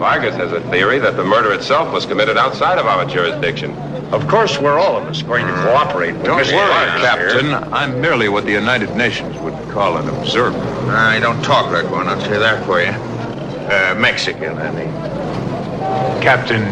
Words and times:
Vargas 0.00 0.34
has 0.36 0.50
a 0.52 0.62
theory 0.70 0.98
that 0.98 1.18
the 1.18 1.22
murder 1.24 1.52
itself 1.52 1.92
was 1.92 2.06
committed 2.06 2.38
outside 2.38 2.78
of 2.78 2.86
our 2.86 3.04
jurisdiction. 3.04 3.74
Of 4.14 4.26
course, 4.28 4.58
we're 4.58 4.78
all 4.78 4.96
of 4.96 5.04
us 5.04 5.20
going 5.20 5.46
to 5.46 5.52
cooperate 5.52 6.12
with 6.14 6.24
Don't 6.24 6.40
Mr. 6.40 6.54
worry, 6.54 6.68
Vargas 6.68 7.02
Captain. 7.02 7.46
here. 7.48 7.68
I'm 7.70 8.00
merely 8.00 8.30
what 8.30 8.46
the 8.46 8.50
United 8.52 8.96
Nations 8.96 9.36
would 9.40 9.52
call 9.68 9.98
an 9.98 10.08
observer. 10.08 10.56
I 10.90 11.20
don't 11.20 11.42
talk, 11.44 11.70
Red 11.70 11.90
One. 11.90 12.08
I'll 12.08 12.18
say 12.18 12.38
that 12.38 12.64
for 12.64 12.80
you. 12.80 12.88
Uh, 12.88 13.94
Mexican, 13.98 14.56
I 14.56 14.70
mean. 14.72 16.22
Captain, 16.22 16.62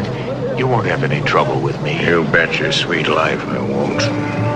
you 0.57 0.67
won't 0.67 0.87
have 0.87 1.05
any 1.05 1.21
trouble 1.29 1.61
with 1.61 1.79
me. 1.83 2.03
You 2.03 2.25
bet 2.25 2.59
your 2.59 2.73
sweet 2.73 3.09
life 3.09 3.43
I 3.43 3.59
won't. 3.59 4.48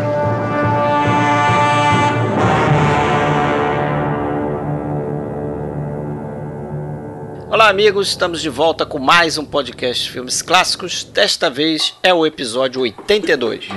Olá, 7.53 7.69
amigos, 7.69 8.09
estamos 8.09 8.41
de 8.41 8.49
volta 8.49 8.87
com 8.87 8.99
mais 8.99 9.37
um 9.37 9.45
podcast 9.45 10.11
filmes 10.11 10.41
clássicos. 10.41 11.05
Desta 11.05 11.51
vez 11.51 11.95
é 12.03 12.15
o 12.15 12.25
episódio 12.25 12.81
82. 12.81 13.69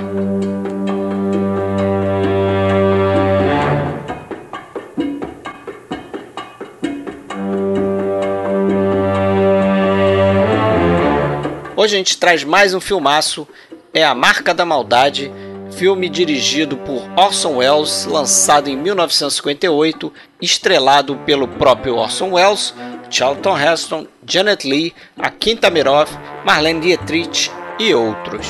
Hoje 11.76 11.94
a 11.94 11.98
gente 11.98 12.16
traz 12.16 12.42
mais 12.44 12.72
um 12.72 12.80
filmaço, 12.80 13.46
é 13.92 14.02
A 14.02 14.14
Marca 14.14 14.54
da 14.54 14.64
Maldade, 14.64 15.30
filme 15.76 16.08
dirigido 16.08 16.78
por 16.78 17.02
Orson 17.14 17.56
Welles, 17.56 18.06
lançado 18.06 18.68
em 18.68 18.76
1958, 18.76 20.10
estrelado 20.40 21.16
pelo 21.26 21.46
próprio 21.46 21.96
Orson 21.96 22.30
Welles, 22.32 22.72
Charlton 23.10 23.58
Heston, 23.58 24.06
Janet 24.26 24.68
Leigh, 24.68 24.94
Akin 25.18 25.56
Tamiroff, 25.56 26.12
Marlene 26.44 26.80
Dietrich 26.80 27.50
e 27.78 27.94
outros. 27.94 28.46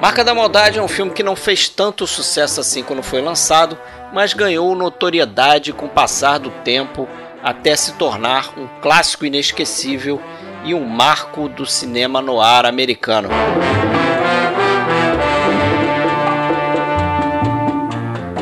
Marca 0.00 0.24
da 0.24 0.34
Maldade 0.34 0.78
é 0.78 0.82
um 0.82 0.88
filme 0.88 1.12
que 1.12 1.22
não 1.22 1.36
fez 1.36 1.68
tanto 1.68 2.06
sucesso 2.06 2.60
assim 2.60 2.82
quando 2.82 3.02
foi 3.02 3.20
lançado, 3.20 3.78
mas 4.12 4.34
ganhou 4.34 4.74
notoriedade 4.74 5.72
com 5.72 5.86
o 5.86 5.88
passar 5.88 6.38
do 6.38 6.50
tempo 6.50 7.08
até 7.42 7.76
se 7.76 7.92
tornar 7.94 8.52
um 8.58 8.66
clássico 8.80 9.24
inesquecível 9.24 10.20
e 10.64 10.74
um 10.74 10.84
marco 10.84 11.48
do 11.48 11.66
cinema 11.66 12.20
noir 12.20 12.66
americano. 12.66 13.28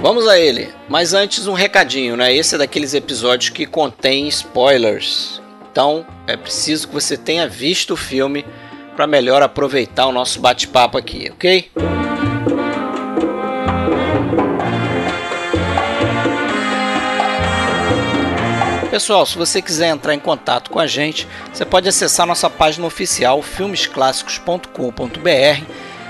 Vamos 0.02 0.26
a 0.26 0.38
ele, 0.38 0.72
mas 0.88 1.12
antes 1.12 1.46
um 1.46 1.52
recadinho, 1.52 2.16
né? 2.16 2.34
Esse 2.34 2.54
é 2.54 2.58
daqueles 2.58 2.94
episódios 2.94 3.50
que 3.50 3.66
contém 3.66 4.26
spoilers. 4.28 5.42
Então 5.70 6.06
é 6.26 6.38
preciso 6.38 6.88
que 6.88 6.94
você 6.94 7.18
tenha 7.18 7.46
visto 7.46 7.92
o 7.92 7.98
filme 7.98 8.46
para 8.96 9.06
melhor 9.06 9.42
aproveitar 9.42 10.06
o 10.06 10.12
nosso 10.12 10.40
bate-papo 10.40 10.96
aqui, 10.96 11.30
ok? 11.30 11.70
Pessoal, 18.90 19.26
se 19.26 19.36
você 19.36 19.60
quiser 19.60 19.88
entrar 19.88 20.14
em 20.14 20.18
contato 20.18 20.70
com 20.70 20.80
a 20.80 20.86
gente, 20.86 21.28
você 21.52 21.66
pode 21.66 21.90
acessar 21.90 22.26
nossa 22.26 22.48
página 22.48 22.86
oficial 22.86 23.42
filmesclassicos.com.br. 23.42 25.64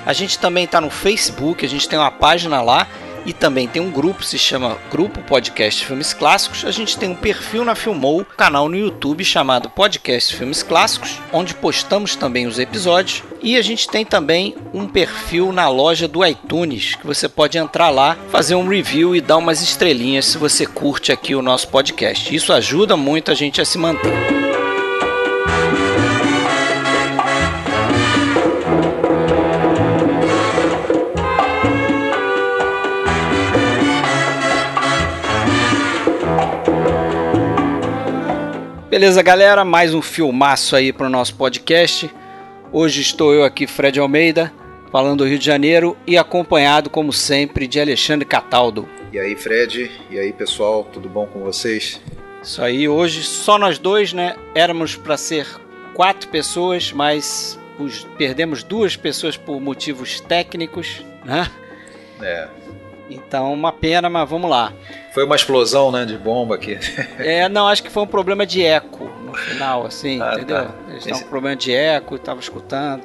A 0.07 0.13
gente 0.13 0.39
também 0.39 0.65
está 0.65 0.81
no 0.81 0.91
Facebook, 0.91 1.67
a 1.67 1.69
gente 1.69 1.89
tem 1.89 1.99
uma 1.99 2.13
página 2.13 2.63
lá 2.63 2.87
e 3.25 3.33
também 3.33 3.69
tem 3.69 3.81
um 3.81 3.91
grupo, 3.91 4.25
se 4.25 4.39
chama 4.39 4.79
Grupo 4.91 5.21
Podcast 5.23 5.85
Filmes 5.85 6.13
Clássicos. 6.13 6.65
A 6.65 6.71
gente 6.71 6.99
tem 6.99 7.11
um 7.11 7.15
perfil 7.15 7.65
na 7.65 7.75
Filmou, 7.75 8.25
canal 8.25 8.69
no 8.69 8.77
YouTube 8.77 9.25
chamado 9.25 9.71
Podcast 9.71 10.35
Filmes 10.35 10.63
Clássicos, 10.63 11.19
onde 11.33 11.55
postamos 11.55 12.17
também 12.17 12.47
os 12.47 12.59
episódios. 12.59 13.23
E 13.43 13.57
a 13.57 13.63
gente 13.63 13.89
tem 13.89 14.05
também 14.05 14.55
um 14.75 14.87
perfil 14.87 15.53
na 15.53 15.69
loja 15.69 16.07
do 16.07 16.25
iTunes, 16.25 16.95
que 16.95 17.07
você 17.07 17.29
pode 17.29 17.57
entrar 17.57 17.91
lá, 17.91 18.17
fazer 18.31 18.55
um 18.55 18.69
review 18.69 19.17
e 19.17 19.21
dar 19.21 19.39
umas 19.39 19.63
estrelinhas 19.63 20.27
se 20.27 20.39
você 20.39 20.67
curte 20.67 21.13
aqui 21.13 21.35
o 21.35 21.43
nosso 21.43 21.69
podcast. 21.69 22.35
Isso 22.35 22.53
ajuda 22.53 22.97
muito 22.97 23.31
a 23.31 23.35
gente 23.35 23.61
a 23.61 23.65
se 23.65 23.79
manter. 23.79 24.50
Beleza, 38.91 39.23
galera? 39.23 39.65
Mais 39.65 39.95
um 39.95 40.03
filmaço 40.03 40.75
aí 40.75 40.93
para 40.93 41.07
o 41.07 41.11
nosso 41.11 41.35
podcast. 41.37 42.11
Hoje 42.73 43.01
estou 43.01 43.33
eu 43.33 43.45
aqui, 43.45 43.67
Fred 43.67 43.99
Almeida, 44.01 44.53
falando 44.91 45.19
do 45.19 45.27
Rio 45.29 45.39
de 45.39 45.45
Janeiro 45.47 45.97
e 46.07 46.19
acompanhado, 46.19 46.91
como 46.91 47.13
sempre, 47.13 47.67
de 47.67 47.81
Alexandre 47.81 48.25
Cataldo. 48.27 48.89
E 49.13 49.19
aí, 49.19 49.35
Fred? 49.37 49.91
E 50.11 50.19
aí, 50.19 50.33
pessoal? 50.33 50.85
Tudo 50.85 51.09
bom 51.09 51.27
com 51.27 51.41
vocês? 51.41 52.01
Isso 52.43 52.63
aí, 52.63 52.89
hoje 52.89 53.23
só 53.23 53.59
nós 53.59 53.79
dois, 53.79 54.13
né? 54.13 54.35
Éramos 54.55 54.97
para 54.97 55.17
ser 55.17 55.47
quatro 55.95 56.29
pessoas, 56.29 56.93
mas 56.93 57.59
os- 57.79 58.05
perdemos 58.17 58.63
duas 58.63 58.97
pessoas 58.97 59.37
por 59.37 59.61
motivos 59.61 60.21
técnicos, 60.21 61.05
né? 61.25 61.49
É. 62.23 62.49
Então, 63.11 63.53
uma 63.53 63.73
pena, 63.73 64.09
mas 64.09 64.29
vamos 64.29 64.49
lá. 64.51 64.73
Foi 65.13 65.25
uma 65.25 65.35
explosão, 65.37 65.91
né, 65.91 66.05
de 66.05 66.17
bomba 66.17 66.55
aqui. 66.55 66.79
É, 67.19 67.49
não, 67.49 67.67
acho 67.69 67.83
que 67.83 67.91
foi 67.91 68.03
um 68.03 68.07
problema 68.07 68.47
de 68.47 68.63
eco 68.65 69.05
no 69.25 69.35
final, 69.35 69.85
assim, 69.87 70.21
Ah, 70.23 70.35
entendeu? 70.35 70.57
tá. 70.67 70.75
Eles 70.89 70.99
estavam 70.99 71.13
Esse- 71.17 71.25
com 71.25 71.31
problema 71.31 71.57
de 71.57 71.73
eco, 71.73 72.15
estavam 72.17 72.41
escutando. 72.41 73.03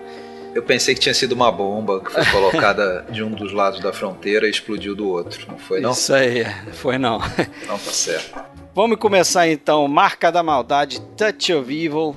Eu 0.53 0.63
pensei 0.63 0.93
que 0.95 1.01
tinha 1.01 1.13
sido 1.13 1.33
uma 1.33 1.51
bomba 1.51 1.99
que 1.99 2.09
foi 2.11 2.25
colocada 2.27 3.05
de 3.11 3.21
um 3.21 3.31
dos 3.31 3.51
lados 3.51 3.81
da 3.81 3.91
fronteira 3.91 4.47
e 4.47 4.49
explodiu 4.49 4.95
do 4.95 5.09
outro. 5.09 5.45
Não 5.49 5.57
foi, 5.57 5.81
não? 5.81 5.91
Isso 5.91 6.13
aí, 6.13 6.45
foi 6.73 6.97
não. 6.97 7.19
Não, 7.67 7.77
tá 7.77 7.91
certo. 7.91 8.39
Vamos 8.73 8.97
começar 8.97 9.47
então. 9.49 9.85
Marca 9.87 10.31
da 10.31 10.41
Maldade, 10.41 11.01
Touch 11.17 11.53
of 11.53 11.69
Evil, 11.85 12.15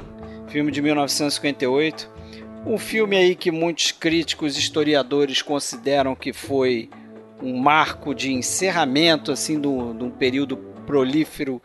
filme 0.49 0.71
de 0.71 0.81
1958. 0.81 2.09
Um 2.67 2.79
filme 2.79 3.17
aí 3.17 3.35
que 3.35 3.51
muitos 3.51 3.91
críticos 3.93 4.57
e 4.57 4.61
historiadores 4.61 5.43
consideram 5.43 6.15
que 6.15 6.33
foi 6.33 6.89
um 7.43 7.57
marco 7.57 8.15
de 8.15 8.33
encerramento 8.33 9.33
assim 9.33 9.61
de 9.61 9.69
um 9.69 10.11
período 10.11 10.57
prolífero 10.87 11.63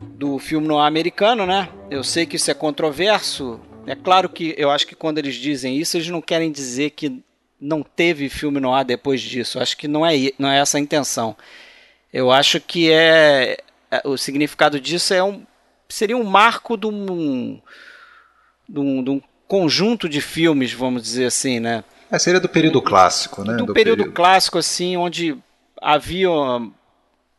do 0.00 0.38
filme 0.38 0.66
no 0.66 0.78
americano, 0.78 1.44
né? 1.46 1.68
Eu 1.90 2.02
sei 2.02 2.26
que 2.26 2.36
isso 2.36 2.50
é 2.50 2.54
controverso. 2.54 3.60
É 3.86 3.94
claro 3.94 4.28
que 4.28 4.54
eu 4.56 4.70
acho 4.70 4.86
que 4.86 4.94
quando 4.94 5.18
eles 5.18 5.34
dizem 5.34 5.76
isso, 5.76 5.96
eles 5.96 6.08
não 6.08 6.22
querem 6.22 6.50
dizer 6.50 6.90
que 6.90 7.22
não 7.60 7.82
teve 7.82 8.28
filme 8.28 8.60
no 8.60 8.72
ar 8.72 8.84
depois 8.84 9.20
disso. 9.20 9.58
Acho 9.58 9.76
que 9.76 9.86
não 9.86 10.06
é, 10.06 10.14
não 10.38 10.48
é 10.48 10.58
essa 10.58 10.78
a 10.78 10.80
intenção. 10.80 11.36
Eu 12.12 12.30
acho 12.30 12.60
que 12.60 12.90
é 12.90 13.58
é, 13.90 14.02
o 14.04 14.16
significado 14.16 14.80
disso 14.80 15.12
é 15.12 15.22
um 15.22 15.44
seria 15.88 16.16
um 16.16 16.22
marco 16.22 16.76
de 16.76 16.86
um, 16.86 17.60
de 18.68 18.78
um, 18.78 19.02
de 19.02 19.10
um 19.10 19.20
conjunto 19.48 20.08
de 20.08 20.20
filmes, 20.20 20.72
vamos 20.72 21.02
dizer 21.02 21.24
assim, 21.24 21.58
né? 21.58 21.82
É, 22.10 22.18
seria 22.18 22.40
do 22.40 22.48
período 22.48 22.82
clássico, 22.82 23.44
né? 23.44 23.56
do, 23.56 23.72
período, 23.72 24.10
clássico 24.10 24.58
assim, 24.58 24.96
onde 24.96 25.36
havia 25.80 26.28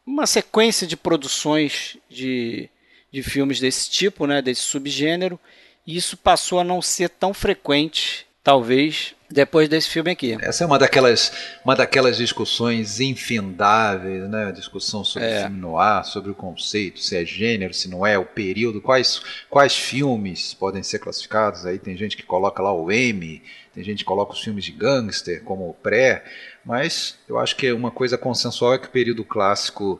uma 0.05 0.25
sequência 0.25 0.87
de 0.87 0.97
produções 0.97 1.97
de, 2.09 2.69
de 3.11 3.21
filmes 3.21 3.59
desse 3.59 3.89
tipo, 3.89 4.25
né, 4.25 4.41
desse 4.41 4.61
subgênero, 4.61 5.39
e 5.85 5.95
isso 5.97 6.15
passou 6.15 6.59
a 6.59 6.63
não 6.63 6.81
ser 6.81 7.09
tão 7.09 7.33
frequente, 7.33 8.25
talvez, 8.43 9.13
depois 9.29 9.69
desse 9.69 9.89
filme 9.89 10.11
aqui. 10.11 10.37
Essa 10.41 10.63
é 10.63 10.67
uma 10.67 10.77
daquelas, 10.77 11.31
uma 11.63 11.75
daquelas 11.75 12.17
discussões 12.17 12.99
infindáveis, 12.99 14.29
né? 14.29 14.51
Discussão 14.51 15.03
sobre 15.03 15.29
É. 15.29 15.41
filme 15.43 15.59
no 15.59 15.77
ar, 15.77 16.03
sobre 16.05 16.31
o 16.31 16.35
conceito, 16.35 16.99
se 16.99 17.15
é 17.15 17.25
gênero, 17.25 17.73
se 17.73 17.87
não 17.87 18.05
é, 18.05 18.17
o 18.17 18.25
período, 18.25 18.81
quais, 18.81 19.21
quais 19.49 19.75
filmes 19.75 20.53
podem 20.53 20.83
ser 20.83 20.99
classificados. 20.99 21.65
Aí 21.65 21.79
tem 21.79 21.95
gente 21.95 22.17
que 22.17 22.23
coloca 22.23 22.61
lá 22.61 22.73
o 22.73 22.91
M, 22.91 23.41
tem 23.73 23.83
gente 23.83 23.99
que 23.99 24.05
coloca 24.05 24.33
os 24.33 24.41
filmes 24.41 24.65
de 24.65 24.71
gangster 24.71 25.43
como 25.43 25.69
o 25.69 25.73
pré, 25.73 26.23
mas 26.65 27.17
eu 27.27 27.39
acho 27.39 27.55
que 27.55 27.71
uma 27.71 27.91
coisa 27.91 28.17
consensual 28.17 28.73
é 28.73 28.77
que 28.77 28.87
o 28.87 28.91
período 28.91 29.23
clássico, 29.23 29.99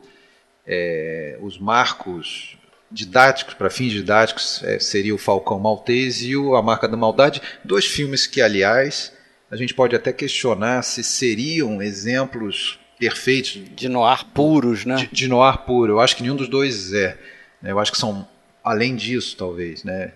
é, 0.66 1.38
os 1.40 1.58
marcos 1.58 2.56
didáticos, 2.90 3.54
para 3.54 3.70
fins 3.70 3.92
didáticos, 3.92 4.62
é, 4.62 4.78
seria 4.78 5.14
o 5.14 5.18
Falcão 5.18 5.58
Maltese 5.58 6.30
e 6.30 6.36
o 6.36 6.54
A 6.54 6.62
Marca 6.62 6.86
da 6.86 6.96
Maldade, 6.96 7.40
dois 7.64 7.86
filmes 7.86 8.26
que, 8.26 8.42
aliás, 8.42 9.12
a 9.50 9.56
gente 9.56 9.74
pode 9.74 9.96
até 9.96 10.12
questionar 10.12 10.82
se 10.82 11.02
seriam 11.02 11.80
exemplos 11.82 12.78
perfeitos 12.98 13.60
De 13.74 13.88
noir 13.88 14.24
puros, 14.26 14.84
né? 14.84 14.94
de, 14.94 15.08
de 15.08 15.28
noir 15.28 15.58
puro. 15.58 15.94
Eu 15.94 16.00
acho 16.00 16.14
que 16.14 16.22
nenhum 16.22 16.36
dos 16.36 16.48
dois 16.48 16.92
é. 16.92 17.18
né? 17.60 17.72
Eu 17.72 17.80
acho 17.80 17.90
que 17.90 17.98
são 17.98 18.28
além 18.62 18.94
disso, 18.94 19.36
talvez, 19.36 19.82
né? 19.82 20.12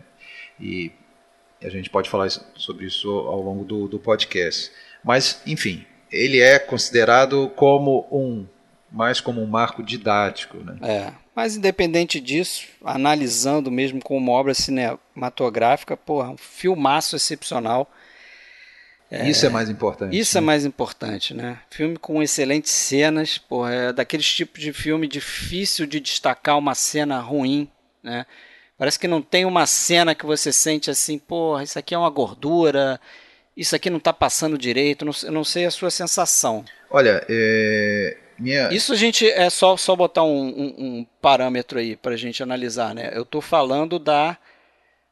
E 0.61 0.93
a 1.63 1.69
gente 1.69 1.91
pode 1.91 2.09
falar 2.09 2.29
sobre 2.55 2.87
isso 2.87 3.11
ao 3.11 3.41
longo 3.41 3.65
do, 3.65 3.89
do 3.89 3.99
podcast. 3.99 4.71
Mas, 5.03 5.41
enfim, 5.47 5.85
ele 6.11 6.41
é 6.41 6.59
considerado 6.59 7.51
como 7.57 8.07
um 8.11 8.47
mais 8.91 9.21
como 9.21 9.43
um 9.43 9.47
marco 9.47 9.83
didático, 9.83 10.59
né? 10.59 10.77
É. 10.81 11.13
Mas 11.35 11.55
independente 11.55 12.19
disso, 12.19 12.67
analisando 12.83 13.71
mesmo 13.71 14.03
como 14.03 14.33
obra 14.33 14.55
cinematográfica, 14.55 15.97
porra, 15.97 16.31
um 16.31 16.37
filmaço 16.37 17.15
excepcional. 17.15 17.93
É, 19.11 19.29
isso 19.29 19.45
é 19.45 19.49
mais 19.51 19.69
importante. 19.69 20.19
Isso 20.19 20.39
é 20.39 20.41
né? 20.41 20.45
é 20.45 20.47
mais 20.47 20.65
importante, 20.65 21.35
né? 21.35 21.59
Filme 21.71 21.99
com 21.99 22.23
excelentes 22.23 22.73
cenas, 22.73 23.37
porra, 23.37 23.75
é 23.75 23.93
daqueles 23.93 24.33
tipos 24.33 24.63
de 24.63 24.73
filme 24.73 25.07
difícil 25.07 25.87
de 25.87 26.01
destacar 26.01 26.57
uma 26.57 26.75
cena 26.75 27.21
ruim, 27.21 27.71
né? 28.03 28.25
Parece 28.79 28.99
que 28.99 29.09
não 29.09 29.23
tem 29.23 29.45
uma 29.45 29.67
cena 29.67 30.15
que 30.15 30.27
você 30.27 30.53
sente 30.53 30.91
assim, 30.91 31.19
porra, 31.19 31.63
isso 31.63 31.79
aqui 31.79 31.95
é 31.95 31.99
uma 31.99 32.11
gordura, 32.11 33.01
isso 33.57 33.75
aqui 33.75 33.89
não 33.89 33.99
está 33.99 34.13
passando 34.13 34.59
direito, 34.59 35.05
não, 35.05 35.13
eu 35.23 35.33
não 35.33 35.45
sei 35.45 35.65
a 35.65 35.71
sua 35.71 35.91
sensação. 35.91 36.65
Olha, 36.91 37.25
é, 37.29 38.19
minha... 38.39 38.69
Isso 38.69 38.93
a 38.93 38.97
gente 38.97 39.29
é 39.29 39.49
só, 39.49 39.77
só 39.77 39.97
botar 39.97 40.25
um, 40.25 40.47
um, 40.47 40.75
um 40.79 41.07
parâmetro 41.23 41.79
aí 41.79 41.97
para 41.97 42.13
a 42.13 42.17
gente 42.19 42.43
analisar, 42.43 42.95
né? 42.95 43.11
Eu 43.15 43.23
estou 43.23 43.41
falando 43.41 43.99
da, 43.99 44.37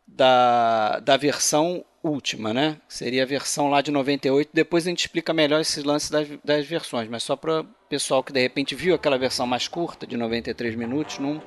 da, 0.06 1.00
da 1.00 1.16
versão 1.16 1.82
última, 2.02 2.52
né? 2.52 2.76
Seria 2.86 3.22
a 3.22 3.26
versão 3.26 3.70
lá 3.70 3.80
de 3.80 3.90
98. 3.90 4.50
Depois 4.52 4.86
a 4.86 4.90
gente 4.90 5.00
explica 5.00 5.32
melhor 5.32 5.60
esses 5.60 5.82
lances 5.82 6.10
das, 6.10 6.28
das 6.44 6.66
versões, 6.66 7.08
mas 7.08 7.22
só 7.22 7.34
para 7.34 7.62
o 7.62 7.64
pessoal 7.88 8.22
que 8.22 8.32
de 8.32 8.40
repente 8.40 8.74
viu 8.74 8.94
aquela 8.94 9.16
versão 9.16 9.46
mais 9.46 9.66
curta, 9.66 10.06
de 10.06 10.18
93 10.18 10.74
minutos, 10.74 11.18
não, 11.18 11.42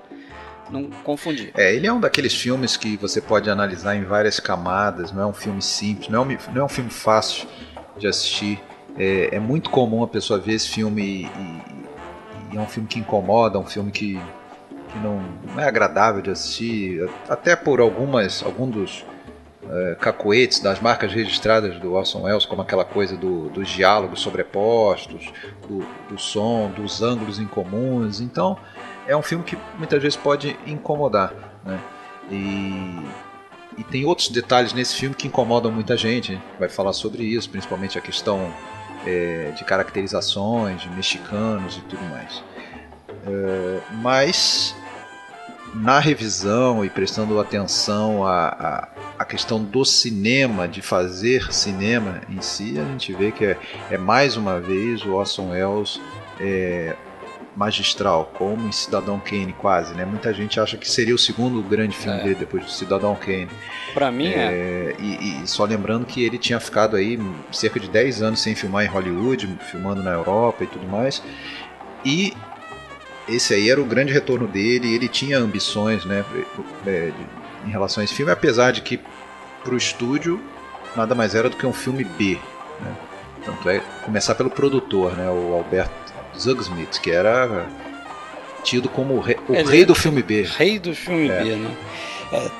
não 0.69 0.89
confundir. 1.03 1.51
É, 1.55 1.73
ele 1.73 1.87
é 1.87 1.93
um 1.93 1.99
daqueles 1.99 2.33
filmes 2.33 2.77
que 2.77 2.97
você 2.97 3.21
pode 3.21 3.49
analisar 3.49 3.95
em 3.95 4.03
várias 4.03 4.39
camadas, 4.39 5.11
não 5.11 5.21
é 5.21 5.25
um 5.25 5.33
filme 5.33 5.61
simples, 5.61 6.09
não 6.09 6.23
é 6.23 6.25
um, 6.25 6.37
não 6.53 6.61
é 6.61 6.65
um 6.65 6.69
filme 6.69 6.89
fácil 6.89 7.47
de 7.97 8.07
assistir. 8.07 8.61
É, 8.97 9.35
é 9.35 9.39
muito 9.39 9.69
comum 9.69 10.03
a 10.03 10.07
pessoa 10.07 10.39
ver 10.39 10.53
esse 10.53 10.69
filme 10.69 11.01
e, 11.01 11.25
e, 11.25 12.53
e 12.53 12.57
é 12.57 12.59
um 12.59 12.67
filme 12.67 12.87
que 12.87 12.99
incomoda, 12.99 13.59
um 13.59 13.65
filme 13.65 13.91
que, 13.91 14.19
que 14.91 14.99
não, 14.99 15.21
não, 15.45 15.61
é 15.61 15.67
agradável 15.67 16.21
de 16.21 16.31
assistir, 16.31 17.07
até 17.29 17.55
por 17.55 17.79
algumas, 17.79 18.43
alguns 18.43 18.71
dos 18.73 19.05
é, 19.69 19.95
cacoetes 19.99 20.59
das 20.59 20.79
marcas 20.79 21.11
registradas 21.11 21.77
do 21.79 21.93
Orson 21.93 22.23
Welles, 22.23 22.45
como 22.45 22.61
aquela 22.61 22.85
coisa 22.85 23.15
do, 23.15 23.49
dos 23.49 23.67
diálogos 23.69 24.21
sobrepostos, 24.21 25.31
do, 25.67 25.85
do 26.09 26.17
som, 26.17 26.71
dos 26.71 27.01
ângulos 27.01 27.39
incomuns. 27.39 28.19
Então, 28.19 28.57
é 29.07 29.15
um 29.15 29.21
filme 29.21 29.43
que 29.43 29.57
muitas 29.77 30.01
vezes 30.01 30.17
pode 30.17 30.57
incomodar, 30.67 31.33
né? 31.65 31.79
E, 32.29 33.07
e 33.77 33.83
tem 33.83 34.05
outros 34.05 34.29
detalhes 34.29 34.73
nesse 34.73 34.95
filme 34.95 35.15
que 35.15 35.27
incomodam 35.27 35.71
muita 35.71 35.95
gente. 35.95 36.39
Vai 36.59 36.67
falar 36.67 36.93
sobre 36.93 37.23
isso, 37.23 37.49
principalmente 37.49 37.97
a 37.97 38.01
questão 38.01 38.51
é, 39.05 39.51
de 39.55 39.63
caracterizações 39.63 40.81
de 40.81 40.89
mexicanos 40.89 41.77
e 41.77 41.81
tudo 41.81 42.03
mais. 42.09 42.43
É, 43.25 43.79
mas 44.01 44.75
na 45.73 45.99
revisão 45.99 46.83
e 46.83 46.89
prestando 46.89 47.39
atenção 47.39 48.25
à, 48.25 48.47
à, 48.47 48.87
à, 49.19 49.25
questão 49.25 49.63
do 49.63 49.85
cinema, 49.85 50.67
de 50.67 50.81
fazer 50.81 51.53
cinema 51.53 52.21
em 52.29 52.41
si, 52.41 52.79
a 52.79 52.83
gente 52.83 53.13
vê 53.13 53.31
que 53.31 53.45
é, 53.45 53.57
é 53.91 53.97
mais 53.97 54.35
uma 54.35 54.59
vez 54.59 55.03
o 55.05 55.13
Orson 55.13 55.51
Welles 55.51 56.01
é, 56.39 56.95
magistral, 57.57 58.31
como 58.35 58.67
em 58.67 58.71
Cidadão 58.71 59.19
Kane, 59.19 59.51
quase, 59.51 59.95
né? 59.95 60.05
Muita 60.05 60.31
gente 60.31 60.59
acha 60.59 60.77
que 60.77 60.87
seria 60.87 61.15
o 61.15 61.17
segundo 61.17 61.59
grande 61.63 61.97
filme 61.97 62.19
é. 62.19 62.23
dele 62.23 62.35
depois 62.35 62.63
do 62.63 62.69
Cidadão 62.69 63.15
Kane. 63.15 63.49
Para 63.95 64.11
mim 64.11 64.27
é. 64.27 64.35
é. 64.37 64.95
E, 64.99 65.41
e, 65.43 65.47
só 65.47 65.65
lembrando 65.65 66.05
que 66.05 66.23
ele 66.23 66.37
tinha 66.37 66.59
ficado 66.59 66.95
aí 66.95 67.19
cerca 67.51 67.79
de 67.79 67.89
10 67.89 68.21
anos 68.21 68.41
sem 68.41 68.53
filmar 68.53 68.85
em 68.85 68.87
Hollywood, 68.87 69.57
filmando 69.71 70.03
na 70.03 70.11
Europa 70.11 70.63
e 70.63 70.67
tudo 70.67 70.87
mais. 70.87 71.23
E 72.05 72.31
esse 73.27 73.55
aí 73.55 73.71
era 73.71 73.81
o 73.81 73.85
grande 73.85 74.13
retorno 74.13 74.47
dele, 74.47 74.93
ele 74.93 75.07
tinha 75.07 75.39
ambições, 75.39 76.05
né, 76.05 76.23
é, 76.85 77.11
em 77.65 77.71
relação 77.71 78.01
a 78.01 78.05
esse 78.05 78.13
filme, 78.13 78.31
apesar 78.31 78.71
de 78.71 78.81
que 78.81 78.99
para 79.63 79.73
o 79.73 79.77
estúdio 79.77 80.39
nada 80.95 81.15
mais 81.15 81.33
era 81.33 81.49
do 81.49 81.57
que 81.57 81.65
um 81.65 81.73
filme 81.73 82.03
B, 82.03 82.37
né? 82.79 82.95
Tanto 83.43 83.69
é 83.69 83.79
começar 84.03 84.35
pelo 84.35 84.49
produtor, 84.49 85.15
né, 85.15 85.27
o 85.29 85.53
Alberto 85.53 86.06
Zugsmith, 86.39 86.99
que 86.99 87.11
era 87.11 87.67
tido 88.63 88.89
como 88.89 89.15
o 89.15 89.19
rei, 89.19 89.37
o 89.47 89.53
rei 89.63 89.85
do 89.85 89.95
filme 89.95 90.21
B. 90.21 90.43
Rei 90.43 90.79
do 90.79 90.93
filme 90.93 91.29
é. 91.29 91.43
B, 91.43 91.55
né? 91.55 91.71
É, 92.33 92.51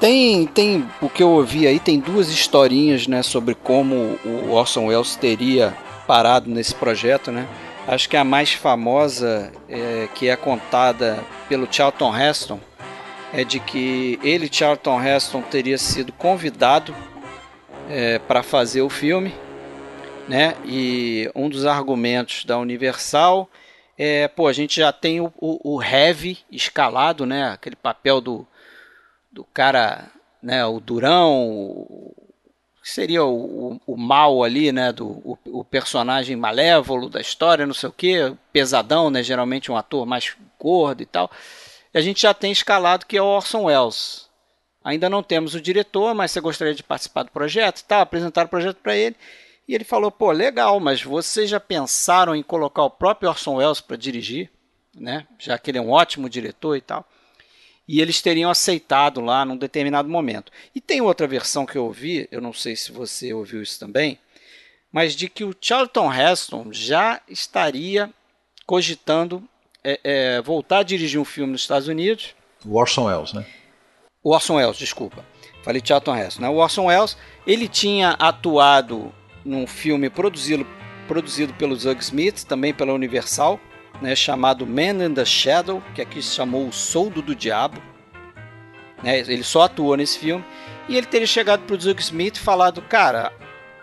tem, 0.00 0.46
tem 0.46 0.88
o 1.00 1.10
que 1.10 1.22
eu 1.22 1.28
ouvi 1.28 1.66
aí, 1.66 1.78
tem 1.78 2.00
duas 2.00 2.28
historinhas, 2.30 3.06
né, 3.06 3.22
sobre 3.22 3.54
como 3.54 4.18
o 4.24 4.50
Orson 4.52 4.86
Welles 4.86 5.14
teria 5.14 5.76
parado 6.06 6.48
nesse 6.48 6.74
projeto, 6.74 7.30
né? 7.30 7.46
Acho 7.86 8.08
que 8.08 8.16
a 8.16 8.24
mais 8.24 8.52
famosa, 8.52 9.52
é, 9.68 10.08
que 10.14 10.28
é 10.28 10.36
contada 10.36 11.22
pelo 11.48 11.68
Charlton 11.70 12.16
Heston, 12.16 12.60
é 13.32 13.44
de 13.44 13.60
que 13.60 14.18
ele, 14.22 14.48
Charlton 14.50 15.02
Heston, 15.02 15.42
teria 15.42 15.76
sido 15.76 16.12
convidado 16.12 16.94
é, 17.88 18.18
para 18.18 18.42
fazer 18.42 18.82
o 18.82 18.88
filme 18.88 19.34
né? 20.30 20.54
E 20.64 21.28
um 21.34 21.48
dos 21.48 21.66
argumentos 21.66 22.44
da 22.44 22.56
Universal 22.56 23.50
é, 23.98 24.28
pô, 24.28 24.46
a 24.46 24.52
gente 24.54 24.76
já 24.76 24.92
tem 24.92 25.20
o, 25.20 25.30
o, 25.36 25.74
o 25.76 25.82
heavy 25.82 26.38
escalado, 26.50 27.26
né? 27.26 27.50
Aquele 27.50 27.76
papel 27.76 28.20
do, 28.20 28.46
do 29.30 29.44
cara, 29.44 30.08
né? 30.40 30.64
O 30.64 30.80
durão, 30.80 31.50
o, 31.50 32.14
que 32.80 32.88
seria 32.88 33.22
o, 33.24 33.74
o, 33.74 33.80
o, 33.88 33.96
mal 33.98 34.42
ali, 34.42 34.72
né? 34.72 34.92
Do, 34.92 35.06
o, 35.06 35.38
o, 35.46 35.64
personagem 35.64 36.34
malévolo 36.36 37.10
da 37.10 37.20
história, 37.20 37.66
não 37.66 37.74
sei 37.74 37.88
o 37.90 37.92
que, 37.92 38.32
pesadão, 38.52 39.10
né? 39.10 39.22
Geralmente 39.22 39.70
um 39.70 39.76
ator 39.76 40.06
mais 40.06 40.34
gordo 40.58 41.02
e 41.02 41.06
tal. 41.06 41.30
E 41.92 41.98
a 41.98 42.00
gente 42.00 42.22
já 42.22 42.32
tem 42.32 42.52
escalado 42.52 43.04
que 43.04 43.18
é 43.18 43.22
o 43.22 43.26
Orson 43.26 43.64
Welles. 43.64 44.30
Ainda 44.82 45.10
não 45.10 45.22
temos 45.22 45.54
o 45.54 45.60
diretor, 45.60 46.14
mas 46.14 46.30
você 46.30 46.40
gostaria 46.40 46.74
de 46.74 46.82
participar 46.82 47.24
do 47.24 47.32
projeto 47.32 47.84
tal, 47.84 48.00
apresentar 48.00 48.46
o 48.46 48.48
projeto 48.48 48.78
para 48.82 48.96
ele. 48.96 49.16
E 49.70 49.74
ele 49.76 49.84
falou: 49.84 50.10
pô, 50.10 50.32
legal, 50.32 50.80
mas 50.80 51.00
vocês 51.00 51.48
já 51.48 51.60
pensaram 51.60 52.34
em 52.34 52.42
colocar 52.42 52.82
o 52.82 52.90
próprio 52.90 53.28
Orson 53.28 53.54
Welles 53.54 53.80
para 53.80 53.96
dirigir, 53.96 54.50
né? 54.92 55.28
Já 55.38 55.56
que 55.56 55.70
ele 55.70 55.78
é 55.78 55.80
um 55.80 55.92
ótimo 55.92 56.28
diretor 56.28 56.74
e 56.74 56.80
tal. 56.80 57.08
E 57.86 58.00
eles 58.00 58.20
teriam 58.20 58.50
aceitado 58.50 59.20
lá 59.20 59.44
num 59.44 59.56
determinado 59.56 60.08
momento. 60.08 60.50
E 60.74 60.80
tem 60.80 61.00
outra 61.00 61.28
versão 61.28 61.64
que 61.64 61.78
eu 61.78 61.84
ouvi, 61.84 62.26
eu 62.32 62.40
não 62.40 62.52
sei 62.52 62.74
se 62.74 62.90
você 62.90 63.32
ouviu 63.32 63.62
isso 63.62 63.78
também, 63.78 64.18
mas 64.90 65.14
de 65.14 65.28
que 65.28 65.44
o 65.44 65.54
Charlton 65.60 66.12
Heston 66.12 66.72
já 66.72 67.20
estaria 67.28 68.10
cogitando 68.66 69.40
é, 69.84 70.00
é, 70.02 70.42
voltar 70.42 70.78
a 70.78 70.82
dirigir 70.82 71.20
um 71.20 71.24
filme 71.24 71.52
nos 71.52 71.60
Estados 71.60 71.86
Unidos. 71.86 72.34
O 72.66 72.76
Orson 72.76 73.04
Welles, 73.04 73.32
né? 73.32 73.46
O 74.20 74.34
Orson 74.34 74.56
Welles, 74.56 74.78
desculpa. 74.78 75.24
Falei 75.62 75.80
Charlton 75.84 76.16
Heston. 76.16 76.42
Né? 76.42 76.48
O 76.48 76.56
Orson 76.56 76.86
Welles, 76.86 77.16
ele 77.46 77.68
tinha 77.68 78.16
atuado 78.18 79.14
num 79.44 79.66
filme 79.66 80.10
produzido, 80.10 80.66
produzido 81.08 81.52
pelo 81.54 81.76
Zug 81.76 82.00
Smith, 82.02 82.44
também 82.44 82.72
pela 82.72 82.92
Universal, 82.92 83.60
né, 84.00 84.14
chamado 84.14 84.66
Man 84.66 85.04
in 85.04 85.14
the 85.14 85.24
Shadow, 85.24 85.82
que 85.94 86.02
aqui 86.02 86.22
se 86.22 86.34
chamou 86.34 86.66
O 86.66 86.72
Soldo 86.72 87.22
do 87.22 87.34
Diabo. 87.34 87.80
Né, 89.02 89.18
ele 89.20 89.42
só 89.42 89.62
atuou 89.62 89.96
nesse 89.96 90.18
filme. 90.18 90.44
E 90.88 90.96
ele 90.96 91.06
teria 91.06 91.26
chegado 91.26 91.62
para 91.62 91.76
o 91.76 91.80
Zug 91.80 92.00
Smith 92.00 92.36
e 92.36 92.40
falado: 92.40 92.82
Cara, 92.82 93.32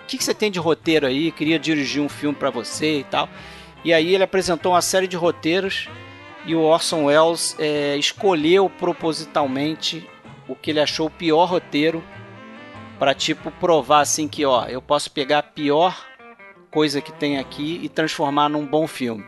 o 0.01 0.05
que, 0.05 0.17
que, 0.17 0.23
você 0.23 0.33
tem 0.33 0.51
de 0.51 0.59
roteiro 0.59 1.07
aí? 1.07 1.31
Queria 1.31 1.57
dirigir 1.57 2.01
um 2.01 2.09
filme 2.09 2.35
para 2.35 2.49
você 2.49 2.99
e 2.99 3.03
tal. 3.03 3.29
E 3.83 3.93
aí 3.93 4.13
ele 4.13 4.23
apresentou 4.23 4.73
uma 4.73 4.81
série 4.81 5.07
de 5.07 5.15
roteiros 5.15 5.87
e 6.45 6.55
o 6.55 6.61
Orson 6.61 7.05
Welles 7.05 7.55
é, 7.59 7.95
escolheu 7.97 8.69
propositalmente 8.69 10.07
o 10.47 10.55
que 10.55 10.71
ele 10.71 10.79
achou 10.79 11.07
o 11.07 11.11
pior 11.11 11.45
roteiro 11.45 12.03
para 12.99 13.13
tipo 13.13 13.51
provar 13.51 14.01
assim 14.01 14.27
que 14.27 14.45
ó, 14.45 14.65
eu 14.65 14.81
posso 14.81 15.11
pegar 15.11 15.39
a 15.39 15.43
pior 15.43 15.95
coisa 16.71 17.01
que 17.01 17.11
tem 17.11 17.37
aqui 17.37 17.79
e 17.83 17.89
transformar 17.89 18.49
num 18.49 18.65
bom 18.65 18.87
filme. 18.87 19.23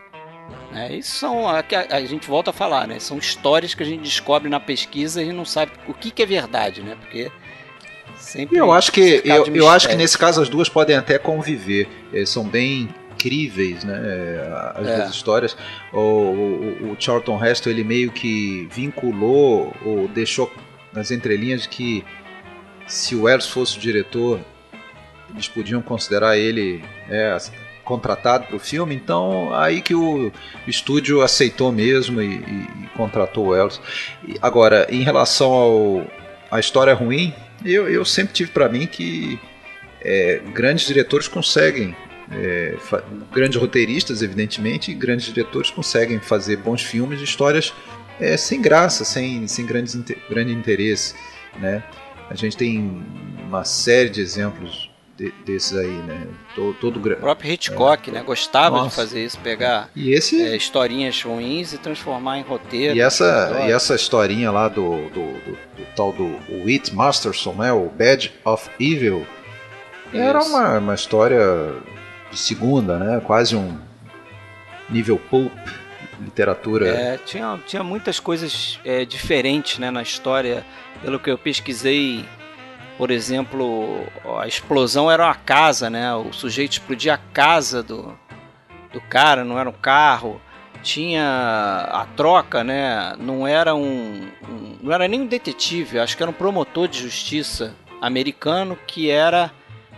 É, 0.74 0.94
isso 0.96 1.18
são 1.18 1.48
a, 1.48 1.64
a, 1.92 2.02
gente 2.06 2.28
volta 2.28 2.52
a 2.52 2.54
falar, 2.54 2.88
né? 2.88 3.00
São 3.00 3.18
histórias 3.18 3.74
que 3.74 3.82
a 3.82 3.86
gente 3.86 4.04
descobre 4.04 4.50
na 4.50 4.60
pesquisa 4.60 5.22
e 5.22 5.32
não 5.32 5.46
sabe 5.46 5.72
o 5.88 5.94
que, 5.94 6.12
que 6.12 6.22
é 6.22 6.26
verdade, 6.26 6.82
né? 6.82 6.96
Porque 7.00 7.32
sempre 8.18 8.58
eu 8.58 8.72
acho 8.72 8.92
que 8.92 9.22
eu, 9.26 9.46
eu 9.48 9.70
acho 9.70 9.88
que 9.88 9.96
nesse 9.96 10.18
caso 10.18 10.42
as 10.42 10.50
duas 10.50 10.70
podem 10.70 10.96
até 10.96 11.18
conviver. 11.18 11.88
É, 12.14 12.26
são 12.26 12.44
bem 12.44 12.90
incríveis, 13.12 13.84
né? 13.84 13.96
As 14.76 14.88
é. 14.88 14.96
duas 14.98 15.10
histórias. 15.10 15.58
O, 15.92 16.00
o, 16.00 16.92
o 16.92 16.96
Charlton 17.00 17.44
Heston 17.44 17.72
ele 17.72 17.84
meio 17.84 18.12
que 18.12 18.68
vinculou 18.72 19.76
ou 19.84 20.08
deixou 20.08 20.52
nas 20.94 21.12
entrelinhas 21.12 21.66
que 21.66 22.04
se 22.90 23.16
o 23.16 23.30
Eros 23.30 23.48
fosse 23.48 23.78
o 23.78 23.80
diretor, 23.80 24.40
eles 25.30 25.48
podiam 25.48 25.82
considerar 25.82 26.38
ele 26.38 26.84
é, 27.08 27.38
contratado 27.86 28.48
para 28.48 28.56
o 28.56 28.60
filme, 28.60 28.96
então 28.96 29.54
aí 29.54 29.82
que 29.82 29.96
o 29.96 30.32
estúdio 30.68 31.22
aceitou 31.22 31.72
mesmo 31.72 32.22
e, 32.22 32.36
e, 32.36 32.68
e 32.84 32.88
contratou 32.98 33.48
o 33.48 33.56
Eros. 33.56 33.80
agora, 34.42 34.88
em 34.90 35.04
relação 35.04 35.52
ao 35.52 36.08
a 36.52 36.60
história 36.60 36.94
ruim, 36.94 37.34
eu, 37.64 37.88
eu 37.88 38.04
sempre 38.04 38.34
tive 38.34 38.52
para 38.52 38.68
mim 38.68 38.88
que 38.88 39.40
é, 40.02 40.42
grandes 40.52 40.88
diretores 40.88 41.28
conseguem 41.28 41.96
é, 42.32 42.76
grandes 43.32 43.60
roteiristas, 43.60 44.22
evidentemente, 44.22 44.92
e 44.92 44.94
grandes 44.94 45.28
diretores 45.28 45.70
conseguem 45.70 46.20
fazer 46.20 46.58
bons 46.58 46.82
filmes, 46.82 47.22
histórias 47.22 47.74
é, 48.20 48.38
sem 48.38 48.62
graça, 48.62 49.04
sem, 49.04 49.48
sem 49.48 49.66
grandes, 49.66 49.96
grande 50.30 50.52
interesse, 50.52 51.16
né? 51.58 51.84
A 52.30 52.36
gente 52.36 52.56
tem 52.56 53.04
uma 53.48 53.64
série 53.64 54.10
de 54.10 54.22
exemplos 54.22 54.90
de, 55.18 55.32
desses 55.46 55.76
aí, 55.76 55.88
né? 55.88 56.28
Todo, 56.56 56.74
todo 56.76 56.98
o 56.98 57.16
próprio 57.18 57.52
Hitchcock, 57.52 58.10
é. 58.10 58.14
né? 58.14 58.24
Gostava 58.24 58.78
Nossa. 58.78 58.90
de 58.90 58.96
fazer 58.96 59.26
isso, 59.26 59.40
pegar 59.40 59.90
e 59.96 60.14
esse... 60.14 60.42
É, 60.42 60.56
historinhas 60.56 61.22
ruins 61.22 61.74
e 61.74 61.78
transformar 61.78 62.38
em 62.38 62.44
roteiro. 62.44 62.96
E 62.96 63.02
essa, 63.02 63.66
e 63.68 63.72
essa 63.72 63.96
historinha 63.96 64.52
lá 64.52 64.70
do, 64.70 65.10
do, 65.10 65.34
do, 65.40 65.52
do 65.52 65.86
tal 65.96 66.14
do 66.14 66.40
Whit 66.64 66.96
Masterson, 66.96 67.54
né? 67.54 67.74
O 67.74 67.90
Badge 67.90 68.32
of 68.46 68.70
Evil, 68.80 69.26
isso. 70.14 70.18
era 70.18 70.40
uma, 70.42 70.78
uma 70.78 70.96
história 70.96 71.74
de 72.32 72.38
segunda, 72.38 72.98
né? 72.98 73.22
Quase 73.26 73.56
um 73.56 73.78
nível 74.90 75.20
pulp 75.30 75.52
literatura. 76.22 76.88
É, 76.90 77.18
tinha, 77.18 77.60
tinha 77.66 77.84
muitas 77.84 78.20
coisas 78.20 78.80
é, 78.84 79.06
diferentes 79.06 79.80
né, 79.80 79.90
na 79.90 80.02
história. 80.02 80.66
Pelo 81.02 81.20
que 81.20 81.30
eu 81.30 81.38
pesquisei, 81.38 82.26
por 82.98 83.12
exemplo, 83.12 84.06
a 84.40 84.48
explosão 84.48 85.10
era 85.10 85.26
uma 85.26 85.36
casa, 85.36 85.90
né? 85.90 86.14
O 86.14 86.34
sujeito 86.34 86.74
explodia 86.74 87.14
a 87.14 87.18
casa 87.18 87.82
do, 87.82 88.18
do 88.92 89.00
cara, 89.02 89.44
não 89.44 89.58
era 89.58 89.70
um 89.70 89.74
carro. 89.74 90.42
Tinha 90.82 91.90
a 91.92 92.06
troca, 92.16 92.64
né? 92.64 93.14
Não 93.20 93.46
era 93.46 93.76
um, 93.76 94.30
um 94.48 94.78
não 94.82 94.94
era 94.94 95.08
nem 95.08 95.22
um 95.22 95.28
detetive, 95.28 96.00
acho 96.00 96.16
que 96.16 96.24
era 96.24 96.30
um 96.30 96.34
promotor 96.34 96.88
de 96.88 97.00
justiça 97.00 97.76
americano 98.02 98.78
que 98.88 99.10
era 99.10 99.52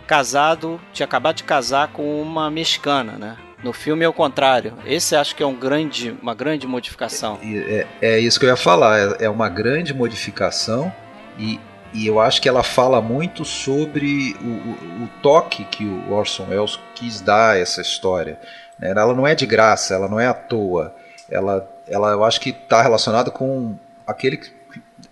casado, 0.06 0.80
tinha 0.92 1.06
acabado 1.06 1.36
de 1.36 1.44
casar 1.44 1.88
com 1.88 2.20
uma 2.20 2.50
mexicana, 2.50 3.12
né? 3.12 3.36
No 3.62 3.72
filme 3.72 4.04
é 4.04 4.08
o 4.08 4.12
contrário. 4.12 4.74
Esse 4.84 5.14
acho 5.14 5.36
que 5.36 5.42
é 5.42 5.46
um 5.46 5.54
grande, 5.54 6.16
uma 6.20 6.34
grande 6.34 6.66
modificação. 6.66 7.38
É, 7.42 7.86
é, 8.00 8.14
é 8.14 8.18
isso 8.18 8.40
que 8.40 8.46
eu 8.46 8.50
ia 8.50 8.56
falar. 8.56 8.98
É, 8.98 9.24
é 9.24 9.30
uma 9.30 9.48
grande 9.48 9.94
modificação 9.94 10.92
e 11.38 11.60
e 11.94 12.06
eu 12.06 12.18
acho 12.18 12.40
que 12.40 12.48
ela 12.48 12.62
fala 12.62 13.02
muito 13.02 13.44
sobre 13.44 14.34
o, 14.40 14.46
o, 14.46 15.04
o 15.04 15.08
toque 15.20 15.64
que 15.64 15.84
o 15.84 16.12
Orson 16.12 16.46
Welles 16.48 16.80
quis 16.94 17.20
dar 17.20 17.52
a 17.52 17.58
essa 17.58 17.82
história. 17.82 18.40
Né? 18.78 18.90
Ela 18.90 19.14
não 19.14 19.26
é 19.26 19.34
de 19.34 19.44
graça, 19.44 19.94
ela 19.94 20.08
não 20.08 20.18
é 20.18 20.26
à 20.26 20.32
toa. 20.32 20.94
Ela, 21.30 21.68
ela 21.86 22.12
eu 22.12 22.24
acho 22.24 22.40
que 22.40 22.50
está 22.50 22.80
relacionada 22.80 23.30
com 23.30 23.76
aquele 24.06 24.38
que 24.38 24.50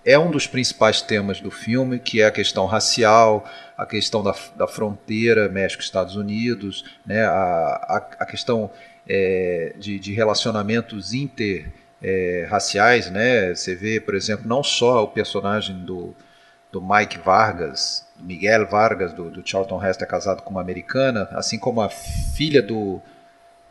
é 0.04 0.18
um 0.18 0.30
dos 0.30 0.46
principais 0.46 1.02
temas 1.02 1.40
do 1.40 1.50
filme, 1.50 1.98
que 1.98 2.22
é 2.22 2.26
a 2.26 2.30
questão 2.30 2.64
racial, 2.64 3.44
a 3.80 3.86
questão 3.86 4.22
da, 4.22 4.34
da 4.56 4.66
fronteira 4.66 5.48
México-Estados 5.48 6.14
Unidos, 6.14 6.84
né? 7.06 7.24
a, 7.24 7.30
a, 7.30 7.96
a 8.20 8.26
questão 8.26 8.70
é, 9.08 9.72
de, 9.78 9.98
de 9.98 10.12
relacionamentos 10.12 11.14
interraciais. 11.14 13.06
É, 13.06 13.10
né? 13.10 13.54
Você 13.54 13.74
vê, 13.74 13.98
por 13.98 14.14
exemplo, 14.14 14.46
não 14.46 14.62
só 14.62 15.02
o 15.04 15.08
personagem 15.08 15.78
do 15.78 16.14
do 16.72 16.80
Mike 16.80 17.18
Vargas, 17.18 18.06
Miguel 18.16 18.64
Vargas, 18.68 19.12
do, 19.12 19.28
do 19.28 19.42
Charlton 19.44 19.84
Heston, 19.84 20.04
é 20.04 20.06
casado 20.06 20.42
com 20.42 20.50
uma 20.50 20.60
americana, 20.60 21.28
assim 21.32 21.58
como 21.58 21.80
a 21.80 21.88
filha 21.88 22.62
do, 22.62 23.02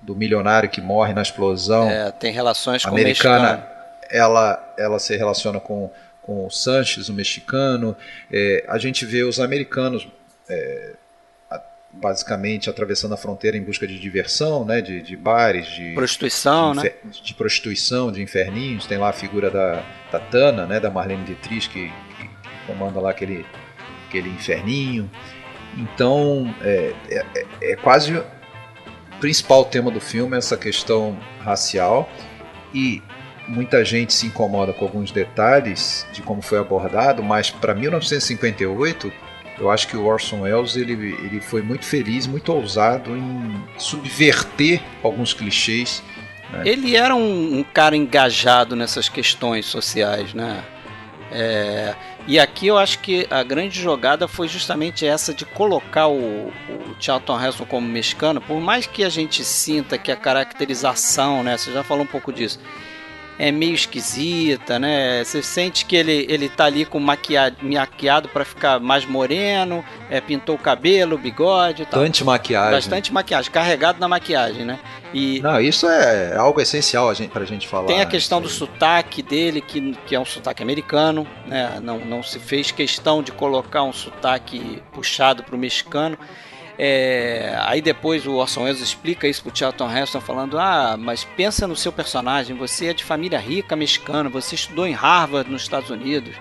do 0.01 0.13
milionário 0.15 0.69
que 0.69 0.81
morre 0.81 1.13
na 1.13 1.21
explosão. 1.21 1.89
É, 1.89 2.11
tem 2.11 2.33
relações 2.33 2.83
com 2.83 2.89
americana, 2.89 3.37
o 3.37 3.41
mexicano. 3.53 3.79
Ela, 4.11 4.73
ela 4.77 4.99
se 4.99 5.15
relaciona 5.15 5.61
com, 5.61 5.89
com 6.29 6.45
o 6.45 6.51
Sanches, 6.51 7.09
o 7.09 7.13
mexicano. 7.13 7.97
É, 8.31 8.63
a 8.67 8.77
gente 8.77 9.03
vê 9.03 9.23
os 9.23 9.39
americanos 9.39 10.07
é, 10.47 10.93
basicamente 11.91 12.69
atravessando 12.69 13.15
a 13.15 13.17
fronteira 13.17 13.57
em 13.57 13.63
busca 13.63 13.87
de 13.87 13.99
diversão, 13.99 14.63
né, 14.63 14.79
de, 14.79 15.01
de 15.01 15.17
bares, 15.17 15.65
de 15.65 15.95
prostituição, 15.95 16.73
de, 16.73 16.83
né? 16.83 16.91
de 17.23 17.33
prostituição, 17.33 18.11
de 18.11 18.21
inferninhos. 18.21 18.85
Tem 18.85 18.99
lá 18.99 19.09
a 19.09 19.13
figura 19.13 19.49
da, 19.49 19.83
da 20.11 20.19
Tana, 20.19 20.67
né, 20.67 20.79
da 20.79 20.91
Marlene 20.91 21.23
Dietrich, 21.25 21.67
que, 21.69 21.91
comanda 22.67 22.99
lá 22.99 23.09
aquele, 23.09 23.43
aquele 24.07 24.29
inferninho. 24.29 25.09
Então, 25.75 26.53
é, 26.61 26.93
é, 27.09 27.45
é, 27.71 27.75
quase 27.75 28.15
o 28.15 28.23
principal 29.19 29.65
tema 29.65 29.89
do 29.89 29.99
filme 29.99 30.37
essa 30.37 30.55
questão 30.55 31.17
racial 31.41 32.07
e 32.71 33.01
muita 33.49 33.83
gente 33.83 34.13
se 34.13 34.27
incomoda 34.27 34.71
com 34.71 34.85
alguns 34.85 35.11
detalhes 35.11 36.07
de 36.13 36.21
como 36.21 36.41
foi 36.41 36.59
abordado, 36.59 37.23
mas 37.23 37.49
para 37.49 37.73
1958 37.73 39.11
eu 39.59 39.69
acho 39.69 39.87
que 39.87 39.97
o 39.97 40.05
Orson 40.05 40.41
Welles 40.41 40.77
ele, 40.77 40.93
ele 40.93 41.41
foi 41.41 41.61
muito 41.61 41.85
feliz, 41.85 42.25
muito 42.25 42.53
ousado 42.53 43.17
em 43.17 43.61
subverter 43.77 44.81
alguns 45.03 45.33
clichês. 45.33 46.01
Né? 46.51 46.63
Ele 46.65 46.95
era 46.95 47.13
um, 47.13 47.59
um, 47.59 47.63
cara 47.63 47.95
engajado 47.95 48.75
nessas 48.75 49.09
questões 49.09 49.65
sociais, 49.65 50.33
né? 50.33 50.63
É, 51.31 51.93
e 52.25 52.39
aqui 52.39 52.67
eu 52.67 52.77
acho 52.77 52.99
que 52.99 53.27
a 53.29 53.43
grande 53.43 53.79
jogada 53.79 54.27
foi 54.27 54.47
justamente 54.47 55.05
essa 55.05 55.33
de 55.33 55.45
colocar 55.45 56.07
o, 56.07 56.47
o 56.47 56.95
Charlton 56.99 57.39
Heston 57.39 57.65
como 57.65 57.87
mexicano, 57.87 58.41
por 58.41 58.59
mais 58.59 58.87
que 58.87 59.03
a 59.03 59.09
gente 59.09 59.43
sinta 59.43 59.97
que 59.97 60.11
a 60.11 60.15
caracterização, 60.15 61.43
né, 61.43 61.55
você 61.55 61.71
já 61.71 61.83
falou 61.83 62.03
um 62.03 62.07
pouco 62.07 62.33
disso, 62.33 62.59
é 63.39 63.53
meio 63.53 63.73
esquisita, 63.73 64.77
né? 64.77 65.23
Você 65.23 65.41
sente 65.41 65.85
que 65.85 65.95
ele, 65.95 66.27
ele 66.29 66.49
tá 66.49 66.65
ali 66.65 66.83
com 66.83 66.99
maquiado, 66.99 67.55
maquiado 67.61 68.27
para 68.27 68.43
ficar 68.43 68.81
mais 68.81 69.05
moreno, 69.05 69.83
é, 70.09 70.19
pintou 70.19 70.55
o 70.55 70.59
cabelo, 70.59 71.15
o 71.15 71.17
bigode 71.17 71.83
e 71.83 71.85
tal. 71.85 72.01
Bastante 72.01 72.23
maquiagem. 72.25 72.71
Bastante 72.71 73.13
maquiagem, 73.13 73.49
carregado 73.49 73.97
na 73.97 74.09
maquiagem, 74.09 74.65
né? 74.65 74.77
E 75.13 75.39
Não, 75.39 75.59
isso 75.61 75.87
é 75.87 76.35
algo 76.35 76.59
essencial 76.59 77.09
a 77.09 77.13
gente, 77.13 77.31
pra 77.31 77.45
gente 77.45 77.65
falar. 77.65 77.87
Tem 77.87 78.01
a 78.01 78.05
questão 78.05 78.41
do 78.41 78.49
sotaque 78.49 79.23
dele, 79.23 79.61
que, 79.61 79.93
que 80.05 80.13
é 80.13 80.19
um 80.19 80.25
sotaque 80.25 80.61
americano, 80.61 81.25
né? 81.47 81.79
Não, 81.81 81.99
não 81.99 82.21
se 82.21 82.39
fez 82.39 82.71
questão 82.71 83.23
de 83.23 83.31
colocar 83.31 83.83
um 83.83 83.93
sotaque 83.93 84.83
puxado 84.91 85.43
pro 85.43 85.57
mexicano. 85.57 86.17
É, 86.81 87.57
aí 87.63 87.81
depois 87.81 88.25
o 88.25 88.35
Orson 88.35 88.63
Welles 88.63 88.79
explica 88.79 89.27
isso 89.27 89.43
pro 89.43 89.51
Charlton 89.53 89.91
Heston 89.91 90.21
falando: 90.21 90.57
"Ah, 90.57 90.95
mas 90.97 91.25
pensa 91.25 91.67
no 91.67 91.75
seu 91.75 91.91
personagem, 91.91 92.55
você 92.55 92.87
é 92.87 92.93
de 92.93 93.03
família 93.03 93.37
rica 93.37 93.75
mexicana, 93.75 94.29
você 94.29 94.55
estudou 94.55 94.87
em 94.87 94.93
Harvard 94.93 95.51
nos 95.51 95.63
Estados 95.63 95.89
Unidos. 95.89 96.35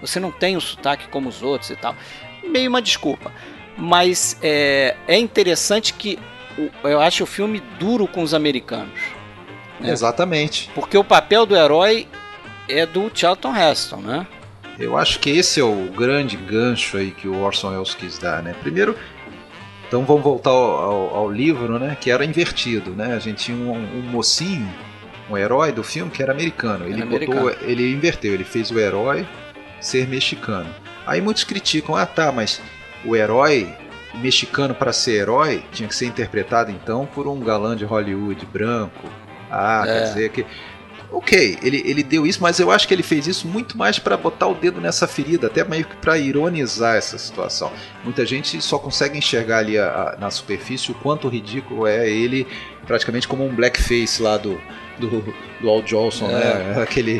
Você 0.00 0.20
não 0.20 0.30
tem 0.30 0.56
o 0.56 0.60
sotaque 0.60 1.08
como 1.08 1.28
os 1.28 1.42
outros 1.42 1.70
e 1.70 1.76
tal". 1.76 1.96
Meio 2.44 2.70
uma 2.70 2.80
desculpa. 2.80 3.32
Mas 3.76 4.38
é, 4.40 4.94
é 5.08 5.18
interessante 5.18 5.92
que 5.92 6.16
eu 6.84 7.00
acho 7.00 7.24
o 7.24 7.26
filme 7.26 7.60
duro 7.78 8.06
com 8.06 8.22
os 8.22 8.32
americanos. 8.32 9.00
Né? 9.80 9.90
Exatamente. 9.90 10.70
Porque 10.72 10.96
o 10.96 11.02
papel 11.02 11.44
do 11.44 11.56
herói 11.56 12.06
é 12.68 12.86
do 12.86 13.10
Charlton 13.12 13.56
Heston, 13.56 13.96
né? 13.96 14.26
Eu 14.78 14.96
acho 14.96 15.18
que 15.18 15.30
esse 15.30 15.60
é 15.60 15.64
o 15.64 15.90
grande 15.94 16.36
gancho 16.36 16.96
aí 16.96 17.10
que 17.10 17.28
o 17.28 17.38
Orson 17.38 17.70
Welles 17.70 17.94
quis 17.94 18.18
dar, 18.18 18.42
né? 18.42 18.54
Primeiro, 18.60 18.96
então 19.90 20.04
vamos 20.04 20.22
voltar 20.22 20.50
ao, 20.50 20.70
ao, 20.78 21.16
ao, 21.16 21.32
livro, 21.32 21.76
né? 21.76 21.96
Que 22.00 22.12
era 22.12 22.24
invertido, 22.24 22.92
né? 22.92 23.12
A 23.12 23.18
gente 23.18 23.46
tinha 23.46 23.56
um, 23.58 23.72
um 23.72 24.02
mocinho, 24.02 24.72
um 25.28 25.36
herói 25.36 25.72
do 25.72 25.82
filme 25.82 26.12
que 26.12 26.22
era 26.22 26.30
americano. 26.30 26.84
Ele 26.84 27.02
era 27.02 27.06
botou, 27.06 27.40
americano. 27.40 27.68
ele 27.68 27.92
inverteu, 27.92 28.32
ele 28.32 28.44
fez 28.44 28.70
o 28.70 28.78
herói 28.78 29.26
ser 29.80 30.06
mexicano. 30.06 30.72
Aí 31.04 31.20
muitos 31.20 31.42
criticam, 31.42 31.96
ah 31.96 32.06
tá, 32.06 32.30
mas 32.30 32.62
o 33.04 33.16
herói 33.16 33.68
mexicano 34.14 34.76
para 34.76 34.92
ser 34.92 35.22
herói 35.22 35.64
tinha 35.72 35.88
que 35.88 35.94
ser 35.96 36.06
interpretado 36.06 36.70
então 36.70 37.04
por 37.04 37.26
um 37.26 37.40
galã 37.40 37.74
de 37.74 37.84
Hollywood 37.84 38.46
branco. 38.46 39.08
Ah, 39.50 39.82
é. 39.84 39.92
quer 39.92 40.02
dizer 40.04 40.30
que 40.30 40.46
Ok, 41.12 41.58
ele, 41.62 41.82
ele 41.84 42.02
deu 42.02 42.24
isso, 42.24 42.40
mas 42.40 42.60
eu 42.60 42.70
acho 42.70 42.86
que 42.86 42.94
ele 42.94 43.02
fez 43.02 43.26
isso 43.26 43.48
muito 43.48 43.76
mais 43.76 43.98
para 43.98 44.16
botar 44.16 44.46
o 44.46 44.54
dedo 44.54 44.80
nessa 44.80 45.08
ferida, 45.08 45.48
até 45.48 45.64
meio 45.64 45.84
que 45.84 45.96
para 45.96 46.16
ironizar 46.16 46.96
essa 46.96 47.18
situação. 47.18 47.72
Muita 48.04 48.24
gente 48.24 48.60
só 48.62 48.78
consegue 48.78 49.18
enxergar 49.18 49.58
ali 49.58 49.76
a, 49.76 50.14
a, 50.14 50.16
na 50.20 50.30
superfície 50.30 50.92
o 50.92 50.94
quanto 50.94 51.28
ridículo 51.28 51.86
é 51.86 52.08
ele, 52.08 52.46
praticamente 52.86 53.26
como 53.26 53.44
um 53.44 53.52
blackface 53.52 54.22
lá 54.22 54.36
do, 54.36 54.60
do, 55.00 55.34
do 55.60 55.68
Al 55.68 55.84
Jolson, 55.84 56.28
né? 56.28 56.40
é. 56.40 56.74
né? 56.74 56.82
Aquele 56.82 57.18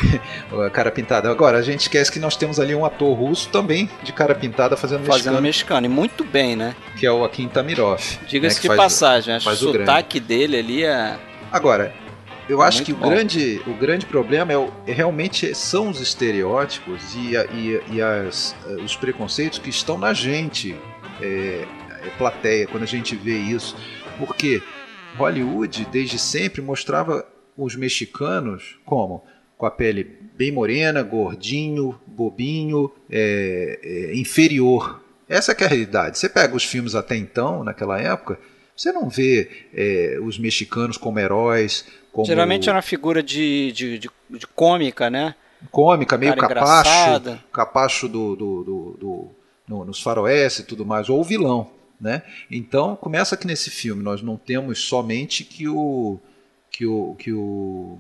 cara 0.72 0.92
pintado. 0.92 1.28
Agora, 1.28 1.58
a 1.58 1.62
gente 1.62 1.80
esquece 1.80 2.12
que 2.12 2.20
nós 2.20 2.36
temos 2.36 2.60
ali 2.60 2.74
um 2.74 2.84
ator 2.84 3.12
russo 3.12 3.48
também 3.48 3.90
de 4.04 4.12
cara 4.12 4.36
pintada 4.36 4.76
fazendo, 4.76 5.04
fazendo 5.04 5.40
mexicano. 5.40 5.42
mexicano. 5.42 5.86
E 5.86 5.88
muito 5.88 6.22
bem, 6.22 6.54
né? 6.54 6.76
Que 6.96 7.06
é 7.06 7.10
o 7.10 7.24
Akin 7.24 7.48
Tamirov. 7.48 8.00
Diga-se 8.28 8.68
né, 8.68 8.70
de 8.70 8.76
passagem, 8.76 9.34
acho 9.34 9.48
que 9.48 9.52
o 9.52 9.56
sotaque 9.56 10.20
dele 10.20 10.58
ali 10.58 10.84
é. 10.84 11.18
Agora, 11.50 11.92
eu 12.50 12.60
acho 12.62 12.82
que 12.82 12.92
o 12.92 12.96
grande, 12.96 13.62
o 13.64 13.74
grande 13.74 14.04
problema 14.04 14.52
é, 14.52 14.58
o, 14.58 14.72
é, 14.84 14.92
realmente 14.92 15.54
são 15.54 15.88
os 15.88 16.00
estereótipos 16.00 17.14
e, 17.14 17.36
a, 17.36 17.44
e, 17.44 17.80
e 17.92 18.02
as, 18.02 18.56
eh, 18.66 18.82
os 18.82 18.96
preconceitos 18.96 19.60
que 19.60 19.70
estão 19.70 19.96
na 19.96 20.12
gente, 20.12 20.74
é, 21.22 21.64
é, 22.02 22.10
plateia, 22.18 22.66
quando 22.66 22.82
a 22.82 22.86
gente 22.86 23.14
vê 23.14 23.38
isso. 23.38 23.76
Porque 24.18 24.60
Hollywood, 25.16 25.86
desde 25.92 26.18
sempre, 26.18 26.60
mostrava 26.60 27.24
os 27.56 27.76
mexicanos 27.76 28.80
como? 28.84 29.24
Com 29.56 29.66
a 29.66 29.70
pele 29.70 30.02
bem 30.36 30.50
morena, 30.50 31.02
gordinho, 31.04 32.00
bobinho, 32.04 32.90
é, 33.08 34.10
inferior. 34.14 35.00
Essa 35.28 35.52
é 35.52 35.64
a 35.64 35.68
realidade. 35.68 36.18
Você 36.18 36.28
pega 36.28 36.56
os 36.56 36.64
filmes 36.64 36.96
até 36.96 37.16
então, 37.16 37.62
naquela 37.62 38.00
época, 38.00 38.40
Você 38.74 38.90
não 38.90 39.08
vê 39.08 39.68
é, 39.74 40.18
os 40.20 40.38
mexicanos 40.38 40.96
como 40.96 41.20
heróis. 41.20 41.84
Como 42.12 42.26
Geralmente 42.26 42.68
é 42.68 42.72
uma 42.72 42.82
figura 42.82 43.22
de, 43.22 43.72
de, 43.72 43.98
de, 43.98 44.10
de 44.30 44.46
cômica, 44.48 45.08
né? 45.08 45.34
Cômica, 45.70 46.16
meio 46.18 46.34
capacho. 46.34 46.50
engraçada. 46.52 47.44
Capacho 47.52 48.08
do, 48.08 48.34
do, 48.34 48.64
do, 48.64 48.96
do- 48.98 49.28
no- 49.68 49.84
nos 49.84 50.02
faroeste 50.02 50.62
e 50.62 50.64
tudo 50.64 50.84
mais, 50.84 51.08
ou 51.08 51.20
o 51.20 51.24
vilão. 51.24 51.70
Né? 52.00 52.22
Então 52.50 52.96
começa 52.96 53.36
que 53.36 53.46
nesse 53.46 53.68
filme 53.70 54.02
nós 54.02 54.22
não 54.22 54.34
temos 54.34 54.80
somente 54.84 55.44
que 55.44 55.68
o 55.68 56.18
que 56.70 56.86
o, 56.86 57.14
que 57.18 57.30
o, 57.30 57.98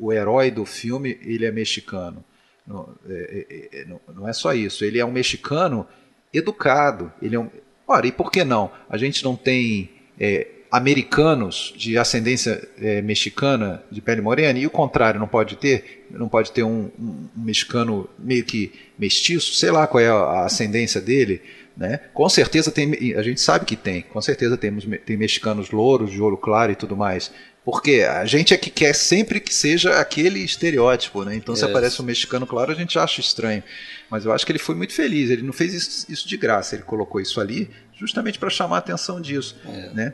o, 0.00 0.12
herói 0.12 0.50
do 0.50 0.66
filme 0.66 1.18
ele 1.22 1.46
é 1.46 1.50
mexicano. 1.50 2.22
Não 2.66 2.94
é, 3.08 3.46
é- 3.72 3.80
é- 3.80 3.86
não 4.14 4.28
é 4.28 4.32
só 4.34 4.52
isso. 4.52 4.84
Ele 4.84 4.98
é 4.98 5.04
um 5.04 5.10
mexicano 5.10 5.86
educado. 6.32 7.10
Ele 7.22 7.36
é 7.36 7.40
um... 7.40 7.50
Ora, 7.88 8.06
e 8.06 8.12
por 8.12 8.30
que 8.30 8.44
não? 8.44 8.70
A 8.88 8.98
gente 8.98 9.24
não 9.24 9.34
tem 9.34 9.90
é, 10.20 10.46
americanos 10.76 11.72
de 11.76 11.96
ascendência 11.96 12.66
é, 12.78 13.00
mexicana, 13.00 13.82
de 13.90 14.00
pele 14.00 14.20
morena, 14.20 14.58
e 14.58 14.66
o 14.66 14.70
contrário, 14.70 15.20
não 15.20 15.28
pode 15.28 15.56
ter? 15.56 16.06
Não 16.10 16.28
pode 16.28 16.50
ter 16.52 16.62
um, 16.62 16.90
um- 16.98 17.28
um 17.36 17.42
mexicano 17.44 18.08
meio 18.18 18.44
que 18.44 18.72
mestiço? 18.98 19.54
Sei 19.54 19.70
lá 19.70 19.86
qual 19.86 20.02
é 20.02 20.08
a 20.08 20.44
ascendência 20.44 21.00
dele. 21.00 21.40
Né? 21.76 21.98
Com 22.12 22.28
certeza 22.28 22.70
tem, 22.70 22.92
a 23.16 23.22
gente 23.22 23.40
sabe 23.40 23.64
que 23.64 23.74
tem, 23.74 24.02
com 24.02 24.20
certeza 24.20 24.56
temos, 24.56 24.84
tem 25.04 25.16
mexicanos 25.16 25.70
louros, 25.70 26.10
de 26.12 26.20
olho 26.22 26.36
claro 26.36 26.70
e 26.70 26.76
tudo 26.76 26.96
mais. 26.96 27.32
Porque 27.64 28.02
a 28.02 28.24
gente 28.26 28.52
é 28.52 28.56
que 28.58 28.68
quer 28.70 28.94
sempre 28.94 29.40
que 29.40 29.52
seja 29.52 29.98
aquele 29.98 30.38
estereótipo, 30.40 31.24
né? 31.24 31.34
Então 31.34 31.56
se 31.56 31.64
aparece 31.64 32.00
um 32.02 32.04
mexicano 32.04 32.46
claro, 32.46 32.70
a 32.70 32.74
gente 32.74 32.98
acha 32.98 33.20
estranho. 33.20 33.62
Mas 34.10 34.24
eu 34.24 34.32
acho 34.32 34.44
que 34.44 34.52
ele 34.52 34.58
foi 34.58 34.74
muito 34.74 34.92
feliz, 34.92 35.30
ele 35.30 35.42
não 35.42 35.52
fez 35.52 35.72
isso, 35.72 36.06
isso 36.12 36.28
de 36.28 36.36
graça, 36.36 36.74
ele 36.76 36.84
colocou 36.84 37.20
isso 37.20 37.40
ali 37.40 37.70
justamente 37.96 38.38
para 38.38 38.50
chamar 38.50 38.76
a 38.76 38.78
atenção 38.80 39.20
disso, 39.20 39.56
né? 39.94 40.12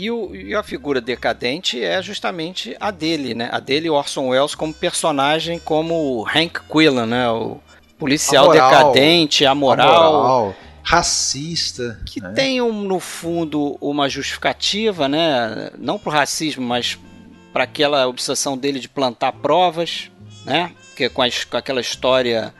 E, 0.00 0.10
o- 0.12 0.32
e 0.34 0.54
a 0.54 0.62
figura 0.62 1.00
decadente 1.00 1.82
é 1.82 2.00
justamente 2.00 2.76
a 2.78 2.90
dele, 2.92 3.34
né? 3.34 3.48
A 3.50 3.58
dele, 3.58 3.90
Orson 3.90 4.28
Welles, 4.28 4.54
como 4.54 4.72
personagem, 4.72 5.58
como 5.58 6.20
o 6.20 6.24
Hank 6.28 6.60
Quillan, 6.70 7.06
né? 7.06 7.28
O 7.30 7.58
policial 7.98 8.44
Amoral. 8.44 8.70
decadente, 8.70 9.44
amoral, 9.44 10.14
Amoral, 10.14 10.56
racista, 10.84 11.98
que 12.06 12.20
né? 12.20 12.32
tem 12.32 12.60
um, 12.62 12.82
no 12.82 13.00
fundo 13.00 13.76
uma 13.80 14.08
justificativa, 14.08 15.08
né? 15.08 15.70
Não 15.78 15.98
pro 15.98 16.10
racismo, 16.10 16.64
mas 16.64 16.98
para 17.52 17.64
aquela 17.64 18.06
obsessão 18.06 18.56
dele 18.56 18.78
de 18.78 18.88
plantar 18.88 19.32
provas, 19.32 20.10
né? 20.44 20.70
Que 20.96 21.04
é 21.04 21.08
com, 21.08 21.22
a 21.22 21.28
his- 21.28 21.44
com 21.44 21.56
aquela 21.56 21.80
história 21.80 22.54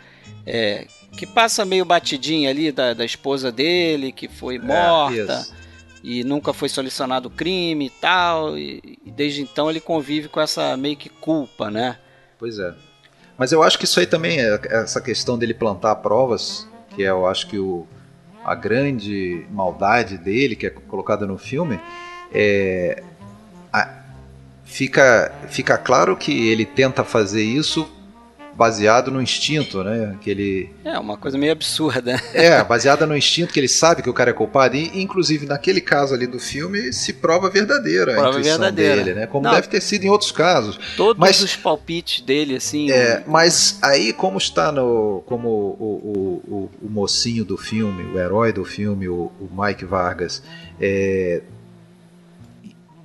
é, 0.47 0.87
que 1.17 1.27
passa 1.27 1.65
meio 1.65 1.85
batidinha 1.85 2.51
ali 2.51 2.73
da, 2.73 2.95
da 2.95 3.05
esposa 3.05 3.53
dele, 3.53 4.11
que 4.13 4.27
foi 4.29 4.57
É, 4.57 4.59
morta 4.59 5.15
isso. 5.45 5.55
E 6.03 6.23
nunca 6.25 6.53
foi 6.53 6.69
solucionado 6.69 7.29
o 7.29 7.31
crime 7.31 7.87
e 7.87 7.91
tal. 7.91 8.59
E, 8.59 8.99
e 9.05 9.11
desde 9.11 9.43
então 9.43 9.69
ele 9.71 9.81
convive 9.81 10.29
com 10.29 10.41
essa 10.41 10.77
meio 10.77 10.97
que 10.97 11.09
culpa, 11.09 11.71
né? 11.71 11.99
Pois 12.39 12.59
é. 12.59 12.75
Mas 13.37 13.53
eu 13.53 13.63
acho 13.63 13.79
que 13.79 13.85
isso 13.85 14.01
aí 14.01 14.07
também, 14.07 14.41
é 14.41 14.61
essa 14.71 15.01
questão 15.01 15.39
dele 15.39 15.55
plantar 15.55 15.95
provas, 15.97 16.67
que 16.95 17.05
é, 17.05 17.11
eu 17.11 17.27
acho 17.27 17.47
que 17.49 17.59
o, 17.59 17.87
a 18.45 18.55
grande 18.55 19.47
maldade 19.51 20.19
dele, 20.19 20.57
que 20.57 20.67
é 20.67 20.71
colocada 20.71 21.27
no 21.27 21.39
filme, 21.39 21.79
é, 22.33 23.03
a- 23.73 24.03
fica, 24.65 25.33
fica 25.49 25.79
claro 25.79 26.17
que 26.17 26.49
ele 26.49 26.65
tenta 26.67 27.05
fazer 27.05 27.43
isso 27.45 27.89
baseado 28.59 29.09
no 29.13 29.23
instinto, 29.23 29.85
né? 29.85 30.17
Que 30.21 30.31
ele, 30.31 30.71
É 30.85 30.99
uma 30.99 31.17
coisa 31.17 31.39
meio 31.39 31.53
absurda. 31.53 32.21
é, 32.35 32.63
baseada 32.65 33.07
no 33.07 33.17
instinto 33.17 33.53
que 33.53 33.61
ele 33.61 33.69
sabe 33.69 34.03
que 34.03 34.11
o 34.11 34.13
cara 34.13 34.31
é 34.31 34.33
culpado. 34.33 34.75
E, 34.75 35.01
inclusive, 35.01 35.47
naquele 35.47 35.81
caso 35.81 36.13
ali 36.13 36.27
do 36.27 36.41
filme, 36.41 36.93
se 36.93 37.13
prova 37.13 37.49
verdadeira 37.49 38.13
a 38.13 38.17
Prova 38.17 38.31
intuição 38.31 38.59
verdadeira. 38.59 38.97
dele, 39.05 39.15
né? 39.21 39.27
Como 39.29 39.45
Não. 39.45 39.53
deve 39.55 39.69
ter 39.69 39.81
sido 39.81 40.05
em 40.05 40.09
outros 40.11 40.33
casos. 40.33 40.77
Todos 40.97 41.21
Mas- 41.21 41.41
os 41.41 41.55
palpites 41.55 42.21
dele, 42.21 42.57
assim. 42.57 42.91
É, 42.91 43.23
mas 43.29 43.79
aí 43.81 44.13
como 44.13 44.37
está 44.39 44.73
no 44.73 45.23
como 45.27 45.49
o, 45.49 46.43
o, 46.49 46.53
o, 46.55 46.71
o 46.87 46.91
mocinho 46.91 47.45
do 47.45 47.57
filme, 47.57 48.03
o 48.13 48.19
herói 48.19 48.53
do 48.53 48.65
filme, 48.65 49.09
o, 49.09 49.31
o 49.41 49.49
Mike 49.57 49.85
Vargas, 49.85 50.43
é, 50.81 51.43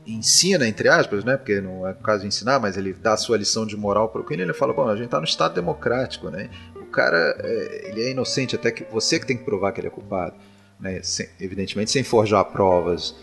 ensina 0.05 0.67
entre 0.67 0.89
aspas, 0.89 1.23
né? 1.23 1.37
Porque 1.37 1.61
não 1.61 1.87
é 1.87 1.93
caso 1.93 2.21
de 2.21 2.27
ensinar, 2.27 2.59
mas 2.59 2.77
ele 2.77 2.93
dá 2.93 3.13
a 3.13 3.17
sua 3.17 3.37
lição 3.37 3.65
de 3.65 3.75
moral 3.77 4.09
para 4.09 4.21
o 4.21 4.23
Queen. 4.25 4.39
Ele 4.41 4.53
fala, 4.53 4.73
bom, 4.73 4.87
a 4.87 4.95
gente 4.95 5.05
está 5.05 5.19
no 5.19 5.25
Estado 5.25 5.53
democrático, 5.55 6.29
né? 6.29 6.49
O 6.75 6.85
cara, 6.85 7.35
é, 7.39 7.89
ele 7.89 8.03
é 8.03 8.11
inocente 8.11 8.55
até 8.55 8.71
que 8.71 8.83
você 8.91 9.19
que 9.19 9.25
tem 9.25 9.37
que 9.37 9.43
provar 9.43 9.71
que 9.71 9.79
ele 9.81 9.87
é 9.87 9.91
culpado, 9.91 10.35
né? 10.79 10.99
Sem- 11.03 11.29
evidentemente 11.39 11.91
sem 11.91 12.03
forjar 12.03 12.45
provas, 12.45 13.15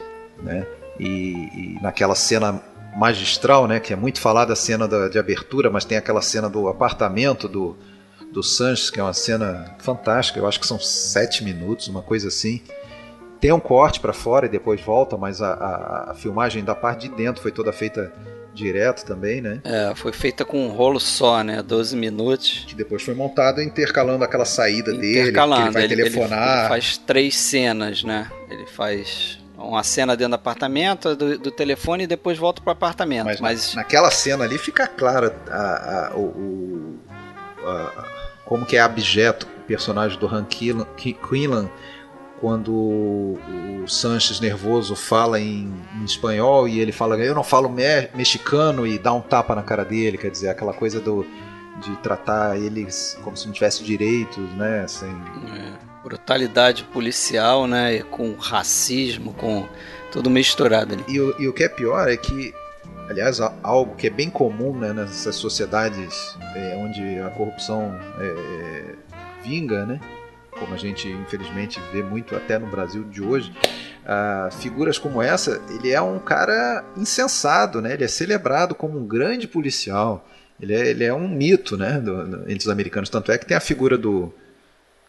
né? 0.43 0.67
E, 0.99 1.33
e 1.77 1.79
naquela 1.83 2.15
cena 2.15 2.61
magistral, 2.97 3.67
né? 3.69 3.79
Que 3.81 3.93
é 3.93 3.97
muito 3.97 4.21
falada 4.21 4.53
a 4.53 4.57
cena 4.57 4.89
da- 4.89 5.09
de 5.09 5.19
abertura, 5.19 5.71
mas 5.71 5.85
tem 5.85 5.97
aquela 5.99 6.21
cena 6.23 6.49
do 6.51 6.67
apartamento 6.69 7.47
do, 7.49 7.77
do 8.33 8.43
Sanches, 8.43 8.91
que 8.91 8.99
é 8.99 9.03
uma 9.03 9.13
cena 9.13 9.77
fantástica. 9.79 10.39
Eu 10.39 10.47
acho 10.47 10.59
que 10.61 10.67
são 10.67 10.79
sete 10.79 11.45
minutos, 11.45 11.89
uma 11.89 12.03
coisa 12.03 12.29
assim. 12.29 12.61
Tem 13.41 13.53
um 13.53 13.61
corte 13.61 14.01
para 14.01 14.13
fora 14.13 14.47
e 14.47 14.49
depois 14.49 14.81
volta, 14.81 15.17
mas 15.17 15.41
a, 15.41 15.53
a- 15.55 16.11
a 16.11 16.15
filmagem 16.15 16.63
da 16.63 16.75
parte 16.75 17.09
de 17.09 17.15
dentro 17.15 17.41
foi 17.43 17.51
toda 17.51 17.73
feita 17.73 18.13
direto 18.53 19.05
também, 19.07 19.41
né? 19.41 19.61
É, 19.65 19.93
foi 19.95 20.13
feita 20.13 20.45
com 20.45 20.67
um 20.67 20.71
rolo 20.71 20.99
só, 21.01 21.43
né? 21.43 21.63
12 21.63 21.97
minutos. 21.97 22.65
Que 22.67 22.75
depois 22.75 23.03
foi 23.03 23.15
montada 23.15 23.63
intercalando 23.63 24.25
aquela 24.25 24.45
saída 24.45 24.91
dele, 24.93 25.01
que 25.01 25.07
ele 25.07 25.21
Intercalando. 25.21 25.73
vai 25.73 25.85
Ele, 25.85 25.95
ele- 25.95 26.03
telefonar. 26.11 26.59
ele 26.61 26.69
faz 26.69 26.97
três 26.99 27.37
cenas, 27.37 28.03
né? 28.03 28.31
Ele 28.51 28.67
faz 28.67 29.39
uma 29.57 29.83
cena 29.83 30.17
dentro 30.17 30.31
do 30.31 30.35
apartamento, 30.35 31.15
do, 31.15 31.39
do 31.39 31.51
telefone 31.51 32.05
e 32.05 32.07
depois 32.07 32.37
volta 32.39 32.61
pro 32.61 32.73
apartamento. 32.73 33.25
Mas, 33.27 33.41
Mas, 33.41 33.75
na- 33.75 33.83
naquela 33.83 34.11
cena 34.11 34.45
ali 34.45 34.59
fica 34.59 34.87
claro 34.87 35.33
a, 35.49 36.09
a- 36.09 36.17
o, 36.17 36.99
a- 37.65 38.05
como 38.45 38.67
que 38.67 38.77
é 38.77 38.81
abjeto 38.81 39.47
o 39.47 39.61
personagem 39.67 40.19
do 40.19 40.27
Han 40.27 40.45
Quinlan 40.45 41.71
quando 42.41 42.73
o, 42.73 43.85
Sanches 43.87 44.41
nervoso 44.41 44.95
fala 44.95 45.41
em, 45.41 45.73
em 46.01 46.05
espanhol 46.05 46.69
e 46.69 46.81
ele 46.81 46.93
fala 46.93 47.17
eu 47.19 47.35
não 47.35 47.43
falo 47.45 47.69
me- 47.69 48.09
mexicano 48.15 48.87
e 48.87 48.99
dá 48.99 49.13
um 49.13 49.21
tapa 49.21 49.55
na 49.55 49.63
cara 49.63 49.85
dele, 49.85 50.17
quer 50.17 50.31
dizer, 50.31 50.49
aquela 50.49 50.73
coisa 50.73 51.01
do 51.01 51.27
de 51.81 51.97
tratar 51.99 52.59
eles 52.59 53.19
como 53.23 53.37
se 53.37 53.47
não 53.47 53.53
tivesse 53.55 53.83
direitos, 53.83 54.51
né? 54.55 54.87
Sem, 54.87 55.09
é, 55.09 55.73
brutalidade 56.03 56.85
policial, 56.85 57.67
né? 57.67 57.97
e 57.97 58.03
Com 58.03 58.35
racismo, 58.35 59.33
com 59.35 59.67
tudo 60.13 60.29
misturado 60.31 60.95
ali. 60.95 61.05
E 61.09 61.21
o, 61.21 61.35
e 61.41 61.49
o 61.49 61.53
que 61.53 61.65
é 61.65 61.69
pior 61.69 62.09
é 62.09 62.17
que, 62.17 62.55
aliás, 63.09 63.41
algo 63.63 63.95
que 63.97 64.07
é 64.07 64.11
bem 64.11 64.29
comum 64.29 64.77
né, 64.77 64.93
nessas 64.93 65.37
sociedades 65.37 66.37
é, 66.55 66.77
onde 66.77 67.19
a 67.21 67.31
corrupção 67.31 67.99
é, 68.19 68.27
é, 68.27 68.95
vinga, 69.43 69.87
né? 69.87 70.01
Como 70.61 70.73
a 70.75 70.77
gente 70.77 71.09
infelizmente 71.09 71.81
vê 71.93 72.03
muito 72.03 72.37
até 72.37 72.57
no 72.59 72.67
Brasil 72.69 73.03
de 73.05 73.21
hoje, 73.23 73.53
ah, 74.07 74.49
figuras 74.53 74.97
como 74.99 75.21
essa, 75.21 75.61
ele 75.71 75.91
é 75.91 76.01
um 76.01 76.19
cara 76.21 76.85
insensado, 76.97 77.81
né? 77.83 77.95
Ele 77.95 78.05
é 78.05 78.09
celebrado 78.09 78.75
como 78.75 78.97
um 78.99 79.07
grande 79.07 79.49
policial. 79.49 80.29
Ele 80.61 80.75
é, 80.75 80.87
ele 80.91 81.03
é 81.05 81.13
um 81.13 81.27
mito, 81.27 81.77
né? 81.77 81.99
do- 81.99 82.27
do- 82.29 82.43
entre 82.43 82.59
os 82.59 82.69
americanos. 82.69 83.09
Tanto 83.11 83.33
é 83.33 83.39
que 83.39 83.47
tem 83.47 83.57
a 83.57 83.61
figura 83.61 83.99
do 83.99 84.33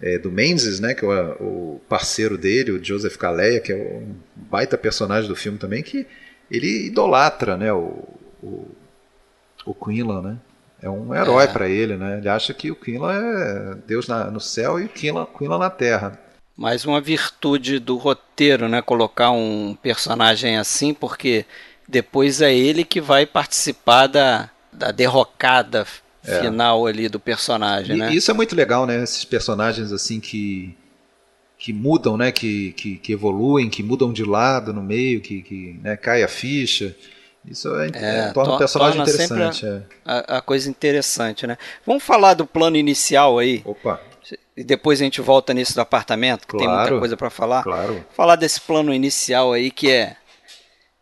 é, 0.03 0.17
do 0.17 0.31
Menzies, 0.31 0.79
né, 0.79 0.95
que 0.95 1.05
é 1.05 1.07
o, 1.07 1.75
o 1.75 1.81
parceiro 1.87 2.35
dele, 2.35 2.71
o 2.71 2.83
Joseph 2.83 3.17
Kaleya, 3.17 3.59
que 3.59 3.71
é 3.71 3.75
um 3.75 4.15
baita 4.35 4.75
personagem 4.75 5.29
do 5.29 5.35
filme 5.35 5.59
também, 5.59 5.83
que 5.83 6.07
ele 6.49 6.87
idolatra, 6.87 7.55
né, 7.55 7.71
o, 7.71 8.03
o, 8.41 8.67
o 9.63 9.75
Quinlan, 9.75 10.23
né? 10.23 10.37
É 10.81 10.89
um 10.89 11.13
herói 11.13 11.43
É. 11.43 11.47
pra 11.47 11.69
ele, 11.69 11.95
né? 11.95 12.17
Ele 12.17 12.27
acha 12.29 12.53
que 12.53 12.71
o 12.71 12.75
Quinlan 12.75 13.13
é 13.13 13.75
Deus 13.87 14.07
na- 14.07 14.31
no 14.31 14.39
céu 14.39 14.79
e 14.79 14.85
o 14.85 14.89
Quinlan, 14.89 15.25
Quinlan 15.37 15.57
na 15.59 15.69
terra. 15.69 16.19
Mais 16.57 16.85
uma 16.85 16.99
virtude 16.99 17.79
do 17.79 17.97
roteiro, 17.97 18.67
né? 18.67 18.81
Colocar 18.81 19.31
um 19.31 19.75
personagem 19.81 20.57
assim, 20.57 20.93
porque 20.93 21.45
depois 21.87 22.41
é 22.41 22.53
ele 22.53 22.83
que 22.83 22.99
vai 23.01 23.25
participar 23.25 24.07
da, 24.07 24.49
da 24.71 24.91
derrocada 24.91 25.85
final 26.23 26.85
ali 26.85 27.09
do 27.09 27.19
personagem, 27.19 27.95
E 27.95 27.99
né? 27.99 28.13
isso 28.13 28.29
é 28.29 28.33
muito 28.33 28.55
legal, 28.55 28.85
né? 28.85 29.01
Esses 29.03 29.25
personagens 29.25 29.91
assim 29.91 30.19
que 30.19 30.75
que 31.57 31.71
mudam, 31.73 32.17
né? 32.17 32.31
Que, 32.31 32.71
que, 32.73 32.95
que 32.97 33.13
evoluem, 33.13 33.69
que 33.69 33.83
mudam 33.83 34.11
de 34.11 34.23
lado 34.25 34.73
no 34.73 34.81
meio, 34.81 35.21
que, 35.21 35.43
que 35.43 35.79
né? 35.83 35.95
cai 35.95 36.23
a 36.23 36.27
ficha. 36.27 36.95
Isso 37.45 37.75
é, 37.75 37.89
É, 37.93 38.31
torna 38.31 38.53
o 38.53 38.57
personagem 38.57 38.97
torna 39.03 39.11
interessante. 39.11 39.65
é. 39.65 39.81
A, 40.05 40.37
a 40.37 40.41
coisa 40.41 40.69
interessante, 40.69 41.47
né? 41.47 41.57
Vamos 41.85 42.03
falar 42.03 42.33
do 42.35 42.45
plano 42.45 42.77
inicial 42.77 43.39
aí, 43.39 43.61
Opa, 43.65 43.99
e 44.55 44.63
depois 44.63 45.01
a 45.01 45.03
gente 45.03 45.21
volta 45.21 45.53
nisso 45.53 45.73
do 45.73 45.81
apartamento, 45.81 46.47
que 46.47 46.55
tem 46.57 46.67
muita 46.67 46.83
Claro. 46.83 46.99
coisa 46.99 47.17
para 47.17 47.29
falar. 47.31 47.63
claro. 47.63 48.05
Falar 48.15 48.35
desse 48.35 48.61
plano 48.61 48.93
inicial 48.93 49.53
aí 49.53 49.71
que 49.71 49.89
é, 49.89 50.15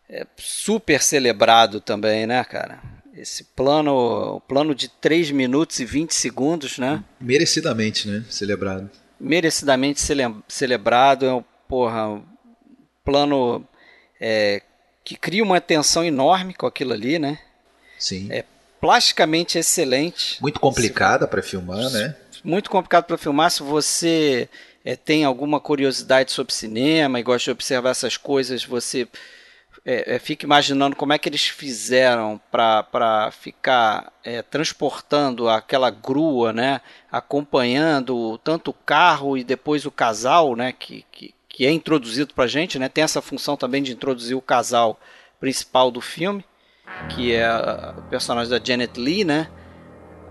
é 0.08 0.26
super 0.38 1.02
celebrado 1.02 1.80
também, 1.80 2.26
né, 2.26 2.42
cara? 2.44 2.80
Esse 3.14 3.44
plano, 3.44 4.36
o 4.36 4.40
plano 4.40 4.74
de 4.74 4.88
3 4.88 5.30
minutos 5.30 5.78
e 5.78 5.84
20 5.84 6.14
segundos, 6.14 6.78
né? 6.78 7.04
Merecidamente, 7.20 8.08
né? 8.08 8.24
Celebrado. 8.30 8.88
Merecidamente 9.20 10.00
cele- 10.00 10.34
celebrado, 10.48 11.26
é 11.26 11.34
um, 11.34 11.44
porra, 11.68 12.08
um 12.08 12.22
plano 13.04 13.62
é, 14.18 14.62
que 15.04 15.16
cria 15.16 15.42
uma 15.42 15.60
tensão 15.60 16.04
enorme 16.04 16.54
com 16.54 16.66
aquilo 16.66 16.92
ali, 16.92 17.18
né? 17.18 17.38
Sim. 17.98 18.28
É 18.30 18.44
plasticamente 18.80 19.58
excelente. 19.58 20.40
Muito 20.40 20.58
complicada 20.58 21.28
para 21.28 21.42
filmar, 21.42 21.90
né? 21.90 22.16
Muito 22.42 22.70
complicado 22.70 23.04
para 23.04 23.18
filmar. 23.18 23.50
Se 23.50 23.62
você 23.62 24.48
é, 24.84 24.96
tem 24.96 25.24
alguma 25.24 25.60
curiosidade 25.60 26.32
sobre 26.32 26.54
cinema 26.54 27.20
e 27.20 27.22
gosta 27.22 27.44
de 27.44 27.50
observar 27.50 27.90
essas 27.90 28.16
coisas, 28.16 28.64
você 28.64 29.06
é, 29.84 30.16
é, 30.16 30.18
fica 30.18 30.44
imaginando 30.44 30.96
como 30.96 31.12
é 31.12 31.18
que 31.18 31.28
eles 31.28 31.46
fizeram 31.46 32.40
para 32.50 33.30
ficar 33.32 34.12
é, 34.22 34.42
transportando 34.42 35.48
aquela 35.48 35.90
grua, 35.90 36.52
né, 36.52 36.80
acompanhando 37.10 38.38
tanto 38.38 38.70
o 38.70 38.74
carro 38.74 39.36
e 39.36 39.44
depois 39.44 39.86
o 39.86 39.90
casal, 39.90 40.54
né, 40.54 40.72
que, 40.72 41.04
que, 41.10 41.34
que 41.50 41.66
é 41.66 41.70
introduzido 41.70 42.32
para 42.32 42.44
a 42.44 42.48
gente, 42.48 42.78
né, 42.78 42.88
tem 42.88 43.04
essa 43.04 43.20
função 43.20 43.56
também 43.56 43.82
de 43.82 43.92
introduzir 43.92 44.36
o 44.36 44.40
casal 44.40 44.98
principal 45.38 45.90
do 45.90 46.00
filme, 46.00 46.44
que 47.10 47.34
é 47.34 47.50
o 47.98 48.02
personagem 48.02 48.50
da 48.50 48.64
Janet 48.64 48.98
Lee, 48.98 49.24
né, 49.24 49.48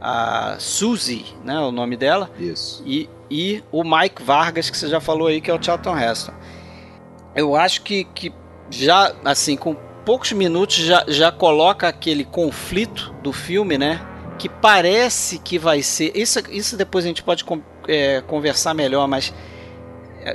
a 0.01 0.55
Suzy, 0.57 1.25
né, 1.43 1.59
o 1.59 1.71
nome 1.71 1.97
dela. 1.97 2.31
Isso. 2.39 2.81
E, 2.85 3.09
e 3.29 3.63
o 3.71 3.83
Mike 3.83 4.23
Vargas, 4.23 4.69
que 4.69 4.77
você 4.77 4.87
já 4.87 5.01
falou 5.01 5.27
aí, 5.27 5.41
que 5.41 5.51
é 5.51 5.53
o 5.53 5.61
Charlton 5.61 5.97
Heston. 5.97 6.33
Eu 7.35 7.55
acho 7.55 7.81
que, 7.83 8.05
que 8.05 8.33
já, 8.69 9.13
assim, 9.23 9.55
com 9.55 9.75
poucos 10.05 10.31
minutos 10.31 10.77
já, 10.77 11.03
já 11.07 11.31
coloca 11.31 11.87
aquele 11.87 12.23
conflito 12.23 13.13
do 13.21 13.31
filme, 13.31 13.77
né? 13.77 14.01
Que 14.37 14.47
parece 14.47 15.37
que 15.37 15.59
vai 15.59 15.83
ser. 15.83 16.15
Isso, 16.15 16.39
isso 16.49 16.77
depois 16.77 17.03
a 17.05 17.07
gente 17.07 17.21
pode 17.21 17.45
é, 17.87 18.21
conversar 18.21 18.73
melhor, 18.73 19.07
mas 19.07 19.31
é, 19.31 19.33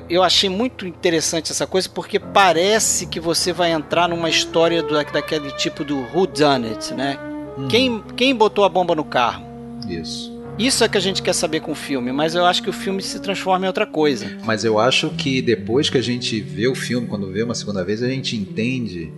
eu 0.09 0.23
achei 0.23 0.49
muito 0.49 0.87
interessante 0.87 1.53
essa 1.53 1.67
coisa 1.67 1.89
porque 1.89 2.19
parece 2.19 3.07
que 3.07 3.21
você 3.21 3.53
vai 3.53 3.73
entrar 3.73 4.09
numa 4.09 4.29
história 4.29 4.83
do, 4.83 4.95
daquele 4.95 5.51
tipo 5.53 5.85
do 5.85 5.99
Who 6.15 6.27
Done 6.27 6.69
It, 6.69 6.95
né? 6.95 7.19
Hum. 7.59 7.69
Quem, 7.69 8.03
quem 8.17 8.35
botou 8.35 8.65
a 8.65 8.69
bomba 8.69 8.95
no 8.95 9.05
carro? 9.05 9.45
Isso. 9.89 10.35
Isso 10.59 10.85
é 10.85 10.89
que 10.89 10.97
a 10.97 11.01
gente 11.01 11.21
quer 11.21 11.33
saber 11.33 11.61
com 11.61 11.73
o 11.73 11.75
filme, 11.75 12.13
mas 12.13 12.35
eu 12.35 12.47
acho 12.47 12.63
que 12.63 12.71
o 12.71 12.73
filme 12.73 13.03
se 13.03 13.19
transforma 13.19 13.65
em 13.65 13.69
outra 13.69 13.87
coisa. 13.87 14.39
Mas 14.45 14.65
eu 14.65 14.79
acho 14.79 15.11
que 15.11 15.43
depois 15.43 15.91
que 15.91 15.99
a 15.99 16.03
gente 16.03 16.41
vê 16.41 16.69
o 16.69 16.77
filme, 16.77 17.09
quando 17.09 17.33
vê 17.33 17.43
uma 17.43 17.57
segunda 17.57 17.85
vez, 17.85 18.03
a 18.03 18.09
gente 18.09 18.37
entende 18.37 19.13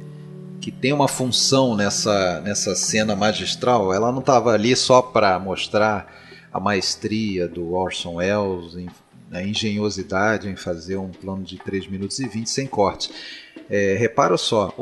que 0.60 0.70
tem 0.70 0.94
uma 0.94 1.06
função 1.06 1.76
nessa, 1.76 2.40
nessa 2.40 2.74
cena 2.74 3.14
magistral. 3.14 3.92
Ela 3.92 4.10
não 4.10 4.20
estava 4.20 4.52
ali 4.52 4.74
só 4.74 5.02
para 5.02 5.38
mostrar 5.38 6.10
a 6.50 6.58
maestria 6.58 7.46
do 7.46 7.74
Orson 7.74 8.14
Welles, 8.14 8.74
em, 8.74 8.88
a 9.30 9.42
engenhosidade 9.42 10.48
em 10.48 10.56
fazer 10.56 10.96
um 10.96 11.10
plano 11.10 11.42
de 11.42 11.58
3 11.58 11.88
minutos 11.88 12.18
e 12.18 12.28
20 12.28 12.48
sem 12.48 12.66
corte. 12.66 13.10
É, 13.68 13.96
repara 13.98 14.36
só, 14.36 14.72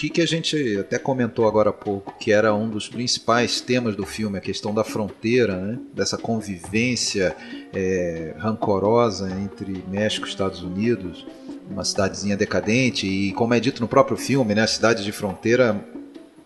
que, 0.00 0.08
que 0.08 0.22
a 0.22 0.26
gente 0.26 0.78
até 0.78 0.98
comentou 0.98 1.46
agora 1.46 1.68
há 1.68 1.72
pouco, 1.74 2.14
que 2.18 2.32
era 2.32 2.54
um 2.54 2.70
dos 2.70 2.88
principais 2.88 3.60
temas 3.60 3.94
do 3.94 4.06
filme, 4.06 4.38
a 4.38 4.40
questão 4.40 4.72
da 4.72 4.82
fronteira, 4.82 5.56
né? 5.56 5.78
dessa 5.94 6.16
convivência 6.16 7.36
é, 7.70 8.34
rancorosa 8.38 9.30
entre 9.30 9.84
México 9.88 10.24
e 10.24 10.30
Estados 10.30 10.62
Unidos, 10.62 11.26
uma 11.70 11.84
cidadezinha 11.84 12.34
decadente, 12.34 13.06
e 13.06 13.32
como 13.32 13.52
é 13.52 13.60
dito 13.60 13.82
no 13.82 13.88
próprio 13.88 14.16
filme, 14.16 14.54
né? 14.54 14.62
as 14.62 14.70
cidades 14.70 15.04
de 15.04 15.12
fronteira 15.12 15.78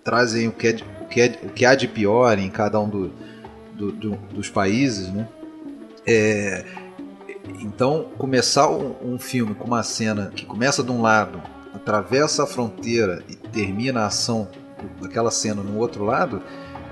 trazem 0.03 0.49
o 0.49 0.53
que, 0.53 0.66
é, 0.66 0.77
o 1.03 1.07
que, 1.07 1.20
é, 1.20 1.38
o 1.44 1.49
que 1.51 1.64
há 1.64 1.77
de 1.77 1.87
pior 1.87 2.37
em 2.37 2.51
cada 2.51 2.81
um 2.81 2.88
do, 2.88 3.12
do, 3.73 3.92
do, 3.92 4.11
dos 4.33 4.51
países. 4.51 5.12
Né? 5.12 5.29
É, 6.05 6.64
então, 7.61 8.11
começar 8.16 8.68
um, 8.70 8.94
um 9.02 9.18
filme 9.18 9.54
com 9.54 9.66
uma 9.66 9.83
cena 9.83 10.33
que 10.35 10.46
começa 10.46 10.83
de 10.83 10.90
um 10.90 11.02
lado 11.02 11.42
atravessa 11.74 12.44
a 12.44 12.46
fronteira 12.46 13.22
e 13.28 13.35
termina 13.35 14.02
a 14.02 14.07
ação 14.07 14.48
daquela 15.00 15.30
cena 15.30 15.62
no 15.62 15.78
outro 15.78 16.04
lado, 16.04 16.42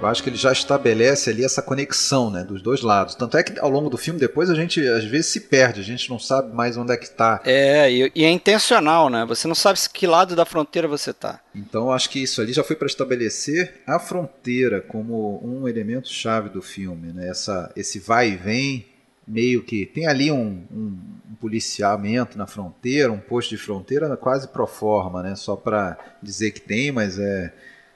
eu 0.00 0.08
acho 0.08 0.20
que 0.20 0.30
ele 0.30 0.36
já 0.36 0.50
estabelece 0.50 1.30
ali 1.30 1.44
essa 1.44 1.62
conexão 1.62 2.28
né, 2.28 2.42
dos 2.42 2.60
dois 2.60 2.82
lados. 2.82 3.14
Tanto 3.14 3.36
é 3.36 3.42
que 3.44 3.58
ao 3.60 3.70
longo 3.70 3.88
do 3.88 3.96
filme, 3.96 4.18
depois 4.18 4.50
a 4.50 4.54
gente 4.54 4.80
às 4.88 5.04
vezes 5.04 5.26
se 5.26 5.42
perde, 5.42 5.80
a 5.80 5.84
gente 5.84 6.10
não 6.10 6.18
sabe 6.18 6.52
mais 6.52 6.76
onde 6.76 6.92
é 6.92 6.96
que 6.96 7.04
está. 7.04 7.40
É, 7.44 7.90
e, 7.90 8.10
e, 8.12 8.24
é 8.24 8.30
intencional, 8.30 9.08
né? 9.08 9.24
Você 9.26 9.46
não 9.46 9.54
sabe 9.54 9.78
que 9.92 10.04
lado 10.04 10.34
da 10.34 10.44
fronteira 10.44 10.88
você 10.88 11.10
está. 11.10 11.38
Então 11.54 11.84
eu 11.84 11.92
acho 11.92 12.10
que 12.10 12.20
isso 12.20 12.40
ali 12.40 12.52
já 12.52 12.64
foi 12.64 12.74
para 12.74 12.88
estabelecer 12.88 13.80
a 13.86 14.00
fronteira 14.00 14.80
como 14.80 15.40
um 15.44 15.68
elemento 15.68 16.08
chave 16.08 16.48
do 16.48 16.60
filme, 16.60 17.12
né? 17.12 17.28
Essa, 17.28 17.70
esse 17.76 18.00
vai 18.00 18.30
e 18.30 18.36
vem, 18.36 18.84
meio 19.26 19.62
que. 19.62 19.86
Tem 19.86 20.06
ali 20.06 20.30
um, 20.30 20.64
um 20.70 21.34
policiamento 21.40 22.38
na 22.38 22.46
fronteira, 22.46 23.12
um 23.12 23.18
posto 23.18 23.50
de 23.50 23.56
fronteira 23.56 24.16
quase 24.16 24.48
pro 24.48 24.66
forma, 24.66 25.22
né? 25.22 25.34
Só 25.34 25.56
para 25.56 25.98
dizer 26.22 26.52
que 26.52 26.60
tem, 26.60 26.92
mas 26.92 27.18
é 27.18 27.52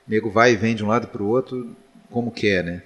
nego 0.06 0.30
vai 0.30 0.52
e 0.52 0.56
vem 0.56 0.74
de 0.74 0.84
um 0.84 0.88
lado 0.88 1.08
para 1.08 1.22
o 1.22 1.28
outro 1.28 1.76
como 2.10 2.30
quer, 2.30 2.64
né? 2.64 2.82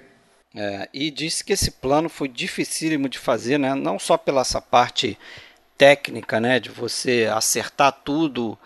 É, 0.54 0.88
e 0.92 1.10
disse 1.10 1.44
que 1.44 1.52
esse 1.52 1.70
plano 1.70 2.08
foi 2.08 2.28
dificílimo 2.28 3.08
de 3.08 3.18
fazer, 3.18 3.58
né? 3.58 3.74
Não 3.74 3.98
só 3.98 4.16
pela 4.16 4.40
essa 4.40 4.60
parte 4.60 5.16
técnica, 5.78 6.40
né? 6.40 6.58
De 6.58 6.70
você 6.70 7.30
acertar 7.32 7.92
tudo 8.04 8.58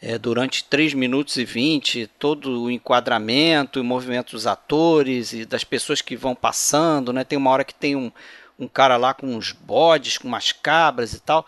é, 0.00 0.18
durante 0.18 0.64
3 0.64 0.94
minutos 0.94 1.36
e 1.36 1.44
20, 1.44 2.08
todo 2.18 2.64
o 2.64 2.70
enquadramento 2.70 3.78
e 3.78 3.82
movimento 3.82 4.32
dos 4.32 4.46
atores 4.46 5.32
e 5.32 5.44
das 5.44 5.64
pessoas 5.64 6.00
que 6.00 6.16
vão 6.16 6.34
passando, 6.34 7.12
né? 7.12 7.22
Tem 7.22 7.38
uma 7.38 7.50
hora 7.50 7.64
que 7.64 7.74
tem 7.74 7.94
um, 7.94 8.10
um 8.58 8.66
cara 8.66 8.96
lá 8.96 9.14
com 9.14 9.26
uns 9.26 9.52
bodes, 9.52 10.18
com 10.18 10.28
umas 10.28 10.52
cabras 10.52 11.12
e 11.12 11.20
tal. 11.20 11.46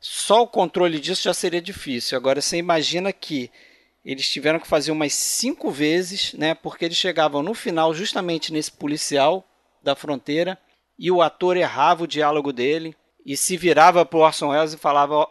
Só 0.00 0.42
o 0.42 0.48
controle 0.48 0.98
disso 0.98 1.24
já 1.24 1.34
seria 1.34 1.60
difícil. 1.60 2.16
Agora 2.16 2.40
você 2.40 2.56
imagina 2.56 3.12
que 3.12 3.50
eles 4.04 4.28
tiveram 4.30 4.58
que 4.58 4.66
fazer 4.66 4.90
umas 4.90 5.12
cinco 5.12 5.70
vezes, 5.70 6.32
né? 6.34 6.54
Porque 6.54 6.84
eles 6.84 6.96
chegavam 6.96 7.42
no 7.42 7.52
final 7.52 7.92
justamente 7.92 8.52
nesse 8.52 8.72
policial 8.72 9.44
da 9.82 9.94
fronteira 9.94 10.58
e 10.98 11.10
o 11.10 11.20
ator 11.20 11.56
errava 11.56 12.04
o 12.04 12.08
diálogo 12.08 12.52
dele 12.52 12.96
e 13.26 13.36
se 13.36 13.56
virava 13.56 14.06
para 14.06 14.18
o 14.18 14.22
Orson 14.22 14.48
Welles 14.48 14.72
e 14.72 14.78
falava: 14.78 15.28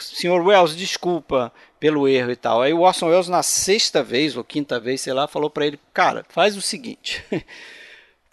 Senhor 0.00 0.40
Welles, 0.40 0.74
desculpa 0.74 1.52
pelo 1.78 2.08
erro 2.08 2.30
e 2.30 2.36
tal. 2.36 2.62
Aí 2.62 2.72
o 2.72 2.80
Orson 2.80 3.08
Welles 3.08 3.28
na 3.28 3.42
sexta 3.42 4.02
vez 4.02 4.36
ou 4.36 4.42
quinta 4.42 4.80
vez, 4.80 5.02
sei 5.02 5.12
lá, 5.12 5.28
falou 5.28 5.50
para 5.50 5.66
ele: 5.66 5.78
Cara, 5.92 6.24
faz 6.30 6.56
o 6.56 6.62
seguinte. 6.62 7.22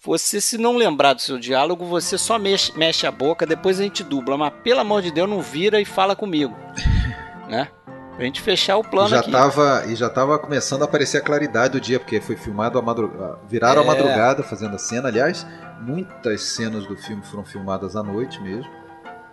Você, 0.06 0.40
se 0.40 0.56
não 0.56 0.76
lembrar 0.76 1.14
do 1.14 1.20
seu 1.20 1.36
diálogo, 1.36 1.84
você 1.84 2.16
só 2.16 2.38
mexe, 2.38 2.72
mexe 2.78 3.08
a 3.08 3.10
boca, 3.10 3.44
depois 3.44 3.80
a 3.80 3.82
gente 3.82 4.04
dubla. 4.04 4.38
Mas 4.38 4.52
pelo 4.62 4.80
amor 4.80 5.02
de 5.02 5.10
Deus, 5.10 5.28
não 5.28 5.42
vira 5.42 5.80
e 5.80 5.84
fala 5.84 6.14
comigo. 6.14 6.56
né? 7.50 7.68
Pra 8.14 8.24
gente 8.24 8.40
fechar 8.40 8.76
o 8.76 8.84
plano 8.84 9.10
já 9.10 9.18
aqui. 9.18 9.32
Tava, 9.32 9.84
e 9.88 9.96
já 9.96 10.08
tava 10.08 10.38
começando 10.38 10.82
a 10.82 10.84
aparecer 10.84 11.18
a 11.18 11.20
claridade 11.20 11.72
do 11.72 11.80
dia, 11.80 11.98
porque 11.98 12.20
foi 12.20 12.36
filmado 12.36 12.78
a 12.78 12.82
madrugada. 12.82 13.38
Viraram 13.48 13.82
é. 13.82 13.84
a 13.84 13.86
madrugada 13.86 14.44
fazendo 14.44 14.76
a 14.76 14.78
cena. 14.78 15.08
Aliás, 15.08 15.44
muitas 15.80 16.40
cenas 16.40 16.86
do 16.86 16.96
filme 16.96 17.22
foram 17.24 17.44
filmadas 17.44 17.96
à 17.96 18.02
noite 18.02 18.40
mesmo. 18.40 18.70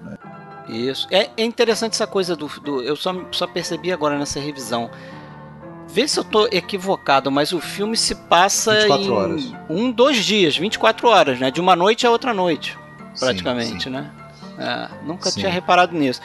Né? 0.01 0.17
Isso. 0.67 1.07
É, 1.11 1.29
é, 1.37 1.43
interessante 1.45 1.93
essa 1.93 2.07
coisa 2.07 2.35
do. 2.35 2.47
do 2.47 2.81
eu 2.81 2.95
só, 2.95 3.13
só 3.31 3.45
percebi 3.45 3.91
agora 3.91 4.17
nessa 4.17 4.39
revisão 4.39 4.89
Vê 5.93 6.07
se 6.07 6.19
eu 6.19 6.23
tô 6.23 6.47
equivocado, 6.51 7.29
mas 7.29 7.53
o 7.53 7.59
filme 7.59 7.95
se 7.95 8.15
passa 8.15 8.87
em 8.87 9.11
horas. 9.11 9.53
um, 9.69 9.91
dois 9.91 10.25
dias, 10.25 10.57
24 10.57 11.07
horas, 11.07 11.39
né? 11.39 11.51
De 11.51 11.61
uma 11.61 11.75
noite 11.75 12.07
a 12.07 12.09
outra 12.09 12.33
noite, 12.33 12.75
praticamente, 13.19 13.73
sim, 13.73 13.79
sim. 13.79 13.89
né? 13.91 14.09
É, 14.57 14.87
nunca 15.05 15.29
sim. 15.29 15.41
tinha 15.41 15.51
reparado 15.51 15.95
nisso. 15.95 16.19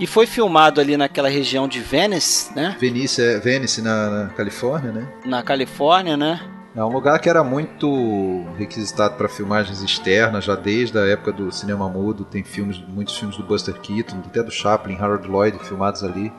E 0.00 0.08
foi 0.08 0.26
filmado 0.26 0.80
ali 0.80 0.96
naquela 0.96 1.28
região 1.28 1.68
de 1.68 1.78
Venice, 1.78 2.52
né? 2.52 2.76
Venice, 2.80 3.22
é, 3.22 3.38
Venice 3.38 3.80
na, 3.80 4.10
na 4.10 4.28
Califórnia, 4.30 4.90
né? 4.90 5.08
Na 5.24 5.40
Califórnia, 5.40 6.16
né? 6.16 6.40
É 6.74 6.82
um 6.82 6.88
lugar 6.88 7.20
que 7.20 7.28
era 7.28 7.44
muito 7.44 8.44
requisitado 8.58 9.14
para 9.14 9.28
filmagens 9.28 9.82
externas, 9.82 10.44
já 10.44 10.56
desde 10.56 10.98
a 10.98 11.06
época 11.06 11.30
do 11.30 11.52
cinema 11.52 11.88
mudo. 11.88 12.24
Tem 12.24 12.42
filmes, 12.42 12.82
muitos 12.88 13.16
filmes 13.16 13.36
do 13.36 13.44
Buster 13.44 13.74
Keaton, 13.74 14.16
até 14.26 14.42
do 14.42 14.50
Chaplin, 14.50 14.96
Harold 14.96 15.28
Lloyd, 15.28 15.60
filmados 15.60 16.02
ali. 16.02 16.32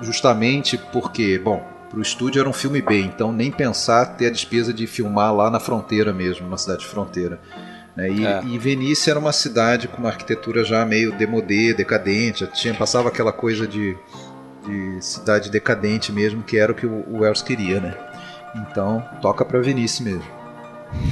Justamente 0.00 0.78
porque, 0.92 1.38
bom, 1.38 1.73
para 1.94 2.00
o 2.00 2.02
estúdio 2.02 2.40
era 2.40 2.48
um 2.48 2.52
filme 2.52 2.82
B, 2.82 3.02
então 3.02 3.30
nem 3.30 3.52
pensar 3.52 4.04
ter 4.16 4.26
a 4.26 4.30
despesa 4.30 4.74
de 4.74 4.84
filmar 4.84 5.32
lá 5.32 5.48
na 5.48 5.60
fronteira 5.60 6.12
mesmo, 6.12 6.44
numa 6.44 6.58
cidade 6.58 6.80
de 6.80 6.86
fronteira. 6.86 7.40
Né? 7.94 8.10
E, 8.10 8.26
é. 8.26 8.42
e 8.44 8.58
Venícia 8.58 9.12
era 9.12 9.20
uma 9.20 9.32
cidade 9.32 9.86
com 9.86 9.98
uma 9.98 10.08
arquitetura 10.08 10.64
já 10.64 10.84
meio 10.84 11.12
demodê, 11.12 11.72
decadente, 11.72 12.46
tinha, 12.48 12.74
passava 12.74 13.08
aquela 13.08 13.32
coisa 13.32 13.64
de, 13.64 13.96
de 14.66 15.00
cidade 15.00 15.48
decadente 15.48 16.10
mesmo, 16.10 16.42
que 16.42 16.58
era 16.58 16.72
o 16.72 16.74
que 16.74 16.84
o, 16.84 17.04
o 17.08 17.20
Wells 17.20 17.42
queria, 17.42 17.80
né? 17.80 17.96
Então, 18.56 19.04
toca 19.22 19.44
para 19.44 19.60
Venícia 19.60 20.04
mesmo. 20.04 20.24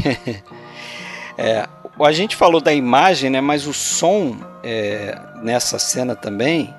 é, 1.39 1.65
a 2.01 2.13
gente 2.13 2.35
falou 2.35 2.61
da 2.61 2.73
imagem, 2.73 3.31
né? 3.31 3.41
Mas 3.41 3.69
o 3.69 3.73
som 3.73 4.37
é, 4.65 5.17
nessa 5.43 5.79
cena 5.79 6.17
também 6.17 6.75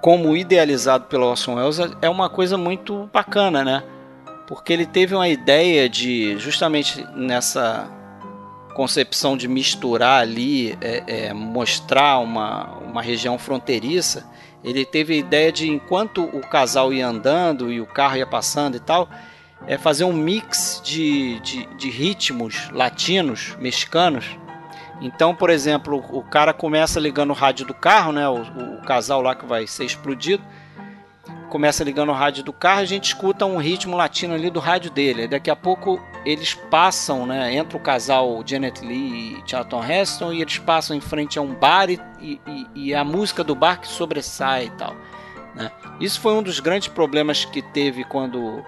como 0.00 0.36
idealizado 0.36 1.04
pelo 1.04 1.26
Orson 1.26 1.54
Welles 1.54 1.78
é 2.00 2.08
uma 2.08 2.28
coisa 2.28 2.56
muito 2.56 3.08
bacana, 3.12 3.64
né? 3.64 3.82
Porque 4.46 4.72
ele 4.72 4.86
teve 4.86 5.14
uma 5.14 5.28
ideia 5.28 5.88
de 5.88 6.38
justamente 6.38 7.06
nessa 7.14 7.88
concepção 8.74 9.36
de 9.36 9.48
misturar 9.48 10.22
ali, 10.22 10.78
é, 10.80 11.02
é, 11.06 11.32
mostrar 11.32 12.18
uma, 12.20 12.76
uma 12.78 13.02
região 13.02 13.36
fronteiriça, 13.36 14.24
ele 14.62 14.84
teve 14.84 15.14
a 15.14 15.16
ideia 15.16 15.52
de, 15.52 15.68
enquanto 15.68 16.24
o 16.24 16.40
casal 16.40 16.92
ia 16.92 17.06
andando 17.06 17.72
e 17.72 17.80
o 17.80 17.86
carro 17.86 18.16
ia 18.16 18.26
passando 18.26 18.76
e 18.76 18.80
tal, 18.80 19.08
é 19.66 19.76
fazer 19.76 20.04
um 20.04 20.12
mix 20.12 20.80
de, 20.84 21.40
de, 21.40 21.66
de 21.76 21.90
ritmos 21.90 22.70
latinos, 22.70 23.56
mexicanos. 23.58 24.26
Então, 25.00 25.34
por 25.34 25.50
exemplo, 25.50 26.04
o 26.10 26.22
cara 26.22 26.52
começa 26.52 26.98
ligando 26.98 27.30
o 27.30 27.34
rádio 27.34 27.66
do 27.66 27.74
carro, 27.74 28.12
né? 28.12 28.28
O, 28.28 28.42
o 28.78 28.82
casal 28.82 29.22
lá 29.22 29.34
que 29.34 29.46
vai 29.46 29.66
ser 29.66 29.84
explodido 29.84 30.42
começa 31.48 31.82
ligando 31.82 32.10
o 32.10 32.14
rádio 32.14 32.44
do 32.44 32.52
carro, 32.52 32.80
a 32.80 32.84
gente 32.84 33.06
escuta 33.06 33.44
um 33.44 33.56
ritmo 33.56 33.96
latino 33.96 34.34
ali 34.34 34.50
do 34.50 34.60
rádio 34.60 34.90
dele. 34.90 35.26
Daqui 35.26 35.50
a 35.50 35.56
pouco 35.56 36.00
eles 36.24 36.54
passam, 36.54 37.26
né? 37.26 37.54
Entra 37.54 37.76
o 37.76 37.80
casal 37.80 38.42
Janet 38.44 38.84
Lee 38.84 39.38
e 39.38 39.42
Charlton 39.46 39.82
Heston 39.82 40.32
e 40.32 40.42
eles 40.42 40.58
passam 40.58 40.96
em 40.96 41.00
frente 41.00 41.38
a 41.38 41.42
um 41.42 41.54
bar 41.54 41.90
e, 41.90 41.98
e, 42.20 42.66
e 42.74 42.94
a 42.94 43.02
música 43.02 43.42
do 43.42 43.54
bar 43.54 43.80
que 43.80 43.88
sobressai 43.88 44.66
e 44.66 44.70
tal. 44.70 44.94
Né? 45.54 45.70
Isso 46.00 46.20
foi 46.20 46.34
um 46.34 46.42
dos 46.42 46.60
grandes 46.60 46.88
problemas 46.88 47.44
que 47.44 47.62
teve 47.62 48.04
quando 48.04 48.62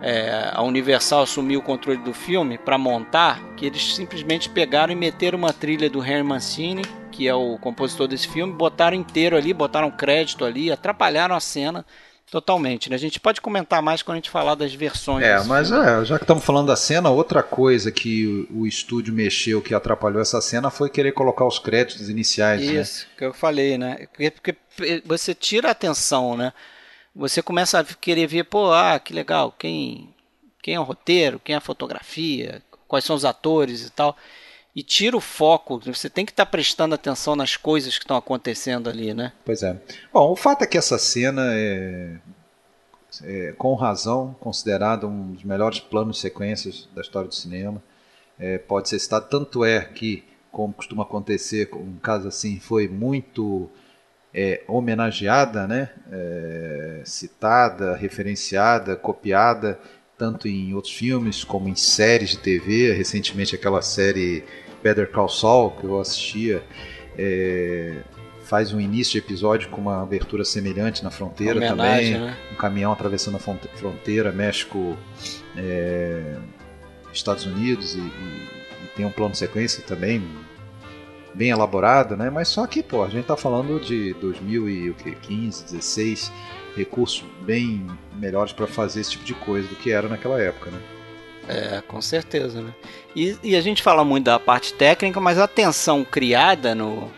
é, 0.00 0.50
a 0.52 0.62
Universal 0.62 1.22
assumiu 1.22 1.60
o 1.60 1.62
controle 1.62 1.98
do 1.98 2.14
filme 2.14 2.56
para 2.56 2.78
montar, 2.78 3.40
que 3.56 3.66
eles 3.66 3.94
simplesmente 3.94 4.48
pegaram 4.48 4.92
e 4.92 4.96
meteram 4.96 5.38
uma 5.38 5.52
trilha 5.52 5.90
do 5.90 6.00
Harry 6.00 6.22
Mancini, 6.22 6.82
que 7.12 7.28
é 7.28 7.34
o 7.34 7.58
compositor 7.58 8.08
desse 8.08 8.28
filme, 8.28 8.52
botaram 8.52 8.96
inteiro 8.96 9.36
ali, 9.36 9.52
botaram 9.52 9.90
crédito 9.90 10.44
ali, 10.44 10.72
atrapalharam 10.72 11.34
a 11.34 11.40
cena 11.40 11.84
totalmente. 12.30 12.88
Né? 12.88 12.96
A 12.96 12.98
gente 12.98 13.18
pode 13.18 13.40
comentar 13.40 13.82
mais 13.82 14.02
quando 14.02 14.14
a 14.14 14.18
gente 14.18 14.30
falar 14.30 14.54
das 14.54 14.72
versões. 14.72 15.24
É, 15.24 15.42
mas 15.44 15.70
é, 15.70 16.04
já 16.04 16.16
que 16.16 16.24
estamos 16.24 16.44
falando 16.44 16.68
da 16.68 16.76
cena, 16.76 17.10
outra 17.10 17.42
coisa 17.42 17.90
que 17.90 18.46
o, 18.50 18.60
o, 18.60 18.66
estúdio 18.66 19.12
mexeu 19.12 19.60
que 19.60 19.74
atrapalhou 19.74 20.22
essa 20.22 20.40
cena 20.40 20.70
foi 20.70 20.88
querer 20.88 21.12
colocar 21.12 21.44
os 21.44 21.58
créditos 21.58 22.08
iniciais. 22.08 22.60
Né? 22.60 22.80
Isso, 22.80 23.04
né? 23.04 23.10
que 23.18 23.24
eu 23.24 23.34
falei, 23.34 23.76
né? 23.76 24.06
Porque, 24.12 24.30
porque 24.30 24.56
você 25.04 25.34
tira 25.34 25.68
a 25.68 25.72
atenção, 25.72 26.36
né? 26.36 26.52
Você 27.14 27.42
começa 27.42 27.80
a 27.80 27.84
querer 27.84 28.26
ver, 28.26 28.44
pô, 28.44 28.72
ah, 28.72 28.98
que 28.98 29.12
legal, 29.12 29.52
quem, 29.52 30.14
quem 30.62 30.74
é 30.74 30.80
o 30.80 30.84
roteiro, 30.84 31.40
quem 31.40 31.54
é 31.54 31.58
a 31.58 31.60
fotografia, 31.60 32.62
quais 32.86 33.04
são 33.04 33.16
os 33.16 33.24
atores 33.24 33.84
e 33.86 33.90
tal. 33.90 34.16
E 34.74 34.82
tira 34.82 35.16
o 35.16 35.20
foco, 35.20 35.80
você 35.80 36.08
tem 36.08 36.24
que 36.24 36.30
estar 36.30 36.44
tá 36.44 36.50
prestando 36.50 36.94
atenção 36.94 37.34
nas 37.34 37.56
coisas 37.56 37.98
que 37.98 38.04
estão 38.04 38.16
acontecendo 38.16 38.88
ali, 38.88 39.12
né? 39.12 39.32
Pois 39.44 39.62
é. 39.62 39.76
Bom, 40.12 40.30
o 40.30 40.36
fato 40.36 40.62
é 40.62 40.66
que 40.66 40.78
essa 40.78 40.96
cena 40.96 41.42
é, 41.52 42.18
é 43.24 43.52
com 43.58 43.74
razão, 43.74 44.36
considerada 44.38 45.08
um 45.08 45.32
dos 45.32 45.42
melhores 45.42 45.80
planos 45.80 46.20
sequências 46.20 46.88
da 46.94 47.00
história 47.00 47.28
do 47.28 47.34
cinema. 47.34 47.82
É, 48.38 48.58
pode 48.58 48.88
ser 48.88 48.98
citado, 49.00 49.28
tanto 49.28 49.64
é 49.64 49.84
que, 49.84 50.24
como 50.52 50.72
costuma 50.72 51.02
acontecer, 51.02 51.68
um 51.74 51.98
caso 51.98 52.28
assim, 52.28 52.60
foi 52.60 52.86
muito 52.86 53.68
é, 54.34 54.62
homenageada, 54.68 55.66
né? 55.66 55.90
É, 56.10 57.02
citada, 57.04 57.96
referenciada, 57.96 58.96
copiada, 58.96 59.78
tanto 60.16 60.46
em 60.46 60.74
outros 60.74 60.92
filmes 60.92 61.44
como 61.44 61.68
em 61.68 61.74
séries 61.74 62.30
de 62.30 62.38
TV. 62.38 62.92
Recentemente, 62.92 63.54
aquela 63.54 63.82
série 63.82 64.44
Better 64.82 65.10
Call 65.10 65.28
Saul, 65.28 65.70
que 65.72 65.84
eu 65.84 66.00
assistia, 66.00 66.62
é, 67.18 67.96
faz 68.44 68.72
um 68.72 68.80
início 68.80 69.12
de 69.12 69.18
episódio 69.18 69.68
com 69.70 69.80
uma 69.80 70.02
abertura 70.02 70.44
semelhante 70.44 71.02
na 71.02 71.10
fronteira 71.10 71.56
Homenagem, 71.56 72.14
também. 72.14 72.28
Né? 72.28 72.36
Um 72.52 72.56
caminhão 72.56 72.92
atravessando 72.92 73.36
a 73.36 73.40
fronteira, 73.40 74.32
México, 74.32 74.96
é, 75.56 76.36
Estados 77.12 77.46
Unidos, 77.46 77.94
e, 77.94 77.98
e, 77.98 78.02
e 78.02 78.88
tem 78.96 79.04
um 79.04 79.10
plano 79.10 79.32
de 79.32 79.38
sequência 79.38 79.82
também 79.82 80.22
bem 81.34 81.50
elaborado, 81.50 82.16
né? 82.16 82.30
Mas 82.30 82.48
só 82.48 82.66
que, 82.66 82.82
pô, 82.82 83.02
a 83.02 83.08
gente 83.08 83.26
tá 83.26 83.36
falando 83.36 83.80
de 83.80 84.14
2015, 84.14 85.64
16, 85.64 86.32
recursos 86.76 87.24
bem 87.42 87.86
melhores 88.14 88.52
para 88.52 88.66
fazer 88.66 89.00
esse 89.00 89.12
tipo 89.12 89.24
de 89.24 89.34
coisa 89.34 89.68
do 89.68 89.76
que 89.76 89.90
era 89.90 90.08
naquela 90.08 90.40
época, 90.40 90.70
né? 90.70 90.80
É, 91.48 91.82
com 91.86 92.00
certeza, 92.00 92.60
né? 92.60 92.72
E, 93.14 93.36
e, 93.42 93.56
a 93.56 93.60
gente 93.60 93.82
fala 93.82 94.04
muito 94.04 94.26
da 94.26 94.38
parte 94.38 94.72
técnica, 94.72 95.20
mas 95.20 95.38
a 95.38 95.48
tensão 95.48 96.04
criada 96.04 96.74
no, 96.76 97.10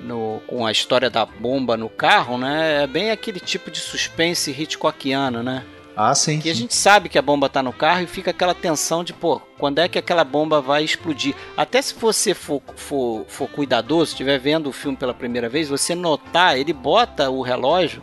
no, 0.00 0.40
com 0.46 0.64
a 0.64 0.70
história 0.70 1.10
da 1.10 1.26
bomba 1.26 1.76
no 1.76 1.88
carro, 1.88 2.38
né? 2.38 2.84
É 2.84 2.86
bem 2.86 3.10
aquele 3.10 3.40
tipo 3.40 3.70
de 3.70 3.80
suspense 3.80 4.50
Hitchcockiano, 4.50 5.42
né? 5.42 5.64
Ah, 6.00 6.14
sim. 6.14 6.38
Que 6.38 6.48
a 6.48 6.54
gente 6.54 6.76
sabe 6.76 7.08
que 7.08 7.18
a 7.18 7.22
bomba 7.22 7.48
tá 7.48 7.60
no 7.60 7.72
carro 7.72 8.02
e 8.02 8.06
fica 8.06 8.30
aquela 8.30 8.54
tensão 8.54 9.02
de, 9.02 9.12
pô, 9.12 9.40
quando 9.58 9.80
é 9.80 9.88
que 9.88 9.98
aquela 9.98 10.22
bomba 10.22 10.60
vai 10.60 10.84
explodir? 10.84 11.34
Até 11.56 11.82
se 11.82 11.92
você 11.92 12.34
for, 12.34 12.62
for, 12.76 13.24
for 13.26 13.48
cuidadoso, 13.48 14.12
estiver 14.12 14.38
vendo 14.38 14.68
o 14.68 14.72
filme 14.72 14.96
pela 14.96 15.12
primeira 15.12 15.48
vez, 15.48 15.68
você 15.68 15.96
notar, 15.96 16.56
ele 16.56 16.72
bota 16.72 17.28
o 17.28 17.42
relógio 17.42 18.00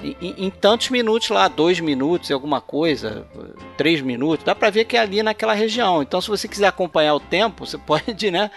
em, 0.00 0.16
em, 0.20 0.46
em, 0.46 0.50
tantos 0.50 0.90
minutos 0.90 1.28
lá, 1.28 1.48
dois 1.48 1.80
minutos 1.80 2.30
e 2.30 2.32
alguma 2.32 2.60
coisa, 2.60 3.26
três 3.76 4.00
minutos, 4.00 4.44
dá 4.44 4.54
pra 4.54 4.70
ver 4.70 4.84
que 4.84 4.96
é 4.96 5.00
ali 5.00 5.24
naquela 5.24 5.54
região. 5.54 6.02
Então, 6.02 6.20
se 6.20 6.28
você 6.28 6.46
quiser 6.46 6.68
acompanhar 6.68 7.14
o 7.14 7.20
tempo, 7.20 7.66
você 7.66 7.78
pode, 7.84 8.30
né? 8.30 8.48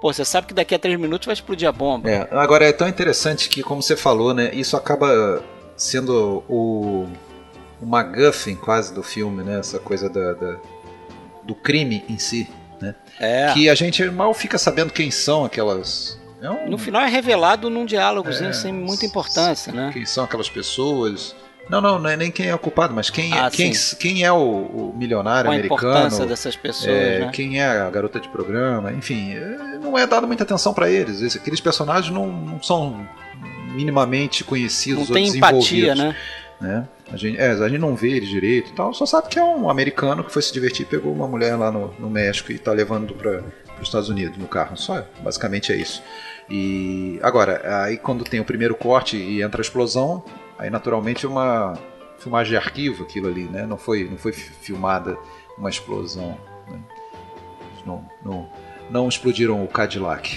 Pô, 0.00 0.10
você 0.10 0.24
sabe 0.24 0.46
que 0.46 0.54
daqui 0.54 0.74
a 0.74 0.78
três 0.78 0.98
minutos 0.98 1.26
vai 1.26 1.34
explodir 1.34 1.68
a 1.68 1.72
bomba. 1.72 2.10
É, 2.10 2.28
agora 2.30 2.64
é 2.64 2.72
tão 2.72 2.88
interessante 2.88 3.50
que, 3.50 3.62
como 3.62 3.82
você 3.82 3.94
falou, 3.94 4.32
né? 4.32 4.50
Isso 4.54 4.74
acaba 4.74 5.44
sendo 5.76 6.42
o 6.48 7.08
o 7.84 7.86
MacGuffin 7.86 8.56
quase 8.56 8.92
do 8.92 9.02
filme, 9.02 9.44
né? 9.44 9.58
Essa 9.58 9.78
coisa 9.78 10.08
da, 10.08 10.32
da 10.32 10.56
do 11.42 11.54
crime 11.54 12.02
em 12.08 12.18
si, 12.18 12.48
né? 12.80 12.94
É. 13.20 13.52
Que 13.52 13.68
a 13.68 13.74
gente 13.74 14.02
mal 14.10 14.32
fica 14.32 14.56
sabendo 14.56 14.92
quem 14.92 15.10
são 15.10 15.44
aquelas. 15.44 16.18
É 16.40 16.50
um... 16.50 16.70
No 16.70 16.78
final 16.78 17.02
é 17.02 17.08
revelado 17.08 17.68
num 17.68 17.84
diálogozinho 17.84 18.50
é, 18.50 18.52
sem 18.52 18.72
muita 18.72 19.04
importância, 19.04 19.72
né? 19.72 19.90
Quem 19.92 20.06
são 20.06 20.24
aquelas 20.24 20.48
pessoas? 20.48 21.36
Não, 21.68 21.80
não, 21.80 21.98
não 21.98 22.10
é 22.10 22.16
nem 22.16 22.30
quem 22.30 22.46
é 22.46 22.54
o 22.54 22.58
culpado, 22.58 22.92
mas 22.92 23.08
quem, 23.08 23.32
é, 23.32 23.40
ah, 23.40 23.50
quem, 23.50 23.72
quem 23.98 24.22
é 24.22 24.30
o, 24.30 24.36
o 24.36 24.94
milionário 24.94 25.48
Qual 25.48 25.54
americano. 25.56 25.86
A 25.86 25.90
importância 25.92 26.26
dessas 26.26 26.56
pessoas, 26.56 26.94
é, 26.94 27.20
né? 27.20 27.30
Quem 27.32 27.60
é 27.60 27.66
a 27.66 27.88
garota 27.88 28.20
de 28.20 28.28
programa, 28.28 28.92
enfim, 28.92 29.34
é, 29.34 29.78
não 29.78 29.96
é 29.96 30.06
dado 30.06 30.26
muita 30.26 30.42
atenção 30.42 30.74
para 30.74 30.90
eles. 30.90 31.36
Aqueles 31.36 31.60
personagens 31.60 32.12
não, 32.12 32.26
não 32.26 32.62
são 32.62 33.06
minimamente 33.74 34.44
conhecidos 34.44 35.08
não 35.08 35.14
tem 35.14 35.28
empatia, 35.28 35.94
né? 35.94 36.14
né? 36.60 36.88
A 37.12 37.16
gente, 37.16 37.38
é, 37.38 37.50
a 37.50 37.68
gente 37.68 37.80
não 37.80 37.94
vê 37.94 38.12
ele 38.12 38.26
direito 38.26 38.70
e 38.70 38.74
tal, 38.74 38.94
só 38.94 39.04
sabe 39.04 39.28
que 39.28 39.38
é 39.38 39.44
um 39.44 39.68
americano 39.68 40.24
que 40.24 40.32
foi 40.32 40.40
se 40.40 40.52
divertir, 40.52 40.86
pegou 40.86 41.12
uma 41.12 41.28
mulher 41.28 41.54
lá 41.56 41.70
no, 41.70 41.92
no 41.98 42.08
México 42.08 42.50
e 42.50 42.54
está 42.54 42.72
levando 42.72 43.14
para 43.14 43.42
os 43.78 43.82
Estados 43.82 44.08
Unidos 44.08 44.38
no 44.38 44.48
carro. 44.48 44.76
Só, 44.76 45.06
basicamente 45.20 45.72
é 45.72 45.76
isso. 45.76 46.02
E 46.48 47.18
agora, 47.22 47.84
aí 47.84 47.96
quando 47.96 48.24
tem 48.24 48.40
o 48.40 48.44
primeiro 48.44 48.74
corte 48.74 49.16
e 49.16 49.42
entra 49.42 49.60
a 49.60 49.62
explosão, 49.62 50.24
aí 50.58 50.70
naturalmente 50.70 51.26
é 51.26 51.28
uma 51.28 51.74
filmagem 52.18 52.52
de 52.52 52.56
arquivo 52.56 53.04
aquilo 53.04 53.28
ali, 53.28 53.44
né? 53.44 53.66
Não 53.66 53.76
foi, 53.76 54.08
não 54.08 54.16
foi 54.16 54.32
filmada 54.32 55.16
uma 55.58 55.68
explosão. 55.68 56.38
Né? 56.68 56.80
Não, 57.86 58.08
não, 58.24 58.48
não 58.90 59.08
explodiram 59.08 59.62
o 59.62 59.68
Cadillac. 59.68 60.36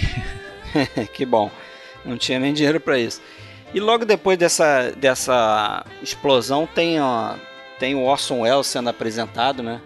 que 1.13 1.25
bom. 1.25 1.49
Não 2.05 2.17
tinha 2.17 2.39
nem 2.39 2.53
dinheiro 2.53 2.79
para 2.79 2.99
isso. 2.99 3.21
E 3.73 3.79
logo 3.79 4.05
depois 4.05 4.37
dessa, 4.37 4.91
dessa 4.95 5.85
explosão 6.01 6.67
tem, 6.67 7.01
ó, 7.01 7.35
tem 7.79 7.95
o 7.95 8.03
Orson 8.03 8.41
Welles 8.41 8.67
sendo 8.67 8.89
apresentado, 8.89 9.61
né? 9.61 9.81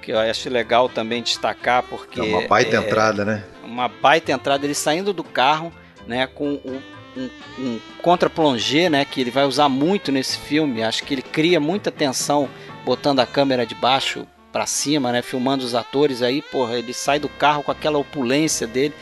Que 0.00 0.12
eu 0.12 0.18
acho 0.18 0.48
legal 0.48 0.88
também 0.88 1.22
destacar 1.22 1.82
porque... 1.82 2.20
É 2.20 2.22
uma 2.22 2.46
baita 2.46 2.76
é, 2.76 2.78
entrada, 2.78 3.24
né? 3.24 3.44
Uma 3.64 3.88
baita 3.88 4.32
entrada, 4.32 4.64
ele 4.64 4.74
saindo 4.74 5.12
do 5.12 5.24
carro, 5.24 5.72
né? 6.06 6.28
Com 6.28 6.54
o, 6.54 6.82
um, 7.16 7.30
um 7.58 7.80
contra-plongé, 8.02 8.88
né? 8.88 9.04
Que 9.04 9.20
ele 9.20 9.30
vai 9.30 9.44
usar 9.44 9.68
muito 9.68 10.12
nesse 10.12 10.38
filme. 10.38 10.82
Acho 10.82 11.02
que 11.02 11.14
ele 11.14 11.22
cria 11.22 11.58
muita 11.58 11.90
tensão 11.90 12.48
botando 12.84 13.18
a 13.18 13.26
câmera 13.26 13.66
de 13.66 13.74
baixo 13.74 14.26
para 14.52 14.64
cima, 14.64 15.10
né? 15.10 15.22
Filmando 15.22 15.64
os 15.64 15.74
atores 15.74 16.22
aí, 16.22 16.40
porra, 16.40 16.78
ele 16.78 16.94
sai 16.94 17.18
do 17.18 17.28
carro 17.28 17.64
com 17.64 17.72
aquela 17.72 17.98
opulência 17.98 18.66
dele. 18.66 18.94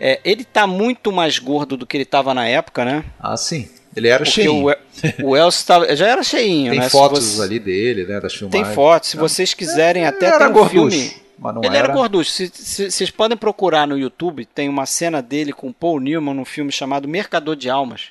É, 0.00 0.18
ele 0.24 0.44
tá 0.44 0.66
muito 0.66 1.12
mais 1.12 1.38
gordo 1.38 1.76
do 1.76 1.86
que 1.86 1.96
ele 1.96 2.06
tava 2.06 2.32
na 2.32 2.48
época, 2.48 2.86
né? 2.86 3.04
Ah, 3.20 3.36
sim. 3.36 3.68
Ele 3.94 4.08
era 4.08 4.24
Porque 4.24 4.42
cheinho. 4.42 4.66
O, 5.22 5.26
o 5.30 5.36
Elcio 5.36 5.66
tava, 5.66 5.94
já 5.94 6.06
era 6.06 6.22
cheinho, 6.22 6.70
tem 6.70 6.80
né? 6.80 6.88
fotos 6.88 7.24
você... 7.24 7.42
ali 7.42 7.58
dele, 7.58 8.06
né? 8.06 8.18
Das 8.18 8.34
filmagens. 8.34 8.66
Tem 8.66 8.74
fotos. 8.74 9.10
Se 9.10 9.16
vocês 9.16 9.52
quiserem, 9.52 10.06
até 10.06 10.28
ele 10.28 10.38
tem 10.38 10.46
um 10.46 10.52
gorducho, 10.52 10.96
filme. 10.96 11.16
Mas 11.38 11.54
não 11.54 11.62
ele 11.62 11.76
era, 11.76 11.88
era 11.88 11.94
gorducho. 11.94 12.30
Vocês 12.30 13.10
podem 13.10 13.36
procurar 13.36 13.86
no 13.86 13.98
YouTube, 13.98 14.46
tem 14.46 14.68
uma 14.68 14.86
cena 14.86 15.20
dele 15.20 15.52
com 15.52 15.72
Paul 15.72 16.00
Newman 16.00 16.34
num 16.34 16.44
filme 16.44 16.72
chamado 16.72 17.08
Mercador 17.08 17.56
de 17.56 17.68
Almas, 17.68 18.08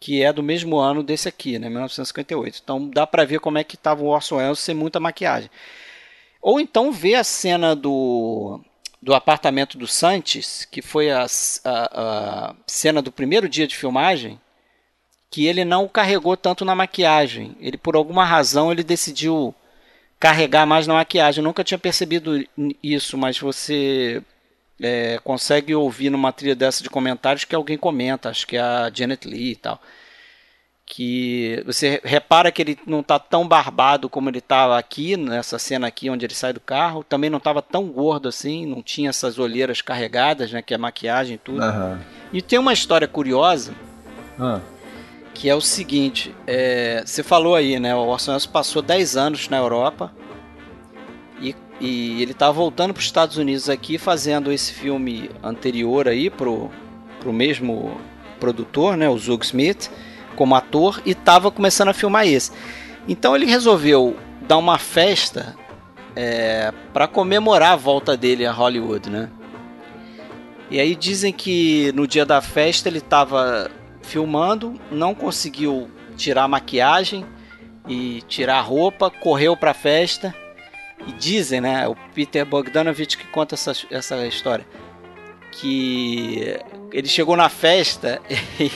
que 0.00 0.22
é 0.22 0.32
do 0.32 0.42
mesmo 0.42 0.78
ano 0.78 1.02
desse 1.02 1.28
aqui, 1.28 1.58
né? 1.58 1.68
1958. 1.68 2.60
Então 2.64 2.88
dá 2.88 3.06
para 3.06 3.24
ver 3.24 3.38
como 3.38 3.58
é 3.58 3.64
que 3.64 3.76
tava 3.76 4.02
o 4.02 4.08
Orson 4.08 4.36
Welles 4.36 4.58
sem 4.58 4.74
muita 4.74 4.98
maquiagem. 4.98 5.50
Ou 6.40 6.58
então 6.58 6.90
ver 6.90 7.16
a 7.16 7.24
cena 7.24 7.76
do 7.76 8.60
do 9.02 9.12
apartamento 9.12 9.76
do 9.76 9.88
Santos, 9.88 10.64
que 10.64 10.80
foi 10.80 11.10
a, 11.10 11.26
a, 11.64 12.00
a, 12.00 12.54
cena 12.68 13.02
do 13.02 13.10
primeiro 13.10 13.48
dia 13.48 13.66
de 13.66 13.76
filmagem, 13.76 14.40
que 15.28 15.46
ele 15.46 15.64
não 15.64 15.88
carregou 15.88 16.36
tanto 16.36 16.64
na 16.64 16.74
maquiagem. 16.74 17.56
Ele, 17.58 17.76
por 17.76 17.96
alguma 17.96 18.24
razão, 18.24 18.70
ele 18.70 18.84
decidiu 18.84 19.52
carregar 20.20 20.64
mais 20.66 20.86
na 20.86 20.94
maquiagem. 20.94 21.40
Eu 21.40 21.44
nunca 21.44 21.64
tinha 21.64 21.78
percebido 21.78 22.46
isso, 22.80 23.18
mas 23.18 23.36
você 23.40 24.22
é, 24.80 25.18
consegue 25.24 25.74
ouvir 25.74 26.10
numa 26.10 26.32
trilha 26.32 26.54
dessa 26.54 26.82
de 26.82 26.90
comentários 26.90 27.44
que 27.44 27.56
alguém 27.56 27.76
comenta, 27.76 28.28
acho 28.28 28.46
que 28.46 28.56
é 28.56 28.60
a 28.60 28.90
Janet 28.94 29.26
Lee 29.26 29.52
e 29.52 29.56
tal. 29.56 29.80
Que 30.84 31.62
você 31.64 32.00
repara 32.04 32.50
que 32.52 32.60
ele 32.60 32.78
não 32.86 33.00
está 33.00 33.18
tão 33.18 33.46
barbado 33.46 34.08
como 34.10 34.28
ele 34.28 34.38
estava 34.38 34.78
aqui, 34.78 35.16
nessa 35.16 35.58
cena 35.58 35.86
aqui 35.86 36.10
onde 36.10 36.26
ele 36.26 36.34
sai 36.34 36.52
do 36.52 36.60
carro. 36.60 37.04
Também 37.04 37.30
não 37.30 37.38
estava 37.38 37.62
tão 37.62 37.86
gordo 37.86 38.28
assim, 38.28 38.66
não 38.66 38.82
tinha 38.82 39.08
essas 39.10 39.38
olheiras 39.38 39.80
carregadas, 39.80 40.52
né? 40.52 40.60
Que 40.60 40.74
é 40.74 40.78
maquiagem 40.78 41.36
e 41.36 41.38
tudo. 41.38 41.62
Aham. 41.62 42.00
E 42.32 42.42
tem 42.42 42.58
uma 42.58 42.72
história 42.72 43.06
curiosa 43.06 43.72
Ah, 44.38 44.60
que 45.34 45.48
é 45.48 45.54
o 45.54 45.60
seguinte: 45.60 46.34
é, 46.46 47.02
você 47.06 47.22
falou 47.22 47.54
aí, 47.54 47.78
né? 47.78 47.94
O 47.94 48.06
Orson 48.08 48.32
Welles 48.32 48.46
passou 48.46 48.82
10 48.82 49.16
anos 49.16 49.48
na 49.48 49.58
Europa 49.58 50.12
e, 51.40 51.54
e 51.80 52.22
ele 52.22 52.34
tá 52.34 52.50
voltando 52.50 52.92
para 52.92 53.00
os 53.00 53.06
Estados 53.06 53.36
Unidos 53.36 53.68
aqui 53.68 53.98
fazendo 53.98 54.52
esse 54.52 54.72
filme 54.72 55.30
anterior 55.42 56.08
aí 56.08 56.28
pro, 56.30 56.70
pro 57.20 57.32
mesmo 57.32 58.00
produtor, 58.38 58.96
né? 58.96 59.08
O 59.08 59.18
Zug 59.18 59.44
Smith, 59.44 59.90
como 60.42 60.56
ator 60.56 61.00
e 61.06 61.14
tava 61.14 61.52
começando 61.52 61.90
a 61.90 61.92
filmar 61.92 62.26
esse. 62.26 62.50
Então 63.06 63.36
ele 63.36 63.46
resolveu 63.46 64.16
dar 64.40 64.58
uma 64.58 64.76
festa 64.76 65.54
é, 66.16 66.72
para 66.92 67.06
comemorar 67.06 67.74
a 67.74 67.76
volta 67.76 68.16
dele 68.16 68.44
a 68.44 68.50
Hollywood, 68.50 69.08
né? 69.08 69.30
E 70.68 70.80
aí 70.80 70.96
dizem 70.96 71.32
que 71.32 71.92
no 71.94 72.08
dia 72.08 72.26
da 72.26 72.42
festa 72.42 72.88
ele 72.88 72.98
estava 72.98 73.70
filmando, 74.02 74.74
não 74.90 75.14
conseguiu 75.14 75.88
tirar 76.16 76.42
a 76.42 76.48
maquiagem 76.48 77.24
e 77.86 78.20
tirar 78.26 78.58
a 78.58 78.62
roupa, 78.62 79.12
correu 79.12 79.56
para 79.56 79.70
a 79.70 79.74
festa. 79.74 80.34
E 81.06 81.12
dizem, 81.12 81.60
né, 81.60 81.86
o 81.86 81.94
Peter 82.12 82.44
Bogdanovich 82.44 83.16
que 83.16 83.28
conta 83.28 83.54
essa, 83.54 83.72
essa 83.92 84.26
história, 84.26 84.66
que 85.52 86.58
ele 86.92 87.06
chegou 87.06 87.36
na 87.36 87.48
festa 87.48 88.20
e, 88.58 88.72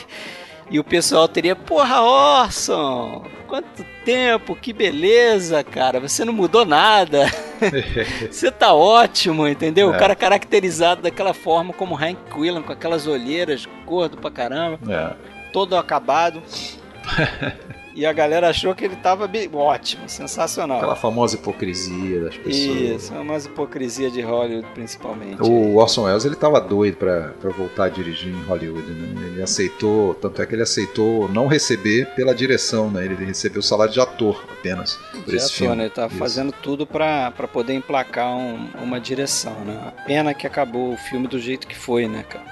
e 0.71 0.79
o 0.81 0.85
pessoal 0.85 1.29
teria, 1.29 1.55
porra, 1.55 2.01
Orson, 2.01 3.25
quanto 3.47 3.85
tempo, 4.05 4.57
que 4.57 4.73
beleza, 4.73 5.63
cara, 5.63 6.01
você 6.01 6.25
não 6.25 6.33
mudou 6.33 6.65
nada. 6.65 7.27
Você 8.31 8.51
tá 8.51 8.75
ótimo, 8.75 9.49
entendeu? 9.49 9.91
É. 9.91 9.97
O 9.97 9.99
cara 9.99 10.15
caracterizado 10.15 11.01
daquela 11.01 11.33
forma 11.33 11.73
como 11.73 11.97
Hank 11.97 12.19
Quillan, 12.31 12.61
com 12.61 12.71
aquelas 12.71 13.07
olheiras, 13.07 13.67
gordo 13.87 14.19
pra 14.19 14.31
caramba, 14.31 14.79
é. 14.93 15.15
todo 15.53 15.75
acabado. 15.75 16.43
e 17.97 18.05
a 18.07 18.13
galera 18.13 18.51
achou 18.51 18.75
que 18.75 18.85
ele 18.85 18.95
tava 18.97 19.29
ótimo, 19.55 20.09
sensacional. 20.09 20.77
Aquela 20.77 20.95
famosa 20.95 21.35
hipocrisia 21.37 22.21
das 22.21 22.37
pessoas. 22.37 22.77
Isso, 23.03 23.15
é 23.15 23.19
uma 23.19 23.37
hipocrisia 23.39 24.11
de 24.11 24.21
Hollywood, 24.21 24.67
principalmente. 24.75 25.43
O 25.43 25.77
Orson 25.77 26.03
Welles 26.05 26.25
ele 26.25 26.37
tava 26.37 26.61
doido 26.61 26.97
pra 26.97 27.33
voltar 27.57 27.85
a 27.85 27.89
dirigir 27.89 28.29
em 28.33 28.43
Hollywood, 28.45 28.89
né? 28.93 29.27
Ele 29.33 29.43
aceitou, 29.43 30.13
tanto 30.15 30.41
é 30.43 30.47
que 30.47 30.55
ele 30.55 30.63
aceitou 30.63 31.29
não 31.31 31.47
receber 31.47 32.07
pela 32.15 32.35
direção, 32.35 32.91
né? 32.91 33.05
Ele 33.05 33.25
recebeu 33.25 33.61
o 33.61 33.63
salário 33.63 33.93
de 33.93 34.01
ator 34.01 34.45
apenas 34.53 34.97
por 35.13 35.25
De 35.31 35.37
esse 35.37 35.47
ator, 35.47 35.57
filme. 35.57 35.77
né? 35.77 35.85
Ele 35.85 35.91
tava 35.95 36.09
Isso. 36.09 36.19
fazendo 36.19 36.53
tudo 36.53 36.87
pra, 36.87 37.31
pra 37.31 37.49
poder 37.49 37.73
emplacar 37.75 38.37
um- 38.37 38.69
uma 38.83 39.01
direção, 39.01 39.55
né? 39.65 39.81
A 39.87 39.91
pena 40.03 40.35
que 40.35 40.47
acabou 40.47 40.93
o 40.93 40.97
filme 40.99 41.27
do 41.27 41.39
jeito 41.39 41.67
que 41.67 41.77
foi, 41.77 42.07
né, 42.07 42.23
cara? 42.29 42.45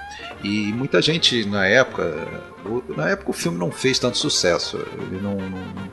E 0.43 0.73
muita 0.73 1.01
gente 1.01 1.45
na 1.45 1.67
época, 1.67 2.27
na 2.95 3.09
época 3.09 3.31
o 3.31 3.33
filme 3.33 3.57
não 3.57 3.71
fez 3.71 3.99
tanto 3.99 4.17
sucesso. 4.17 4.77
Ele 5.09 5.19
não, 5.21 5.35
não, 5.35 5.89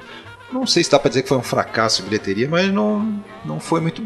não 0.60 0.66
sei 0.66 0.82
se 0.84 0.90
dá 0.90 0.98
pra 0.98 1.08
dizer 1.08 1.22
que 1.22 1.28
foi 1.28 1.38
um 1.38 1.42
fracasso 1.42 2.02
de 2.02 2.08
bilheteria, 2.08 2.48
mas 2.48 2.72
não, 2.72 3.20
não 3.44 3.58
foi 3.60 3.80
muito. 3.80 4.02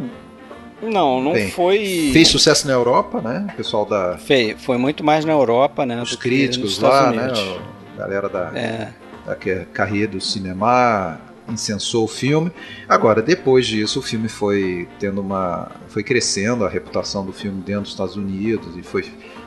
Não, 0.83 1.23
não 1.23 1.33
Bem, 1.33 1.51
foi. 1.51 2.11
Fez 2.13 2.29
sucesso 2.29 2.67
na 2.67 2.75
Europa, 2.75 3.21
né? 3.23 3.47
O 3.53 3.57
pessoal 3.57 3.87
da 3.87 4.19
Fe- 4.19 4.57
Foi 4.59 4.77
muito 4.77 5.03
mais 5.03 5.25
na 5.25 5.33
Europa, 5.33 5.87
né? 5.87 6.01
os 6.03 6.15
críticos 6.17 6.79
lá, 6.79 7.11
né? 7.11 7.23
Unidos. 7.25 7.61
A 7.95 7.99
galera 7.99 8.29
da, 8.29 8.51
É, 8.55 8.93
da 9.25 9.35
carreira 9.73 10.13
do 10.13 10.21
cinema 10.21 11.19
incensou 11.49 12.05
o 12.05 12.09
filme. 12.09 12.53
Agora, 12.87 13.23
depois 13.23 13.67
disso, 13.67 14.01
o 14.01 14.03
filme 14.03 14.29
foi 14.29 14.87
tendo 14.99 15.21
uma. 15.23 15.71
foi 15.89 16.03
crescendo 16.03 16.65
a 16.65 16.69
reputação 16.69 17.25
do 17.25 17.33
filme 17.33 17.63
dentro 17.63 17.83
dos 17.83 17.93
Estados 17.93 18.17
Unidos 18.17 18.77
e 18.77 18.83
foi, 18.83 19.05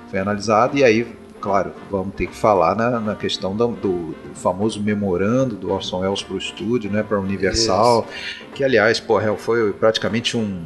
foi 0.10 0.18
analisado. 0.20 0.78
E 0.80 0.84
aí, 0.84 1.06
claro, 1.40 1.72
vamos 1.90 2.14
ter 2.16 2.28
que 2.28 2.36
falar 2.36 2.76
na, 2.76 3.00
na 3.00 3.16
questão 3.16 3.56
do, 3.56 3.68
do- 3.70 4.16
famoso 4.36 4.82
memorando 4.82 5.56
do 5.56 5.72
Orson 5.72 6.00
Welles 6.00 6.22
para 6.22 6.36
o 6.36 6.38
estúdio, 6.38 6.92
né, 6.92 7.02
para 7.04 7.18
a 7.18 7.20
Universal. 7.20 8.08
Que, 8.54 8.64
aliás, 8.64 9.00
porra, 9.00 9.36
foi 9.36 9.72
praticamente 9.74 10.36
um. 10.38 10.66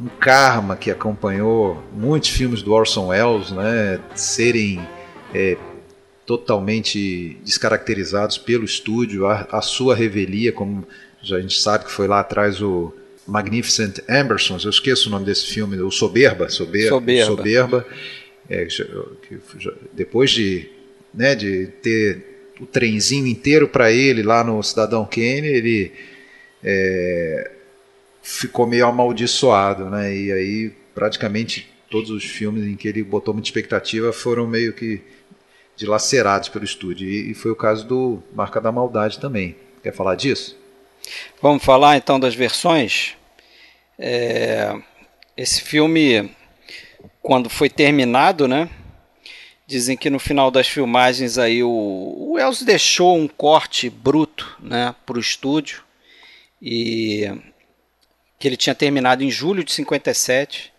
Um 0.00 0.08
karma 0.18 0.74
que 0.74 0.90
acompanhou 0.90 1.80
muitos 1.92 2.30
filmes 2.30 2.62
do 2.62 2.72
Orson 2.72 3.08
Welles, 3.08 3.50
né, 3.52 4.00
serem 4.14 4.80
é, 5.32 5.56
totalmente 6.26 7.36
descaracterizados 7.44 8.38
pelo 8.38 8.64
estúdio, 8.64 9.26
a, 9.26 9.46
a 9.52 9.60
sua 9.60 9.94
revelia, 9.94 10.50
como 10.52 10.84
já 11.22 11.36
a 11.36 11.40
gente 11.40 11.60
sabe 11.60 11.84
que 11.84 11.92
foi 11.92 12.08
lá 12.08 12.20
atrás 12.20 12.60
o 12.62 12.92
Magnificent 13.28 13.98
Ambersons, 14.08 14.64
eu 14.64 14.70
esqueço 14.70 15.08
o 15.08 15.12
nome 15.12 15.24
desse 15.24 15.46
filme, 15.46 15.78
o 15.80 15.90
Soberba, 15.90 16.48
Soberba, 16.48 16.96
Soberba. 16.96 17.26
Soberba, 17.36 17.86
é, 18.48 18.64
que 18.66 19.38
depois 19.92 20.30
de, 20.30 20.68
né, 21.14 21.34
de 21.34 21.68
ter 21.82 22.52
o 22.60 22.66
trenzinho 22.66 23.26
inteiro 23.26 23.68
para 23.68 23.90
ele 23.90 24.22
lá 24.22 24.44
no 24.44 24.62
Cidadão 24.62 25.04
Kane, 25.04 25.46
ele 25.46 25.92
é, 26.62 27.50
ficou 28.22 28.66
meio 28.66 28.86
amaldiçoado, 28.86 29.90
né? 29.90 30.14
E 30.14 30.32
aí 30.32 30.72
praticamente 30.94 31.68
todos 31.90 32.10
os 32.10 32.24
filmes 32.24 32.64
em 32.64 32.76
que 32.76 32.88
ele 32.88 33.02
botou 33.02 33.34
muita 33.34 33.48
expectativa 33.48 34.12
foram 34.12 34.46
meio 34.46 34.72
que 34.72 35.02
dilacerados 35.76 36.48
pelo 36.48 36.64
estúdio. 36.64 37.08
E, 37.08 37.30
e 37.30 37.34
foi 37.34 37.50
o 37.50 37.56
caso 37.56 37.86
do 37.86 38.22
Marca 38.32 38.60
da 38.60 38.72
Maldade 38.72 39.18
também. 39.18 39.56
Quer 39.82 39.92
falar 39.92 40.14
disso? 40.14 40.56
Vamos 41.40 41.64
falar 41.64 41.96
então 41.96 42.18
das 42.20 42.34
versões. 42.34 43.14
É, 43.98 44.74
esse 45.36 45.60
filme, 45.62 46.30
quando 47.22 47.48
foi 47.48 47.70
terminado, 47.70 48.48
né? 48.48 48.68
Dizem 49.66 49.96
que 49.96 50.10
no 50.10 50.18
final 50.18 50.50
das 50.50 50.66
filmagens 50.66 51.38
aí 51.38 51.62
o, 51.62 51.68
o 51.68 52.32
Wells 52.32 52.64
deixou 52.64 53.16
um 53.16 53.28
corte 53.28 53.88
bruto, 53.88 54.56
né, 54.60 54.94
para 55.06 55.16
o 55.16 55.20
estúdio 55.20 55.82
e 56.60 57.30
que 58.38 58.48
ele 58.48 58.56
tinha 58.56 58.74
terminado 58.74 59.22
em 59.22 59.30
julho 59.30 59.62
de 59.62 59.72
57 59.72 60.72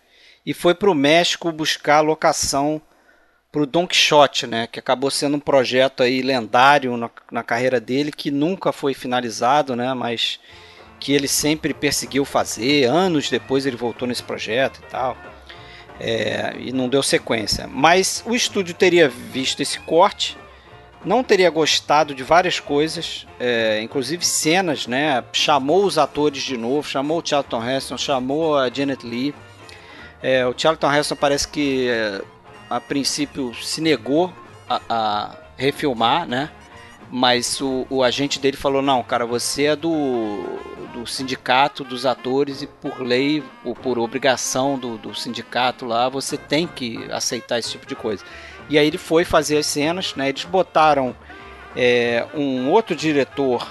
e 0.44 0.52
foi 0.52 0.74
para 0.74 0.90
o 0.90 0.94
México 0.94 1.50
buscar 1.50 2.02
locação 2.02 2.80
para 3.50 3.62
o 3.62 3.66
Don 3.66 3.86
Quixote, 3.86 4.46
né, 4.46 4.66
que 4.66 4.78
acabou 4.78 5.10
sendo 5.10 5.38
um 5.38 5.40
projeto 5.40 6.02
aí 6.02 6.20
lendário 6.20 6.96
na, 6.96 7.10
na 7.32 7.42
carreira 7.42 7.80
dele 7.80 8.12
que 8.12 8.30
nunca 8.30 8.70
foi 8.70 8.92
finalizado, 8.92 9.74
né, 9.74 9.94
mas 9.94 10.38
que 11.00 11.12
ele 11.12 11.26
sempre 11.26 11.72
perseguiu 11.72 12.24
fazer. 12.24 12.84
Anos 12.84 13.30
depois 13.30 13.64
ele 13.64 13.76
voltou 13.76 14.06
nesse 14.06 14.22
projeto 14.22 14.80
e 14.82 14.90
tal. 14.90 15.16
É, 16.00 16.54
e 16.58 16.72
não 16.72 16.88
deu 16.88 17.02
sequência. 17.02 17.68
Mas 17.68 18.22
o 18.26 18.34
estúdio 18.34 18.74
teria 18.74 19.08
visto 19.08 19.60
esse 19.60 19.78
corte, 19.78 20.36
não 21.04 21.22
teria 21.22 21.50
gostado 21.50 22.14
de 22.14 22.22
várias 22.22 22.58
coisas, 22.58 23.26
é, 23.38 23.80
inclusive 23.82 24.24
cenas, 24.24 24.86
né? 24.86 25.22
Chamou 25.32 25.84
os 25.84 25.98
atores 25.98 26.42
de 26.42 26.56
novo, 26.56 26.88
chamou 26.88 27.20
o 27.20 27.22
Charlton 27.24 27.62
Heston, 27.62 27.98
chamou 27.98 28.58
a 28.58 28.70
Janet 28.70 29.06
Lee. 29.06 29.34
É, 30.22 30.46
o 30.46 30.54
Charlton 30.56 30.92
Heston 30.92 31.16
parece 31.16 31.46
que 31.46 31.88
é, 31.88 32.22
a 32.70 32.80
princípio 32.80 33.54
se 33.54 33.80
negou 33.80 34.32
a, 34.68 34.80
a 34.88 35.36
refilmar, 35.56 36.26
né? 36.26 36.50
Mas 37.16 37.60
o, 37.60 37.86
o 37.88 38.02
agente 38.02 38.40
dele 38.40 38.56
falou: 38.56 38.82
não, 38.82 39.00
cara, 39.00 39.24
você 39.24 39.66
é 39.66 39.76
do, 39.76 40.42
do 40.92 41.06
sindicato 41.06 41.84
dos 41.84 42.04
atores 42.04 42.60
e 42.60 42.66
por 42.66 43.00
lei, 43.00 43.40
ou 43.62 43.72
por 43.72 44.00
obrigação 44.00 44.76
do, 44.76 44.98
do 44.98 45.14
sindicato 45.14 45.86
lá, 45.86 46.08
você 46.08 46.36
tem 46.36 46.66
que 46.66 46.98
aceitar 47.12 47.60
esse 47.60 47.70
tipo 47.70 47.86
de 47.86 47.94
coisa. 47.94 48.24
E 48.68 48.76
aí 48.76 48.84
ele 48.84 48.98
foi 48.98 49.24
fazer 49.24 49.58
as 49.58 49.66
cenas, 49.66 50.16
né? 50.16 50.28
Eles 50.28 50.42
botaram 50.42 51.14
é, 51.76 52.26
um 52.34 52.68
outro 52.68 52.96
diretor, 52.96 53.64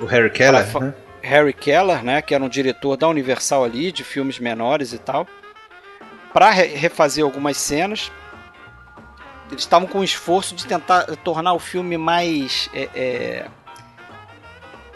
O 0.00 0.04
Harry 0.04 0.30
Keller, 0.30 0.80
né? 0.80 0.94
Harry 1.22 1.52
Keller, 1.52 2.02
né? 2.02 2.20
Que 2.20 2.34
era 2.34 2.42
um 2.42 2.48
diretor 2.48 2.96
da 2.96 3.06
Universal 3.06 3.62
ali, 3.62 3.92
de 3.92 4.02
filmes 4.02 4.40
menores 4.40 4.92
e 4.92 4.98
tal, 4.98 5.24
para 6.32 6.50
refazer 6.50 7.22
algumas 7.22 7.58
cenas. 7.58 8.10
Eles 9.50 9.62
estavam 9.62 9.88
com 9.88 10.00
o 10.00 10.04
esforço 10.04 10.54
de 10.54 10.66
tentar 10.66 11.04
tornar 11.24 11.54
o 11.54 11.58
filme 11.58 11.96
mais 11.96 12.68
é, 12.74 12.88
é, 12.94 13.46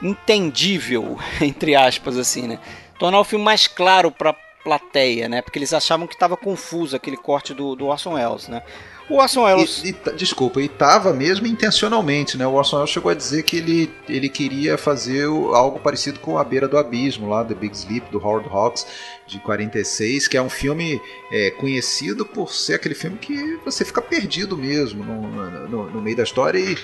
entendível, 0.02 1.18
entre 1.40 1.74
aspas, 1.74 2.18
assim, 2.18 2.46
né? 2.46 2.58
Tornar 2.98 3.20
o 3.20 3.24
filme 3.24 3.44
mais 3.44 3.66
claro 3.66 4.10
para 4.10 4.34
plateia, 4.62 5.28
né? 5.28 5.42
Porque 5.42 5.58
eles 5.58 5.72
achavam 5.72 6.06
que 6.06 6.14
estava 6.14 6.36
confuso 6.36 6.94
aquele 6.94 7.16
corte 7.16 7.52
do, 7.52 7.74
do 7.74 7.86
Orson 7.86 8.14
Welles, 8.14 8.48
né? 8.48 8.62
O 9.10 9.16
Orson 9.16 9.42
Welles... 9.42 9.82
E, 9.84 9.88
e, 9.88 10.12
desculpa, 10.12 10.60
e 10.60 10.68
tava 10.68 11.12
mesmo 11.12 11.46
intencionalmente, 11.46 12.36
né? 12.36 12.46
O 12.46 12.52
Orson 12.52 12.76
Welles 12.76 12.90
chegou 12.90 13.10
a 13.10 13.14
dizer 13.14 13.42
que 13.42 13.56
ele, 13.56 13.92
ele 14.08 14.28
queria 14.28 14.78
fazer 14.78 15.26
algo 15.26 15.80
parecido 15.80 16.20
com 16.20 16.38
A 16.38 16.44
Beira 16.44 16.68
do 16.68 16.78
Abismo, 16.78 17.28
lá, 17.28 17.44
The 17.44 17.54
Big 17.54 17.76
Sleep, 17.76 18.10
do 18.10 18.24
Howard 18.24 18.48
Hawks, 18.48 18.86
de 19.32 19.40
46, 19.40 20.28
que 20.28 20.36
é 20.36 20.42
um 20.42 20.50
filme 20.50 21.00
é, 21.30 21.50
conhecido 21.50 22.24
por 22.24 22.52
ser 22.52 22.74
aquele 22.74 22.94
filme 22.94 23.18
que 23.18 23.58
você 23.64 23.84
fica 23.84 24.00
perdido 24.00 24.56
mesmo 24.56 25.04
no, 25.04 25.68
no, 25.68 25.90
no 25.90 26.02
meio 26.02 26.16
da 26.16 26.22
história 26.22 26.58
e, 26.58 26.76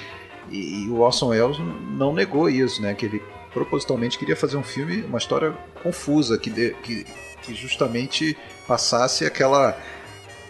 e, 0.50 0.84
e, 0.84 0.88
o 0.88 1.00
Orson 1.00 1.28
Welles 1.28 1.58
não 1.90 2.12
negou 2.12 2.48
isso, 2.48 2.80
né? 2.80 2.94
Que 2.94 3.06
ele 3.06 3.22
propositalmente 3.52 4.18
queria 4.18 4.36
fazer 4.36 4.56
um 4.56 4.62
filme, 4.62 5.02
uma 5.02 5.18
história 5.18 5.52
confusa, 5.82 6.38
que, 6.38 6.50
de, 6.50 6.74
que, 6.82 7.04
que 7.42 7.54
justamente 7.54 8.36
passasse 8.66 9.24
aquela 9.24 9.76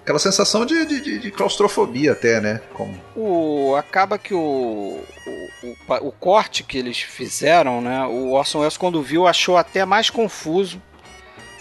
aquela 0.09 0.19
sensação 0.19 0.65
de, 0.65 0.87
de, 0.87 1.19
de, 1.19 1.31
claustrofobia 1.31 2.13
até, 2.13 2.41
né? 2.41 2.63
Como... 2.73 2.99
O, 3.15 3.77
acaba 3.77 4.19
que 4.19 4.33
o, 4.33 4.39
o, 4.39 5.67
o, 5.67 6.09
o, 6.09 6.13
corte 6.13 6.63
que 6.65 6.79
eles 6.79 6.99
fizeram, 6.99 7.83
né? 7.83 8.07
O 8.07 8.33
Orson 8.33 8.61
Welles 8.61 8.79
quando 8.79 9.03
viu 9.03 9.27
achou 9.27 9.59
até 9.59 9.85
mais 9.85 10.09
confuso 10.09 10.81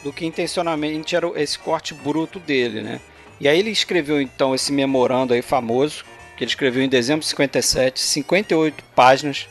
do 0.08 0.14
que 0.14 0.26
intencionalmente 0.26 1.16
era 1.16 1.28
esse 1.36 1.60
corte 1.60 1.93
bruto 1.93 2.39
dele, 2.39 2.82
né? 2.82 3.01
E 3.39 3.47
aí 3.47 3.60
ele 3.60 3.70
escreveu 3.70 4.22
então 4.22 4.55
esse 4.55 4.72
memorando 4.72 5.34
aí 5.34 5.41
famoso, 5.41 6.05
que 6.38 6.43
ele 6.43 6.49
escreveu 6.49 6.82
em 6.82 6.89
dezembro 6.89 7.22
de 7.22 7.28
57, 7.28 7.99
58 7.99 8.84
páginas, 8.95 9.47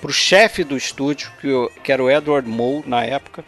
para 0.00 0.10
o 0.10 0.12
chefe 0.12 0.62
do 0.62 0.76
estúdio, 0.76 1.32
que, 1.82 1.90
era 1.90 2.02
o 2.02 2.10
Edward 2.10 2.46
Moe 2.46 2.84
na 2.86 3.02
época. 3.02 3.42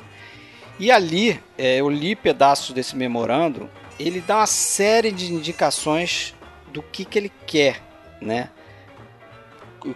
E 0.79 0.91
ali 0.91 1.39
é, 1.59 1.77
eu 1.77 1.91
li 1.91 2.17
pedaços 2.17 2.75
desse 2.75 2.97
memorando 2.97 3.69
ele 3.99 4.21
dá 4.21 4.39
uma 4.39 4.47
série 4.47 5.11
de 5.11 5.33
indicações 5.33 6.35
do 6.73 6.83
que, 6.83 7.05
que 7.05 7.19
ele 7.19 7.33
quer, 7.47 7.83
né? 8.21 8.51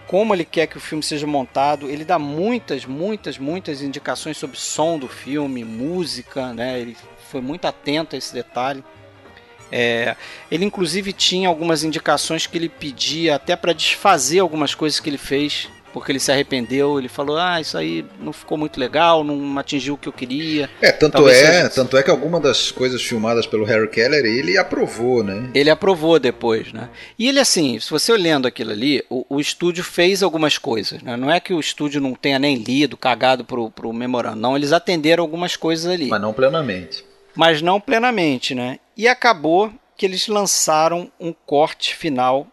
Como 0.06 0.34
ele 0.34 0.44
quer 0.44 0.66
que 0.66 0.76
o 0.76 0.80
filme 0.80 1.02
seja 1.02 1.26
montado. 1.26 1.88
Ele 1.88 2.04
dá 2.04 2.18
muitas, 2.18 2.84
muitas, 2.84 3.38
muitas 3.38 3.82
indicações 3.82 4.36
sobre 4.36 4.58
som 4.58 4.98
do 4.98 5.08
filme, 5.08 5.64
música, 5.64 6.52
né? 6.52 6.80
Ele 6.80 6.96
foi 7.30 7.40
muito 7.40 7.66
atento 7.66 8.14
a 8.14 8.18
esse 8.18 8.32
detalhe. 8.32 8.84
É, 9.72 10.16
ele 10.50 10.64
inclusive 10.64 11.12
tinha 11.12 11.48
algumas 11.48 11.84
indicações 11.84 12.46
que 12.46 12.58
ele 12.58 12.68
pedia 12.68 13.36
até 13.36 13.54
para 13.54 13.72
desfazer 13.72 14.40
algumas 14.40 14.74
coisas 14.74 14.98
que 14.98 15.08
ele 15.08 15.18
fez 15.18 15.68
porque 15.92 16.12
ele 16.12 16.20
se 16.20 16.30
arrependeu, 16.30 16.98
ele 16.98 17.08
falou: 17.08 17.36
"Ah, 17.36 17.60
isso 17.60 17.76
aí 17.76 18.04
não 18.20 18.32
ficou 18.32 18.56
muito 18.56 18.78
legal, 18.78 19.24
não 19.24 19.58
atingiu 19.58 19.94
o 19.94 19.98
que 19.98 20.08
eu 20.08 20.12
queria". 20.12 20.68
É, 20.80 20.92
tanto 20.92 21.12
Talvez 21.14 21.38
é, 21.38 21.52
seja... 21.62 21.70
tanto 21.70 21.96
é 21.96 22.02
que 22.02 22.10
alguma 22.10 22.40
das 22.40 22.70
coisas 22.70 23.02
filmadas 23.02 23.46
pelo 23.46 23.64
Harry 23.64 23.88
Keller, 23.88 24.24
ele 24.24 24.56
aprovou, 24.56 25.22
né? 25.22 25.50
Ele 25.54 25.70
aprovou 25.70 26.18
depois, 26.18 26.72
né? 26.72 26.88
E 27.18 27.28
ele 27.28 27.40
assim, 27.40 27.78
se 27.78 27.90
você 27.90 28.12
olhando 28.12 28.46
aquilo 28.46 28.70
ali, 28.70 29.04
o, 29.08 29.24
o 29.28 29.40
estúdio 29.40 29.84
fez 29.84 30.22
algumas 30.22 30.58
coisas, 30.58 31.02
né? 31.02 31.16
Não 31.16 31.30
é 31.30 31.40
que 31.40 31.52
o 31.52 31.60
estúdio 31.60 32.00
não 32.00 32.14
tenha 32.14 32.38
nem 32.38 32.56
lido, 32.56 32.96
cagado 32.96 33.44
pro, 33.44 33.70
pro 33.70 33.92
memorando, 33.92 34.36
não, 34.36 34.56
eles 34.56 34.72
atenderam 34.72 35.22
algumas 35.22 35.56
coisas 35.56 35.90
ali. 35.90 36.08
Mas 36.08 36.20
não 36.20 36.32
plenamente. 36.32 37.04
Mas 37.34 37.62
não 37.62 37.80
plenamente, 37.80 38.54
né? 38.54 38.78
E 38.96 39.06
acabou 39.06 39.72
que 39.96 40.06
eles 40.06 40.28
lançaram 40.28 41.10
um 41.20 41.32
corte 41.32 41.94
final, 41.94 42.46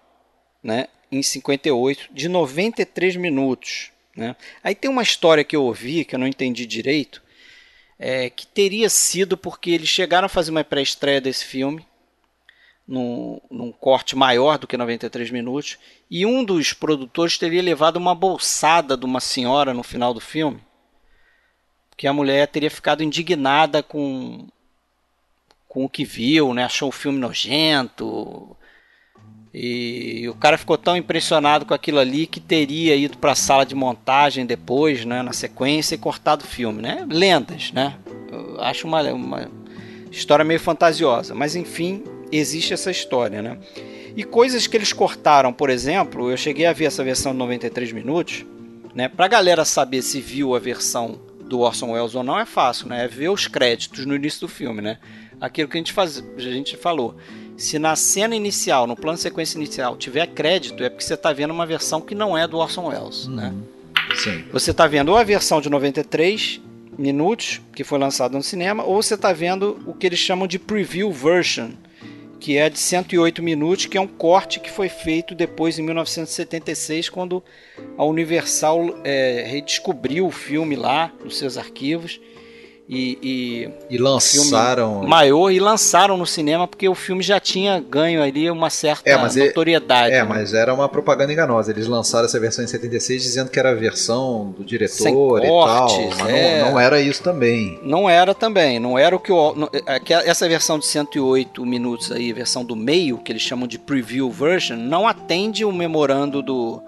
né? 0.62 0.88
Em 1.12 1.22
58, 1.22 2.10
de 2.12 2.28
93 2.28 3.16
minutos. 3.16 3.92
Né? 4.16 4.36
Aí 4.64 4.76
tem 4.76 4.90
uma 4.90 5.04
história 5.04 5.44
que 5.44 5.56
eu 5.56 5.64
ouvi, 5.64 6.04
que 6.04 6.16
eu 6.16 6.20
não 6.20 6.28
entendi 6.28 6.66
direito, 6.66 7.22
é, 8.00 8.30
que 8.30 8.46
teria 8.46 8.90
sido 8.90 9.38
porque 9.38 9.72
eles 9.72 9.90
chegaram 9.90 10.26
a 10.26 10.30
fazer 10.30 10.52
uma 10.52 10.64
pré-estreia 10.64 11.22
desse 11.22 11.46
filme, 11.46 11.86
num, 12.88 13.40
num, 13.52 13.72
corte 13.72 14.16
maior 14.16 14.58
do 14.58 14.68
que 14.68 14.78
93 14.78 15.30
minutos, 15.30 15.78
e 16.10 16.26
um 16.26 16.44
dos 16.44 16.74
produtores 16.74 17.38
teria 17.38 17.62
levado 17.62 17.98
uma 17.98 18.16
bolsada 18.16 18.96
de 18.96 19.06
uma 19.06 19.20
senhora 19.20 19.74
no 19.74 19.84
final 19.84 20.14
do 20.14 20.22
filme, 20.22 20.62
que 21.98 22.08
a 22.08 22.14
mulher 22.14 22.48
teria 22.48 22.72
ficado 22.72 23.04
indignada 23.04 23.84
com, 23.84 24.48
com 25.68 25.84
o 25.84 25.90
que 25.90 26.06
viu, 26.06 26.54
né? 26.54 26.64
achou 26.64 26.90
o 26.90 26.94
filme 26.94 27.20
nojento, 27.20 28.56
e 29.54 30.28
o 30.30 30.36
cara 30.36 30.58
ficou 30.58 30.78
tão 30.78 30.96
impressionado 30.96 31.66
com 31.66 31.74
aquilo 31.74 32.00
ali 32.00 32.28
que 32.28 32.40
teria 32.40 32.96
ido 32.96 33.18
para 33.18 33.32
a 33.32 33.36
sala 33.36 33.66
de 33.66 33.74
montagem 33.74 34.46
depois, 34.46 35.06
né, 35.06 35.22
na 35.22 35.34
sequência, 35.34 35.96
e 35.96 35.98
cortado 35.98 36.44
o 36.44 36.48
filme, 36.48 36.82
né? 36.82 37.06
Lendas, 37.10 37.72
né? 37.72 37.96
Eu 38.32 38.62
acho 38.62 38.86
uma, 38.88 39.02
uma 39.12 39.50
história 40.12 40.44
meio 40.44 40.60
fantasiosa, 40.60 41.34
mas 41.34 41.56
enfim, 41.56 42.04
existe 42.32 42.74
essa 42.74 42.92
história, 42.92 43.42
né? 43.42 43.58
E 44.16 44.24
coisas 44.24 44.68
que 44.68 44.76
eles 44.76 44.92
cortaram, 44.92 45.54
por 45.54 45.70
exemplo, 45.70 46.30
eu 46.30 46.38
cheguei 46.38 46.66
a 46.66 46.74
ver 46.74 46.86
essa 46.86 47.04
versão 47.04 47.32
de 47.32 47.38
93 47.38 47.92
minutos, 47.92 48.46
né? 48.94 49.08
Pra 49.08 49.28
galera 49.28 49.64
saber 49.64 50.02
se 50.02 50.20
viu 50.20 50.56
a 50.56 50.60
versão 50.60 51.20
do 51.48 51.60
Orson 51.60 51.92
Welles 51.92 52.16
ou 52.16 52.24
não 52.24 52.38
é 52.38 52.46
fácil, 52.46 52.88
né? 52.88 53.06
É 53.06 53.08
ver 53.08 53.30
os 53.30 53.48
créditos 53.48 54.06
no 54.06 54.16
início 54.16 54.42
do 54.42 54.48
filme, 54.48 54.82
né? 54.82 54.98
Aquilo 55.40 55.70
que 55.70 55.78
a 55.78 55.80
gente, 55.80 55.94
faz, 55.94 56.24
a 56.36 56.42
gente 56.42 56.76
falou 56.76 57.16
se 57.58 57.80
na 57.80 57.96
cena 57.96 58.36
inicial, 58.36 58.86
no 58.86 58.96
plano 58.96 59.16
de 59.16 59.24
sequência 59.24 59.58
inicial, 59.58 59.98
tiver 59.98 60.28
crédito, 60.28 60.84
é 60.84 60.90
porque 60.90 61.04
você 61.04 61.16
está 61.16 61.34
vendo 61.34 61.52
uma 61.52 61.66
versão 61.66 62.00
que 62.00 62.14
não 62.14 62.38
é 62.38 62.48
do 62.48 62.58
Orson 62.58 62.88
Welles, 62.88 63.26
uhum. 63.26 63.36
né? 63.36 63.54
Sim. 64.16 64.46
Você 64.54 64.72
está 64.72 64.88
vendo 64.88 65.10
ou 65.10 65.18
a 65.18 65.24
versão 65.24 65.60
de 65.60 65.70
93 65.70 66.62
minutos, 66.98 67.60
que 67.76 67.84
foi 67.84 68.00
lançada 68.00 68.38
no 68.38 68.44
cinema, 68.44 68.84
ou 68.84 69.02
você 69.02 69.16
está 69.16 69.34
vendo 69.34 69.80
o 69.86 69.94
que 69.94 70.06
eles 70.06 70.20
chamam 70.20 70.48
de 70.48 70.58
preview 70.60 71.12
version, 71.12 71.72
que 72.40 72.58
é 72.58 72.70
de 72.70 72.80
108 72.80 73.42
minutos, 73.42 73.88
que 73.88 73.98
é 73.98 74.02
um 74.02 74.08
corte 74.08 74.60
que 74.60 74.70
foi 74.70 74.88
feito 74.88 75.34
depois 75.34 75.80
em 75.80 75.84
1976, 75.84 77.10
quando 77.10 77.44
a 77.98 78.06
Universal 78.06 78.96
é, 79.04 79.44
redescobriu 79.48 80.28
o 80.28 80.32
filme 80.32 80.76
lá 80.76 81.12
nos 81.24 81.38
seus 81.38 81.58
arquivos 81.58 82.20
e, 82.90 83.20
e, 83.90 83.96
e 83.96 83.98
lançaram 83.98 85.04
maior 85.04 85.52
e 85.52 85.60
lançaram 85.60 86.16
no 86.16 86.26
cinema 86.26 86.66
porque 86.66 86.88
o 86.88 86.96
filme 86.96 87.22
já 87.22 87.38
tinha 87.38 87.82
ganho 87.82 88.24
ali 88.24 88.50
uma 88.50 88.70
certa 88.70 89.10
é, 89.10 89.18
notoriedade. 89.18 90.14
É, 90.14 90.20
né? 90.20 90.24
mas 90.24 90.54
era 90.54 90.74
uma 90.74 90.88
propaganda 90.88 91.34
enganosa. 91.34 91.72
Eles 91.72 91.86
lançaram 91.86 92.26
essa 92.26 92.40
versão 92.40 92.64
em 92.64 92.68
76 92.68 93.22
dizendo 93.22 93.50
que 93.50 93.60
era 93.60 93.72
a 93.72 93.76
versão 93.76 94.56
do 94.58 94.64
diretor 94.64 95.42
cortes, 95.42 95.98
e 95.98 96.10
tal, 96.10 96.18
mas 96.18 96.30
é... 96.30 96.62
não, 96.62 96.72
não, 96.72 96.80
era 96.80 97.02
isso 97.02 97.22
também. 97.22 97.78
Não 97.84 98.10
era 98.10 98.34
também, 98.34 98.80
não 98.80 98.98
era 98.98 99.14
o 99.16 99.20
que 99.20 99.34
o 99.34 99.70
é, 99.86 100.30
essa 100.30 100.48
versão 100.48 100.80
de 100.80 100.86
108 100.86 101.66
minutos 101.66 102.10
aí, 102.12 102.32
versão 102.32 102.64
do 102.64 102.76
meio 102.76 103.18
que 103.18 103.34
eles 103.34 103.42
chamam 103.42 103.68
de 103.68 103.78
preview 103.78 104.32
version, 104.32 104.78
não 104.78 105.06
atende 105.06 105.66
o 105.66 105.74
memorando 105.74 106.42
do 106.42 106.82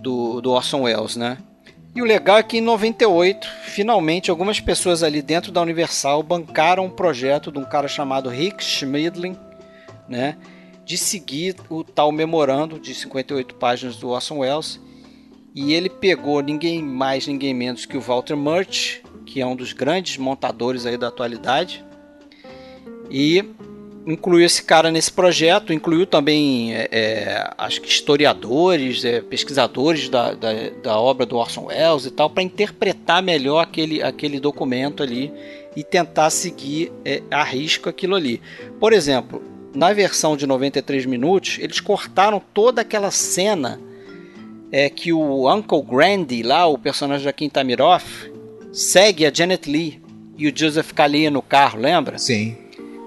do, 0.00 0.40
do 0.40 0.50
Orson 0.50 0.82
Welles, 0.82 1.16
né? 1.16 1.38
E 1.94 2.00
o 2.00 2.06
legal 2.06 2.38
é 2.38 2.42
que 2.42 2.56
em 2.56 2.60
98, 2.62 3.46
finalmente, 3.64 4.30
algumas 4.30 4.58
pessoas 4.58 5.02
ali 5.02 5.20
dentro 5.20 5.52
da 5.52 5.60
Universal 5.60 6.22
bancaram 6.22 6.86
um 6.86 6.90
projeto 6.90 7.52
de 7.52 7.58
um 7.58 7.64
cara 7.64 7.86
chamado 7.86 8.30
Rick 8.30 8.64
Schmidling, 8.64 9.36
né, 10.08 10.38
de 10.86 10.96
seguir 10.96 11.54
o 11.68 11.84
tal 11.84 12.10
memorando 12.10 12.78
de 12.78 12.94
58 12.94 13.54
páginas 13.56 13.96
do 13.96 14.08
Orson 14.08 14.38
Welles. 14.38 14.80
E 15.54 15.74
ele 15.74 15.90
pegou 15.90 16.40
ninguém 16.40 16.82
mais, 16.82 17.26
ninguém 17.26 17.52
menos 17.52 17.84
que 17.84 17.98
o 17.98 18.00
Walter 18.00 18.36
Murch, 18.36 19.02
que 19.26 19.42
é 19.42 19.46
um 19.46 19.54
dos 19.54 19.74
grandes 19.74 20.16
montadores 20.16 20.86
aí 20.86 20.96
da 20.96 21.08
atualidade, 21.08 21.84
e 23.10 23.44
incluiu 24.06 24.44
esse 24.44 24.62
cara 24.62 24.90
nesse 24.90 25.12
projeto, 25.12 25.72
incluiu 25.72 26.06
também, 26.06 26.74
é, 26.74 26.88
é, 26.90 27.50
acho 27.56 27.80
que 27.80 27.88
historiadores, 27.88 29.04
é, 29.04 29.20
pesquisadores 29.20 30.08
da, 30.08 30.34
da, 30.34 30.52
da, 30.82 30.98
obra 30.98 31.24
do 31.24 31.36
Orson 31.36 31.66
Welles 31.66 32.06
e 32.06 32.10
tal, 32.10 32.28
para 32.28 32.42
interpretar 32.42 33.22
melhor 33.22 33.60
aquele, 33.60 34.02
aquele 34.02 34.40
documento 34.40 35.02
ali 35.02 35.32
e 35.76 35.84
tentar 35.84 36.30
seguir 36.30 36.92
é, 37.04 37.22
a 37.30 37.42
risco 37.44 37.88
aquilo 37.88 38.14
ali. 38.14 38.40
Por 38.80 38.92
exemplo, 38.92 39.42
na 39.74 39.92
versão 39.92 40.36
de 40.36 40.46
93 40.46 41.06
minutos, 41.06 41.58
eles 41.60 41.80
cortaram 41.80 42.42
toda 42.52 42.82
aquela 42.82 43.10
cena 43.10 43.80
é, 44.70 44.88
que 44.88 45.12
o 45.12 45.52
Uncle 45.52 45.82
Grandy, 45.82 46.42
lá, 46.42 46.66
o 46.66 46.76
personagem 46.76 47.24
da 47.24 47.32
Kim 47.32 47.48
Tamiroff, 47.48 48.30
segue 48.72 49.24
a 49.24 49.32
Janet 49.32 49.70
Lee 49.70 50.02
e 50.36 50.48
o 50.48 50.52
Joseph 50.54 50.92
Kalia 50.92 51.30
no 51.30 51.42
carro, 51.42 51.78
lembra? 51.78 52.18
Sim 52.18 52.56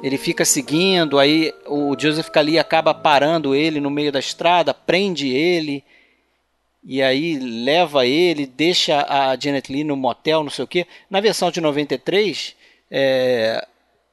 ele 0.06 0.20
fica 0.20 0.46
seguindo, 0.46 1.18
aí 1.18 1.52
o 1.66 1.96
Joseph 2.00 2.30
Kali 2.30 2.60
acaba 2.60 2.94
parando 2.94 3.56
ele 3.56 3.80
no 3.80 3.90
meio 3.90 4.12
da 4.12 4.20
estrada, 4.20 4.72
prende 4.72 5.30
ele, 5.30 5.84
e 6.84 7.02
aí 7.02 7.40
leva 7.40 8.06
ele, 8.06 8.46
deixa 8.46 9.04
a 9.10 9.36
Janet 9.36 9.74
Lee 9.74 9.84
no 9.84 9.96
motel, 9.96 10.44
não 10.44 10.52
sei 10.52 10.64
o 10.64 10.68
que. 10.68 10.86
Na 11.10 11.20
versão 11.20 11.50
de 11.50 11.60
93, 11.60 12.56
é, 12.92 13.68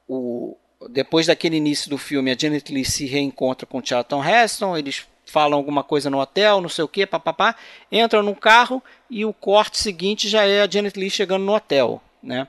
o, 0.09 0.57
depois 0.89 1.27
daquele 1.27 1.57
início 1.57 1.91
do 1.91 1.99
filme, 1.99 2.31
a 2.31 2.35
Janet 2.35 2.73
Lee 2.73 2.83
se 2.83 3.05
reencontra 3.05 3.67
com 3.67 3.85
Charlton 3.85 4.27
Heston, 4.27 4.75
eles 4.75 5.05
falam 5.27 5.59
alguma 5.59 5.83
coisa 5.83 6.09
no 6.09 6.19
hotel, 6.19 6.59
não 6.59 6.69
sei 6.69 6.83
o 6.83 6.87
que, 6.87 7.05
papapá, 7.05 7.55
entram 7.91 8.23
no 8.23 8.35
carro 8.35 8.81
e 9.11 9.25
o 9.25 9.31
corte 9.31 9.77
seguinte 9.77 10.27
já 10.27 10.43
é 10.43 10.63
a 10.63 10.67
Janet 10.67 10.99
Lee 10.99 11.11
chegando 11.11 11.43
no 11.43 11.53
hotel, 11.53 12.01
né? 12.23 12.47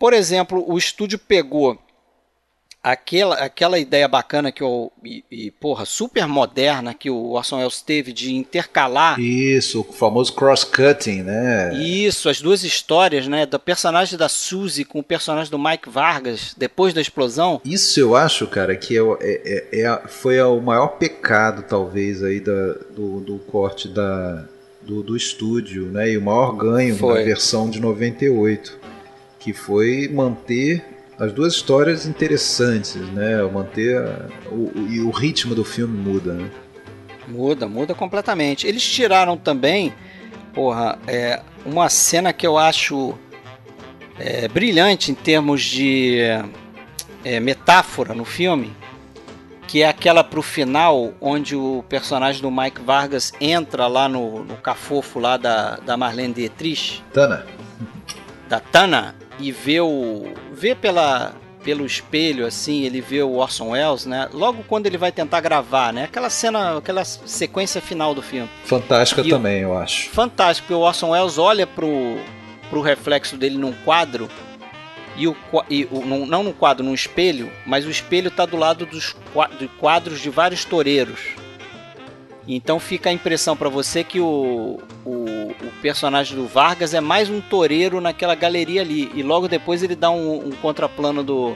por 0.00 0.14
exemplo, 0.14 0.64
o 0.66 0.78
estúdio 0.78 1.18
pegou 1.18 1.78
aquela, 2.82 3.36
aquela 3.36 3.78
ideia 3.78 4.08
bacana 4.08 4.50
que 4.50 4.64
o 4.64 4.90
e, 5.04 5.22
e, 5.30 5.50
porra 5.50 5.84
super 5.84 6.26
moderna 6.26 6.94
que 6.94 7.10
o 7.10 7.32
Orson 7.32 7.58
Welles 7.58 7.82
teve 7.82 8.12
de 8.12 8.34
intercalar 8.34 9.20
isso 9.20 9.80
o 9.80 9.92
famoso 9.92 10.32
cross-cutting 10.32 11.22
né? 11.22 11.74
Isso 11.74 12.28
as 12.28 12.40
duas 12.40 12.64
histórias 12.64 13.28
né 13.28 13.44
do 13.44 13.58
personagem 13.58 14.18
da 14.18 14.28
Suzy 14.28 14.84
com 14.84 15.00
o 15.00 15.04
personagem 15.04 15.50
do 15.50 15.58
Mike 15.58 15.90
Vargas 15.90 16.54
depois 16.56 16.94
da 16.94 17.00
explosão. 17.00 17.60
Isso 17.64 18.00
eu 18.00 18.16
acho 18.16 18.46
cara 18.46 18.74
que 18.74 18.96
é, 18.96 19.02
é, 19.20 19.68
é, 19.72 19.80
é 19.82 20.02
foi 20.08 20.40
o 20.40 20.60
maior 20.60 20.88
pecado 20.88 21.62
talvez 21.68 22.22
aí 22.22 22.40
da, 22.40 22.72
do, 22.96 23.20
do 23.20 23.38
corte 23.40 23.88
da 23.88 24.44
do, 24.80 25.02
do 25.02 25.14
estúdio 25.14 25.86
né? 25.86 26.12
E 26.12 26.16
o 26.16 26.22
maior 26.22 26.52
ganho 26.52 26.96
foi. 26.96 27.18
na 27.18 27.24
versão 27.24 27.68
de 27.68 27.78
98 27.78 28.78
que 29.38 29.52
foi 29.52 30.08
manter 30.08 30.84
as 31.20 31.32
duas 31.34 31.52
histórias 31.52 32.06
interessantes, 32.06 32.96
né? 32.96 33.42
Manter 33.42 34.00
o, 34.50 34.54
o, 34.54 34.86
e 34.88 35.00
o 35.00 35.10
ritmo 35.10 35.54
do 35.54 35.62
filme 35.62 35.96
muda, 35.96 36.32
né? 36.32 36.50
Muda, 37.28 37.68
muda 37.68 37.94
completamente. 37.94 38.66
Eles 38.66 38.82
tiraram 38.82 39.36
também, 39.36 39.92
porra, 40.54 40.98
é, 41.06 41.42
uma 41.64 41.90
cena 41.90 42.32
que 42.32 42.46
eu 42.46 42.56
acho 42.56 43.14
é, 44.18 44.48
brilhante 44.48 45.12
em 45.12 45.14
termos 45.14 45.62
de 45.62 46.20
é, 47.22 47.38
metáfora 47.38 48.14
no 48.14 48.24
filme, 48.24 48.74
que 49.68 49.82
é 49.82 49.88
aquela 49.88 50.24
pro 50.24 50.42
final, 50.42 51.12
onde 51.20 51.54
o 51.54 51.84
personagem 51.86 52.40
do 52.40 52.50
Mike 52.50 52.80
Vargas 52.80 53.30
entra 53.38 53.86
lá 53.86 54.08
no, 54.08 54.42
no 54.42 54.56
cafofo 54.56 55.18
lá 55.18 55.36
da, 55.36 55.76
da 55.76 55.98
Marlene 55.98 56.32
Dietrich. 56.32 57.04
Tana. 57.12 57.44
Da 58.48 58.58
Tana 58.58 59.14
e 59.40 59.50
vê 59.50 59.80
o 59.80 60.32
vê 60.52 60.74
pela 60.74 61.34
pelo 61.62 61.84
espelho 61.84 62.46
assim, 62.46 62.84
ele 62.84 63.00
vê 63.00 63.22
o 63.22 63.34
Orson 63.34 63.70
Welles, 63.70 64.06
né? 64.06 64.28
Logo 64.32 64.64
quando 64.66 64.86
ele 64.86 64.96
vai 64.96 65.12
tentar 65.12 65.40
gravar, 65.40 65.92
né? 65.92 66.04
Aquela 66.04 66.30
cena, 66.30 66.78
aquela 66.78 67.04
sequência 67.04 67.80
final 67.82 68.14
do 68.14 68.22
filme. 68.22 68.48
Fantástica 68.64 69.20
e 69.20 69.28
também, 69.28 69.60
eu 69.60 69.76
acho. 69.76 70.08
Fantástico, 70.10 70.68
porque 70.68 70.74
o 70.74 70.84
Orson 70.84 71.10
Welles 71.10 71.38
olha 71.38 71.66
pro 71.66 72.18
pro 72.70 72.80
reflexo 72.80 73.36
dele 73.36 73.58
num 73.58 73.72
quadro 73.72 74.28
e 75.16 75.26
o, 75.26 75.36
e 75.68 75.86
o 75.90 76.06
não 76.06 76.42
no 76.42 76.52
quadro, 76.52 76.84
num 76.84 76.94
espelho, 76.94 77.50
mas 77.66 77.84
o 77.84 77.90
espelho 77.90 78.28
está 78.28 78.46
do 78.46 78.56
lado 78.56 78.86
dos 78.86 79.14
quadros 79.78 80.20
de 80.20 80.30
vários 80.30 80.64
toureiros. 80.64 81.20
Então 82.48 82.80
fica 82.80 83.10
a 83.10 83.12
impressão 83.12 83.56
para 83.56 83.68
você 83.68 84.02
que 84.02 84.18
o, 84.18 84.80
o, 85.04 85.26
personagem 85.80 86.36
do 86.36 86.46
Vargas 86.46 86.94
é 86.94 87.00
mais 87.00 87.28
um 87.28 87.40
toureiro 87.40 88.00
naquela 88.00 88.34
galeria 88.34 88.80
ali. 88.80 89.10
E 89.14 89.22
logo 89.22 89.48
depois 89.48 89.82
ele 89.82 89.96
dá 89.96 90.10
um, 90.10 90.48
um 90.48 90.50
contraplano 90.50 91.22
do, 91.22 91.54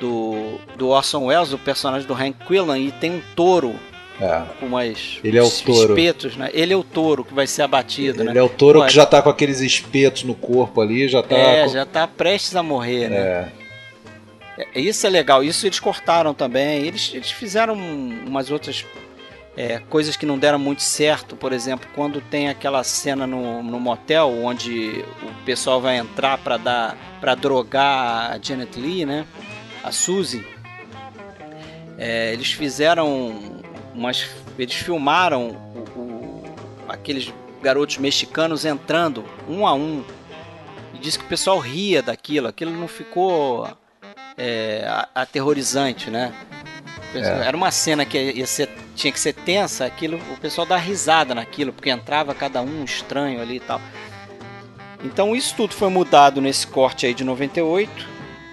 do, 0.00 0.58
do 0.76 0.88
Orson 0.88 1.26
Welles, 1.26 1.52
o 1.52 1.58
personagem 1.58 2.06
do 2.06 2.14
Hank 2.14 2.46
Quillan, 2.46 2.78
e 2.78 2.92
tem 2.92 3.12
um 3.12 3.22
touro 3.34 3.74
é. 4.20 4.42
com 4.58 4.66
umas 4.66 5.20
ele 5.22 5.38
é 5.38 5.42
o 5.42 5.50
touro. 5.50 5.92
espetos, 5.92 6.36
né? 6.36 6.50
Ele 6.52 6.72
é 6.72 6.76
o 6.76 6.82
touro 6.82 7.24
que 7.24 7.34
vai 7.34 7.46
ser 7.46 7.62
abatido, 7.62 8.22
ele 8.22 8.32
né? 8.32 8.40
é 8.40 8.42
o 8.42 8.48
touro 8.48 8.80
Pô, 8.80 8.86
que 8.86 8.92
já 8.92 9.06
tá 9.06 9.22
com 9.22 9.28
aqueles 9.28 9.60
espetos 9.60 10.24
no 10.24 10.34
corpo 10.34 10.80
ali, 10.80 11.08
já 11.08 11.22
tá. 11.22 11.36
É, 11.36 11.64
com... 11.64 11.72
já 11.72 11.86
tá 11.86 12.06
prestes 12.06 12.56
a 12.56 12.62
morrer, 12.62 13.08
né? 13.08 13.16
É. 13.16 14.66
é 14.74 14.80
isso 14.80 15.06
é 15.06 15.10
legal, 15.10 15.44
isso 15.44 15.66
eles 15.66 15.78
cortaram 15.78 16.34
também. 16.34 16.84
Eles, 16.84 17.12
eles 17.14 17.30
fizeram 17.30 17.74
umas 17.74 18.50
outras 18.50 18.84
é, 19.58 19.80
coisas 19.90 20.16
que 20.16 20.24
não 20.24 20.38
deram 20.38 20.56
muito 20.56 20.84
certo, 20.84 21.34
por 21.34 21.52
exemplo, 21.52 21.90
quando 21.92 22.20
tem 22.20 22.48
aquela 22.48 22.84
cena 22.84 23.26
no, 23.26 23.60
no 23.60 23.80
motel 23.80 24.32
onde 24.44 25.04
o 25.20 25.44
pessoal 25.44 25.80
vai 25.80 25.96
entrar 25.96 26.38
para 26.38 26.56
dar 26.56 26.96
para 27.18 27.34
drogar 27.34 28.30
a 28.30 28.38
Janet 28.40 28.78
Lee, 28.78 29.04
né? 29.04 29.26
A 29.82 29.90
Suzy. 29.90 30.46
É, 31.98 32.32
eles 32.32 32.52
fizeram 32.52 33.60
umas, 33.92 34.30
eles 34.56 34.76
filmaram 34.76 35.48
o, 35.74 35.98
o, 35.98 36.44
aqueles 36.88 37.34
garotos 37.60 37.98
mexicanos 37.98 38.64
entrando 38.64 39.24
um 39.48 39.66
a 39.66 39.74
um 39.74 40.04
e 40.94 40.98
disse 40.98 41.18
que 41.18 41.24
o 41.24 41.28
pessoal 41.28 41.58
ria 41.58 42.00
daquilo, 42.00 42.46
aquilo 42.46 42.70
não 42.70 42.86
ficou 42.86 43.68
é, 44.36 44.88
aterrorizante, 45.12 46.10
né? 46.10 46.32
É. 47.14 47.46
Era 47.46 47.56
uma 47.56 47.70
cena 47.70 48.04
que 48.04 48.18
ia 48.18 48.46
ser, 48.46 48.68
tinha 48.94 49.12
que 49.12 49.20
ser 49.20 49.32
tensa, 49.32 49.86
aquilo, 49.86 50.18
o 50.32 50.40
pessoal 50.40 50.66
dá 50.66 50.76
risada 50.76 51.34
naquilo, 51.34 51.72
porque 51.72 51.90
entrava 51.90 52.34
cada 52.34 52.60
um 52.60 52.84
estranho 52.84 53.40
ali 53.40 53.56
e 53.56 53.60
tal. 53.60 53.80
Então 55.02 55.34
isso 55.34 55.54
tudo 55.56 55.74
foi 55.74 55.88
mudado 55.88 56.40
nesse 56.40 56.66
corte 56.66 57.06
aí 57.06 57.14
de 57.14 57.24
98, 57.24 57.90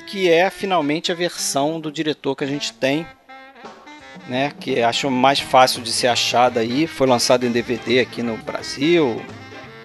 que 0.07 0.29
é 0.29 0.49
finalmente 0.49 1.11
a 1.11 1.15
versão 1.15 1.79
do 1.79 1.91
diretor 1.91 2.35
que 2.35 2.43
a 2.43 2.47
gente 2.47 2.71
tem, 2.71 3.05
né? 4.27 4.51
Que 4.59 4.81
acho 4.81 5.09
mais 5.09 5.39
fácil 5.39 5.81
de 5.81 5.91
ser 5.91 6.07
achada 6.07 6.59
aí. 6.59 6.87
Foi 6.87 7.07
lançado 7.07 7.45
em 7.45 7.51
DVD 7.51 7.99
aqui 7.99 8.21
no 8.21 8.37
Brasil. 8.37 9.21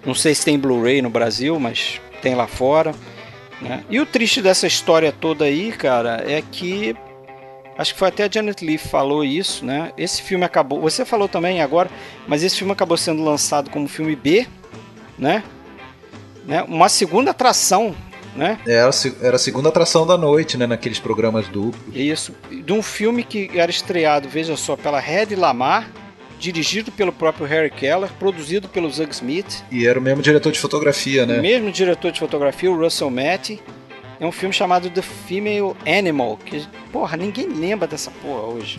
Não 0.05 0.15
sei 0.15 0.33
se 0.33 0.45
tem 0.45 0.57
Blu-ray 0.57 1.01
no 1.01 1.09
Brasil, 1.09 1.59
mas 1.59 1.99
tem 2.21 2.35
lá 2.35 2.47
fora. 2.47 2.93
Né? 3.61 3.83
E 3.89 3.99
o 3.99 4.05
triste 4.05 4.41
dessa 4.41 4.65
história 4.65 5.11
toda 5.11 5.45
aí, 5.45 5.71
cara, 5.71 6.23
é 6.27 6.41
que 6.41 6.95
Acho 7.81 7.93
que 7.93 7.99
foi 7.99 8.09
até 8.09 8.25
a 8.25 8.29
Janet 8.31 8.63
Leigh 8.63 8.77
falou 8.77 9.25
isso, 9.25 9.65
né? 9.65 9.91
Esse 9.97 10.21
filme 10.21 10.45
acabou. 10.45 10.79
Você 10.81 11.03
falou 11.03 11.27
também 11.27 11.63
agora, 11.63 11.89
mas 12.27 12.43
esse 12.43 12.55
filme 12.55 12.71
acabou 12.71 12.95
sendo 12.95 13.23
lançado 13.23 13.71
como 13.71 13.87
filme 13.87 14.15
B, 14.15 14.45
né? 15.17 15.43
né? 16.45 16.61
Uma 16.67 16.87
segunda 16.89 17.31
atração, 17.31 17.95
né? 18.35 18.59
Era, 18.67 18.91
era 19.19 19.35
a 19.35 19.39
segunda 19.39 19.69
atração 19.69 20.05
da 20.05 20.15
noite, 20.15 20.59
né? 20.59 20.67
Naqueles 20.67 20.99
programas 20.99 21.47
duplos. 21.47 21.95
Isso. 21.95 22.35
De 22.51 22.71
um 22.71 22.83
filme 22.83 23.23
que 23.23 23.49
era 23.55 23.71
estreado, 23.71 24.29
veja 24.29 24.55
só, 24.55 24.75
pela 24.75 24.99
Red 24.99 25.35
Lamar, 25.35 25.89
dirigido 26.39 26.91
pelo 26.91 27.11
próprio 27.11 27.47
Harry 27.47 27.71
Keller, 27.71 28.11
produzido 28.19 28.69
pelo 28.69 28.91
Zug 28.91 29.11
Smith. 29.11 29.63
E 29.71 29.87
era 29.87 29.97
o 29.97 30.01
mesmo 30.03 30.21
diretor 30.21 30.51
de 30.51 30.59
fotografia, 30.59 31.25
né? 31.25 31.39
O 31.39 31.41
mesmo 31.41 31.71
diretor 31.71 32.11
de 32.11 32.19
fotografia, 32.19 32.69
o 32.69 32.77
Russell 32.77 33.09
Matty 33.09 33.59
é 34.21 34.25
um 34.25 34.31
filme 34.31 34.53
chamado 34.53 34.87
The 34.91 35.01
Female 35.01 35.75
Animal, 35.83 36.37
que, 36.37 36.63
porra, 36.91 37.17
ninguém 37.17 37.47
lembra 37.47 37.87
dessa 37.87 38.11
porra 38.11 38.43
hoje. 38.43 38.77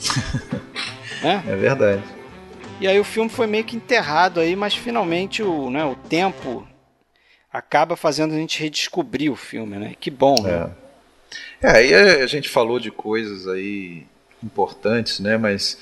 é? 1.21 1.53
é 1.53 1.57
verdade. 1.57 2.03
E 2.81 2.87
aí 2.87 2.99
o 3.01 3.03
filme 3.03 3.29
foi 3.29 3.49
meio 3.49 3.65
que 3.65 3.75
enterrado 3.75 4.39
aí, 4.39 4.55
mas 4.55 4.77
finalmente 4.77 5.43
o, 5.43 5.69
né, 5.69 5.85
o 5.85 5.97
tempo 5.97 6.65
acaba 7.53 7.97
fazendo 7.97 8.35
a 8.35 8.37
gente 8.37 8.63
redescobrir 8.63 9.33
o 9.33 9.37
filme, 9.37 9.79
né? 9.79 9.95
Que 9.99 10.13
bom, 10.13 10.37
é. 10.47 10.61
né? 10.61 10.71
É, 11.61 11.71
aí 11.71 11.93
a 11.93 12.27
gente 12.29 12.49
falou 12.49 12.79
de 12.79 12.93
coisas 12.93 13.49
aí 13.49 14.07
importantes, 14.45 15.19
né? 15.19 15.37
Mas 15.37 15.77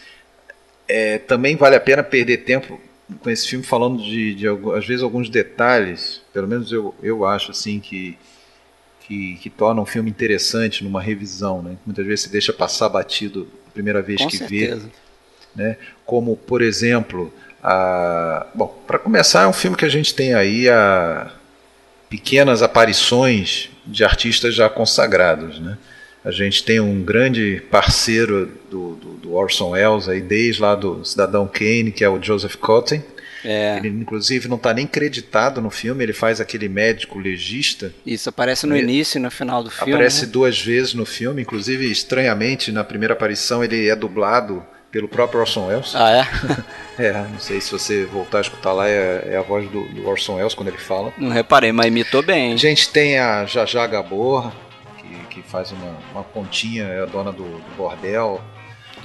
é, 0.89 1.19
também 1.19 1.55
vale 1.55 1.77
a 1.77 1.81
pena 1.81 2.03
perder 2.03 2.39
tempo 2.39 2.81
com 3.23 3.29
esse 3.29 3.47
filme 3.47 3.65
falando 3.65 4.03
de, 4.03 4.35
de, 4.35 4.47
às 4.49 4.87
vezes 4.87 5.03
alguns 5.03 5.29
detalhes, 5.29 6.23
pelo 6.33 6.49
menos 6.49 6.73
eu, 6.73 6.95
eu 7.03 7.27
acho 7.27 7.51
assim 7.51 7.79
que 7.79 8.17
que, 9.11 9.35
que 9.43 9.51
torna 9.51 9.83
um 9.83 9.87
filme 9.87 10.09
interessante 10.09 10.85
numa 10.85 11.03
revisão, 11.03 11.61
né? 11.61 11.77
Muitas 11.85 12.07
vezes 12.07 12.21
se 12.23 12.29
deixa 12.31 12.53
passar 12.53 12.89
batido 12.89 13.49
a 13.69 13.73
primeira 13.73 14.01
vez 14.01 14.21
Com 14.21 14.29
que 14.29 14.39
certeza. 14.39 14.89
vê, 15.57 15.63
né? 15.63 15.77
Como 16.07 16.37
por 16.37 16.63
exemplo, 16.63 17.33
a... 17.61 18.47
bom, 18.55 18.69
para 18.87 19.01
começar 19.01 19.43
é 19.43 19.47
um 19.49 19.53
filme 19.53 19.77
que 19.77 19.85
a 19.85 19.89
gente 19.89 20.15
tem 20.15 20.33
aí 20.33 20.69
a 20.69 21.33
pequenas 22.09 22.63
aparições 22.63 23.69
de 23.85 24.05
artistas 24.05 24.55
já 24.55 24.69
consagrados, 24.69 25.59
né? 25.59 25.77
A 26.25 26.31
gente 26.31 26.63
tem 26.63 26.79
um 26.79 27.03
grande 27.03 27.63
parceiro 27.69 28.53
do, 28.71 28.95
do, 28.95 29.09
do 29.15 29.35
Orson 29.35 29.71
Welles 29.71 30.09
aí 30.09 30.21
desde 30.21 30.63
lá 30.63 30.77
do 30.77 31.05
Cidadão 31.05 31.49
Kane, 31.49 31.91
que 31.91 32.05
é 32.05 32.09
o 32.09 32.23
Joseph 32.23 32.55
Cotten 32.57 33.03
é. 33.45 33.79
Ele, 33.79 33.89
inclusive, 33.89 34.49
não 34.49 34.57
está 34.57 34.73
nem 34.73 34.87
creditado 34.87 35.61
no 35.61 35.71
filme, 35.71 36.05
ele 36.05 36.13
faz 36.13 36.41
aquele 36.41 36.69
médico 36.69 37.19
legista. 37.19 37.93
Isso, 38.05 38.29
aparece 38.29 38.67
no 38.67 38.77
ele, 38.77 38.85
início 38.85 39.19
e 39.19 39.23
no 39.23 39.31
final 39.31 39.63
do 39.63 39.71
filme. 39.71 39.93
Aparece 39.93 40.27
né? 40.27 40.33
duas 40.33 40.61
vezes 40.61 40.95
no 40.95 41.07
filme, 41.07 41.43
inclusive, 41.43 41.91
estranhamente, 41.91 42.71
na 42.73 42.85
primeira 42.85 43.15
aparição, 43.15 43.65
ele 43.65 43.89
é 43.89 43.97
dublado 43.97 44.63
pelo 44.91 45.09
próprio 45.09 45.41
Orson 45.41 45.69
Welles. 45.69 45.95
Ah, 45.95 46.11
é? 46.11 46.27
é, 47.07 47.13
não 47.13 47.39
sei 47.39 47.61
se 47.61 47.71
você 47.71 48.05
voltar 48.05 48.39
a 48.39 48.41
escutar 48.41 48.73
lá, 48.73 48.89
é, 48.89 49.31
é 49.33 49.37
a 49.37 49.43
voz 49.43 49.69
do, 49.71 49.85
do, 49.89 50.07
Orson 50.09 50.37
Welles 50.37 50.55
quando 50.55 50.69
ele 50.69 50.79
fala. 50.79 51.13
Não 51.17 51.31
reparei, 51.31 51.73
mas 51.73 51.87
imitou 51.87 52.23
bem. 52.23 52.53
A 52.53 52.57
gente 52.57 52.89
tem 52.91 53.19
a 53.19 53.45
Jaja 53.47 53.87
Gabor, 53.87 54.53
que, 54.99 55.37
que 55.37 55.43
faz 55.49 55.71
uma, 55.73 55.97
uma 56.13 56.25
pontinha, 56.25 56.85
é 56.85 57.03
a 57.03 57.07
dona 57.07 57.33
do, 57.33 57.45
do 57.45 57.77
bordel. 57.77 58.41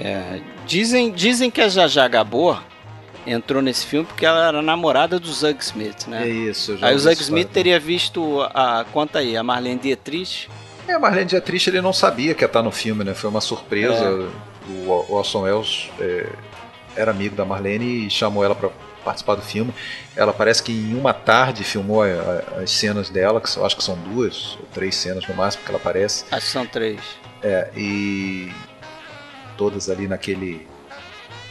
É, 0.00 0.40
dizem, 0.66 1.10
dizem 1.12 1.50
que 1.50 1.60
a 1.60 1.68
Jaja 1.68 2.06
Gabor 2.08 2.62
entrou 3.26 3.60
nesse 3.60 3.84
filme 3.86 4.06
porque 4.06 4.24
ela 4.24 4.48
era 4.48 4.62
namorada 4.62 5.18
do 5.18 5.32
Zug 5.32 5.58
Smith, 5.62 6.06
né? 6.06 6.24
É 6.24 6.28
isso. 6.28 6.78
aí 6.80 6.94
o 6.94 6.98
Zug 6.98 7.20
Smith 7.20 7.48
teria 7.50 7.78
visto 7.80 8.42
a 8.54 8.84
conta 8.92 9.18
aí, 9.18 9.36
a 9.36 9.42
Marlene 9.42 9.78
Dietrich. 9.80 10.48
É, 10.88 10.92
a 10.92 10.98
Marlene 10.98 11.26
Dietrich 11.26 11.68
ele 11.68 11.80
não 11.80 11.92
sabia 11.92 12.34
que 12.34 12.44
ia 12.44 12.46
estar 12.46 12.62
no 12.62 12.70
filme, 12.70 13.02
né? 13.04 13.14
Foi 13.14 13.28
uma 13.28 13.40
surpresa. 13.40 14.04
É. 14.04 14.46
O 14.68 15.12
Orson 15.14 15.42
Welles 15.42 15.90
é, 16.00 16.26
era 16.96 17.10
amigo 17.10 17.36
da 17.36 17.44
Marlene 17.44 18.06
e 18.06 18.10
chamou 18.10 18.44
ela 18.44 18.54
para 18.54 18.68
participar 19.04 19.36
do 19.36 19.42
filme. 19.42 19.72
Ela 20.16 20.32
parece 20.32 20.62
que 20.62 20.72
em 20.72 20.94
uma 20.98 21.12
tarde 21.14 21.62
filmou 21.62 22.02
a- 22.02 22.06
a- 22.06 22.62
as 22.62 22.70
cenas 22.72 23.08
dela, 23.08 23.40
que 23.40 23.56
eu 23.56 23.64
acho 23.64 23.76
que 23.76 23.84
são 23.84 23.96
duas 23.96 24.56
ou 24.60 24.66
três 24.74 24.96
cenas 24.96 25.26
no 25.28 25.34
máximo 25.36 25.62
que 25.64 25.70
ela 25.70 25.78
aparece. 25.78 26.24
Acho 26.32 26.46
que 26.46 26.52
são 26.52 26.66
três. 26.66 27.00
É, 27.42 27.70
e 27.76 28.50
todas 29.56 29.88
ali 29.88 30.08
naquele 30.08 30.66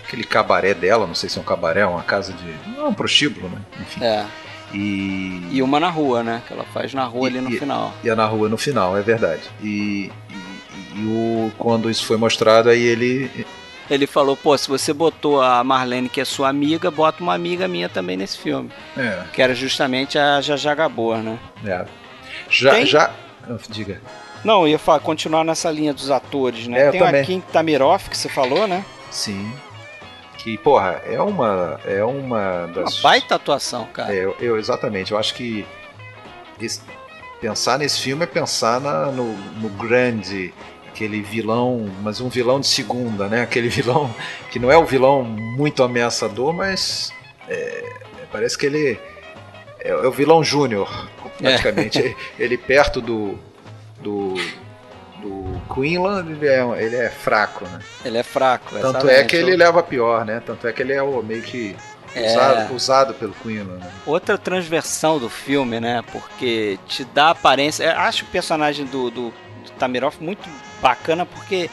aquele 0.07 0.23
cabaré 0.23 0.73
dela, 0.73 1.05
não 1.07 1.15
sei 1.15 1.29
se 1.29 1.37
é 1.37 1.41
um 1.41 1.45
cabaré, 1.45 1.85
uma 1.85 2.03
casa 2.03 2.33
de. 2.33 2.69
Não, 2.69 2.85
é 2.85 2.89
um 2.89 2.93
prostíbulo, 2.93 3.49
né? 3.49 3.57
Enfim. 3.81 4.03
É. 4.03 4.25
E, 4.73 5.47
E 5.51 5.61
uma 5.61 5.79
na 5.79 5.89
rua, 5.89 6.23
né? 6.23 6.41
Que 6.47 6.53
ela 6.53 6.65
faz 6.73 6.93
na 6.93 7.05
rua 7.05 7.27
E- 7.27 7.31
ali 7.31 7.41
no 7.41 7.49
e- 7.51 7.57
final. 7.59 7.93
e 8.03 8.09
é 8.09 8.15
na 8.15 8.25
rua 8.25 8.49
no 8.49 8.57
final, 8.57 8.97
é 8.97 9.01
verdade. 9.01 9.43
E, 9.63 10.11
e- 10.29 10.99
e 10.99 11.05
o, 11.05 11.51
quando 11.57 11.89
isso 11.89 12.05
foi 12.05 12.17
mostrado, 12.17 12.69
aí 12.69 12.81
ele. 12.81 13.29
Ele 13.89 14.07
falou, 14.07 14.35
pô, 14.35 14.57
se 14.57 14.67
você 14.67 14.91
botou 14.91 15.39
a 15.41 15.63
Marlene, 15.63 16.09
que 16.09 16.19
é 16.19 16.25
sua 16.25 16.49
amiga, 16.49 16.89
bota 16.89 17.21
uma 17.21 17.35
amiga 17.35 17.67
minha 17.67 17.87
também 17.87 18.17
nesse 18.17 18.35
filme. 18.37 18.71
É, 18.97 19.21
Que 19.31 19.41
era 19.43 19.53
justamente 19.53 20.17
a 20.17 20.41
Jaja 20.41 20.73
Gabor, 20.73 21.17
né? 21.19 21.37
é. 21.63 21.85
Já. 22.49 22.71
Tem- 22.71 22.85
já 22.85 23.11
ah, 23.47 23.57
diga. 23.69 24.01
Não, 24.43 24.61
eu 24.63 24.69
ia 24.69 24.79
falar, 24.79 24.99
continuar 24.99 25.43
nessa 25.43 25.69
linha 25.71 25.93
dos 25.93 26.09
atores, 26.11 26.67
né? 26.67 26.79
É, 26.87 26.91
Tem 26.91 27.01
o 27.01 27.05
Akin 27.05 27.39
Tamiroff, 27.51 28.09
que 28.09 28.17
você 28.17 28.27
falou, 28.27 28.67
né? 28.67 28.83
Sim. 29.11 29.51
Que, 30.45 30.57
porra, 30.59 31.01
é 31.05 31.19
uma. 31.19 31.79
É 31.85 32.03
uma 32.03 32.65
Uma 32.65 32.67
das. 32.67 33.01
baita 33.01 33.33
atuação, 33.35 33.85
cara. 33.91 34.13
É, 34.13 34.23
eu, 34.23 34.35
eu- 34.39 34.57
exatamente. 34.59 35.11
Eu 35.11 35.17
acho 35.17 35.33
que 35.33 35.65
esse- 36.61 36.81
pensar 37.41 37.79
nesse 37.79 37.99
filme 37.99 38.23
é 38.23 38.27
pensar 38.27 38.79
na- 38.79 39.07
no, 39.07 39.33
no 39.59 39.69
grande, 39.69 40.53
aquele 40.87 41.19
vilão, 41.21 41.89
mas 42.03 42.21
um 42.21 42.29
vilão 42.29 42.59
de 42.59 42.67
segunda, 42.67 43.27
né? 43.27 43.41
Aquele 43.41 43.67
vilão 43.69 44.13
que 44.51 44.59
não 44.59 44.71
é 44.71 44.77
o 44.77 44.85
vilão 44.85 45.23
muito 45.23 45.81
ameaçador, 45.83 46.53
mas 46.53 47.11
é, 47.49 47.93
parece 48.31 48.55
que 48.57 48.67
ele 48.67 48.99
é, 49.79 49.89
é 49.89 49.95
o 50.07 50.11
vilão 50.11 50.43
júnior, 50.43 51.09
praticamente. 51.39 51.97
Ele, 51.97 52.15
ele 52.37 52.57
perto 52.57 53.01
do 53.01 53.37
do, 53.99 54.35
do 55.23 55.61
Queenland, 55.73 56.31
ele 56.33 56.47
é, 56.47 56.83
ele 56.83 56.95
é 56.97 57.09
fraco, 57.09 57.44
né? 57.63 57.79
Ele 58.03 58.17
é 58.17 58.23
fraco. 58.23 58.71
Tanto 58.71 58.87
exatamente. 58.87 59.15
é 59.19 59.23
que 59.23 59.35
ele 59.37 59.55
leva 59.55 59.79
a 59.79 59.83
pior, 59.83 60.25
né? 60.25 60.41
Tanto 60.45 60.67
é 60.67 60.73
que 60.73 60.81
ele 60.81 60.91
é 60.93 61.01
o 61.01 61.21
meio 61.23 61.41
que 61.41 61.75
É. 62.13 62.31
usado, 62.31 62.73
usado 62.75 63.13
pelo 63.13 63.33
Queenland. 63.33 63.79
Né? 63.83 63.91
Outra 64.05 64.37
transversão 64.37 65.17
do 65.19 65.29
filme, 65.29 65.79
né? 65.79 66.03
Porque 66.11 66.77
te 66.87 67.03
dá 67.05 67.29
aparência. 67.29 67.83
Eu 67.85 67.99
acho 67.99 68.23
o 68.25 68.27
personagem 68.27 68.85
do, 68.85 69.09
do, 69.09 69.29
do 69.29 69.71
Tamiroff 69.79 70.21
muito 70.21 70.47
bacana 70.81 71.25
porque, 71.25 71.69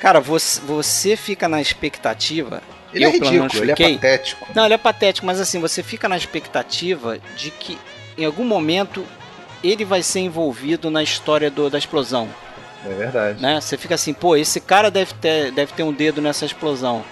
cara, 0.00 0.20
você, 0.20 0.60
você 0.60 1.16
fica 1.16 1.48
na 1.48 1.60
expectativa. 1.60 2.62
Ele 2.92 3.04
eu, 3.04 3.10
é 3.10 3.12
ridículo, 3.12 3.62
ele 3.62 3.72
é 3.72 3.94
patético. 3.94 4.46
Não, 4.54 4.64
ele 4.64 4.74
é 4.74 4.78
patético, 4.78 5.26
mas 5.26 5.38
assim, 5.40 5.60
você 5.60 5.82
fica 5.82 6.08
na 6.08 6.16
expectativa 6.16 7.18
de 7.36 7.50
que 7.50 7.78
em 8.16 8.24
algum 8.24 8.44
momento 8.44 9.04
ele 9.62 9.84
vai 9.84 10.02
ser 10.02 10.20
envolvido 10.20 10.90
na 10.90 11.02
história 11.02 11.50
do- 11.50 11.68
da 11.68 11.76
explosão, 11.78 12.28
É 12.84 12.88
verdade. 12.88 13.42
né? 13.42 13.60
Você 13.60 13.76
fica 13.76 13.94
assim, 13.94 14.12
pô, 14.12 14.36
esse 14.36 14.60
cara 14.60 14.90
deve 14.90 15.14
ter, 15.14 15.50
deve 15.52 15.72
ter 15.72 15.82
um 15.82 15.92
dedo 15.92 16.20
nessa 16.20 16.44
explosão. 16.44 17.04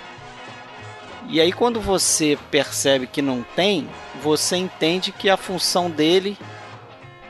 E 1.29 1.41
aí 1.41 1.53
quando 1.53 1.81
você 1.81 2.39
percebe 2.51 3.07
que 3.07 3.21
não 3.21 3.45
tem, 3.55 3.89
você 4.23 4.57
entende 4.57 5.11
que 5.11 5.29
a 5.29 5.37
função 5.37 5.91
dele 5.91 6.39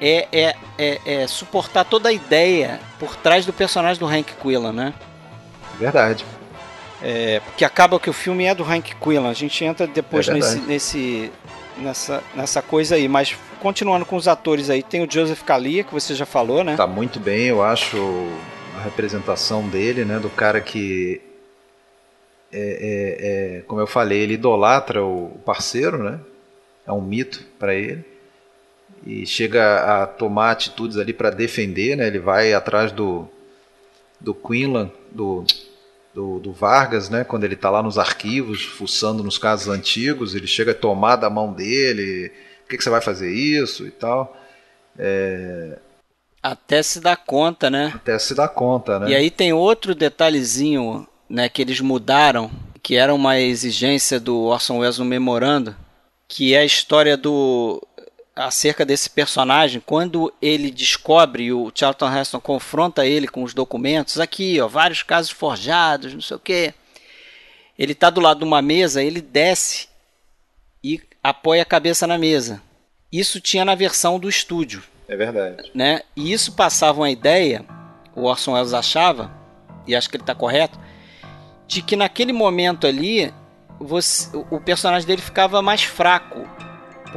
é, 0.01 0.29
é, 0.31 0.57
é, 0.77 1.23
é 1.23 1.27
suportar 1.27 1.85
toda 1.85 2.11
a 2.11 2.13
ideia 2.13 2.79
por 2.99 3.17
trás 3.17 3.47
do 3.47 3.53
personagem 3.53 3.99
do 3.99 4.07
Hank 4.07 4.35
Quillan, 4.41 4.73
né? 4.73 4.95
Verdade. 5.79 6.25
É, 7.03 7.41
porque 7.41 7.65
acaba 7.65 7.99
que 8.01 8.09
o 8.09 8.13
filme 8.13 8.45
é 8.45 8.55
do 8.55 8.65
Hank 8.65 8.95
Quillan. 8.97 9.31
A 9.31 9.35
gente 9.35 9.65
entra 9.65 9.87
depois 9.87 10.29
É 10.29 10.35
nesse, 10.35 10.59
nesse, 10.61 11.33
nessa, 11.79 12.23
nessa 12.35 12.63
coisa 12.63 12.95
aí. 12.95 13.09
Mas 13.09 13.37
continuando 13.61 14.05
com 14.05 14.17
os 14.17 14.29
atores 14.29 14.71
aí, 14.71 14.83
tem 14.83 15.03
o 15.05 15.11
Joseph 15.11 15.43
Kalia, 15.43 15.85
que 15.85 15.93
você 15.93 16.15
já 16.15 16.27
falou, 16.27 16.63
né? 16.65 16.77
Tá 16.77 16.87
muito 16.87 17.19
bem, 17.21 17.47
eu 17.47 17.63
acho 17.63 17.97
a 18.77 18.83
representação 18.83 19.67
dele, 19.69 20.05
né? 20.05 20.19
Do 20.19 20.31
cara 20.31 20.61
que 20.61 21.21
é, 22.53 22.59
é- 22.61 23.57
é, 23.59 23.61
como 23.63 23.81
eu 23.81 23.87
falei, 23.87 24.21
ele 24.21 24.35
idolatra 24.35 25.05
o 25.05 25.39
parceiro, 25.45 26.03
né? 26.03 26.21
É 26.87 26.93
um 26.93 27.01
mito 27.01 27.45
para 27.59 27.75
ele. 27.75 28.05
E 29.05 29.27
chega 29.27 30.03
a 30.03 30.07
tomar 30.07 30.53
atitudes 30.53 30.97
ali 30.97 31.13
para 31.13 31.31
defender, 31.31 31.97
né? 31.97 32.07
Ele 32.07 32.19
vai 32.19 32.53
atrás 32.53 32.93
do 32.93 33.29
do 34.19 34.33
Quinlan, 34.35 34.91
do, 35.13 35.45
do, 36.17 36.39
do 36.39 36.51
Vargas, 36.51 37.11
né? 37.11 37.25
Quando 37.25 37.45
ele 37.45 37.55
tá 37.55 37.69
lá 37.69 37.83
nos 37.83 37.99
arquivos, 37.99 38.65
fuçando 38.65 39.23
nos 39.23 39.37
casos 39.37 39.69
antigos, 39.69 40.35
ele 40.35 40.47
chega 40.47 40.71
a 40.71 40.75
tomar 40.75 41.17
da 41.17 41.29
mão 41.29 41.53
dele. 41.53 42.33
Por 42.63 42.71
que, 42.71 42.79
que 42.79 42.83
você 42.83 42.89
vai 42.89 43.03
fazer 43.03 43.31
isso 43.31 43.87
e 43.87 43.91
tal? 43.91 44.35
Até 46.43 46.83
se 46.83 47.01
dar 47.01 47.19
conta, 47.19 47.69
né? 47.69 47.93
Até 47.95 48.19
se 48.19 48.35
dar 48.35 48.49
conta, 48.49 48.99
né? 48.99 49.11
E 49.11 49.15
aí 49.15 49.31
tem 49.31 49.53
outro 49.53 49.95
detalhezinho, 49.95 51.07
né, 51.29 51.51
que 51.51 51.61
eles 51.61 51.83
mudaram, 51.83 52.51
que 52.83 52.97
era 52.97 53.13
uma 53.15 53.39
exigência 53.39 54.19
do 54.19 54.45
Orson 54.45 54.79
Welles 54.79 54.99
no 54.99 55.05
memorando, 55.05 55.77
que 56.27 56.55
é 56.55 56.61
a 56.61 56.65
história 56.65 57.15
do 57.15 57.87
acerca 58.37 58.85
desse 58.85 59.09
personagem, 59.09 59.81
quando 59.85 60.31
ele 60.43 60.71
descobre 60.71 61.51
o 61.55 61.73
Charlton 61.75 62.15
Heston 62.15 62.39
confronta 62.39 63.07
ele 63.07 63.27
com 63.27 63.43
os 63.43 63.55
documentos, 63.55 64.21
aqui, 64.21 64.61
ó, 64.61 64.69
vários 64.69 65.03
casos 65.03 65.31
forjados, 65.31 66.13
não 66.13 66.21
sei 66.21 66.37
o 66.37 66.41
quê. 66.41 66.75
Ele 67.79 67.95
tá 67.95 68.11
do 68.11 68.21
lado 68.21 68.39
de 68.39 68.45
uma 68.45 68.61
mesa, 68.61 69.03
ele 69.03 69.23
desce 69.23 69.89
e 70.85 71.01
apoia 71.23 71.63
a 71.63 71.67
cabeça 71.67 72.07
na 72.07 72.19
mesa. 72.19 72.63
Isso 73.11 73.41
tinha 73.41 73.65
na 73.65 73.75
versão 73.75 74.19
do 74.19 74.29
estúdio 74.29 74.83
É 75.09 75.17
verdade. 75.17 75.71
né? 75.75 76.03
E 76.15 76.33
isso 76.33 76.53
passava 76.53 77.01
uma 77.01 77.11
ideia, 77.11 77.65
o 78.15 78.25
Orson 78.25 78.53
Welles 78.53 78.75
achava, 78.75 79.31
e 79.87 79.97
acho 79.97 80.11
que 80.11 80.17
ele 80.17 80.23
está 80.23 80.35
correto, 80.35 80.79
de 81.67 81.81
que 81.81 81.97
naquele 81.97 82.33
momento 82.33 82.87
ali 82.87 83.33
você, 83.81 84.31
o 84.51 84.61
personagem 84.61 85.07
dele 85.07 85.23
ficava 85.23 85.63
mais 85.63 85.83
fraco, 85.83 86.47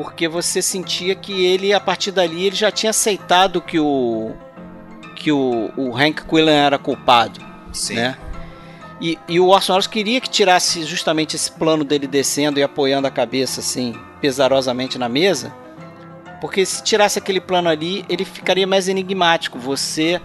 porque 0.02 0.30
você 0.30 0.62
sentia 0.62 1.14
que 1.14 1.46
ele 1.46 1.74
a 1.74 1.80
partir 1.80 2.12
dali 2.12 2.46
ele 2.46 2.56
já 2.56 2.72
tinha 2.72 2.92
aceitado 2.92 3.62
que 3.62 3.78
o 3.78 4.32
que 5.14 5.30
o, 5.30 5.70
o 5.76 5.94
Hank 5.94 6.24
Quillan 6.24 6.54
era 6.54 6.78
culpado, 6.78 7.42
Sim. 7.74 7.96
né? 7.96 8.18
E, 9.02 9.20
e 9.28 9.42
o 9.42 9.48
Orson 9.50 9.74
Welles 9.74 9.88
queria 9.88 10.22
que 10.22 10.30
tirasse 10.30 10.86
justamente 10.86 11.36
esse 11.36 11.52
plano 11.52 11.84
dele 11.84 12.08
descendo 12.08 12.62
e 12.62 12.64
apoiando 12.64 13.10
a 13.10 13.12
cabeça 13.12 13.60
assim 13.60 13.94
pesarosamente 14.22 14.98
na 14.98 15.10
mesa, 15.10 15.52
porque 16.40 16.66
se 16.66 16.82
tirasse 16.82 17.20
aquele 17.20 17.42
plano 17.42 17.68
ali, 17.68 18.06
ele 18.08 18.24
ficaria 18.24 18.66
mais 18.66 18.88
enigmático. 18.88 19.60
Você 19.60 20.22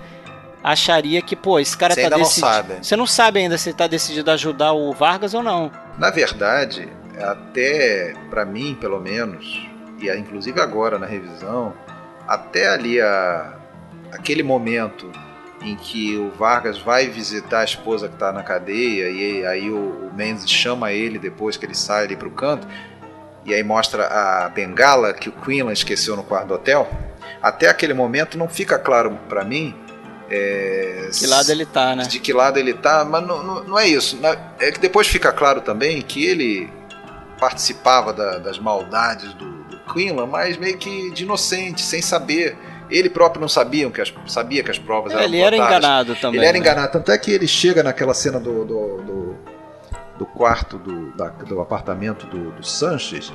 acharia 0.63 1.21
que, 1.21 1.35
pô, 1.35 1.59
esse 1.59 1.77
cara 1.77 1.95
Você 1.95 2.09
tá 2.09 2.17
decidido. 2.17 2.75
Você 2.81 2.95
não 2.95 3.09
sabe 3.09 3.41
ainda 3.41 3.59
se 3.59 3.71
ele 3.71 3.77
tá 3.77 3.89
decidido 3.89 4.31
a 4.31 4.35
ajudar 4.35 4.73
o 4.73 4.93
Vargas 4.93 5.35
ou 5.35 5.43
não. 5.43 5.73
Na 5.99 6.11
verdade, 6.11 6.89
até 7.21 8.15
pra 8.31 8.45
mim, 8.45 8.77
pelo 8.81 9.01
menos, 9.01 9.69
e 10.01 10.11
inclusive 10.11 10.61
agora 10.61 10.99
na 10.99 11.07
revisão, 11.07 11.75
até 12.27 12.69
ali 12.69 13.01
a, 13.01 13.55
aquele 14.13 14.43
momento 14.43 15.11
em 15.63 15.77
que 15.77 16.17
o 16.17 16.31
Vargas 16.31 16.79
vai 16.79 17.07
visitar 17.07 17.61
a 17.61 17.65
esposa 17.65 18.09
que 18.09 18.15
está 18.15 18.33
na 18.33 18.43
cadeia 18.43 19.09
e 19.09 19.47
aí 19.47 19.71
o, 19.71 20.09
o 20.09 20.13
Mendes 20.15 20.49
chama 20.49 20.93
ele 20.93 21.19
depois 21.19 21.57
que 21.57 21.65
ele 21.65 21.75
sai 21.75 22.05
ali 22.05 22.17
pro 22.17 22.31
canto 22.31 22.67
e 23.45 23.55
aí 23.55 23.63
mostra 23.63 24.07
a 24.07 24.49
bengala 24.49 25.13
que 25.13 25.29
o 25.29 25.33
Quinlan 25.33 25.73
esqueceu 25.73 26.17
no 26.17 26.23
quarto 26.23 26.49
do 26.49 26.55
hotel. 26.55 26.91
Até 27.43 27.69
aquele 27.69 27.95
momento 27.95 28.39
não 28.39 28.49
fica 28.49 28.79
claro 28.79 29.19
pra 29.29 29.45
mim 29.45 29.75
é, 30.31 31.11
Que 31.13 31.27
lado 31.27 31.51
ele 31.51 31.67
tá, 31.67 31.95
né? 31.95 32.05
de 32.05 32.19
que 32.19 32.33
lado 32.33 32.59
ele 32.59 32.73
tá, 32.73 33.05
mas 33.05 33.27
não, 33.27 33.43
não, 33.43 33.65
não 33.65 33.79
é 33.79 33.87
isso. 33.87 34.19
É 34.59 34.73
que 34.73 34.81
depois 34.81 35.07
fica 35.07 35.33
claro 35.33 35.61
também 35.61 36.01
que 36.01 36.25
ele 36.25 36.73
participava 37.49 38.11
da- 38.13 38.39
das 38.39 38.59
maldades 38.59 39.35
do, 39.35 39.65
do 39.65 39.79
Quinlan, 39.93 40.27
mas 40.27 40.57
meio 40.57 40.79
que 40.79 41.11
de 41.11 41.25
inocente, 41.25 41.83
sem 41.83 42.01
saber. 42.01 42.57
Ele 42.91 43.09
próprio 43.11 43.41
não 43.41 43.49
sabia 43.49 43.91
que 43.91 44.01
as, 44.01 44.13
sabia 44.27 44.63
que 44.63 44.71
as 44.71 44.79
provas 44.79 45.13
eram 45.13 45.23
É, 45.23 45.25
ele 45.27 45.39
era 45.41 45.57
botadas. 45.57 45.77
enganado 45.79 46.15
também. 46.17 46.39
Ele 46.41 46.47
era 46.47 46.53
né? 46.55 46.59
enganado. 46.59 46.93
Tanto 46.93 47.11
é 47.13 47.19
que 47.19 47.31
ele 47.31 47.47
chega 47.47 47.83
naquela 47.83 48.15
cena 48.15 48.39
do, 48.41 48.65
do, 48.65 48.97
do, 49.03 49.37
do 50.19 50.27
quarto 50.27 50.79
do, 50.79 51.11
da- 51.13 51.29
do 51.29 51.61
apartamento 51.61 52.27
do, 52.27 52.51
do 52.53 52.63
Sanches 52.67 53.31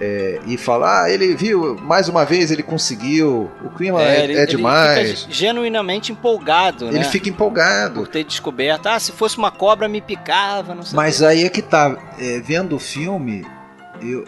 é, 0.00 0.40
e 0.46 0.56
fala: 0.56 1.02
Ah, 1.04 1.10
ele 1.10 1.34
viu, 1.34 1.76
mais 1.76 2.08
uma 2.08 2.24
vez 2.24 2.50
ele 2.50 2.62
conseguiu. 2.62 3.50
O 3.64 3.70
Quinlan 3.70 4.00
é, 4.02 4.24
ele- 4.24 4.34
é 4.34 4.42
ele 4.42 4.46
demais. 4.46 5.20
fica 5.22 5.32
genuinamente 5.32 6.12
empolgado, 6.12 6.86
Ele 6.86 6.98
né? 6.98 7.04
fica 7.04 7.28
empolgado. 7.28 8.00
Por 8.00 8.08
ter 8.08 8.24
descoberto. 8.24 8.86
Ah, 8.86 8.98
se 8.98 9.12
fosse 9.12 9.36
uma 9.38 9.50
cobra 9.50 9.88
me 9.88 10.00
picava, 10.00 10.74
não 10.74 10.82
sei 10.82 10.96
Mas 10.96 11.22
aí 11.22 11.44
é 11.44 11.48
que 11.48 11.62
tá, 11.62 11.96
é, 12.18 12.40
vendo 12.40 12.76
o 12.76 12.78
filme, 12.78 13.44
eu, 14.00 14.24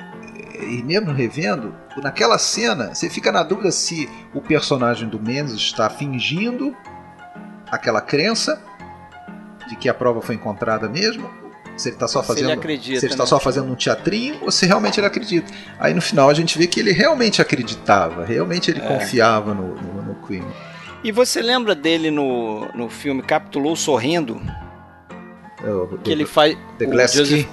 é, 0.54 0.64
e 0.64 0.82
mesmo 0.82 1.12
revendo, 1.12 1.74
naquela 2.02 2.36
cena, 2.38 2.94
você 2.94 3.08
fica 3.08 3.30
na 3.32 3.42
dúvida 3.42 3.70
se 3.70 4.08
o 4.34 4.40
personagem 4.40 5.08
do 5.08 5.20
Mendes 5.20 5.54
está 5.54 5.88
fingindo 5.88 6.74
aquela 7.70 8.00
crença 8.00 8.60
de 9.68 9.76
que 9.76 9.88
a 9.88 9.94
prova 9.94 10.20
foi 10.20 10.34
encontrada 10.34 10.88
mesmo, 10.88 11.30
Se 11.80 11.88
ele 11.88 11.96
tá 11.96 12.06
só 12.08 12.20
Se 12.22 12.28
fazendo. 12.28 12.44
ele 12.44 12.52
acredita, 12.52 13.00
se 13.00 13.06
ele 13.06 13.14
tá 13.16 13.22
né? 13.22 13.28
só 13.28 13.40
fazendo 13.40 13.70
um 13.70 13.74
teatrinho 13.74 14.36
ou 14.42 14.50
se 14.50 14.66
realmente 14.66 15.00
ele 15.00 15.06
acredita. 15.06 15.52
Aí 15.78 15.94
no 15.94 16.00
final 16.02 16.28
a 16.28 16.34
gente 16.34 16.56
vê 16.58 16.66
que 16.66 16.78
ele 16.80 16.92
realmente 16.92 17.40
acreditava, 17.40 18.24
realmente 18.24 18.70
É. 18.70 18.74
ele 18.74 18.80
confiava 18.82 19.54
no, 19.54 19.74
no, 19.74 20.02
no 20.02 20.14
Queen. 20.26 20.44
E 21.02 21.10
você 21.10 21.40
lembra 21.40 21.74
dele 21.74 22.10
no, 22.10 22.66
no 22.74 22.88
filme 22.90 23.22
Capitulou 23.22 23.74
Sorrindo? 23.74 24.40
É, 25.62 25.96
Que 26.04 26.10
ele 26.12 26.26
faz. 26.26 26.56
The 26.78 26.86
Glass 26.86 27.12
Joseph- 27.14 27.44
Key. 27.46 27.48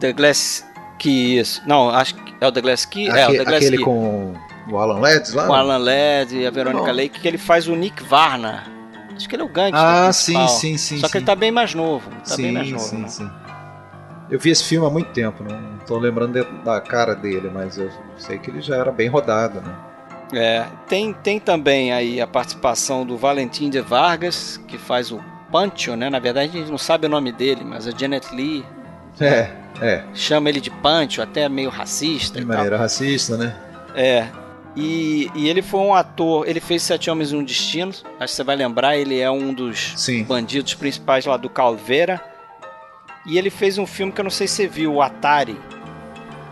The 0.00 0.12
Glass 0.12 0.66
Key, 0.98 1.38
isso. 1.38 1.62
Não, 1.66 1.88
acho 1.90 2.14
que 2.14 2.34
é 2.40 2.46
o 2.46 2.52
The 2.52 2.60
Glass 2.60 2.84
Key. 2.84 3.08
é, 3.08 3.10
o 3.10 3.14
Aque- 3.28 3.38
The 3.38 3.44
Glass 3.44 3.56
aquele 3.56 3.76
Key. 3.78 3.84
com 3.84 4.34
o 4.70 4.78
Alan 4.78 4.98
Ladd 5.00 5.34
lá? 5.34 5.46
Com 5.46 5.52
o 5.52 5.56
Alan 5.56 5.78
Ladd 5.78 6.36
e 6.36 6.46
a 6.46 6.50
Verônica. 6.50 6.92
Lake, 6.92 7.20
que 7.20 7.28
ele 7.28 7.38
faz 7.38 7.66
o 7.68 7.74
Nick 7.74 8.02
Varna. 8.04 8.64
Acho 9.16 9.28
que 9.28 9.34
ele 9.36 9.42
é 9.42 9.44
o 9.44 9.48
gangster 9.48 9.74
Ah, 9.80 10.04
principal. 10.04 10.48
sim, 10.48 10.76
sim, 10.76 10.78
sim. 10.78 10.98
Só 11.00 11.06
que 11.06 11.12
sim. 11.12 11.18
ele 11.18 11.26
tá 11.26 11.34
bem 11.34 11.50
mais 11.50 11.74
novo. 11.74 12.10
Tá 12.10 12.34
sim, 12.36 12.42
bem 12.42 12.52
mais 12.52 12.70
novo. 12.70 12.84
sim, 12.84 12.98
né? 12.98 13.08
sim. 13.08 13.30
Eu 14.30 14.38
vi 14.38 14.50
esse 14.50 14.64
filme 14.64 14.86
há 14.86 14.90
muito 14.90 15.10
tempo, 15.12 15.44
não 15.44 15.78
tô 15.86 15.98
lembrando 15.98 16.42
da 16.64 16.80
cara 16.80 17.14
dele, 17.14 17.50
mas 17.52 17.76
eu 17.78 17.90
sei 18.16 18.38
que 18.38 18.50
ele 18.50 18.60
já 18.60 18.76
era 18.76 18.90
bem 18.90 19.08
rodado, 19.08 19.60
né? 19.60 19.74
É, 20.32 20.64
tem, 20.88 21.12
tem 21.12 21.38
também 21.38 21.92
aí 21.92 22.20
a 22.20 22.26
participação 22.26 23.04
do 23.04 23.16
Valentim 23.16 23.68
de 23.68 23.80
Vargas, 23.80 24.58
que 24.66 24.78
faz 24.78 25.12
o 25.12 25.20
Pancho, 25.52 25.94
né? 25.94 26.08
Na 26.08 26.18
verdade 26.18 26.48
a 26.56 26.60
gente 26.60 26.70
não 26.70 26.78
sabe 26.78 27.06
o 27.06 27.10
nome 27.10 27.30
dele, 27.30 27.62
mas 27.64 27.86
a 27.86 27.90
Janet 27.96 28.34
Lee 28.34 28.64
É, 29.20 29.50
é. 29.80 30.04
chama 30.14 30.48
ele 30.48 30.60
de 30.60 30.70
Pancho, 30.70 31.20
até 31.22 31.48
meio 31.48 31.68
racista 31.70 32.38
De 32.38 32.44
e 32.44 32.46
tal. 32.46 32.56
maneira 32.56 32.78
racista, 32.78 33.36
né? 33.36 33.54
É. 33.94 34.26
E, 34.76 35.30
e 35.34 35.48
ele 35.48 35.62
foi 35.62 35.80
um 35.80 35.94
ator, 35.94 36.48
ele 36.48 36.60
fez 36.60 36.82
Sete 36.82 37.08
Homens 37.08 37.30
e 37.30 37.36
um 37.36 37.44
Destino, 37.44 37.90
acho 37.90 38.04
que 38.18 38.28
você 38.30 38.42
vai 38.42 38.56
lembrar, 38.56 38.96
ele 38.96 39.20
é 39.20 39.30
um 39.30 39.54
dos 39.54 39.94
Sim. 39.96 40.24
bandidos 40.24 40.74
principais 40.74 41.24
lá 41.26 41.36
do 41.36 41.48
Calveira. 41.48 42.20
E 43.26 43.38
ele 43.38 43.50
fez 43.50 43.78
um 43.78 43.86
filme 43.86 44.12
que 44.12 44.20
eu 44.20 44.24
não 44.24 44.30
sei 44.30 44.46
se 44.46 44.56
você 44.56 44.66
viu, 44.66 44.94
o 44.94 45.02
Atari. 45.02 45.58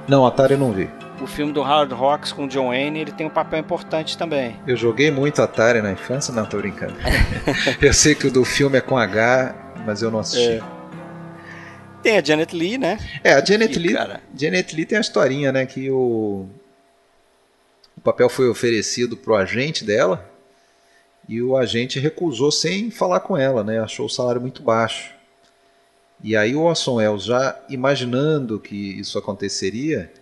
Não, 0.09 0.25
Atari 0.25 0.55
eu 0.55 0.59
não 0.59 0.73
vi. 0.73 0.89
O 1.21 1.27
filme 1.27 1.53
do 1.53 1.63
Hard 1.63 1.93
Rocks 1.93 2.33
com 2.33 2.49
John 2.49 2.69
Wayne, 2.69 3.01
ele 3.01 3.13
tem 3.13 3.27
um 3.27 3.31
papel 3.31 3.61
importante 3.61 4.17
também. 4.17 4.57
Eu 4.67 4.77
joguei 4.77 5.11
muito 5.11 5.43
Atari 5.43 5.83
na 5.83 5.93
infância, 5.93 6.33
não, 6.33 6.47
tô 6.47 6.59
brincando. 6.59 6.95
eu 7.81 7.93
sei 7.93 8.15
que 8.15 8.27
o 8.29 8.31
do 8.31 8.45
filme 8.45 8.79
é 8.79 8.81
com 8.81 8.97
H, 8.97 9.55
mas 9.85 10.01
eu 10.01 10.11
não 10.11 10.21
assisti. 10.21 10.53
É. 10.53 10.63
Tem 12.03 12.19
a 12.19 12.25
Janet 12.25 12.57
Lee, 12.57 12.79
né? 12.79 12.99
É, 13.23 13.35
a 13.35 13.45
Janet 13.45 13.79
Lee, 13.79 13.95
cara. 13.95 14.21
Janet 14.35 14.75
Lee 14.75 14.87
tem 14.87 14.99
a 14.99 15.01
historinha, 15.01 15.53
né, 15.53 15.67
que 15.67 15.91
o 15.91 16.49
papel 18.03 18.29
foi 18.29 18.49
oferecido 18.49 19.17
pro 19.17 19.35
agente 19.35 19.85
dela 19.85 20.29
e 21.29 21.41
o 21.41 21.57
agente 21.57 21.99
recusou 21.99 22.51
sem 22.51 22.91
falar 22.91 23.21
com 23.21 23.37
ela, 23.37 23.63
né? 23.63 23.81
Achou 23.81 24.07
o 24.07 24.11
salário 24.11 24.41
muito 24.41 24.63
baixo. 24.63 25.15
E 26.23 26.37
aí 26.37 26.55
o 26.55 26.63
Orson 26.63 26.95
Welles, 26.95 27.25
já 27.25 27.61
imaginando 27.69 28.61
que 28.61 28.99
isso 28.99 29.19
aconteceria, 29.19 30.13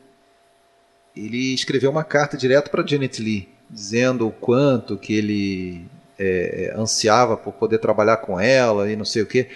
ele 1.17 1.55
escreveu 1.55 1.91
uma 1.91 2.05
carta 2.05 2.37
direto 2.37 2.71
para 2.71 2.87
Janet 2.87 3.21
Lee, 3.23 3.49
dizendo 3.69 4.27
o 4.27 4.33
quanto 4.33 4.97
que 4.97 5.15
ele 5.15 5.87
é, 6.19 6.73
ansiava 6.77 7.37
por 7.37 7.53
poder 7.53 7.79
trabalhar 7.79 8.19
com 8.19 8.39
ela 8.39 8.91
e 8.91 8.97
não 8.97 9.05
sei 9.05 9.23
o 9.23 9.27
quê. 9.27 9.49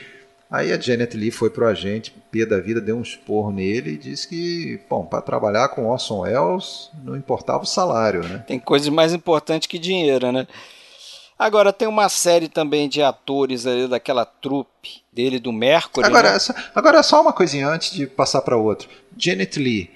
Aí 0.55 0.73
a 0.73 0.79
Janet 0.79 1.17
Lee 1.17 1.33
foi 1.33 1.51
pro 1.51 1.67
agente, 1.67 2.15
pé 2.31 2.47
da 2.47 2.61
vida, 2.61 2.81
deu 2.81 2.97
um 2.97 3.03
esporro 3.03 3.51
nele 3.51 3.91
e 3.95 3.99
disse 3.99 4.29
que, 4.29 4.81
bom, 4.89 5.05
para 5.05 5.21
trabalhar 5.21 5.69
com 5.71 5.87
Orson 5.89 6.21
Welles 6.21 6.91
não 7.03 7.17
importava 7.17 7.65
o 7.65 7.67
salário, 7.67 8.23
né? 8.23 8.45
Tem 8.47 8.61
coisas 8.61 8.89
mais 8.89 9.13
importantes 9.13 9.67
que 9.67 9.81
dinheiro, 9.81 10.31
né? 10.31 10.47
Agora 11.37 11.73
tem 11.73 11.89
uma 11.89 12.09
série 12.09 12.49
também 12.49 12.89
de 12.89 13.03
atores 13.03 13.67
ali 13.67 13.89
daquela 13.89 14.25
trupe 14.25 15.03
dele 15.13 15.41
do 15.41 15.53
Mercury. 15.53 16.07
Agora, 16.07 16.33
né? 16.35 16.39
só- 16.39 16.55
agora 16.73 17.03
só 17.03 17.21
uma 17.21 17.33
coisinha 17.33 17.67
antes 17.69 17.91
de 17.91 18.07
passar 18.07 18.41
para 18.43 18.57
outro. 18.57 18.89
Janet 19.19 19.59
Lee, 19.59 19.91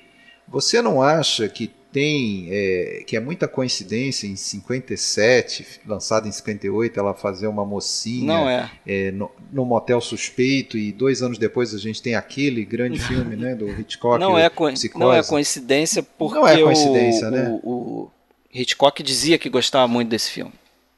você 0.49 0.83
não 0.83 1.01
acha 1.01 1.49
que 1.49 1.71
tem 1.93 2.49
é, 2.51 3.03
que 3.07 3.16
é 3.16 3.20
muita 3.20 3.49
coincidência 3.49 4.26
em 4.26 4.36
57, 4.36 5.66
lançada 5.86 6.28
em 6.28 6.32
58, 6.32 6.99
ela 6.99 7.14
fazer 7.14 7.47
uma 7.47 7.64
mocinha 7.64 8.26
Não 8.26 8.49
é. 8.49 8.70
é, 8.86 9.11
no, 9.11 9.30
no 9.53 9.64
motel 9.64 10.01
suspeito 10.01 10.76
e 10.76 10.93
dois 10.93 11.22
anos 11.22 11.39
depois 11.39 11.74
a 11.74 11.78
gente 11.78 12.03
tem 12.03 12.14
aquele 12.14 12.64
grande 12.64 12.99
filme, 12.99 13.36
né, 13.36 13.55
do 13.55 13.68
Hitchcock. 13.68 14.18
Não 14.20 14.32
o 14.32 14.39
é, 14.39 14.49
Psicose. 14.49 14.91
não 14.97 15.12
é 15.12 15.22
coincidência 15.22 16.03
porque 16.03 16.34
Não 16.39 16.47
é 16.47 16.57
o- 16.59 16.64
coincidência, 16.64 17.28
o, 17.28 17.30
né? 17.30 17.61
o 17.62 18.11
Hitchcock 18.53 19.03
dizia 19.03 19.39
que 19.39 19.49
gostava 19.49 19.86
muito 19.89 20.09
desse 20.09 20.30
filme. 20.30 20.53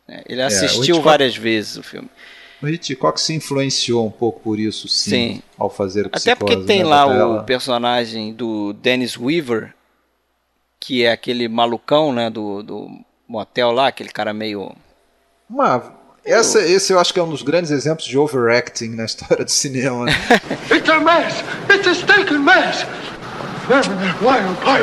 né? 0.08 0.22
Ele 0.26 0.42
o 0.42 0.46
assistiu 0.46 0.80
Hitchcock- 0.96 1.04
várias 1.04 1.36
vezes 1.36 1.76
o 1.76 1.82
filme. 1.82 2.08
O 2.62 2.68
Hitchcock 2.68 3.18
se 3.18 3.32
influenciou 3.32 4.06
um 4.06 4.10
pouco 4.10 4.40
por 4.40 4.58
isso, 4.60 4.86
sim, 4.86 5.10
Sim. 5.36 5.42
ao 5.56 5.70
fazer 5.70 6.04
o 6.06 6.10
Até 6.12 6.34
porque 6.34 6.58
tem 6.58 6.80
né, 6.80 6.84
lá 6.84 7.06
o 7.38 7.42
personagem 7.44 8.34
do 8.34 8.74
Dennis 8.74 9.16
Weaver, 9.16 9.72
que 10.80 11.04
é 11.04 11.12
aquele 11.12 11.46
malucão, 11.46 12.12
né, 12.12 12.30
do, 12.30 12.62
do 12.62 12.88
motel 13.28 13.70
lá, 13.70 13.88
aquele 13.88 14.08
cara 14.08 14.32
meio... 14.32 14.72
Uma, 15.48 15.92
essa, 16.24 16.60
esse 16.60 16.92
eu 16.92 16.98
acho 16.98 17.12
que 17.12 17.20
é 17.20 17.22
um 17.22 17.28
dos 17.28 17.42
grandes 17.42 17.70
exemplos 17.70 18.06
de 18.06 18.16
overacting 18.18 18.96
na 18.96 19.04
história 19.06 19.44
do 19.44 19.50
cinema. 19.50 20.06
né? 20.06 20.12
It's 20.74 20.88
a 20.88 20.98
mess! 21.00 21.44
It's 21.68 21.86
a 21.86 21.94
stinking 21.94 22.38
mess! 22.38 22.86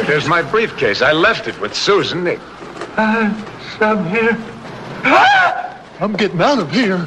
There's 0.06 0.28
my 0.28 0.42
briefcase. 0.44 1.02
I 1.02 1.12
left 1.12 1.50
it 1.50 1.60
with 1.60 1.74
Susan. 1.74 2.26
Uh, 2.26 3.34
I'm 3.82 4.06
here. 4.10 4.38
Ah! 5.04 5.76
I'm 6.00 6.14
getting 6.14 6.42
out 6.42 6.60
of 6.60 6.72
here. 6.72 7.06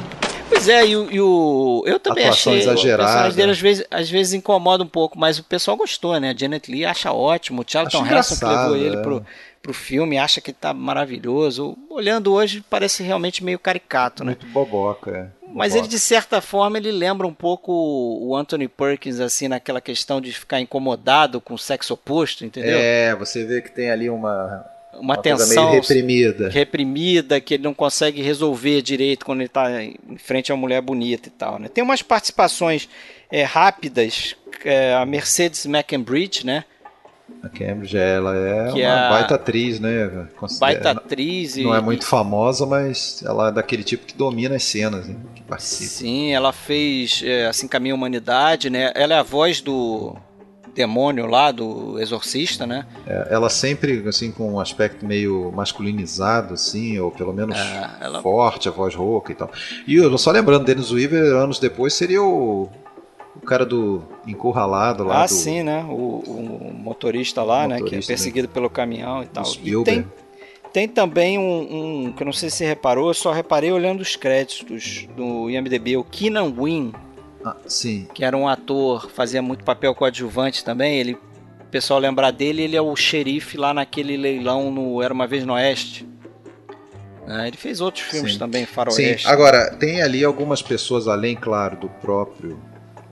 Pois 0.51 0.67
é, 0.67 0.85
e 0.85 0.95
o, 0.95 1.11
e 1.11 1.21
o- 1.21 1.83
eu 1.85 1.99
também 1.99 2.25
Atuação 2.25 2.53
achei. 2.53 2.63
exagerada. 2.63 3.03
O 3.03 3.05
personagem 3.05 3.37
dele 3.37 3.51
às 3.51 3.59
vezes, 3.59 3.85
às 3.89 4.09
vezes 4.09 4.33
incomoda 4.33 4.83
um 4.83 4.87
pouco, 4.87 5.17
mas 5.17 5.39
o 5.39 5.43
pessoal 5.43 5.77
gostou, 5.77 6.19
né? 6.19 6.31
A 6.31 6.37
Janet 6.37 6.69
Lee 6.71 6.85
acha 6.85 7.11
ótimo, 7.11 7.61
o 7.61 7.65
Charlton 7.65 8.05
Heston 8.05 8.35
que 8.35 8.45
levou 8.45 8.75
ele 8.75 8.97
é. 8.97 9.01
pro, 9.01 9.25
pro 9.61 9.73
filme 9.73 10.17
acha 10.17 10.41
que 10.41 10.51
tá 10.51 10.73
maravilhoso. 10.73 11.77
Olhando 11.89 12.33
hoje 12.33 12.63
parece 12.69 13.01
realmente 13.03 13.43
meio 13.43 13.57
caricato, 13.59 14.23
né? 14.23 14.31
Muito 14.39 14.45
boboca. 14.47 15.11
é. 15.37 15.41
Mas 15.53 15.75
ele, 15.75 15.85
de 15.87 15.99
certa 15.99 16.39
forma, 16.39 16.77
ele 16.77 16.91
lembra 16.93 17.27
um 17.27 17.33
pouco 17.33 17.73
o 17.73 18.33
Anthony 18.37 18.69
Perkins, 18.69 19.19
assim, 19.19 19.49
naquela 19.49 19.81
questão 19.81 20.21
de 20.21 20.31
ficar 20.31 20.61
incomodado 20.61 21.41
com 21.41 21.55
o 21.55 21.57
sexo 21.57 21.93
oposto, 21.93 22.45
entendeu? 22.45 22.77
É, 22.79 23.13
você 23.15 23.43
vê 23.43 23.61
que 23.61 23.69
tem 23.69 23.91
ali 23.91 24.09
uma, 24.09 24.65
Uma, 24.93 25.01
uma 25.15 25.17
tensão 25.17 25.71
reprimida. 25.71 26.49
reprimida, 26.49 27.39
que 27.41 27.55
ele 27.55 27.63
não 27.63 27.73
consegue 27.73 28.21
resolver 28.21 28.81
direito 28.81 29.25
quando 29.25 29.39
ele 29.39 29.47
está 29.47 29.83
em 29.83 29.95
frente 30.17 30.51
a 30.51 30.55
uma 30.55 30.61
mulher 30.61 30.81
bonita 30.81 31.27
e 31.29 31.31
tal, 31.31 31.57
né? 31.59 31.67
Tem 31.67 31.83
umas 31.83 32.01
participações 32.01 32.87
é, 33.31 33.43
rápidas, 33.43 34.35
é, 34.65 34.93
a 34.93 35.05
Mercedes 35.05 35.65
McEnbridge, 35.65 36.45
né? 36.45 36.65
A 37.41 37.47
Cambridge, 37.49 37.97
ela 37.97 38.35
é 38.35 38.65
Que 38.65 38.71
uma 38.73 38.81
é 38.81 38.85
a- 38.89 39.09
baita 39.09 39.35
atriz, 39.35 39.79
né? 39.79 40.27
Baita 40.59 40.91
atriz 40.91 41.55
e... 41.55 41.63
Não 41.63 41.73
é 41.73 41.79
muito 41.81 42.05
famosa, 42.05 42.65
mas 42.65 43.23
ela 43.25 43.47
é 43.47 43.51
daquele 43.53 43.83
tipo 43.83 44.05
que 44.05 44.13
domina 44.13 44.55
as 44.57 44.63
cenas, 44.63 45.07
né? 45.07 45.15
Que 45.33 45.41
participa. 45.41 45.89
Sim, 45.89 46.33
ela 46.33 46.51
fez 46.51 47.21
é, 47.25 47.47
Assim 47.47 47.67
Caminha 47.69 47.93
a 47.93 47.97
Humanidade, 47.97 48.69
né? 48.69 48.91
Ela 48.93 49.15
é 49.15 49.17
a 49.17 49.23
voz 49.23 49.61
do 49.61 50.15
demônio 50.73 51.25
lá, 51.27 51.51
do 51.51 51.99
exorcista, 51.99 52.65
né? 52.65 52.85
É, 53.05 53.27
ela 53.31 53.49
sempre, 53.49 54.07
assim, 54.07 54.31
com 54.31 54.53
um 54.53 54.59
aspecto 54.59 55.05
meio 55.05 55.51
masculinizado, 55.53 56.53
assim, 56.53 56.97
ou 56.99 57.11
pelo 57.11 57.33
menos 57.33 57.57
É, 57.57 57.89
ela- 58.01 58.21
forte, 58.21 58.67
a 58.67 58.71
voz 58.71 58.95
rouca 58.95 59.31
e 59.31 59.35
tal. 59.35 59.49
E 59.87 59.95
eu, 59.95 60.17
só 60.17 60.31
lembrando, 60.31 60.65
Dennis 60.65 60.91
Weaver, 60.91 61.35
anos 61.35 61.59
depois, 61.59 61.93
seria 61.93 62.21
o, 62.23 62.69
o 63.35 63.39
cara 63.45 63.65
do 63.65 64.01
encurralado 64.25 65.03
lá 65.03 65.23
Ah, 65.23 65.25
do... 65.25 65.31
sim, 65.33 65.63
né? 65.63 65.83
O, 65.89 65.93
o 66.25 66.73
motorista 66.73 67.43
lá, 67.43 67.67
né? 67.67 67.75
Que 67.75 67.81
é 67.81 67.83
Motorista, 67.85 68.07
perseguido 68.13 68.47
pelo 68.47 68.69
caminhão 68.69 69.23
e 69.23 69.27
tal. 69.27 69.43
E 69.63 69.83
tem, 69.83 70.05
tem 70.71 70.87
também 70.87 71.37
um, 71.37 72.05
um 72.07 72.11
que 72.13 72.23
eu 72.23 72.25
não 72.25 72.33
sei 72.33 72.49
se 72.49 72.57
você 72.57 72.65
reparou, 72.65 73.09
eu 73.09 73.13
só 73.13 73.31
reparei 73.31 73.71
olhando 73.71 73.99
os 74.01 74.15
créditos 74.15 75.07
do 75.17 75.49
IMDB, 75.49 75.97
o 75.97 76.03
Keenan 76.03 76.53
Wynn, 76.57 76.91
Ah, 77.43 77.55
sim. 77.67 78.07
que 78.13 78.23
era 78.23 78.35
um 78.37 78.47
ator, 78.47 79.09
fazia 79.09 79.41
muito 79.41 79.63
papel 79.63 79.93
coadjuvante 79.95 80.63
também. 80.63 80.99
Ele, 80.99 81.13
o 81.13 81.65
pessoal 81.71 81.99
lembrar 81.99 82.31
dele, 82.31 82.61
ele 82.63 82.75
é 82.75 82.81
o 82.81 82.95
xerife 82.95 83.57
lá 83.57 83.73
naquele 83.73 84.15
leilão 84.17 84.69
no 84.71 85.01
Era 85.01 85.13
uma 85.13 85.25
vez 85.27 85.45
no 85.45 85.53
Oeste. 85.53 86.07
Ah, 87.27 87.47
ele 87.47 87.57
fez 87.57 87.79
outros 87.81 88.03
filmes 88.05 88.33
Sim. 88.33 88.39
também, 88.39 88.65
Sim, 88.65 88.71
Faroeste. 88.73 89.27
agora, 89.27 89.71
tem 89.75 90.01
ali 90.01 90.23
algumas 90.23 90.61
pessoas, 90.61 91.07
além, 91.07 91.35
claro, 91.35 91.77
do 91.77 91.87
próprio 91.89 92.59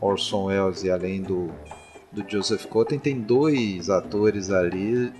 Orson 0.01 0.45
Welles 0.45 0.83
e 0.83 0.89
além 0.91 1.21
do, 1.21 1.51
do 2.11 2.25
Joseph 2.27 2.65
Cotten, 2.65 2.97
tem 2.99 3.19
dois 3.19 3.89
atores 3.89 4.49
ali 4.51 5.11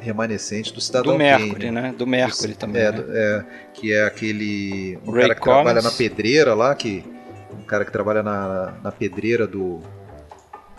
remanescentes 0.00 0.72
do 0.72 0.80
Cidadão 0.80 1.12
do 1.12 1.18
Mercury, 1.18 1.52
Kane. 1.66 1.70
né? 1.70 1.94
Do 1.96 2.06
Mercury 2.06 2.54
também. 2.54 2.82
É, 2.82 2.90
né? 2.92 3.00
do- 3.00 3.12
é, 3.16 3.46
que 3.74 3.92
é 3.92 4.04
aquele. 4.04 4.98
Um 5.06 5.10
Ray 5.12 5.22
cara 5.22 5.34
que 5.34 5.40
trabalha 5.42 5.64
Collins. 5.80 5.84
na 5.84 5.90
pedreira 5.90 6.54
lá, 6.54 6.74
que. 6.74 7.04
Um 7.58 7.62
cara 7.62 7.84
que 7.84 7.92
trabalha 7.92 8.22
na, 8.22 8.72
na 8.82 8.92
pedreira 8.92 9.46
do. 9.46 9.80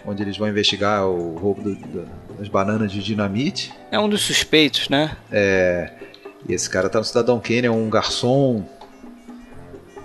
Onde 0.06 0.22
eles 0.22 0.38
vão 0.38 0.50
investigar 0.50 1.06
o 1.08 1.36
roubo 1.38 1.62
do- 1.62 1.76
do- 1.76 2.08
das 2.38 2.48
bananas 2.50 2.92
de 2.92 3.02
dinamite. 3.02 3.74
É 3.90 3.98
um 3.98 4.10
dos 4.10 4.22
suspeitos, 4.22 4.90
né? 4.90 5.16
E 6.48 6.54
esse 6.54 6.70
cara 6.70 6.90
tá 6.90 7.00
no 7.00 7.06
Cidadão 7.06 7.40
Kane, 7.40 7.68
é 7.68 7.72
um 7.72 7.90
garçom. 7.90 8.66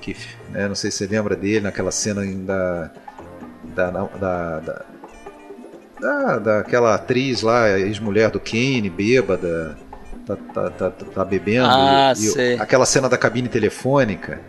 Que, 0.00 0.16
né, 0.50 0.68
não 0.68 0.74
sei 0.76 0.90
se 0.92 0.98
você 0.98 1.06
lembra 1.06 1.34
dele, 1.34 1.60
naquela 1.60 1.90
cena 1.90 2.20
ainda. 2.22 2.92
da, 3.74 3.90
da, 3.90 4.02
da, 4.60 4.84
da 6.00 6.38
daquela 6.38 6.94
atriz 6.94 7.42
lá, 7.42 7.68
ex-mulher 7.78 8.30
do 8.30 8.38
Kane, 8.38 8.88
bêbada, 8.88 9.76
tá, 10.24 10.36
tá, 10.36 10.70
tá, 10.70 10.90
tá 10.90 11.24
bebendo. 11.24 11.66
Ah, 11.68 12.12
e, 12.16 12.54
e 12.54 12.60
aquela 12.60 12.86
cena 12.86 13.08
da 13.08 13.18
cabine 13.18 13.48
telefônica, 13.48 14.40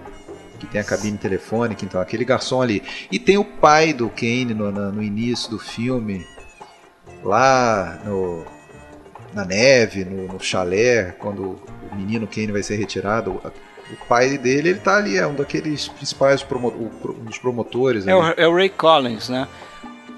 que 0.59 0.67
tem 0.67 0.79
a 0.81 0.83
cabine 0.83 1.17
telefônica, 1.17 1.83
então 1.85 1.99
aquele 1.99 2.23
garçom 2.25 2.61
ali. 2.61 2.83
E 3.11 3.17
tem 3.17 3.37
o 3.37 3.43
pai 3.45 3.93
do 3.93 4.09
Kane 4.09 4.53
no, 4.53 4.71
no 4.71 5.01
início 5.01 5.49
do 5.49 5.57
filme, 5.57 6.25
lá 7.23 7.99
no, 8.05 8.45
na 9.33 9.45
neve, 9.45 10.05
no, 10.05 10.27
no 10.33 10.39
chalé, 10.39 11.15
quando 11.19 11.59
o 11.91 11.95
menino 11.95 12.27
Kane 12.27 12.51
vai 12.51 12.63
ser 12.63 12.75
retirado. 12.77 13.31
o- 13.31 13.69
O 13.91 14.05
pai 14.07 14.37
dele, 14.37 14.69
ele 14.69 14.79
tá 14.79 14.97
ali, 14.97 15.17
é 15.17 15.25
um 15.25 15.33
daqueles 15.33 15.87
principais 15.87 16.43
promo, 16.43 16.67
o- 16.67 16.91
pro- 17.01 17.13
um 17.19 17.23
dos 17.25 17.39
promotores. 17.39 18.05
É 18.05 18.15
o, 18.15 18.21
ali. 18.21 18.33
é 18.37 18.47
o 18.47 18.53
Ray 18.55 18.69
Collins, 18.69 19.29
né? 19.29 19.47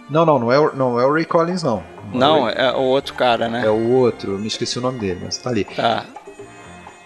Não, 0.10 0.26
não, 0.26 0.38
não 0.38 0.52
é, 0.52 0.60
o- 0.60 0.76
não 0.76 1.00
é 1.00 1.06
o 1.06 1.14
Ray 1.14 1.24
Collins, 1.24 1.64
não. 1.64 1.82
Não, 2.14 2.50
é, 2.50 2.66
é 2.68 2.72
o 2.74 2.82
outro 2.82 3.14
cara, 3.14 3.48
né? 3.48 3.60
o 3.60 3.62
Ray- 3.62 3.68
é 3.70 3.72
o 3.72 3.89
outro, 3.92 4.38
me 4.38 4.48
esqueci 4.48 4.78
o 4.78 4.82
nome 4.82 5.00
dele, 5.00 5.22
mas 5.24 5.38
tá 5.38 5.50
ali. 5.50 5.64
Tá. 5.64 6.04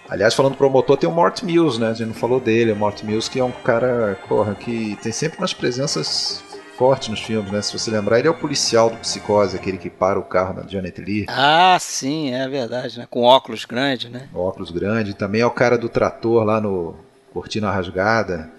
Aliás, 0.08 0.34
falando 0.34 0.52
do 0.52 0.58
promotor, 0.58 0.96
tem 0.96 1.08
o 1.08 1.12
Mort 1.12 1.42
Mills, 1.42 1.80
né? 1.80 1.90
A 1.90 1.92
gente 1.94 2.08
não 2.08 2.14
falou 2.14 2.38
dele. 2.40 2.72
O 2.72 2.76
Mort 2.76 3.02
Mills, 3.02 3.28
que 3.30 3.40
é 3.40 3.44
um 3.44 3.50
cara, 3.50 4.18
porra, 4.28 4.54
que 4.54 4.96
tem 5.02 5.10
sempre 5.10 5.38
umas 5.38 5.52
presenças 5.52 6.44
fortes 6.78 7.08
nos 7.08 7.20
filmes, 7.20 7.50
né? 7.50 7.60
Se 7.62 7.76
você 7.76 7.90
lembrar, 7.90 8.18
ele 8.18 8.28
é 8.28 8.30
o 8.30 8.34
policial 8.34 8.90
do 8.90 8.96
Psicose, 8.98 9.56
aquele 9.56 9.78
que 9.78 9.90
para 9.90 10.18
o 10.18 10.22
carro 10.22 10.54
da 10.54 10.68
Janet 10.68 11.00
Lee, 11.00 11.24
Ah, 11.28 11.76
sim, 11.80 12.32
é 12.34 12.46
verdade, 12.48 12.98
né? 12.98 13.06
Com 13.10 13.22
óculos 13.22 13.64
grandes, 13.64 14.10
né? 14.10 14.28
óculos 14.34 14.70
grande. 14.70 15.14
Também 15.14 15.40
é 15.40 15.46
o 15.46 15.50
cara 15.50 15.76
do 15.78 15.88
trator 15.88 16.44
lá 16.44 16.60
no 16.60 16.94
Cortina 17.32 17.70
Rasgada, 17.70 18.50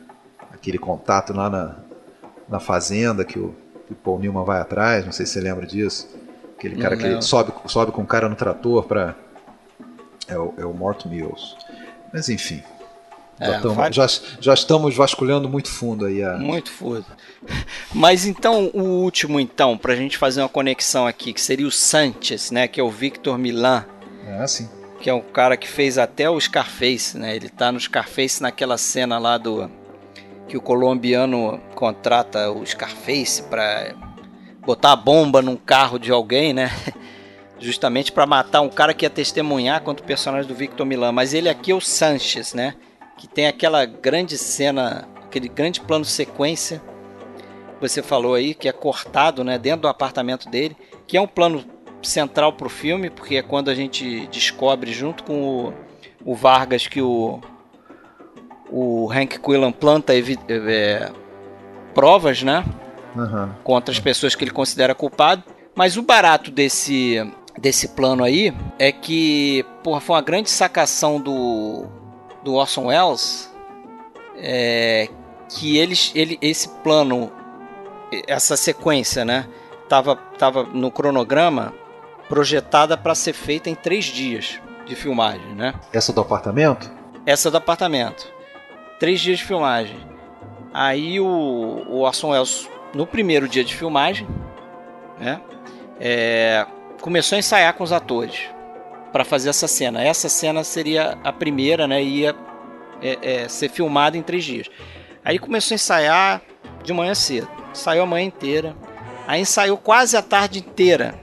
aquele 0.52 0.78
contato 0.80 1.32
lá 1.32 1.50
na, 1.50 1.76
na 2.50 2.60
fazenda 2.60 3.24
que 3.24 3.38
o, 3.40 3.56
que 3.86 3.94
o 3.94 3.96
Paul 3.96 4.20
Newman 4.20 4.44
vai 4.44 4.60
atrás, 4.60 5.06
não 5.06 5.12
sei 5.12 5.26
se 5.26 5.34
você 5.34 5.40
lembra 5.42 5.66
disso. 5.66 6.10
Aquele 6.58 6.76
cara 6.76 6.96
Não 6.96 7.02
que 7.02 7.08
lembro. 7.08 7.22
sobe, 7.22 7.54
sobe 7.68 7.92
com 7.92 8.02
o 8.02 8.06
cara 8.08 8.28
no 8.28 8.36
trator 8.36 8.84
pra. 8.86 9.16
É 10.28 10.38
o, 10.38 10.54
é 10.58 10.66
o 10.66 10.74
Mort 10.74 11.06
Mills. 11.06 11.56
Mas 12.14 12.30
enfim. 12.30 12.62
Já, 13.40 13.46
É, 13.46 13.60
tamo- 13.60 13.76
vai- 13.76 13.94
já, 13.94 14.08
já 14.42 14.54
estamos 14.54 14.96
vasculhando 14.96 15.48
muito 15.48 15.70
fundo 15.70 16.06
aí 16.06 16.24
a. 16.24 16.38
Muito 16.38 16.72
foda. 16.72 17.06
Mas 17.94 18.26
então, 18.26 18.72
o 18.74 18.82
último, 19.04 19.40
então, 19.40 19.78
pra 19.78 19.96
gente 19.96 20.18
fazer 20.18 20.42
uma 20.42 20.50
conexão 20.50 21.06
aqui, 21.06 21.32
que 21.34 21.42
seria 21.42 21.68
o 21.68 21.72
Sanchez, 21.72 22.50
né? 22.52 22.68
Que 22.68 22.80
é 22.80 22.84
o 22.84 22.90
Victor 22.90 23.38
Milan, 23.38 23.86
Ah, 24.40 24.48
sim. 24.48 24.68
que 25.00 25.10
é 25.10 25.14
um 25.14 25.22
cara 25.22 25.56
que 25.56 25.68
fez 25.68 25.98
até 26.00 26.28
o 26.30 26.40
Scarface, 26.42 27.16
né? 27.18 27.36
Ele 27.36 27.48
tá 27.48 27.72
no 27.72 27.80
Scarface 27.80 28.42
naquela 28.42 28.78
cena 28.78 29.20
lá 29.20 29.38
do. 29.38 29.70
Que 30.48 30.58
o 30.58 30.62
colombiano 30.62 31.60
contrata 31.76 32.50
o 32.50 32.66
Scarface 32.66 33.44
pra 33.44 33.94
botar 34.66 34.94
a 34.94 34.96
bomba 34.96 35.42
num 35.42 35.58
carro 35.58 36.00
de 36.00 36.10
alguém, 36.12 36.54
né? 36.54 36.72
Justamente 37.60 38.12
pra 38.12 38.26
matar 38.26 38.62
um 38.62 38.70
cara 38.70 38.94
que 38.94 39.06
ia 39.06 39.10
testemunhar 39.10 39.82
contra 39.82 40.04
o 40.04 40.08
personagem 40.08 40.48
do 40.48 40.56
Victor 40.56 40.86
Milan. 40.86 41.12
Mas 41.12 41.34
ele 41.34 41.50
aqui 41.50 41.72
é 41.72 41.76
o 41.76 41.82
Sanchez, 41.82 42.54
né? 42.54 42.76
Que 43.18 43.28
tem 43.28 43.48
aquela 43.48 43.86
grande 43.86 44.38
cena, 44.38 45.08
aquele 45.24 45.50
grande 45.50 45.82
plano 45.82 46.06
sequência 46.06 46.82
que 47.76 47.82
você 47.82 48.02
falou 48.04 48.36
aí, 48.36 48.54
que 48.54 48.68
é 48.68 48.72
cortado, 48.72 49.44
né? 49.44 49.58
Dentro 49.58 49.82
do 49.82 49.88
apartamento 49.88 50.50
dele, 50.50 50.78
que 51.08 51.18
é 51.18 51.22
um 51.22 51.28
plano 51.28 51.66
central 52.02 52.54
pro 52.54 52.70
filme, 52.70 53.10
porque 53.10 53.38
é 53.38 53.42
quando 53.42 53.70
a 53.70 53.76
gente 53.76 54.28
descobre 54.28 54.94
junto 54.94 55.24
com 55.24 55.42
o, 55.44 55.74
o 56.24 56.36
Vargas 56.36 56.88
que 56.88 57.02
o 57.02 57.42
o 58.70 59.10
Hank 59.12 59.40
Quillan 59.40 59.72
planta 59.72 60.14
é, 60.14 61.12
provas, 61.94 62.44
né? 62.44 62.66
Aham. 63.16 63.56
contra 63.64 63.92
as 63.92 64.00
pessoas 64.00 64.36
que 64.36 64.44
ele 64.44 64.52
considera 64.52 64.94
culpado. 64.94 65.44
Mas 65.74 65.98
o 65.98 66.04
barato 66.04 66.52
desse, 66.52 67.26
desse 67.58 67.90
plano 67.90 68.24
aí 68.24 68.54
é 68.78 68.92
que, 68.92 69.66
porra, 69.84 70.00
foi 70.00 70.16
uma 70.16 70.22
grande 70.22 70.50
sacação 70.50 71.20
do, 71.20 71.86
do 72.44 72.54
Orson 72.54 72.86
Welles. 72.86 73.52
É, 74.40 75.10
que 75.50 75.78
eles, 75.78 76.12
ele, 76.14 76.38
esse 76.42 76.70
plano, 76.70 77.32
essa 78.28 78.56
sequência, 78.56 79.26
né? 79.26 79.48
Tava, 79.90 80.16
tava 80.38 80.64
no 80.64 80.92
cronograma 80.92 81.74
projetada 82.28 82.98
para 82.98 83.16
ser 83.16 83.34
feita 83.34 83.70
em 83.70 83.76
três 83.76 84.06
dias 84.06 84.60
de 84.86 84.96
filmagem, 84.96 85.56
né? 85.56 85.74
Essa 85.94 86.12
do 86.12 86.22
apartamento? 86.22 86.92
Essa 87.26 87.50
do 87.50 87.58
apartamento. 87.58 88.32
Três 89.00 89.20
dias 89.20 89.40
de 89.40 89.46
filmagem. 89.46 89.98
Aí 90.74 91.20
o, 91.20 91.26
o 91.26 92.02
Orson 92.02 92.30
Welles, 92.30 92.70
no 92.94 93.08
primeiro 93.08 93.48
dia 93.48 93.64
de 93.64 93.76
filmagem, 93.76 94.28
né, 95.20 95.42
é, 96.00 96.66
começou 97.02 97.36
a 97.36 97.40
ensaiar 97.40 97.74
com 97.74 97.84
os 97.84 97.92
atores 97.92 98.50
para 99.12 99.24
fazer 99.24 99.50
essa 99.50 99.68
cena. 99.68 100.04
Essa 100.04 100.30
cena 100.30 100.64
seria 100.64 101.18
a 101.24 101.32
primeira, 101.32 101.88
né, 101.88 102.04
ia 102.04 102.36
é, 103.02 103.18
é, 103.22 103.48
ser 103.48 103.70
filmada 103.70 104.18
em 104.18 104.22
três 104.22 104.44
dias. 104.44 104.68
Aí 105.24 105.40
começou 105.40 105.74
a 105.74 105.76
ensaiar 105.76 106.42
de 106.84 106.94
manhã 106.94 107.14
cedo. 107.14 107.50
Ensaiou 107.72 108.04
a 108.04 108.08
manhã 108.08 108.26
inteira. 108.26 108.76
Aí 109.28 109.42
ensaiou 109.42 109.78
quase 109.78 110.16
a 110.16 110.22
tarde 110.22 110.60
inteira. 110.60 111.16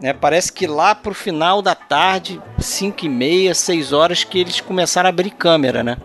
Né? 0.00 0.12
Parece 0.12 0.52
que 0.52 0.66
lá 0.66 0.94
pro 0.94 1.14
final 1.14 1.60
da 1.60 1.74
tarde, 1.74 2.40
5 2.58 3.04
e 3.04 3.08
meia, 3.08 3.54
6 3.54 3.92
horas, 3.92 4.22
que 4.22 4.38
eles 4.38 4.60
começaram 4.60 5.08
a 5.08 5.10
abrir 5.10 5.30
câmera, 5.30 5.82
né? 5.82 5.96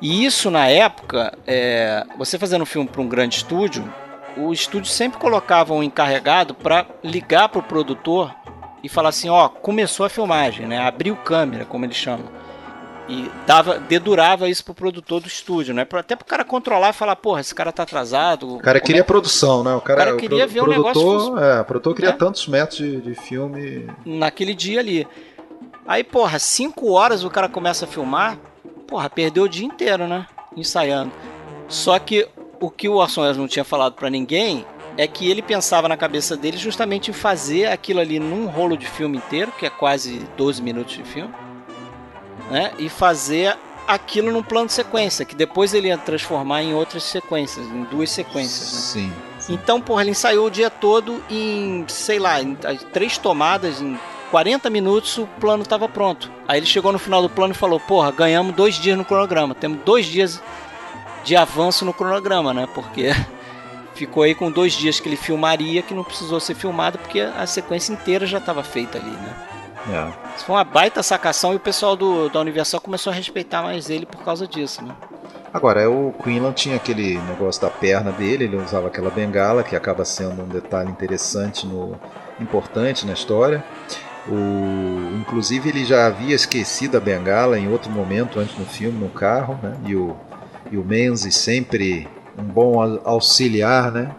E 0.00 0.24
isso 0.24 0.50
na 0.50 0.66
época, 0.68 1.36
é, 1.46 2.04
você 2.18 2.38
fazendo 2.38 2.62
um 2.62 2.66
filme 2.66 2.88
para 2.88 3.00
um 3.00 3.08
grande 3.08 3.36
estúdio, 3.36 3.92
o 4.36 4.52
estúdio 4.52 4.90
sempre 4.90 5.18
colocava 5.18 5.72
um 5.74 5.82
encarregado 5.82 6.54
para 6.54 6.86
ligar 7.02 7.48
pro 7.48 7.62
produtor 7.62 8.34
e 8.82 8.88
falar 8.88 9.08
assim, 9.10 9.28
ó, 9.28 9.48
começou 9.48 10.04
a 10.04 10.08
filmagem, 10.08 10.66
né? 10.66 10.78
Abriu 10.78 11.16
câmera, 11.16 11.64
como 11.64 11.84
eles 11.84 11.96
chamam. 11.96 12.26
E 13.06 13.30
dava, 13.46 13.78
dedurava 13.78 14.48
isso 14.48 14.64
pro 14.64 14.72
produtor 14.72 15.20
do 15.20 15.26
estúdio, 15.28 15.74
né? 15.74 15.84
Pra- 15.84 16.00
Até 16.00 16.16
pro 16.16 16.24
cara 16.24 16.42
controlar 16.42 16.88
e 16.90 16.92
falar, 16.94 17.16
porra, 17.16 17.40
esse 17.40 17.54
cara 17.54 17.70
tá 17.70 17.82
atrasado. 17.82 18.56
O 18.56 18.60
cara 18.60 18.80
queria 18.80 19.02
é- 19.02 19.04
produção, 19.04 19.62
né? 19.62 19.74
O 19.74 19.80
cara, 19.80 20.00
O 20.00 20.04
cara 20.06 20.16
queria 20.16 20.46
ver 20.46 20.62
o 20.62 20.66
negócio 20.66 21.02
produtor, 21.02 21.42
é, 21.42 21.60
o 21.60 21.64
produtor 21.64 21.94
queria 21.94 22.10
né? 22.12 22.16
tantos 22.16 22.46
metros 22.48 22.78
de, 22.78 23.00
de 23.02 23.14
filme. 23.14 23.86
naquele 24.06 24.54
dia 24.54 24.80
ali. 24.80 25.06
Aí, 25.86 26.02
porra, 26.02 26.38
5 26.38 26.90
horas 26.92 27.24
o 27.24 27.30
cara 27.30 27.46
começa 27.46 27.84
a 27.84 27.88
filmar, 27.88 28.38
porra, 28.88 29.10
perdeu 29.10 29.44
o 29.44 29.48
dia 29.48 29.66
inteiro, 29.66 30.06
né? 30.06 30.26
Ensaiando. 30.56 31.12
Só 31.68 31.98
que 31.98 32.26
o 32.60 32.70
que 32.70 32.88
o 32.88 32.94
Orson 32.94 33.22
Welles 33.22 33.36
não 33.36 33.48
tinha 33.48 33.64
falado 33.64 33.94
pra 33.94 34.10
ninguém 34.10 34.64
é 34.96 35.06
que 35.06 35.28
ele 35.28 35.42
pensava 35.42 35.88
na 35.88 35.96
cabeça 35.96 36.36
dele 36.36 36.56
justamente 36.56 37.10
em 37.10 37.14
fazer 37.14 37.66
aquilo 37.66 38.00
ali 38.00 38.18
num 38.18 38.46
rolo 38.46 38.76
de 38.76 38.86
filme 38.86 39.18
inteiro, 39.18 39.52
que 39.58 39.66
é 39.66 39.70
quase 39.70 40.20
12 40.36 40.62
minutos 40.62 40.94
de 40.94 41.02
filme, 41.02 41.34
né? 42.50 42.72
E 42.78 42.88
fazer 42.88 43.56
aquilo 43.86 44.30
num 44.30 44.42
plano 44.42 44.66
de 44.66 44.72
sequência, 44.72 45.24
que 45.24 45.34
depois 45.34 45.74
ele 45.74 45.88
ia 45.88 45.98
transformar 45.98 46.62
em 46.62 46.74
outras 46.74 47.02
sequências, 47.02 47.66
em 47.66 47.84
duas 47.84 48.10
sequências, 48.10 48.72
né? 48.72 48.78
Sim. 48.80 49.12
Então, 49.48 49.80
porra, 49.80 50.02
ele 50.02 50.12
ensaiou 50.12 50.46
o 50.46 50.50
dia 50.50 50.70
todo 50.70 51.22
em, 51.28 51.84
sei 51.88 52.18
lá, 52.18 52.40
em 52.40 52.54
três 52.92 53.18
tomadas, 53.18 53.80
em 53.80 53.98
40 54.30 54.70
minutos 54.70 55.18
o 55.18 55.26
plano 55.38 55.62
estava 55.62 55.88
pronto. 55.88 56.30
Aí 56.48 56.58
ele 56.58 56.66
chegou 56.66 56.90
no 56.92 56.98
final 56.98 57.22
do 57.22 57.28
plano 57.28 57.52
e 57.52 57.56
falou: 57.56 57.78
Porra, 57.78 58.10
ganhamos 58.10 58.54
dois 58.54 58.74
dias 58.74 58.96
no 58.96 59.04
cronograma. 59.04 59.54
Temos 59.54 59.78
dois 59.84 60.06
dias 60.06 60.42
de 61.24 61.34
avanço 61.34 61.84
no 61.84 61.92
cronograma, 61.92 62.52
né? 62.54 62.68
Porque 62.74 63.10
ficou 63.94 64.22
aí 64.22 64.34
com 64.34 64.50
dois 64.50 64.72
dias 64.72 65.00
que 65.00 65.08
ele 65.08 65.16
filmaria 65.16 65.82
que 65.82 65.94
não 65.94 66.04
precisou 66.04 66.38
ser 66.38 66.54
filmado 66.54 66.98
porque 66.98 67.20
a 67.20 67.46
sequência 67.46 67.92
inteira 67.92 68.26
já 68.26 68.38
estava 68.38 68.62
feita 68.62 68.98
ali, 68.98 69.10
né? 69.10 69.34
É. 69.86 70.36
Isso 70.36 70.46
foi 70.46 70.56
uma 70.56 70.64
baita 70.64 71.02
sacação 71.02 71.52
e 71.52 71.56
o 71.56 71.60
pessoal 71.60 71.94
do, 71.94 72.28
da 72.28 72.40
Universal 72.40 72.80
começou 72.80 73.12
a 73.12 73.16
respeitar 73.16 73.62
mais 73.62 73.90
ele 73.90 74.06
por 74.06 74.22
causa 74.22 74.46
disso, 74.46 74.82
né? 74.82 74.94
Agora, 75.52 75.88
o 75.88 76.12
Quinlan 76.24 76.52
tinha 76.52 76.74
aquele 76.74 77.16
negócio 77.28 77.62
da 77.62 77.70
perna 77.70 78.10
dele, 78.10 78.44
ele 78.44 78.56
usava 78.56 78.88
aquela 78.88 79.08
bengala, 79.08 79.62
que 79.62 79.76
acaba 79.76 80.04
sendo 80.04 80.42
um 80.42 80.48
detalhe 80.48 80.90
interessante, 80.90 81.64
no, 81.64 81.96
importante 82.40 83.06
na 83.06 83.12
história. 83.12 83.62
O, 84.26 85.16
inclusive, 85.20 85.68
ele 85.68 85.84
já 85.84 86.06
havia 86.06 86.34
esquecido 86.34 86.96
a 86.96 87.00
bengala 87.00 87.56
em 87.56 87.70
outro 87.70 87.88
momento, 87.88 88.40
antes 88.40 88.58
no 88.58 88.64
filme, 88.64 88.98
no 88.98 89.10
carro, 89.10 89.56
né? 89.62 89.76
E 89.86 89.94
o, 89.94 90.16
e 90.74 90.78
o 90.78 90.84
Menzi 90.84 91.30
sempre 91.30 92.08
um 92.36 92.42
bom 92.42 92.80
au- 92.82 93.00
auxiliar, 93.04 93.92
né? 93.92 94.10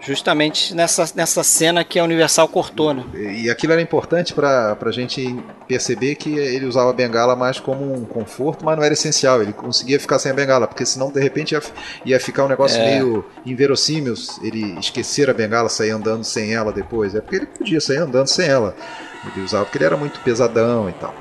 Justamente 0.00 0.72
nessa, 0.74 1.04
nessa 1.16 1.42
cena 1.42 1.82
que 1.82 1.98
a 1.98 2.04
Universal 2.04 2.46
cortou, 2.48 2.94
né? 2.94 3.02
E 3.14 3.50
aquilo 3.50 3.72
era 3.72 3.82
importante 3.82 4.32
para 4.32 4.76
a 4.80 4.90
gente 4.92 5.34
perceber 5.66 6.14
que 6.14 6.30
ele 6.38 6.64
usava 6.66 6.90
a 6.90 6.92
bengala 6.92 7.34
mais 7.34 7.58
como 7.58 7.92
um 7.92 8.04
conforto, 8.04 8.64
mas 8.64 8.76
não 8.76 8.84
era 8.84 8.94
essencial. 8.94 9.42
Ele 9.42 9.52
conseguia 9.52 9.98
ficar 9.98 10.18
sem 10.20 10.30
a 10.30 10.34
bengala, 10.34 10.68
porque 10.68 10.86
senão 10.86 11.10
de 11.10 11.20
repente 11.20 11.52
ia, 11.52 11.62
ia 12.04 12.20
ficar 12.20 12.44
um 12.44 12.48
negócio 12.48 12.80
É. 12.80 12.84
meio 13.00 13.24
inverossímil 13.44 14.14
ele 14.42 14.78
esquecer 14.78 15.28
a 15.28 15.34
bengala, 15.34 15.68
sair 15.68 15.90
andando 15.90 16.22
sem 16.22 16.54
ela 16.54 16.72
depois. 16.72 17.14
É 17.14 17.20
porque 17.20 17.36
ele 17.36 17.46
podia 17.46 17.80
sair 17.80 17.98
andando 17.98 18.28
sem 18.28 18.46
ela. 18.46 18.76
Ele 19.24 19.44
usava 19.44 19.64
porque 19.64 19.78
ele 19.78 19.84
era 19.84 19.96
muito 19.96 20.20
pesadão 20.20 20.88
e 20.88 20.92
tal. 20.92 21.14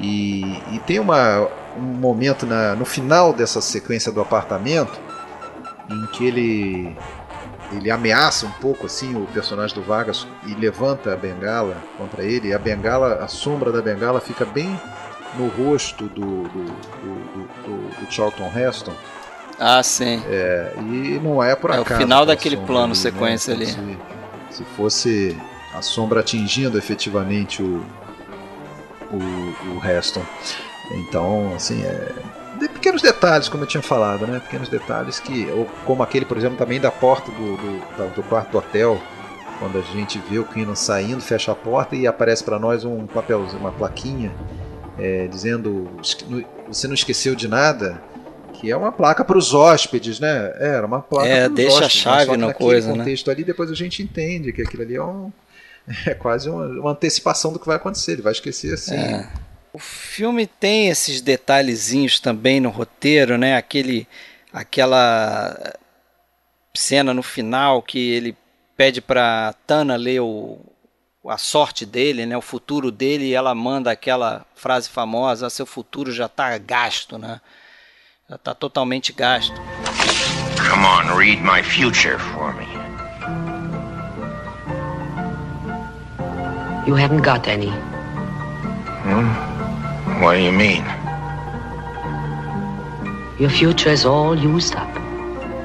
E, 0.00 0.42
e 0.72 0.80
tem 0.86 0.98
uma, 0.98 1.48
um 1.76 1.82
momento 1.82 2.46
na, 2.46 2.74
no 2.74 2.84
final 2.84 3.32
dessa 3.32 3.60
sequência 3.60 4.10
do 4.10 4.20
apartamento 4.20 4.98
em 5.90 6.06
que 6.06 6.26
ele 6.26 6.96
ele 7.72 7.90
ameaça 7.90 8.44
um 8.46 8.50
pouco 8.50 8.84
assim 8.86 9.14
o 9.14 9.26
personagem 9.26 9.74
do 9.74 9.82
Vargas 9.82 10.26
e 10.46 10.54
levanta 10.54 11.14
a 11.14 11.16
bengala 11.16 11.76
contra 11.96 12.22
ele, 12.22 12.48
e 12.48 12.54
a 12.54 12.58
bengala, 12.58 13.14
a 13.24 13.28
sombra 13.28 13.72
da 13.72 13.80
bengala 13.80 14.20
fica 14.20 14.44
bem 14.44 14.78
no 15.38 15.48
rosto 15.48 16.04
do, 16.04 16.42
do, 16.42 16.64
do, 16.64 17.48
do, 17.64 18.00
do 18.04 18.12
Charlton 18.12 18.50
Heston. 18.54 18.92
Ah, 19.58 19.82
sim. 19.82 20.22
É, 20.26 20.72
e 20.78 21.20
não 21.22 21.42
é 21.42 21.54
por 21.54 21.70
É 21.70 21.78
o 21.78 21.82
acaso. 21.82 22.00
final 22.00 22.26
que 22.26 22.32
a 22.32 22.34
daquele 22.34 22.56
plano 22.58 22.92
ali, 22.92 22.96
sequência 22.96 23.54
né? 23.54 23.64
ali. 23.64 23.72
Se, 24.50 24.58
se 24.58 24.64
fosse 24.76 25.40
a 25.74 25.82
sombra 25.82 26.20
atingindo 26.20 26.76
efetivamente 26.78 27.62
o, 27.62 27.84
o, 29.10 29.76
o 29.78 29.86
Heston. 29.86 30.22
Então, 30.90 31.52
assim, 31.54 31.82
é, 31.84 32.12
de 32.58 32.68
pequenos 32.68 33.00
detalhes, 33.02 33.48
como 33.48 33.62
eu 33.64 33.66
tinha 33.68 33.82
falado, 33.82 34.26
né? 34.26 34.40
Pequenos 34.40 34.68
detalhes 34.68 35.18
que, 35.20 35.48
ou 35.50 35.66
como 35.86 36.02
aquele, 36.02 36.24
por 36.24 36.36
exemplo, 36.36 36.56
também 36.56 36.80
da 36.80 36.90
porta 36.90 37.30
do, 37.32 37.56
do, 37.56 38.14
do 38.16 38.22
quarto 38.24 38.50
do 38.50 38.58
hotel, 38.58 39.00
quando 39.58 39.78
a 39.78 39.82
gente 39.82 40.18
vê 40.28 40.38
o 40.38 40.44
Keenan 40.44 40.74
saindo, 40.74 41.20
fecha 41.22 41.52
a 41.52 41.54
porta 41.54 41.94
e 41.96 42.06
aparece 42.06 42.42
para 42.44 42.58
nós 42.58 42.84
um 42.84 43.06
papelzinho, 43.06 43.60
uma 43.60 43.72
plaquinha 43.72 44.32
é, 44.98 45.26
dizendo 45.28 45.88
"Esque- 46.02 46.24
no- 46.26 46.44
você 46.68 46.86
não 46.86 46.94
esqueceu 46.94 47.34
de 47.34 47.48
nada, 47.48 48.02
que 48.54 48.70
é 48.70 48.76
uma 48.76 48.92
placa 48.92 49.24
para 49.24 49.38
os 49.38 49.54
hóspedes, 49.54 50.18
né? 50.20 50.52
Era 50.58 50.86
uma 50.86 51.00
placa 51.00 51.28
É, 51.28 51.48
deixa 51.48 51.72
a 51.72 51.86
hóspedes, 51.86 51.92
chave 52.02 52.30
que 52.32 52.36
no 52.36 52.46
naquele 52.48 52.68
coisa, 52.70 52.90
né? 52.92 52.98
contexto 52.98 53.30
ali, 53.30 53.44
depois 53.44 53.70
a 53.70 53.74
gente 53.74 54.02
entende 54.02 54.52
que 54.52 54.62
aquilo 54.62 54.82
ali 54.82 54.96
é 54.96 55.02
um 55.02 55.32
é 56.06 56.14
quase 56.14 56.48
uma, 56.48 56.66
uma 56.66 56.90
antecipação 56.92 57.52
do 57.52 57.58
que 57.58 57.66
vai 57.66 57.76
acontecer. 57.76 58.12
Ele 58.12 58.22
vai 58.22 58.32
esquecer 58.32 58.74
assim. 58.74 58.94
É. 58.94 59.28
O 59.72 59.78
filme 59.78 60.46
tem 60.46 60.88
esses 60.88 61.20
detalhezinhos 61.20 62.20
também 62.20 62.60
no 62.60 62.68
roteiro, 62.68 63.38
né? 63.38 63.56
Aquele, 63.56 64.06
aquela 64.52 65.74
cena 66.74 67.14
no 67.14 67.22
final 67.22 67.82
que 67.82 67.98
ele 67.98 68.36
pede 68.76 69.00
para 69.00 69.54
Tana 69.66 69.96
ler 69.96 70.20
o, 70.20 70.58
a 71.26 71.38
sorte 71.38 71.86
dele, 71.86 72.26
né? 72.26 72.36
O 72.36 72.42
futuro 72.42 72.90
dele 72.90 73.26
e 73.26 73.34
ela 73.34 73.54
manda 73.54 73.90
aquela 73.90 74.44
frase 74.54 74.90
famosa: 74.90 75.48
"Seu 75.48 75.64
futuro 75.64 76.12
já 76.12 76.26
está 76.26 76.56
gasto, 76.58 77.16
né? 77.16 77.40
Já 78.28 78.36
está 78.36 78.54
totalmente 78.54 79.12
gasto." 79.12 79.54
Come 80.70 80.84
on, 80.84 81.16
read 81.16 81.40
my 81.42 81.62
future 81.62 82.18
for 82.18 82.54
me. 82.54 82.61
You 86.86 86.96
haven't 86.96 87.22
got 87.22 87.48
any. 87.48 87.70
What 90.20 90.36
do 90.36 90.42
you 90.44 90.52
mean? 90.52 90.82
Your 93.38 93.50
future 93.50 93.92
is 93.92 94.04
all 94.04 94.34
used 94.36 94.74
up. 94.76 94.90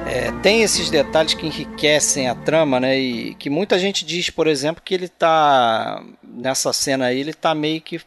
É, 0.06 0.32
tem 0.42 0.62
esses 0.62 0.90
detalhes 0.90 1.34
que 1.34 1.46
enriquecem 1.46 2.28
a 2.28 2.34
trama, 2.34 2.80
né? 2.80 2.98
E 2.98 3.34
que 3.34 3.50
muita 3.50 3.78
gente 3.78 4.04
diz, 4.06 4.30
por 4.30 4.46
exemplo, 4.46 4.82
que 4.82 4.94
ele 4.94 5.08
tá 5.08 6.02
nessa 6.22 6.72
cena 6.72 7.06
aí, 7.06 7.20
ele 7.20 7.34
tá 7.34 7.54
meio 7.54 7.80
que 7.80 8.00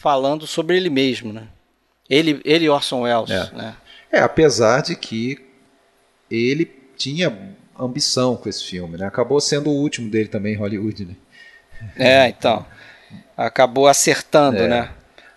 falando 0.00 0.46
sobre 0.46 0.76
ele 0.76 0.90
mesmo, 0.90 1.32
né? 1.32 1.44
Ele, 2.10 2.40
ele 2.44 2.64
e 2.64 2.68
Orson 2.68 3.02
Welles, 3.02 3.30
É. 3.30 3.50
né? 3.54 3.76
É, 4.10 4.20
apesar 4.20 4.80
de 4.82 4.96
que 4.96 5.38
ele 6.30 6.64
tinha 6.96 7.54
ambição 7.78 8.36
com 8.36 8.48
esse 8.48 8.64
filme, 8.64 8.96
né? 8.96 9.06
Acabou 9.06 9.40
sendo 9.40 9.70
o 9.70 9.74
último 9.74 10.10
dele 10.10 10.28
também 10.28 10.54
em 10.54 10.56
Hollywood, 10.56 11.04
né? 11.04 11.14
É, 11.96 12.28
então. 12.28 12.64
Acabou 13.36 13.86
acertando, 13.86 14.58
É. 14.58 14.68
né? 14.68 14.90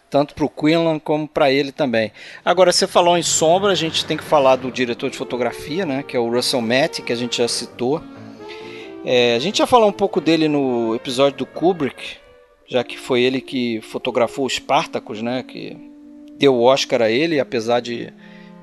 Tanto 0.09 0.35
pro 0.35 0.49
Quinlan 0.49 0.99
como 0.99 1.25
para 1.25 1.49
ele 1.51 1.71
também. 1.71 2.11
Agora, 2.43 2.71
você 2.73 2.85
falou 2.85 3.17
em 3.17 3.23
sombra, 3.23 3.71
a 3.71 3.75
gente 3.75 4.03
tem 4.03 4.17
que 4.17 4.23
falar 4.23 4.57
do 4.57 4.69
diretor 4.69 5.09
de 5.09 5.17
fotografia, 5.17 5.85
né? 5.85 6.03
Que 6.05 6.17
é 6.17 6.19
o 6.19 6.29
Russell 6.29 6.61
Matt, 6.61 6.99
que 6.99 7.13
a 7.13 7.15
gente 7.15 7.37
já 7.37 7.47
citou. 7.47 8.03
É, 9.05 9.35
a 9.35 9.39
gente 9.39 9.59
já 9.59 9.67
falou 9.67 9.87
um 9.87 9.93
pouco 9.93 10.19
dele 10.19 10.47
no 10.49 10.93
episódio 10.95 11.37
do 11.37 11.45
Kubrick, 11.45 12.17
já 12.67 12.83
que 12.83 12.97
foi 12.97 13.21
ele 13.21 13.39
que 13.39 13.79
fotografou 13.81 14.45
os 14.45 14.55
Spartacus, 14.55 15.21
né? 15.21 15.43
Que 15.47 15.77
deu 16.37 16.55
o 16.55 16.63
Oscar 16.63 17.01
a 17.03 17.09
ele, 17.09 17.39
apesar 17.39 17.79
de, 17.79 18.11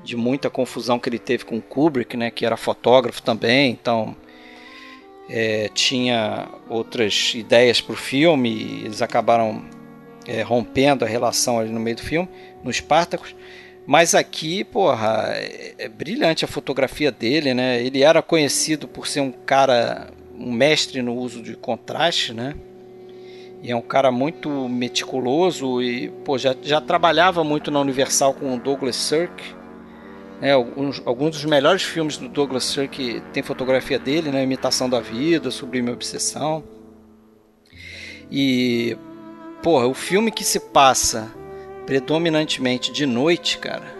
de 0.03 0.15
muita 0.15 0.49
confusão 0.51 0.99
que 0.99 1.09
ele 1.09 1.19
teve 1.19 1.45
com 1.45 1.57
o 1.57 1.61
Kubrick, 1.61 2.15
né? 2.15 2.29
Que 2.29 2.45
era 2.45 2.55
fotógrafo 2.57 3.23
também, 3.23 3.71
então 3.71 4.15
é, 5.29 5.69
tinha 5.73 6.47
outras 6.67 7.33
ideias 7.35 7.79
para 7.79 7.93
o 7.93 7.97
filme 7.97 8.49
e 8.49 8.85
eles 8.85 9.01
acabaram 9.01 9.63
é, 10.25 10.41
rompendo 10.41 11.05
a 11.05 11.07
relação 11.07 11.59
ali 11.59 11.69
no 11.69 11.79
meio 11.79 11.95
do 11.95 12.01
filme, 12.01 12.27
no 12.63 12.73
Spartacus. 12.73 13.35
Mas 13.85 14.13
aqui, 14.13 14.63
porra, 14.63 15.31
é, 15.33 15.73
é 15.77 15.89
brilhante 15.89 16.45
a 16.45 16.47
fotografia 16.47 17.11
dele, 17.11 17.53
né? 17.53 17.81
Ele 17.81 18.03
era 18.03 18.21
conhecido 18.21 18.87
por 18.87 19.07
ser 19.07 19.21
um 19.21 19.31
cara, 19.31 20.11
um 20.37 20.51
mestre 20.51 21.01
no 21.01 21.15
uso 21.15 21.41
de 21.41 21.55
contraste, 21.55 22.33
né? 22.33 22.55
E 23.61 23.71
é 23.71 23.75
um 23.75 23.81
cara 23.81 24.11
muito 24.11 24.49
meticuloso 24.69 25.81
e, 25.81 26.09
pô, 26.23 26.37
já, 26.37 26.55
já 26.61 26.79
trabalhava 26.79 27.43
muito 27.43 27.69
na 27.69 27.79
Universal 27.79 28.33
com 28.33 28.55
o 28.55 28.59
Douglas 28.59 28.95
Sirk. 28.95 29.43
Né? 30.41 30.53
alguns, 30.53 31.01
alguns 31.05 31.31
dos 31.31 31.45
melhores 31.45 31.83
filmes 31.83 32.17
do 32.17 32.27
Douglas 32.29 32.63
Sirk 32.63 33.21
tem 33.33 33.43
fotografia 33.43 33.99
dele, 33.99 34.31
né? 34.31 34.43
Imitação 34.43 34.89
da 34.89 34.99
Vida, 34.99 35.51
Sublime 35.51 35.91
Obsessão. 35.91 36.63
E, 38.31 38.97
porra, 39.61 39.87
o 39.87 39.93
filme 39.93 40.31
que 40.31 40.43
se 40.43 40.59
passa 40.59 41.31
predominantemente 41.85 42.91
de 42.91 43.05
noite, 43.05 43.57
cara. 43.57 43.97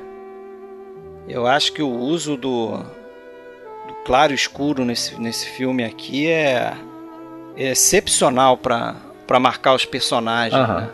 Eu 1.28 1.48
acho 1.48 1.74
que 1.74 1.82
o 1.82 1.90
uso 1.90 2.38
do, 2.38 2.78
do 2.78 3.94
claro 4.06 4.34
escuro 4.34 4.86
nesse, 4.86 5.20
nesse 5.20 5.48
filme 5.48 5.84
aqui 5.84 6.28
é, 6.28 6.74
é 7.58 7.72
excepcional 7.72 8.58
para 8.58 8.96
marcar 9.40 9.74
os 9.74 9.86
personagens. 9.86 10.54
Aham. 10.62 10.82
né? 10.82 10.90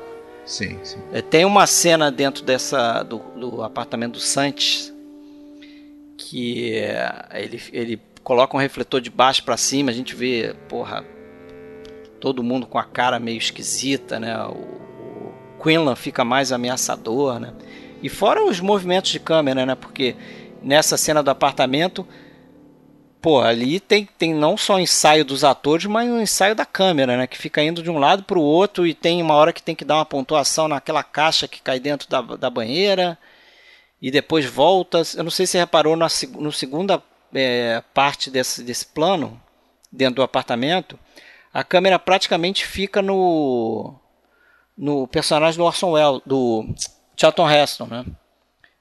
Sim, 0.46 0.80
sim. 0.84 1.00
É, 1.12 1.22
Tem 1.22 1.44
uma 1.44 1.68
cena 1.68 2.12
dentro 2.12 2.44
dessa 2.44 3.04
do, 3.04 3.20
do 3.36 3.64
apartamento 3.64 4.14
do 4.14 4.20
Santos 4.20 4.95
que 6.26 6.74
é, 6.74 7.28
ele, 7.34 7.62
ele 7.72 8.02
coloca 8.24 8.58
um 8.58 8.60
refletor 8.60 9.00
de 9.00 9.12
baixo 9.12 9.44
para 9.44 9.56
cima, 9.56 9.92
a 9.92 9.94
gente 9.94 10.16
vê, 10.16 10.56
porra, 10.68 11.06
todo 12.20 12.42
mundo 12.42 12.66
com 12.66 12.80
a 12.80 12.84
cara 12.84 13.20
meio 13.20 13.38
esquisita, 13.38 14.20
né? 14.20 14.36
O, 14.46 14.54
o 14.54 15.64
Quinlan 15.64 15.96
fica 15.96 16.26
mais 16.26 16.52
ameaçador, 16.52 17.40
né? 17.40 17.54
E 18.02 18.10
fora 18.10 18.44
os 18.44 18.60
movimentos 18.60 19.12
de 19.12 19.20
câmera, 19.20 19.66
né? 19.68 19.76
Porque 19.76 20.16
nessa 20.64 20.98
cena 20.98 21.22
do 21.22 21.30
apartamento, 21.30 22.08
pô, 23.22 23.42
ali 23.42 23.80
tem, 23.80 24.10
tem 24.18 24.34
não 24.34 24.58
só 24.58 24.76
o 24.76 24.80
ensaio 24.80 25.24
dos 25.24 25.44
atores, 25.44 25.86
mas 25.86 26.10
o 26.10 26.20
ensaio 26.20 26.56
da 26.56 26.66
câmera, 26.66 27.16
né? 27.16 27.28
Que 27.28 27.38
fica 27.38 27.62
indo 27.62 27.84
de 27.84 27.92
um 27.92 28.00
lado 28.00 28.24
para 28.24 28.40
o 28.40 28.44
outro 28.44 28.88
e 28.88 28.96
tem 28.96 29.22
uma 29.22 29.36
hora 29.36 29.54
que 29.54 29.62
tem 29.62 29.76
que 29.76 29.86
dar 29.86 29.98
uma 29.98 30.06
pontuação 30.06 30.68
naquela 30.68 31.04
caixa 31.04 31.48
que 31.48 31.62
cai 31.62 31.80
dentro 31.80 32.10
da, 32.10 32.22
da 32.22 32.50
banheira 32.50 33.16
e 34.02 34.12
depois 34.12 34.46
volta. 34.46 35.02
Eu 35.16 35.24
não 35.24 35.32
sei 35.32 35.46
se 35.46 35.54
você 35.54 35.58
reparou 35.60 35.96
na 35.96 36.08
no 36.38 36.52
segunda 36.52 37.02
é, 37.34 37.82
parte 37.94 38.30
desse, 38.30 38.64
desse 38.64 38.86
plano, 38.86 39.42
dentro 39.92 40.16
do 40.16 40.24
apartamento, 40.24 40.98
a 41.54 41.64
câmera 41.64 41.98
praticamente 41.98 42.66
fica 42.66 43.02
no 43.02 43.96
no 44.78 45.08
personagem 45.08 45.58
do 45.58 45.64
Orson 45.64 45.92
Welles, 45.92 46.22
do 46.26 46.68
Charlton 47.16 47.50
Heston, 47.50 47.86
né? 47.86 48.06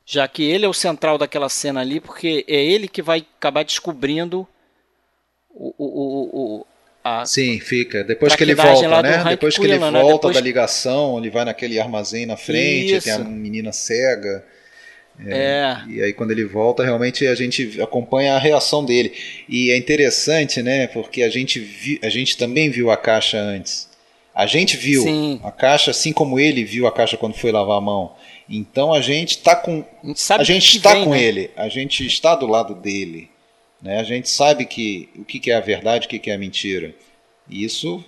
Já 0.04 0.26
que 0.26 0.42
ele 0.42 0.66
é 0.66 0.68
o 0.68 0.74
central 0.74 1.16
daquela 1.16 1.48
cena 1.48 1.80
ali, 1.80 2.00
porque 2.00 2.44
é 2.48 2.62
ele 2.62 2.88
que 2.88 3.00
vai 3.00 3.24
acabar 3.38 3.64
descobrindo 3.64 4.46
o, 5.48 5.72
o, 5.78 6.58
o, 6.60 6.66
a, 7.02 7.24
Sim, 7.24 7.60
fica. 7.60 8.02
Depois 8.02 8.34
que 8.34 8.42
ele 8.42 8.54
volta, 8.54 9.02
né? 9.02 9.24
Depois 9.30 9.56
que 9.56 9.64
ele 9.64 9.78
né? 9.78 9.90
volta 9.90 10.14
Depois- 10.14 10.34
da 10.34 10.40
ligação, 10.42 11.16
ele 11.18 11.30
vai 11.30 11.44
naquele 11.44 11.78
armazém 11.78 12.26
na 12.26 12.36
frente, 12.36 12.96
Isso. 12.96 13.04
tem 13.04 13.14
a 13.14 13.18
menina 13.18 13.72
cega. 13.72 14.44
É, 15.20 15.76
E 15.88 16.02
aí 16.02 16.12
quando 16.12 16.32
ele 16.32 16.44
volta, 16.44 16.82
realmente 16.82 17.26
a 17.26 17.34
gente 17.34 17.80
acompanha 17.80 18.34
a 18.34 18.38
reação 18.38 18.84
dele. 18.84 19.12
E 19.48 19.70
é 19.70 19.76
interessante, 19.76 20.62
né? 20.62 20.86
Porque 20.88 21.22
a 21.22 21.28
gente, 21.28 21.60
vi, 21.60 22.00
a 22.02 22.08
gente 22.08 22.36
também 22.36 22.70
viu 22.70 22.90
a 22.90 22.96
caixa 22.96 23.38
antes. 23.38 23.88
A 24.34 24.46
gente 24.46 24.76
viu 24.76 25.02
Sim. 25.02 25.40
a 25.44 25.52
caixa, 25.52 25.92
assim 25.92 26.12
como 26.12 26.40
ele 26.40 26.64
viu 26.64 26.88
a 26.88 26.92
caixa 26.92 27.16
quando 27.16 27.34
foi 27.34 27.52
lavar 27.52 27.78
a 27.78 27.80
mão. 27.80 28.16
Então 28.48 28.92
a 28.92 29.00
gente 29.00 29.36
está 29.36 29.54
com 29.54 29.84
a 30.02 30.06
gente 30.06 30.20
sabe 30.20 30.42
a 30.42 30.44
gente 30.44 30.70
que 30.72 30.76
está 30.78 30.96
com 31.02 31.10
né? 31.10 31.22
ele, 31.22 31.50
a 31.56 31.68
gente 31.68 32.04
está 32.04 32.34
do 32.34 32.46
lado 32.46 32.74
dele, 32.74 33.30
né? 33.80 34.00
A 34.00 34.02
gente 34.02 34.28
sabe 34.28 34.66
que 34.66 35.08
o 35.16 35.24
que 35.24 35.38
que 35.38 35.50
é 35.50 35.54
a 35.54 35.60
verdade, 35.60 36.06
o 36.06 36.10
que 36.10 36.18
que 36.18 36.30
é 36.30 36.34
a 36.34 36.38
mentira. 36.38 36.94
E 37.48 37.64
isso, 37.64 38.04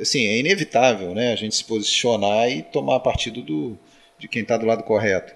assim, 0.00 0.26
é 0.26 0.38
inevitável, 0.38 1.14
né? 1.14 1.32
A 1.32 1.36
gente 1.36 1.54
se 1.54 1.64
posicionar 1.64 2.50
e 2.50 2.62
tomar 2.62 3.00
partido 3.00 3.40
do, 3.40 3.78
de 4.18 4.26
quem 4.28 4.42
está 4.42 4.56
do 4.56 4.66
lado 4.66 4.82
correto. 4.82 5.32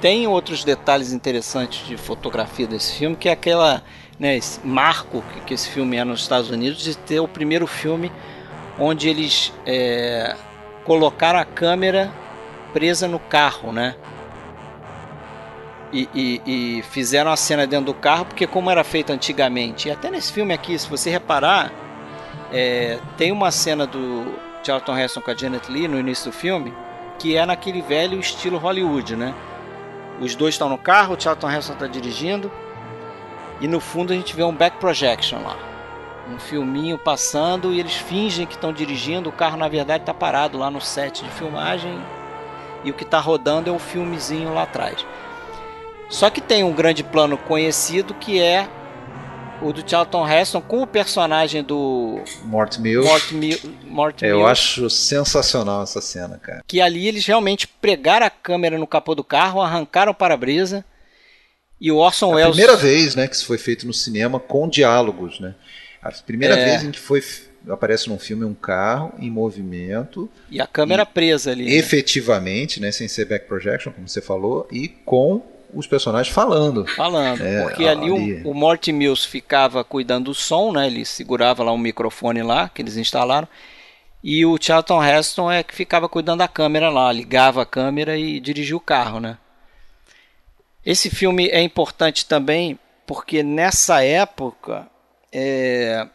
Tem 0.00 0.26
outros 0.26 0.64
detalhes 0.64 1.12
interessantes 1.12 1.86
de 1.86 1.96
fotografia 1.96 2.66
desse 2.66 2.94
filme, 2.94 3.14
que 3.14 3.28
é 3.28 3.32
aquela, 3.32 3.82
né, 4.18 4.38
marco 4.64 5.22
que, 5.32 5.40
que 5.40 5.54
esse 5.54 5.68
filme 5.68 5.96
é 5.96 6.04
nos 6.04 6.20
Estados 6.20 6.50
Unidos 6.50 6.82
de 6.82 6.96
ter 6.96 7.20
o 7.20 7.28
primeiro 7.28 7.66
filme 7.66 8.10
onde 8.78 9.08
eles 9.08 9.52
é, 9.66 10.34
colocaram 10.84 11.38
a 11.38 11.44
câmera 11.44 12.10
presa 12.72 13.06
no 13.06 13.18
carro, 13.18 13.70
né? 13.70 13.94
E, 15.92 16.08
e, 16.14 16.42
e, 16.78 16.82
fizeram 16.84 17.30
a 17.30 17.36
cena 17.36 17.66
dentro 17.66 17.86
do 17.86 17.94
carro, 17.94 18.24
porque 18.24 18.46
como 18.46 18.70
era 18.70 18.82
feito 18.82 19.12
antigamente, 19.12 19.88
e 19.88 19.90
até 19.90 20.10
nesse 20.10 20.32
filme 20.32 20.54
aqui, 20.54 20.78
se 20.78 20.88
você 20.88 21.10
reparar, 21.10 21.70
é, 22.50 22.98
tem 23.18 23.30
uma 23.30 23.50
cena 23.50 23.86
do 23.86 24.34
Charlton 24.64 24.96
Heston 24.96 25.20
com 25.20 25.30
a 25.30 25.34
Janet 25.34 25.70
Lee 25.70 25.86
no 25.86 26.00
início 26.00 26.30
do 26.30 26.34
filme, 26.34 26.72
que 27.22 27.36
é 27.36 27.46
naquele 27.46 27.80
velho 27.80 28.18
estilo 28.18 28.58
Hollywood, 28.58 29.14
né? 29.14 29.32
Os 30.20 30.34
dois 30.34 30.54
estão 30.54 30.68
no 30.68 30.76
carro, 30.76 31.14
o 31.14 31.20
Charlton 31.20 31.48
Heston 31.48 31.74
está 31.74 31.86
dirigindo, 31.86 32.50
e 33.60 33.68
no 33.68 33.78
fundo 33.78 34.12
a 34.12 34.16
gente 34.16 34.34
vê 34.34 34.42
um 34.42 34.52
back 34.52 34.78
projection 34.78 35.40
lá. 35.40 35.56
Um 36.28 36.36
filminho 36.36 36.98
passando 36.98 37.72
e 37.72 37.78
eles 37.78 37.94
fingem 37.94 38.44
que 38.44 38.56
estão 38.56 38.72
dirigindo, 38.72 39.28
o 39.28 39.32
carro 39.32 39.56
na 39.56 39.68
verdade 39.68 40.02
está 40.02 40.12
parado 40.12 40.58
lá 40.58 40.68
no 40.68 40.80
set 40.80 41.22
de 41.22 41.30
filmagem 41.30 41.96
e 42.82 42.90
o 42.90 42.94
que 42.94 43.04
está 43.04 43.20
rodando 43.20 43.70
é 43.70 43.72
um 43.72 43.78
filmezinho 43.78 44.52
lá 44.52 44.64
atrás. 44.64 45.06
Só 46.08 46.28
que 46.28 46.40
tem 46.40 46.64
um 46.64 46.72
grande 46.72 47.04
plano 47.04 47.38
conhecido 47.38 48.14
que 48.14 48.42
é 48.42 48.68
o 49.64 49.72
do 49.72 49.88
Charlton 49.88 50.28
Heston 50.28 50.60
com 50.60 50.82
o 50.82 50.86
personagem 50.86 51.62
do 51.62 52.20
Mort 52.44 52.78
Mills. 52.78 53.08
Mort, 53.08 53.32
Mil 53.32 53.58
Mort 53.84 54.22
Eu 54.22 54.38
Mills, 54.38 54.50
acho 54.50 54.90
sensacional 54.90 55.82
essa 55.82 56.00
cena, 56.00 56.38
cara. 56.38 56.62
Que 56.66 56.80
ali 56.80 57.06
eles 57.08 57.24
realmente 57.26 57.66
pregaram 57.68 58.26
a 58.26 58.30
câmera 58.30 58.78
no 58.78 58.86
capô 58.86 59.14
do 59.14 59.24
carro, 59.24 59.60
arrancaram 59.60 60.12
o 60.12 60.14
para-brisa 60.14 60.84
e 61.80 61.90
o 61.90 61.96
Orson 61.96 62.26
é 62.38 62.42
a 62.42 62.46
Welles. 62.46 62.56
primeira 62.56 62.76
vez, 62.76 63.14
né, 63.16 63.26
que 63.28 63.34
isso 63.36 63.46
foi 63.46 63.58
feito 63.58 63.86
no 63.86 63.92
cinema 63.92 64.38
com 64.38 64.68
diálogos, 64.68 65.40
né? 65.40 65.54
A 66.02 66.10
primeira 66.10 66.54
É. 66.56 66.64
vez 66.64 66.82
em 66.84 66.90
que 66.90 66.98
foi 66.98 67.22
aparece 67.68 68.08
num 68.08 68.18
filme 68.18 68.44
um 68.44 68.54
carro 68.54 69.12
em 69.20 69.30
movimento 69.30 70.28
E 70.50 70.60
a 70.60 70.66
câmera 70.66 71.06
presa 71.06 71.52
ali. 71.52 71.64
né? 71.66 71.72
efetivamente, 71.74 72.80
né, 72.80 72.90
sem 72.90 73.06
ser 73.06 73.24
back 73.26 73.46
projection, 73.46 73.92
como 73.92 74.08
você 74.08 74.20
falou, 74.20 74.66
e 74.72 74.88
com 74.88 75.40
os 75.72 75.86
personagens 75.86 76.34
falando. 76.34 76.86
Falando, 76.86 77.42
É, 77.42 77.62
porque 77.62 77.86
ali, 77.86 78.04
ali- 78.12 78.42
O, 78.44 78.50
o 78.50 78.54
Mort 78.54 78.86
Mills 78.88 79.26
ficava 79.26 79.82
cuidando 79.82 80.26
do 80.26 80.34
som, 80.34 80.72
né? 80.72 80.86
Ele 80.86 81.04
segurava 81.04 81.62
lá 81.64 81.72
um 81.72 81.78
microfone 81.78 82.42
lá 82.42 82.68
que 82.68 82.82
eles 82.82 82.96
instalaram. 82.96 83.48
E 84.22 84.46
o 84.46 84.56
Charlton 84.60 85.02
Heston 85.02 85.50
é 85.50 85.62
que 85.62 85.74
ficava 85.74 86.08
cuidando 86.08 86.38
da 86.38 86.48
câmera 86.48 86.88
lá, 86.90 87.10
ligava 87.10 87.62
a 87.62 87.66
câmera 87.66 88.16
e 88.16 88.38
dirigia 88.38 88.76
o 88.76 88.80
carro, 88.80 89.18
né? 89.18 89.36
Esse 90.84 91.10
filme 91.10 91.48
é 91.48 91.60
importante 91.60 92.26
também 92.26 92.78
porque 93.06 93.42
nessa 93.42 94.02
época 94.04 94.86
é, 95.32 96.06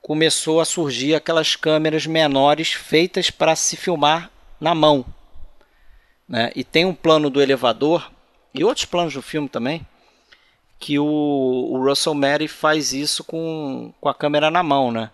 começou 0.00 0.60
a 0.60 0.64
surgir 0.64 1.14
aquelas 1.14 1.54
câmeras 1.56 2.06
menores 2.06 2.72
feitas 2.72 3.30
para 3.30 3.54
se 3.54 3.76
filmar 3.76 4.30
na 4.60 4.74
mão. 4.74 5.04
Né? 6.28 6.50
E 6.54 6.62
tem 6.62 6.84
um 6.84 6.94
plano 6.94 7.28
do 7.30 7.40
elevador 7.42 8.10
e 8.54 8.64
outros 8.64 8.84
planos 8.84 9.14
do 9.14 9.22
filme 9.22 9.48
também 9.48 9.86
que 10.80 10.98
o, 10.98 11.04
o 11.04 11.84
Russell 11.86 12.14
Mary 12.14 12.48
faz 12.48 12.94
isso 12.94 13.22
com, 13.22 13.92
com 14.00 14.08
a 14.08 14.14
câmera 14.14 14.50
na 14.50 14.62
mão, 14.62 14.90
né? 14.90 15.10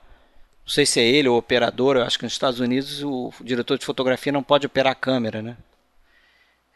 Não 0.65 0.73
sei 0.73 0.87
se 0.87 1.01
é 1.01 1.05
ele 1.05 1.29
ou 1.29 1.35
o 1.35 1.39
operador, 1.39 1.97
eu 1.97 2.05
acho 2.05 2.17
que 2.19 2.25
nos 2.25 2.33
Estados 2.33 2.61
Unidos 2.61 3.03
o 3.03 3.33
diretor 3.41 3.77
de 3.77 3.85
fotografia 3.85 4.33
não 4.33 4.45
pode 4.45 4.65
operar 4.65 4.93
a 4.93 4.97
câmera, 4.97 5.43
né? 5.43 5.57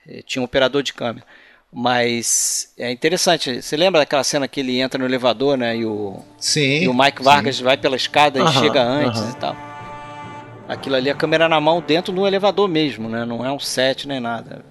Eh, 0.06 0.22
Tinha 0.22 0.42
um 0.42 0.44
operador 0.44 0.82
de 0.82 0.92
câmera. 0.92 1.24
Mas 1.72 2.72
é 2.76 2.90
interessante. 2.90 3.62
Você 3.62 3.76
lembra 3.76 4.00
daquela 4.00 4.24
cena 4.24 4.48
que 4.48 4.58
ele 4.58 4.80
entra 4.80 4.98
no 4.98 5.04
elevador, 5.04 5.56
né? 5.56 5.76
E 5.76 5.86
o, 5.86 6.20
Sim. 6.36 6.82
e 6.82 6.88
o 6.88 6.94
Mike 6.94 7.18
sim. 7.18 7.24
Vargas 7.24 7.60
vai 7.60 7.76
pela 7.76 7.94
escada 7.94 8.40
e 8.42 8.48
chega 8.54 8.82
antes 8.82 9.20
aham. 9.20 9.30
e 9.30 9.34
tal. 9.36 9.56
Aquilo 10.68 10.96
ali, 10.96 11.10
a 11.10 11.14
câmera 11.14 11.48
na 11.48 11.60
mão 11.60 11.80
dentro 11.80 12.12
do 12.12 12.26
elevador 12.26 12.68
mesmo, 12.68 13.08
né? 13.08 13.24
Não 13.24 13.44
é 13.46 13.52
um 13.52 13.58
set 13.60 14.08
nem 14.08 14.18
nada. 14.18 14.64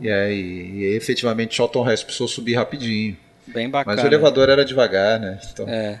E 0.00 0.10
aí, 0.10 0.70
e 0.72 0.96
efetivamente, 0.96 1.54
Charlton 1.54 1.88
Heston 1.88 2.06
precisou 2.06 2.28
subir 2.28 2.54
rapidinho. 2.54 3.16
Bem 3.46 3.68
bacana. 3.68 3.96
Mas 3.96 4.04
o 4.04 4.06
elevador 4.08 4.48
era 4.48 4.64
devagar, 4.64 5.20
né? 5.20 5.38
Então, 5.52 5.68
É. 5.68 6.00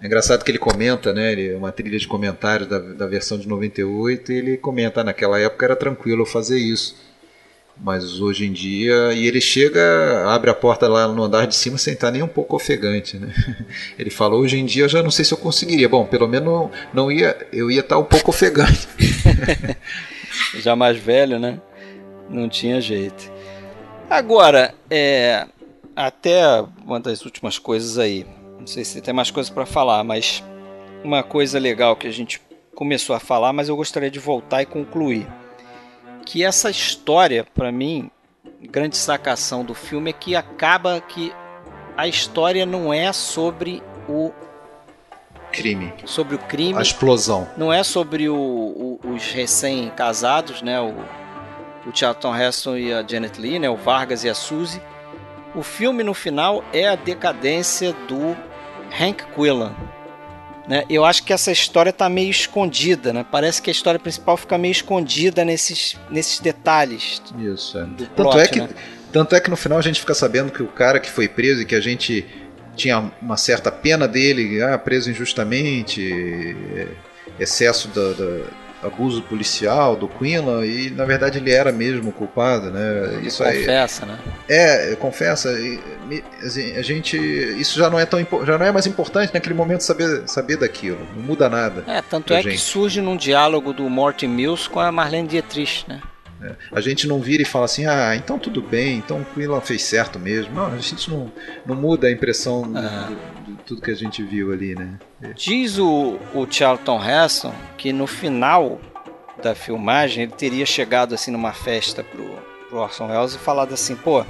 É 0.00 0.06
engraçado 0.06 0.42
que 0.42 0.50
ele 0.50 0.58
comenta, 0.58 1.12
né? 1.12 1.30
Ele, 1.30 1.54
uma 1.54 1.70
trilha 1.70 1.96
de 1.96 2.08
comentários 2.08 2.68
da, 2.68 2.80
da 2.80 3.06
versão 3.06 3.38
de 3.38 3.46
98 3.46 4.32
e 4.32 4.36
ele 4.36 4.56
comenta, 4.56 5.00
"Ah, 5.00 5.04
naquela 5.04 5.38
época 5.38 5.64
era 5.64 5.76
tranquilo 5.76 6.22
eu 6.22 6.26
fazer 6.26 6.58
isso. 6.58 6.96
Mas 7.80 8.20
hoje 8.20 8.44
em 8.44 8.52
dia. 8.52 9.12
E 9.12 9.26
ele 9.28 9.40
chega, 9.40 10.24
abre 10.26 10.50
a 10.50 10.54
porta 10.54 10.88
lá 10.88 11.06
no 11.06 11.22
andar 11.22 11.46
de 11.46 11.54
cima 11.54 11.78
sem 11.78 11.94
estar 11.94 12.10
nem 12.10 12.20
um 12.20 12.26
pouco 12.28 12.56
ofegante, 12.56 13.16
né? 13.16 13.32
Ele 13.98 14.10
falou, 14.10 14.40
hoje 14.40 14.58
em 14.58 14.66
dia 14.66 14.84
eu 14.84 14.88
já 14.88 15.02
não 15.02 15.10
sei 15.10 15.24
se 15.24 15.32
eu 15.32 15.38
conseguiria. 15.38 15.88
Bom, 15.88 16.04
pelo 16.04 16.28
menos 16.28 16.68
não 16.92 17.10
ia, 17.10 17.36
eu 17.52 17.70
ia 17.70 17.80
estar 17.80 17.96
um 17.98 18.04
pouco 18.04 18.30
ofegante. 18.30 18.86
já 20.60 20.76
mais 20.76 20.98
velho, 20.98 21.38
né? 21.38 21.58
Não 22.28 22.48
tinha 22.48 22.80
jeito. 22.80 23.30
Agora, 24.08 24.74
é, 24.90 25.46
até 25.96 26.42
uma 26.84 26.98
das 27.00 27.24
últimas 27.24 27.58
coisas 27.58 27.98
aí. 27.98 28.26
Não 28.58 28.66
sei 28.66 28.84
se 28.84 29.00
tem 29.00 29.12
mais 29.14 29.30
coisas 29.30 29.50
para 29.50 29.66
falar, 29.66 30.02
mas 30.04 30.42
uma 31.02 31.22
coisa 31.22 31.58
legal 31.58 31.96
que 31.96 32.06
a 32.06 32.10
gente 32.12 32.40
começou 32.74 33.14
a 33.16 33.20
falar, 33.20 33.52
mas 33.52 33.68
eu 33.68 33.76
gostaria 33.76 34.10
de 34.10 34.18
voltar 34.18 34.62
e 34.62 34.66
concluir. 34.66 35.26
Que 36.24 36.44
essa 36.44 36.70
história, 36.70 37.44
para 37.54 37.72
mim, 37.72 38.10
grande 38.62 38.96
sacação 38.96 39.64
do 39.64 39.74
filme 39.74 40.10
é 40.10 40.12
que 40.12 40.36
acaba 40.36 41.00
que 41.00 41.32
a 41.96 42.06
história 42.06 42.64
não 42.64 42.92
é 42.94 43.12
sobre 43.12 43.82
o 44.08 44.30
Crime. 45.50 45.92
sobre 46.06 46.34
o 46.34 46.38
crime, 46.38 46.78
A 46.78 46.82
explosão. 46.82 47.46
não 47.58 47.70
é 47.70 47.82
sobre 47.82 48.26
o- 48.28 48.34
o- 48.34 49.00
os 49.12 49.30
recém-casados, 49.32 50.62
né? 50.62 50.80
O, 50.80 50.94
o 51.86 51.90
Charlton 51.96 52.36
Heston 52.36 52.76
e 52.76 52.92
a 52.92 53.04
Janet 53.06 53.40
Lee, 53.40 53.58
né? 53.58 53.68
O 53.68 53.76
Vargas 53.76 54.24
e 54.24 54.28
a 54.28 54.34
Suzy. 54.34 54.80
O 55.54 55.62
filme 55.62 56.02
no 56.02 56.14
final 56.14 56.64
é 56.72 56.88
a 56.88 56.94
decadência 56.96 57.92
do 58.08 58.36
Hank 58.98 59.24
Quillan. 59.34 59.74
Né? 60.66 60.84
Eu 60.88 61.04
acho 61.04 61.24
que 61.24 61.32
essa 61.32 61.50
história 61.50 61.90
está 61.90 62.08
meio 62.08 62.30
escondida, 62.30 63.12
né? 63.12 63.26
Parece 63.30 63.60
que 63.60 63.68
a 63.68 63.72
história 63.72 63.98
principal 63.98 64.36
fica 64.36 64.56
meio 64.56 64.72
escondida 64.72 65.44
nesses, 65.44 65.98
nesses 66.08 66.38
detalhes. 66.38 67.20
Isso, 67.38 67.78
é. 67.78 67.82
Do 67.84 68.06
Tanto, 68.06 68.14
plot, 68.14 68.38
é 68.38 68.46
que, 68.46 68.60
né? 68.60 68.68
tanto 69.12 69.34
é 69.34 69.40
que 69.40 69.50
no 69.50 69.56
final 69.56 69.76
a 69.78 69.82
gente 69.82 69.98
fica 70.00 70.14
sabendo 70.14 70.52
que 70.52 70.62
o 70.62 70.68
cara 70.68 71.00
que 71.00 71.10
foi 71.10 71.26
preso 71.28 71.62
e 71.62 71.64
que 71.64 71.74
a 71.74 71.80
gente 71.80 72.24
tinha 72.76 73.10
uma 73.20 73.36
certa 73.36 73.70
pena 73.72 74.06
dele, 74.08 74.62
ah, 74.62 74.78
preso 74.78 75.10
injustamente, 75.10 76.10
é, 76.76 76.86
excesso 77.42 77.88
da, 77.88 78.12
da- 78.12 78.44
abuso 78.82 79.22
policial 79.22 79.94
do 79.96 80.08
Quinlan, 80.08 80.64
e 80.66 80.90
na 80.90 81.04
verdade 81.04 81.38
ele 81.38 81.50
era 81.50 81.70
mesmo 81.70 82.10
culpado, 82.12 82.70
né? 82.70 83.20
Isso 83.22 83.42
aí. 83.44 83.60
Confessa, 83.60 84.06
né? 84.06 84.18
É, 84.48 84.96
confessa, 84.96 85.52
e, 85.52 85.78
assim, 86.44 86.76
a 86.76 86.82
gente. 86.82 87.16
Isso 87.16 87.78
já 87.78 87.88
não 87.88 87.98
é 87.98 88.04
tão 88.06 88.18
já 88.44 88.58
não 88.58 88.66
é 88.66 88.72
mais 88.72 88.86
importante 88.86 89.32
naquele 89.32 89.54
momento 89.54 89.82
saber, 89.82 90.22
saber 90.26 90.56
daquilo. 90.56 90.98
Não 91.14 91.22
muda 91.22 91.48
nada. 91.48 91.84
É, 91.86 92.02
tanto 92.02 92.34
é 92.34 92.42
que 92.42 92.50
gente. 92.50 92.60
surge 92.60 93.00
num 93.00 93.16
diálogo 93.16 93.72
do 93.72 93.88
Morty 93.88 94.26
Mills 94.26 94.68
com 94.68 94.80
a 94.80 94.90
Marlene 94.90 95.28
Dietrich, 95.28 95.84
né? 95.88 96.00
A 96.72 96.80
gente 96.80 97.06
não 97.06 97.20
vira 97.20 97.40
e 97.42 97.46
fala 97.46 97.66
assim, 97.66 97.86
ah, 97.86 98.16
então 98.16 98.36
tudo 98.36 98.60
bem, 98.60 98.96
então 98.96 99.20
o 99.20 99.24
Quinlan 99.24 99.60
fez 99.60 99.84
certo 99.84 100.18
mesmo. 100.18 100.52
Não, 100.52 100.66
a 100.66 100.76
gente 100.76 101.08
não, 101.08 101.30
não 101.64 101.76
muda 101.76 102.08
a 102.08 102.10
impressão 102.10 102.64
Ah. 102.74 103.06
do- 103.08 103.31
de 103.42 103.54
tudo 103.64 103.82
que 103.82 103.90
a 103.90 103.94
gente 103.94 104.22
viu 104.22 104.52
ali, 104.52 104.74
né? 104.74 104.98
Diz 105.34 105.78
o, 105.78 106.18
o 106.34 106.46
Charlton 106.50 107.00
Heston 107.02 107.54
que 107.76 107.92
no 107.92 108.06
final 108.06 108.80
da 109.42 109.54
filmagem 109.54 110.24
ele 110.24 110.32
teria 110.32 110.64
chegado 110.64 111.14
assim 111.14 111.30
numa 111.30 111.52
festa 111.52 112.04
pro, 112.04 112.24
pro 112.68 112.78
Orson 112.78 113.08
Welles 113.08 113.34
e 113.34 113.38
falado 113.38 113.74
assim, 113.74 113.96
pô, 113.96 114.24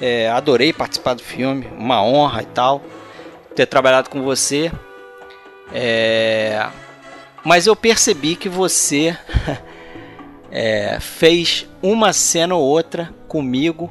é, 0.00 0.28
adorei 0.30 0.72
participar 0.72 1.14
do 1.14 1.22
filme, 1.22 1.66
uma 1.76 2.02
honra 2.02 2.42
e 2.42 2.46
tal, 2.46 2.82
ter 3.54 3.66
trabalhado 3.66 4.10
com 4.10 4.22
você, 4.22 4.70
é, 5.72 6.66
mas 7.44 7.66
eu 7.66 7.74
percebi 7.74 8.36
que 8.36 8.48
você 8.48 9.16
é, 10.50 10.98
fez 11.00 11.66
uma 11.82 12.12
cena 12.12 12.54
ou 12.54 12.62
outra 12.62 13.14
comigo 13.26 13.90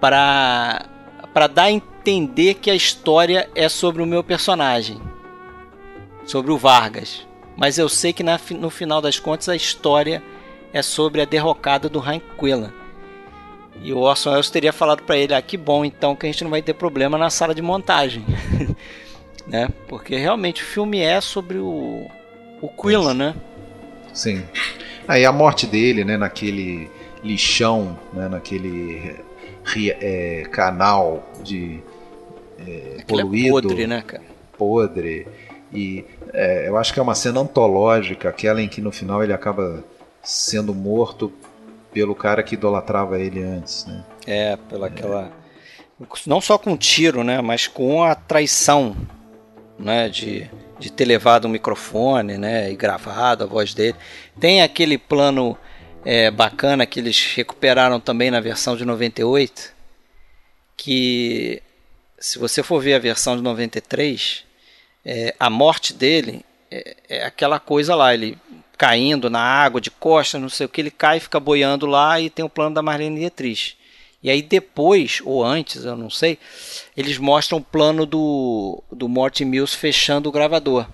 para 0.00 0.86
para 1.32 1.48
dar 1.48 1.70
entender 2.04 2.54
que 2.54 2.70
a 2.70 2.74
história 2.74 3.48
é 3.54 3.66
sobre 3.66 4.02
o 4.02 4.06
meu 4.06 4.22
personagem, 4.22 5.00
sobre 6.26 6.52
o 6.52 6.58
Vargas. 6.58 7.26
Mas 7.56 7.78
eu 7.78 7.88
sei 7.88 8.12
que 8.12 8.22
na 8.22 8.38
no 8.50 8.68
final 8.68 9.00
das 9.00 9.18
contas 9.18 9.48
a 9.48 9.56
história 9.56 10.22
é 10.72 10.82
sobre 10.82 11.22
a 11.22 11.24
derrocada 11.24 11.88
do 11.88 12.00
Hank 12.00 12.22
Quillan. 12.38 12.72
E 13.82 13.92
o 13.92 14.00
Orson 14.00 14.30
Welles 14.30 14.50
teria 14.50 14.72
falado 14.72 15.02
para 15.02 15.16
ele: 15.16 15.34
ah, 15.34 15.40
que 15.40 15.56
bom 15.56 15.84
então 15.84 16.14
que 16.14 16.26
a 16.26 16.30
gente 16.30 16.44
não 16.44 16.50
vai 16.50 16.60
ter 16.60 16.74
problema 16.74 17.16
na 17.16 17.30
sala 17.30 17.54
de 17.54 17.62
montagem. 17.62 18.24
né? 19.46 19.68
Porque 19.88 20.16
realmente 20.16 20.62
o 20.62 20.66
filme 20.66 21.00
é 21.00 21.20
sobre 21.20 21.58
o, 21.58 22.06
o 22.60 22.68
Quillan, 22.68 23.14
né? 23.14 23.34
Sim. 24.12 24.44
Aí 25.08 25.24
a 25.24 25.32
morte 25.32 25.66
dele, 25.66 26.04
né, 26.04 26.16
naquele 26.16 26.90
lixão, 27.22 27.98
né, 28.12 28.28
naquele 28.28 29.16
é, 30.00 30.46
canal 30.50 31.28
de 31.42 31.82
é, 32.66 32.96
é 32.98 33.04
poluído, 33.04 33.68
podre, 33.68 33.86
né, 33.86 34.02
cara? 34.02 34.22
podre. 34.56 35.26
E 35.72 36.04
é, 36.32 36.68
eu 36.68 36.76
acho 36.76 36.92
que 36.92 37.00
é 37.00 37.02
uma 37.02 37.14
cena 37.14 37.40
antológica, 37.40 38.28
aquela 38.28 38.62
em 38.62 38.68
que 38.68 38.80
no 38.80 38.92
final 38.92 39.22
ele 39.22 39.32
acaba 39.32 39.84
sendo 40.22 40.74
morto 40.74 41.32
pelo 41.92 42.14
cara 42.14 42.42
que 42.42 42.54
idolatrava 42.54 43.18
ele 43.18 43.42
antes, 43.42 43.84
né? 43.86 44.04
É, 44.26 44.56
pela 44.68 44.86
aquela. 44.86 45.32
Não 46.26 46.40
só 46.40 46.58
com 46.58 46.76
tiro, 46.76 47.22
né? 47.22 47.40
Mas 47.40 47.66
com 47.66 48.02
a 48.02 48.14
traição, 48.14 48.96
né? 49.78 50.08
De, 50.08 50.50
de 50.78 50.90
ter 50.90 51.04
levado 51.04 51.44
o 51.44 51.48
microfone, 51.48 52.36
né? 52.38 52.70
E 52.70 52.76
gravado 52.76 53.44
a 53.44 53.46
voz 53.46 53.74
dele. 53.74 53.96
Tem 54.40 54.62
aquele 54.62 54.98
plano 54.98 55.56
é, 56.04 56.30
bacana 56.30 56.86
que 56.86 56.98
eles 56.98 57.34
recuperaram 57.34 58.00
também 58.00 58.30
na 58.30 58.40
versão 58.40 58.76
de 58.76 58.84
98. 58.84 59.72
Que 60.76 61.62
se 62.24 62.38
você 62.38 62.62
for 62.62 62.80
ver 62.80 62.94
a 62.94 62.98
versão 62.98 63.36
de 63.36 63.42
93, 63.42 64.44
é, 65.04 65.34
a 65.38 65.50
morte 65.50 65.92
dele 65.92 66.42
é, 66.70 66.96
é 67.06 67.24
aquela 67.26 67.60
coisa 67.60 67.94
lá, 67.94 68.14
ele 68.14 68.38
caindo 68.78 69.28
na 69.28 69.42
água 69.42 69.78
de 69.78 69.90
costas, 69.90 70.40
não 70.40 70.48
sei 70.48 70.64
o 70.64 70.68
que, 70.70 70.80
ele 70.80 70.90
cai, 70.90 71.20
fica 71.20 71.38
boiando 71.38 71.84
lá 71.84 72.18
e 72.18 72.30
tem 72.30 72.42
o 72.42 72.48
plano 72.48 72.74
da 72.74 72.80
Marlene 72.80 73.20
Dietrich. 73.20 73.76
E 74.22 74.30
aí 74.30 74.40
depois, 74.40 75.20
ou 75.22 75.44
antes, 75.44 75.84
eu 75.84 75.94
não 75.98 76.08
sei, 76.08 76.38
eles 76.96 77.18
mostram 77.18 77.58
o 77.58 77.62
plano 77.62 78.06
do, 78.06 78.82
do 78.90 79.06
Morty 79.06 79.44
Mills 79.44 79.76
fechando 79.76 80.30
o 80.30 80.32
gravador. 80.32 80.86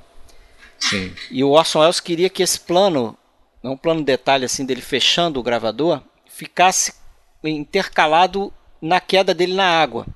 Sim. 0.81 1.15
E 1.31 1.45
o 1.45 1.51
Orson 1.51 1.79
Welles 1.79 2.01
queria 2.01 2.29
que 2.29 2.43
esse 2.43 2.59
plano, 2.59 3.17
um 3.63 3.77
plano 3.77 4.03
detalhe 4.03 4.45
assim 4.45 4.67
dele 4.67 4.83
fechando 4.83 5.39
o 5.39 5.45
gravador, 5.45 6.03
ficasse 6.27 6.93
intercalado 7.45 8.53
na 8.83 8.99
queda 8.99 9.33
dele 9.33 9.55
na 9.55 9.81
água. 9.81 10.09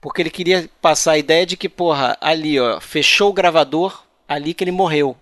Porque 0.00 0.22
ele 0.22 0.30
queria 0.30 0.68
passar 0.80 1.12
a 1.12 1.18
ideia 1.18 1.44
de 1.44 1.56
que, 1.56 1.68
porra, 1.68 2.16
ali, 2.20 2.58
ó, 2.58 2.80
fechou 2.80 3.30
o 3.30 3.32
gravador, 3.32 4.02
ali 4.26 4.54
que 4.54 4.64
ele 4.64 4.70
morreu. 4.70 5.16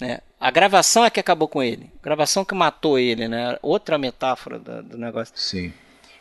Né? 0.00 0.18
A 0.40 0.50
gravação 0.50 1.04
é 1.04 1.10
que 1.10 1.18
acabou 1.18 1.48
com 1.48 1.62
ele. 1.62 1.90
A 2.00 2.04
gravação 2.04 2.44
que 2.44 2.54
matou 2.54 2.98
ele, 2.98 3.26
né? 3.26 3.58
Outra 3.62 3.96
metáfora 3.96 4.58
do, 4.58 4.82
do 4.82 4.98
negócio. 4.98 5.32
Sim. 5.34 5.72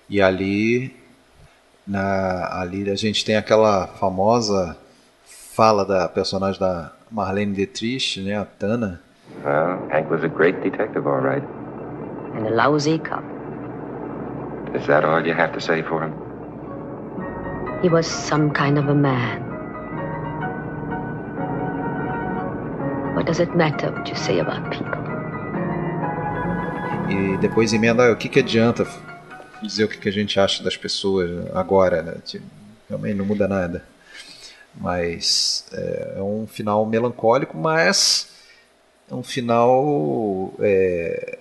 E 0.09 0.21
ali, 0.21 0.95
na, 1.85 2.61
ali 2.61 2.89
a 2.89 2.95
gente 2.95 3.25
tem 3.25 3.35
aquela 3.35 3.87
famosa 3.87 4.77
fala 5.25 5.83
da 5.85 6.07
personagem 6.07 6.59
da 6.59 6.93
Marlene 7.11 7.53
Dietrich, 7.53 8.21
né, 8.21 8.37
a 8.37 8.45
Tana. 8.45 9.01
Well, 9.43 9.87
Hank 9.91 10.09
was 10.09 10.23
a 10.23 10.27
great 10.27 10.61
detective, 10.61 11.07
all 11.07 11.21
right. 11.21 11.43
And 12.35 12.47
a 12.47 12.51
lousy 12.51 12.99
cop. 12.99 13.23
Is 14.75 14.85
that 14.87 15.03
all 15.03 15.25
you 15.25 15.33
have 15.33 15.53
to 15.53 15.59
say 15.59 15.81
for 15.83 16.03
him? 16.03 16.26
He 17.81 17.89
was 17.89 18.07
some 18.07 18.51
kind 18.51 18.79
of 18.79 18.89
a 18.89 18.95
man. 18.95 19.41
What 23.15 23.25
does 23.27 23.39
it 23.39 23.55
matter 23.55 23.91
what 23.91 24.09
you 24.09 24.15
say 24.15 24.39
about 24.39 24.71
people? 24.71 24.97
E 27.09 27.37
depois 27.37 27.73
emenda, 27.73 28.11
o 28.11 28.15
que, 28.15 28.29
que 28.29 28.39
adianta 28.39 28.85
dizer 29.61 29.85
o 29.85 29.87
que, 29.87 29.97
que 29.97 30.09
a 30.09 30.11
gente 30.11 30.39
acha 30.39 30.63
das 30.63 30.75
pessoas 30.75 31.29
agora, 31.53 32.01
né? 32.01 32.15
Realmente 32.89 33.15
não 33.15 33.25
muda 33.25 33.47
nada. 33.47 33.83
Mas 34.75 35.65
é, 35.71 36.15
é, 36.17 36.21
um 36.21 36.47
final 36.47 36.85
melancólico, 36.85 37.57
mas 37.57 38.29
é 39.09 39.13
um 39.13 39.23
final 39.23 40.51
é, 40.59 41.37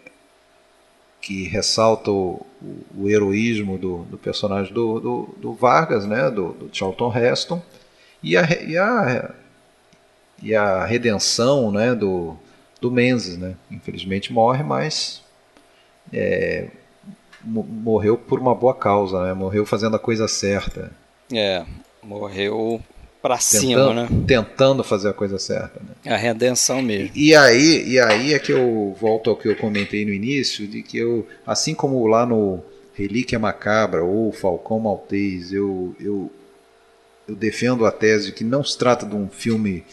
que 1.26 1.42
ressalta 1.48 2.08
o, 2.08 2.46
o 2.96 3.08
heroísmo 3.08 3.76
do, 3.76 4.04
do 4.04 4.16
personagem 4.16 4.72
do, 4.72 5.00
do, 5.00 5.34
do, 5.38 5.52
Vargas, 5.54 6.06
né? 6.06 6.30
do, 6.30 6.52
do 6.52 6.70
Charlton 6.72 7.12
Heston, 7.12 7.60
e 8.22 8.36
a, 8.36 8.42
e 8.62 8.78
a, 8.78 9.34
e 10.40 10.54
a 10.54 10.84
redenção 10.84 11.72
né? 11.72 11.96
do, 11.96 12.36
do 12.80 12.92
Menzies. 12.92 13.36
Né? 13.36 13.56
Infelizmente 13.68 14.32
morre, 14.32 14.62
mas 14.62 15.20
é, 16.12 16.68
morreu 17.42 18.16
por 18.16 18.38
uma 18.38 18.54
boa 18.54 18.74
causa, 18.74 19.26
né? 19.26 19.34
Morreu 19.34 19.66
fazendo 19.66 19.96
a 19.96 19.98
coisa 19.98 20.28
certa. 20.28 20.92
É, 21.32 21.66
morreu 22.04 22.80
para 23.26 23.38
cima, 23.38 23.92
né? 23.92 24.08
Tentando 24.24 24.84
fazer 24.84 25.08
a 25.08 25.12
coisa 25.12 25.36
certa. 25.36 25.80
Né? 25.80 26.12
A 26.12 26.16
redenção 26.16 26.80
mesmo. 26.80 27.10
E, 27.12 27.30
e, 27.30 27.34
aí, 27.34 27.88
e 27.88 27.98
aí 27.98 28.34
é 28.34 28.38
que 28.38 28.52
eu 28.52 28.96
volto 29.00 29.30
ao 29.30 29.36
que 29.36 29.48
eu 29.48 29.56
comentei 29.56 30.04
no 30.04 30.12
início, 30.12 30.66
de 30.68 30.80
que 30.80 30.96
eu, 30.96 31.26
assim 31.44 31.74
como 31.74 32.06
lá 32.06 32.24
no 32.24 32.62
Relíquia 32.94 33.36
Macabra 33.36 34.04
ou 34.04 34.32
Falcão 34.32 34.78
Maltês, 34.78 35.52
eu, 35.52 35.96
eu, 35.98 36.30
eu 37.26 37.34
defendo 37.34 37.84
a 37.84 37.90
tese 37.90 38.26
de 38.26 38.32
que 38.32 38.44
não 38.44 38.62
se 38.62 38.78
trata 38.78 39.04
de 39.04 39.16
um 39.16 39.28
filme 39.28 39.84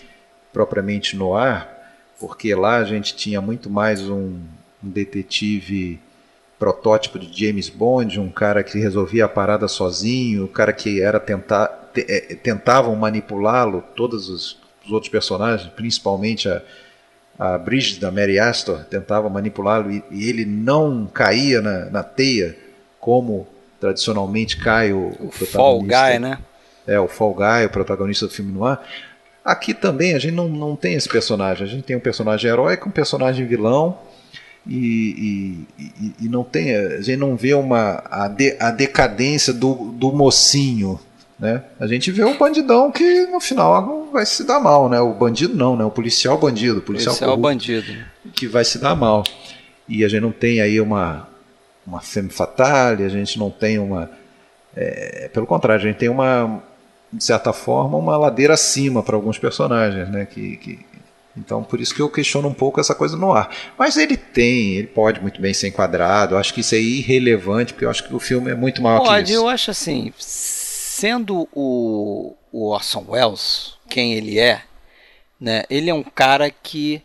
propriamente 0.53 1.15
no 1.15 1.35
ar, 1.35 1.73
porque 2.19 2.53
lá 2.53 2.77
a 2.77 2.84
gente 2.84 3.15
tinha 3.15 3.41
muito 3.41 3.68
mais 3.68 4.07
um, 4.07 4.38
um 4.84 4.89
detetive 4.89 5.99
protótipo 6.60 7.18
de 7.18 7.27
James 7.35 7.68
Bond, 7.68 8.19
um 8.19 8.30
cara 8.30 8.64
que 8.64 8.77
resolvia 8.77 9.26
a 9.26 9.30
parada 9.30 9.68
sozinho, 9.68 10.43
o 10.43 10.45
um 10.45 10.47
cara 10.47 10.72
que 10.72 11.01
era 11.01 11.19
tentar, 11.19 11.82
é, 11.98 12.36
tentavam 12.36 12.95
manipulá-lo, 12.95 13.84
todos 13.95 14.30
os, 14.30 14.57
os, 14.86 14.91
outros 14.91 15.11
personagens, 15.11 15.70
principalmente 15.74 16.49
a, 16.49 16.61
a 17.38 17.57
Bridget 17.57 17.99
da 17.99 18.11
Mary 18.11 18.40
Astor, 18.40 18.84
tentava 18.86 19.30
manipulá-lo 19.30 19.91
e, 19.91 20.03
e, 20.11 20.30
ele 20.30 20.45
não 20.45 21.06
caía 21.06 21.61
na, 21.61 21.86
na, 21.86 22.03
teia 22.03 22.57
como 22.99 23.48
tradicionalmente 23.80 24.57
cai 24.57 24.94
o, 24.94 25.14
o, 25.20 25.28
o 25.28 25.32
Fall 25.32 25.82
Guy, 25.82 26.20
né? 26.20 26.40
É, 26.86 26.99
o 26.99 27.07
Fall 27.07 27.34
Guy, 27.34 27.65
o 27.65 27.70
protagonista 27.70 28.28
do 28.28 28.34
filme 28.34 28.52
no 28.52 28.65
ar. 28.65 28.86
Aqui 29.44 29.74
também 29.74 30.14
a 30.14 30.20
gente 30.20 30.34
não, 30.34 30.48
não 30.48 30.76
tem 30.76 30.94
esse 30.94 31.10
personagem, 31.10 31.65
a 31.65 31.70
gente 31.70 31.84
tem 31.84 31.95
um 31.95 31.99
personagem 31.99 32.49
heróico, 32.49 32.88
um 32.88 32.91
personagem 32.91 33.45
vilão, 33.45 33.98
e, 34.65 35.68
e, 35.78 36.14
e, 36.22 36.30
não 36.30 36.44
tem, 36.44 36.74
a 36.74 37.02
gente 37.02 37.18
não 37.18 37.36
vê 37.36 37.53
uma, 37.53 38.02
a, 38.10 38.30
de, 38.30 38.56
a 38.60 38.72
decadência 38.72 39.52
do, 39.52 39.91
do 39.91 40.11
mocinho. 40.14 40.99
Né? 41.44 41.61
A 41.78 41.86
gente 41.86 42.10
vê 42.10 42.24
o 42.24 42.38
bandidão 42.38 42.90
que 42.90 43.26
no 43.26 43.41
final 43.41 44.07
vai 44.14 44.26
se 44.26 44.45
dar 44.45 44.61
mal, 44.61 44.88
né? 44.88 45.02
O 45.02 45.14
bandido 45.14 45.53
não, 45.53 45.76
né? 45.76 45.84
O 45.84 45.91
policial 45.91 46.38
bandido, 46.38 46.80
o 46.80 46.82
policial, 46.82 47.14
policial 47.14 47.36
bandido 47.36 47.94
que 48.34 48.48
vai 48.48 48.64
se 48.64 48.78
dar 48.78 48.95
mal. 48.95 49.26
E 49.86 50.06
a 50.06 50.07
gente 50.07 50.22
não 50.22 50.32
tem 50.32 50.61
aí 50.61 50.80
uma 50.80 51.28
uma 51.86 51.99
femme 51.99 52.30
fatale, 52.30 53.03
a 53.03 53.10
gente 53.10 53.38
não 53.38 53.52
tem 53.52 53.78
uma 53.78 54.10
é, 54.74 55.30
pelo 55.34 55.45
contrário, 55.45 55.84
a 55.84 55.86
gente 55.86 55.98
tem 55.98 56.07
uma 56.07 56.64
de 57.11 57.22
certa 57.22 57.52
forma 57.52 57.98
uma 57.98 58.15
ladeira 58.15 58.53
acima 58.53 59.03
para 59.03 59.18
alguns 59.18 59.38
personagens, 59.38 60.07
né? 60.10 60.26
Que, 60.26 60.56
que 60.56 60.80
então, 61.36 61.61
por 61.61 61.82
isso 61.82 61.94
que 61.94 62.02
eu 62.02 62.10
questiono 62.10 62.48
um 62.48 62.53
pouco 62.53 62.80
essa 62.80 62.95
coisa 62.95 63.18
no 63.18 63.34
ar. 63.34 63.49
Mas 63.78 63.98
ele 63.98 64.15
tem, 64.15 64.76
ele 64.76 64.88
pode 64.88 65.20
muito 65.20 65.41
bem 65.41 65.53
ser 65.53 65.68
enquadrado. 65.68 66.36
Eu 66.36 66.40
acho 66.40 66.53
que 66.53 66.61
isso 66.61 66.74
é 66.74 66.80
irrelevante, 66.80 67.74
porque 67.74 67.84
eu 67.84 67.90
acho 67.90 68.07
que 68.07 68.15
o 68.15 68.20
filme 68.20 68.52
é 68.52 68.56
muito 68.56 68.82
maior 68.82 68.99
pode, 68.99 69.26
que 69.26 69.32
isso. 69.32 69.41
eu 69.41 69.49
acho 69.49 69.72
assim, 69.72 70.14
sendo 70.94 71.49
o, 71.52 72.36
o 72.52 72.70
Orson 72.70 73.03
Welles 73.07 73.74
quem 73.90 74.14
ele 74.14 74.40
é, 74.40 74.64
né? 75.40 75.64
Ele 75.70 75.90
é 75.90 75.94
um 75.94 76.03
cara 76.03 76.52
que 76.52 77.02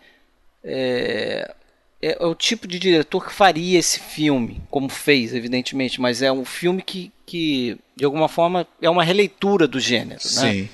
é, 0.62 1.54
é, 2.02 2.26
o 2.26 2.34
tipo 2.34 2.68
de 2.68 2.78
diretor 2.78 3.26
que 3.26 3.32
faria 3.32 3.78
esse 3.78 3.98
filme, 3.98 4.60
como 4.70 4.88
fez, 4.88 5.34
evidentemente, 5.34 6.00
mas 6.00 6.20
é 6.20 6.30
um 6.30 6.44
filme 6.44 6.82
que, 6.82 7.10
que 7.24 7.78
de 7.96 8.04
alguma 8.04 8.28
forma, 8.28 8.66
é 8.80 8.90
uma 8.90 9.02
releitura 9.02 9.66
do 9.66 9.80
gênero. 9.80 10.10
Né? 10.10 10.18
Sim. 10.18 10.62
Né? 10.62 10.68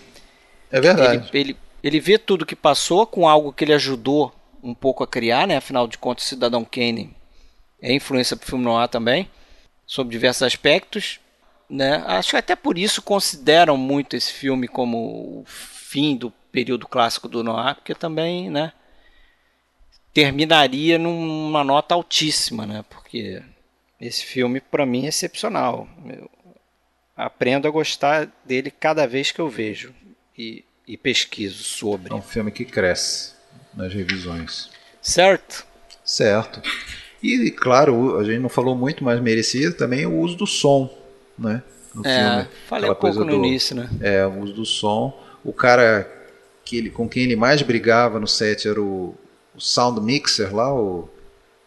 É 0.72 0.80
verdade. 0.80 1.30
Ele, 1.32 1.40
ele, 1.40 1.56
ele 1.82 2.00
vê 2.00 2.18
tudo 2.18 2.44
que 2.44 2.56
passou 2.56 3.06
com 3.06 3.28
algo 3.28 3.52
que 3.52 3.64
ele 3.64 3.74
ajudou 3.74 4.34
um 4.62 4.74
pouco 4.74 5.04
a 5.04 5.06
criar, 5.06 5.46
né? 5.46 5.56
Afinal 5.56 5.86
de 5.86 5.98
contas, 5.98 6.24
Cidadão 6.24 6.64
Kane 6.64 7.14
é 7.80 7.92
influência 7.92 8.36
para 8.36 8.44
o 8.44 8.48
filme 8.48 8.64
noir 8.64 8.88
também, 8.88 9.30
sobre 9.86 10.12
diversos 10.12 10.42
aspectos, 10.42 11.20
né? 11.68 12.02
Acho 12.06 12.30
que 12.30 12.36
até 12.36 12.54
por 12.56 12.78
isso 12.78 13.02
consideram 13.02 13.76
muito 13.76 14.16
esse 14.16 14.32
filme 14.32 14.68
como 14.68 15.40
o 15.40 15.44
fim 15.46 16.16
do 16.16 16.30
período 16.52 16.86
clássico 16.86 17.28
do 17.28 17.42
noir, 17.42 17.74
porque 17.74 17.94
também, 17.94 18.50
né? 18.50 18.72
Terminaria 20.12 20.98
numa 20.98 21.64
nota 21.64 21.94
altíssima, 21.94 22.66
né? 22.66 22.84
Porque 22.88 23.42
esse 24.00 24.24
filme 24.24 24.60
para 24.60 24.86
mim 24.86 25.06
é 25.06 25.08
excepcional. 25.08 25.88
Eu 26.08 26.30
aprendo 27.16 27.66
a 27.66 27.70
gostar 27.70 28.30
dele 28.44 28.70
cada 28.70 29.06
vez 29.06 29.32
que 29.32 29.40
eu 29.40 29.48
vejo. 29.48 29.94
E 30.36 30.64
e 30.86 30.96
pesquiso 30.96 31.62
sobre. 31.62 32.12
É 32.12 32.14
um 32.14 32.22
filme 32.22 32.50
que 32.50 32.64
cresce 32.64 33.32
nas 33.74 33.92
revisões. 33.92 34.70
Certo? 35.00 35.66
Certo. 36.04 36.62
E, 37.22 37.50
claro, 37.50 38.18
a 38.18 38.24
gente 38.24 38.40
não 38.40 38.48
falou 38.48 38.76
muito, 38.76 39.02
mas 39.02 39.20
merecia 39.20 39.72
também 39.72 40.04
o 40.04 40.18
uso 40.18 40.36
do 40.36 40.46
som, 40.46 40.92
né? 41.38 41.62
No 41.94 42.06
é, 42.06 42.18
filme. 42.18 42.48
falei 42.66 42.90
um 42.90 42.94
pouco 42.94 43.20
no 43.20 43.26
do, 43.26 43.34
início, 43.36 43.76
né? 43.76 43.88
É, 44.00 44.26
o 44.26 44.40
uso 44.40 44.52
do 44.52 44.66
som. 44.66 45.18
O 45.44 45.52
cara 45.52 46.10
que 46.64 46.78
ele, 46.78 46.90
com 46.90 47.08
quem 47.08 47.24
ele 47.24 47.36
mais 47.36 47.62
brigava 47.62 48.18
no 48.18 48.26
set 48.26 48.66
era 48.66 48.80
o, 48.80 49.14
o 49.54 49.60
sound 49.60 50.00
mixer 50.00 50.54
lá, 50.54 50.74
o, 50.74 51.08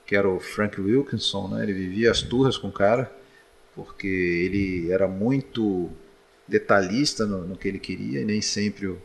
que 0.06 0.16
era 0.16 0.28
o 0.28 0.40
Frank 0.40 0.80
Wilkinson, 0.80 1.48
né? 1.50 1.64
Ele 1.64 1.74
vivia 1.74 2.12
as 2.12 2.22
turras 2.22 2.58
com 2.58 2.68
o 2.68 2.72
cara, 2.72 3.12
porque 3.76 4.08
ele 4.08 4.92
era 4.92 5.08
muito 5.08 5.90
detalhista 6.48 7.26
no, 7.26 7.46
no 7.46 7.58
que 7.58 7.68
ele 7.68 7.80
queria 7.80 8.22
e 8.22 8.26
nem 8.26 8.42
sempre 8.42 8.88
o, 8.88 9.02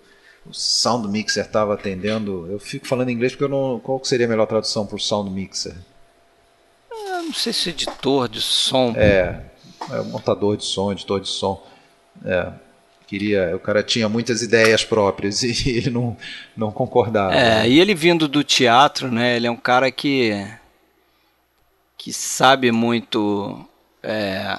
o 0.46 0.52
sound 0.52 1.08
mixer 1.08 1.44
estava 1.44 1.74
atendendo. 1.74 2.46
Eu 2.50 2.58
fico 2.58 2.86
falando 2.86 3.10
em 3.10 3.12
inglês 3.12 3.32
porque 3.32 3.44
eu 3.44 3.48
não. 3.48 3.80
Qual 3.80 4.02
seria 4.04 4.26
a 4.26 4.28
melhor 4.28 4.46
tradução 4.46 4.86
para 4.86 4.96
o 4.96 5.00
sound 5.00 5.30
mixer? 5.30 5.74
Eu 6.90 7.22
não 7.24 7.32
sei 7.32 7.52
se 7.52 7.70
editor 7.70 8.28
de 8.28 8.40
som. 8.40 8.92
É. 8.96 9.51
é 9.90 10.00
um 10.00 10.04
montador 10.04 10.56
de 10.56 10.64
som, 10.64 10.92
editor 10.92 11.20
de 11.20 11.28
som. 11.28 11.64
É, 12.24 12.52
queria, 13.06 13.54
o 13.54 13.58
cara 13.58 13.82
tinha 13.82 14.08
muitas 14.08 14.42
ideias 14.42 14.84
próprias 14.84 15.42
e 15.42 15.52
ele 15.68 15.90
não, 15.90 16.16
não 16.56 16.70
concordava. 16.70 17.34
É, 17.34 17.68
e 17.68 17.78
ele 17.80 17.94
vindo 17.94 18.26
do 18.26 18.42
teatro, 18.42 19.10
né? 19.10 19.36
Ele 19.36 19.46
é 19.46 19.50
um 19.50 19.56
cara 19.56 19.90
que 19.90 20.46
que 22.02 22.12
sabe 22.12 22.72
muito 22.72 23.64
é, 24.02 24.58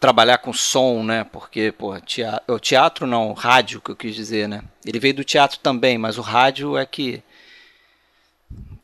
trabalhar 0.00 0.38
com 0.38 0.50
som, 0.50 1.02
né? 1.02 1.24
Porque, 1.24 1.70
pô, 1.72 2.00
teatro, 2.00 2.54
o 2.54 2.58
teatro 2.58 3.06
não, 3.06 3.34
rádio 3.34 3.82
que 3.82 3.90
eu 3.90 3.96
quis 3.96 4.14
dizer, 4.14 4.48
né? 4.48 4.62
Ele 4.82 4.98
veio 4.98 5.12
do 5.12 5.24
teatro 5.24 5.58
também, 5.58 5.98
mas 5.98 6.16
o 6.16 6.22
rádio 6.22 6.78
é 6.78 6.86
que 6.86 7.22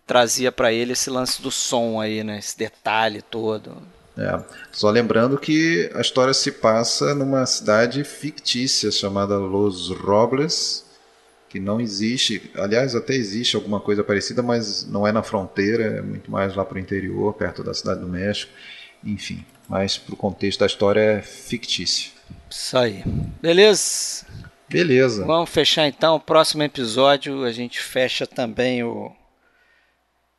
trazia 0.06 0.52
para 0.52 0.72
ele 0.72 0.92
esse 0.92 1.08
lance 1.08 1.40
do 1.40 1.50
som 1.50 2.00
aí, 2.00 2.22
né? 2.22 2.38
Esse 2.38 2.58
detalhe 2.58 3.22
todo. 3.22 3.82
É. 4.16 4.40
Só 4.70 4.90
lembrando 4.90 5.36
que 5.38 5.90
a 5.94 6.00
história 6.00 6.32
se 6.32 6.52
passa 6.52 7.14
numa 7.14 7.44
cidade 7.46 8.04
fictícia 8.04 8.90
chamada 8.90 9.36
Los 9.36 9.90
Robles, 9.90 10.84
que 11.48 11.58
não 11.58 11.80
existe. 11.80 12.50
Aliás, 12.54 12.94
até 12.94 13.14
existe 13.14 13.56
alguma 13.56 13.80
coisa 13.80 14.04
parecida, 14.04 14.42
mas 14.42 14.86
não 14.86 15.06
é 15.06 15.12
na 15.12 15.22
fronteira, 15.22 15.84
é 15.84 16.02
muito 16.02 16.30
mais 16.30 16.54
lá 16.54 16.64
para 16.64 16.76
o 16.76 16.80
interior, 16.80 17.34
perto 17.34 17.62
da 17.64 17.74
cidade 17.74 18.00
do 18.00 18.08
México. 18.08 18.52
Enfim, 19.04 19.44
mas 19.68 19.98
para 19.98 20.14
o 20.14 20.16
contexto 20.16 20.60
da 20.60 20.66
história 20.66 21.00
é 21.00 21.22
fictício. 21.22 22.12
Isso 22.48 22.78
aí. 22.78 23.02
Beleza? 23.42 24.26
Beleza. 24.68 25.24
Vamos 25.24 25.50
fechar 25.50 25.86
então. 25.86 26.18
Próximo 26.20 26.62
episódio 26.62 27.44
a 27.44 27.52
gente 27.52 27.80
fecha 27.80 28.26
também 28.26 28.82
o 28.82 29.12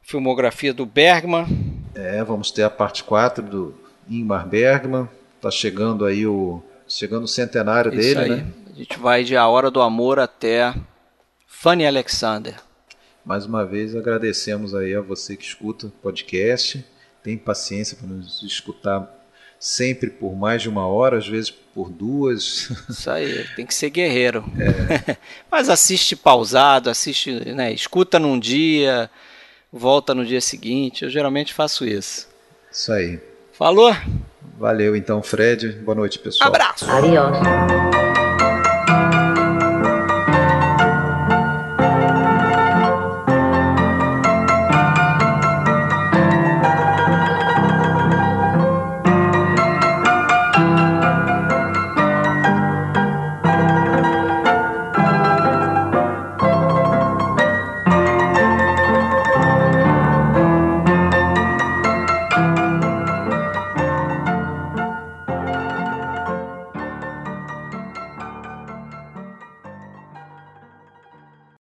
filmografia 0.02 0.74
do 0.74 0.86
Bergman. 0.86 1.75
É, 1.96 2.22
vamos 2.24 2.52
ter 2.52 2.64
a 2.64 2.70
parte 2.70 3.04
4 3.04 3.44
do 3.44 3.74
Ingmar 4.10 4.48
Bergman. 4.48 5.10
Tá 5.42 5.50
chegando 5.50 6.06
aí 6.06 6.28
o 6.28 6.62
chegando 6.88 7.24
o 7.24 7.28
centenário 7.28 7.92
Isso 7.92 8.00
dele, 8.00 8.20
aí. 8.20 8.30
né? 8.30 8.48
A 8.74 8.78
gente 8.78 9.00
vai 9.00 9.24
de 9.24 9.38
A 9.38 9.48
Hora 9.48 9.72
do 9.72 9.82
Amor 9.82 10.20
até 10.20 10.76
Fanny 11.48 11.88
Alexander. 11.88 12.56
Mais 13.26 13.46
uma 13.46 13.66
vez 13.66 13.96
agradecemos 13.96 14.76
aí 14.76 14.94
a 14.94 15.02
você 15.02 15.36
que 15.38 15.46
escuta 15.46 15.88
o 15.88 15.90
podcast. 15.90 16.86
Tem 17.24 17.38
paciência 17.38 17.98
para 17.98 18.08
nos 18.08 18.44
escutar 18.44 19.10
sempre 19.58 20.10
por 20.10 20.36
mais 20.36 20.62
de 20.62 20.70
uma 20.70 20.86
hora, 20.86 21.18
às 21.18 21.28
vezes 21.28 21.50
por 21.50 21.90
duas. 21.90 22.70
Isso 22.90 23.10
aí, 23.10 23.48
tem 23.56 23.66
que 23.66 23.74
ser 23.74 23.90
guerreiro. 23.90 24.44
É. 24.60 25.18
Mas 25.50 25.70
assiste 25.70 26.16
pausado, 26.16 26.90
assiste, 26.90 27.32
né, 27.54 27.74
escuta 27.74 28.20
num 28.20 28.38
dia, 28.38 29.10
volta 29.76 30.16
no 30.16 30.26
dia 30.26 30.40
seguinte. 30.40 31.04
Eu 31.04 31.10
geralmente 31.10 31.54
faço 31.54 31.86
isso. 31.86 32.28
Isso 32.72 32.92
aí. 32.92 33.20
Falou? 33.52 33.94
Valeu 34.58 34.96
então, 34.96 35.22
Fred. 35.22 35.70
Boa 35.74 35.96
noite, 35.96 36.18
pessoal. 36.18 36.50
Abraço. 36.50 36.90
Adiós. 36.90 38.05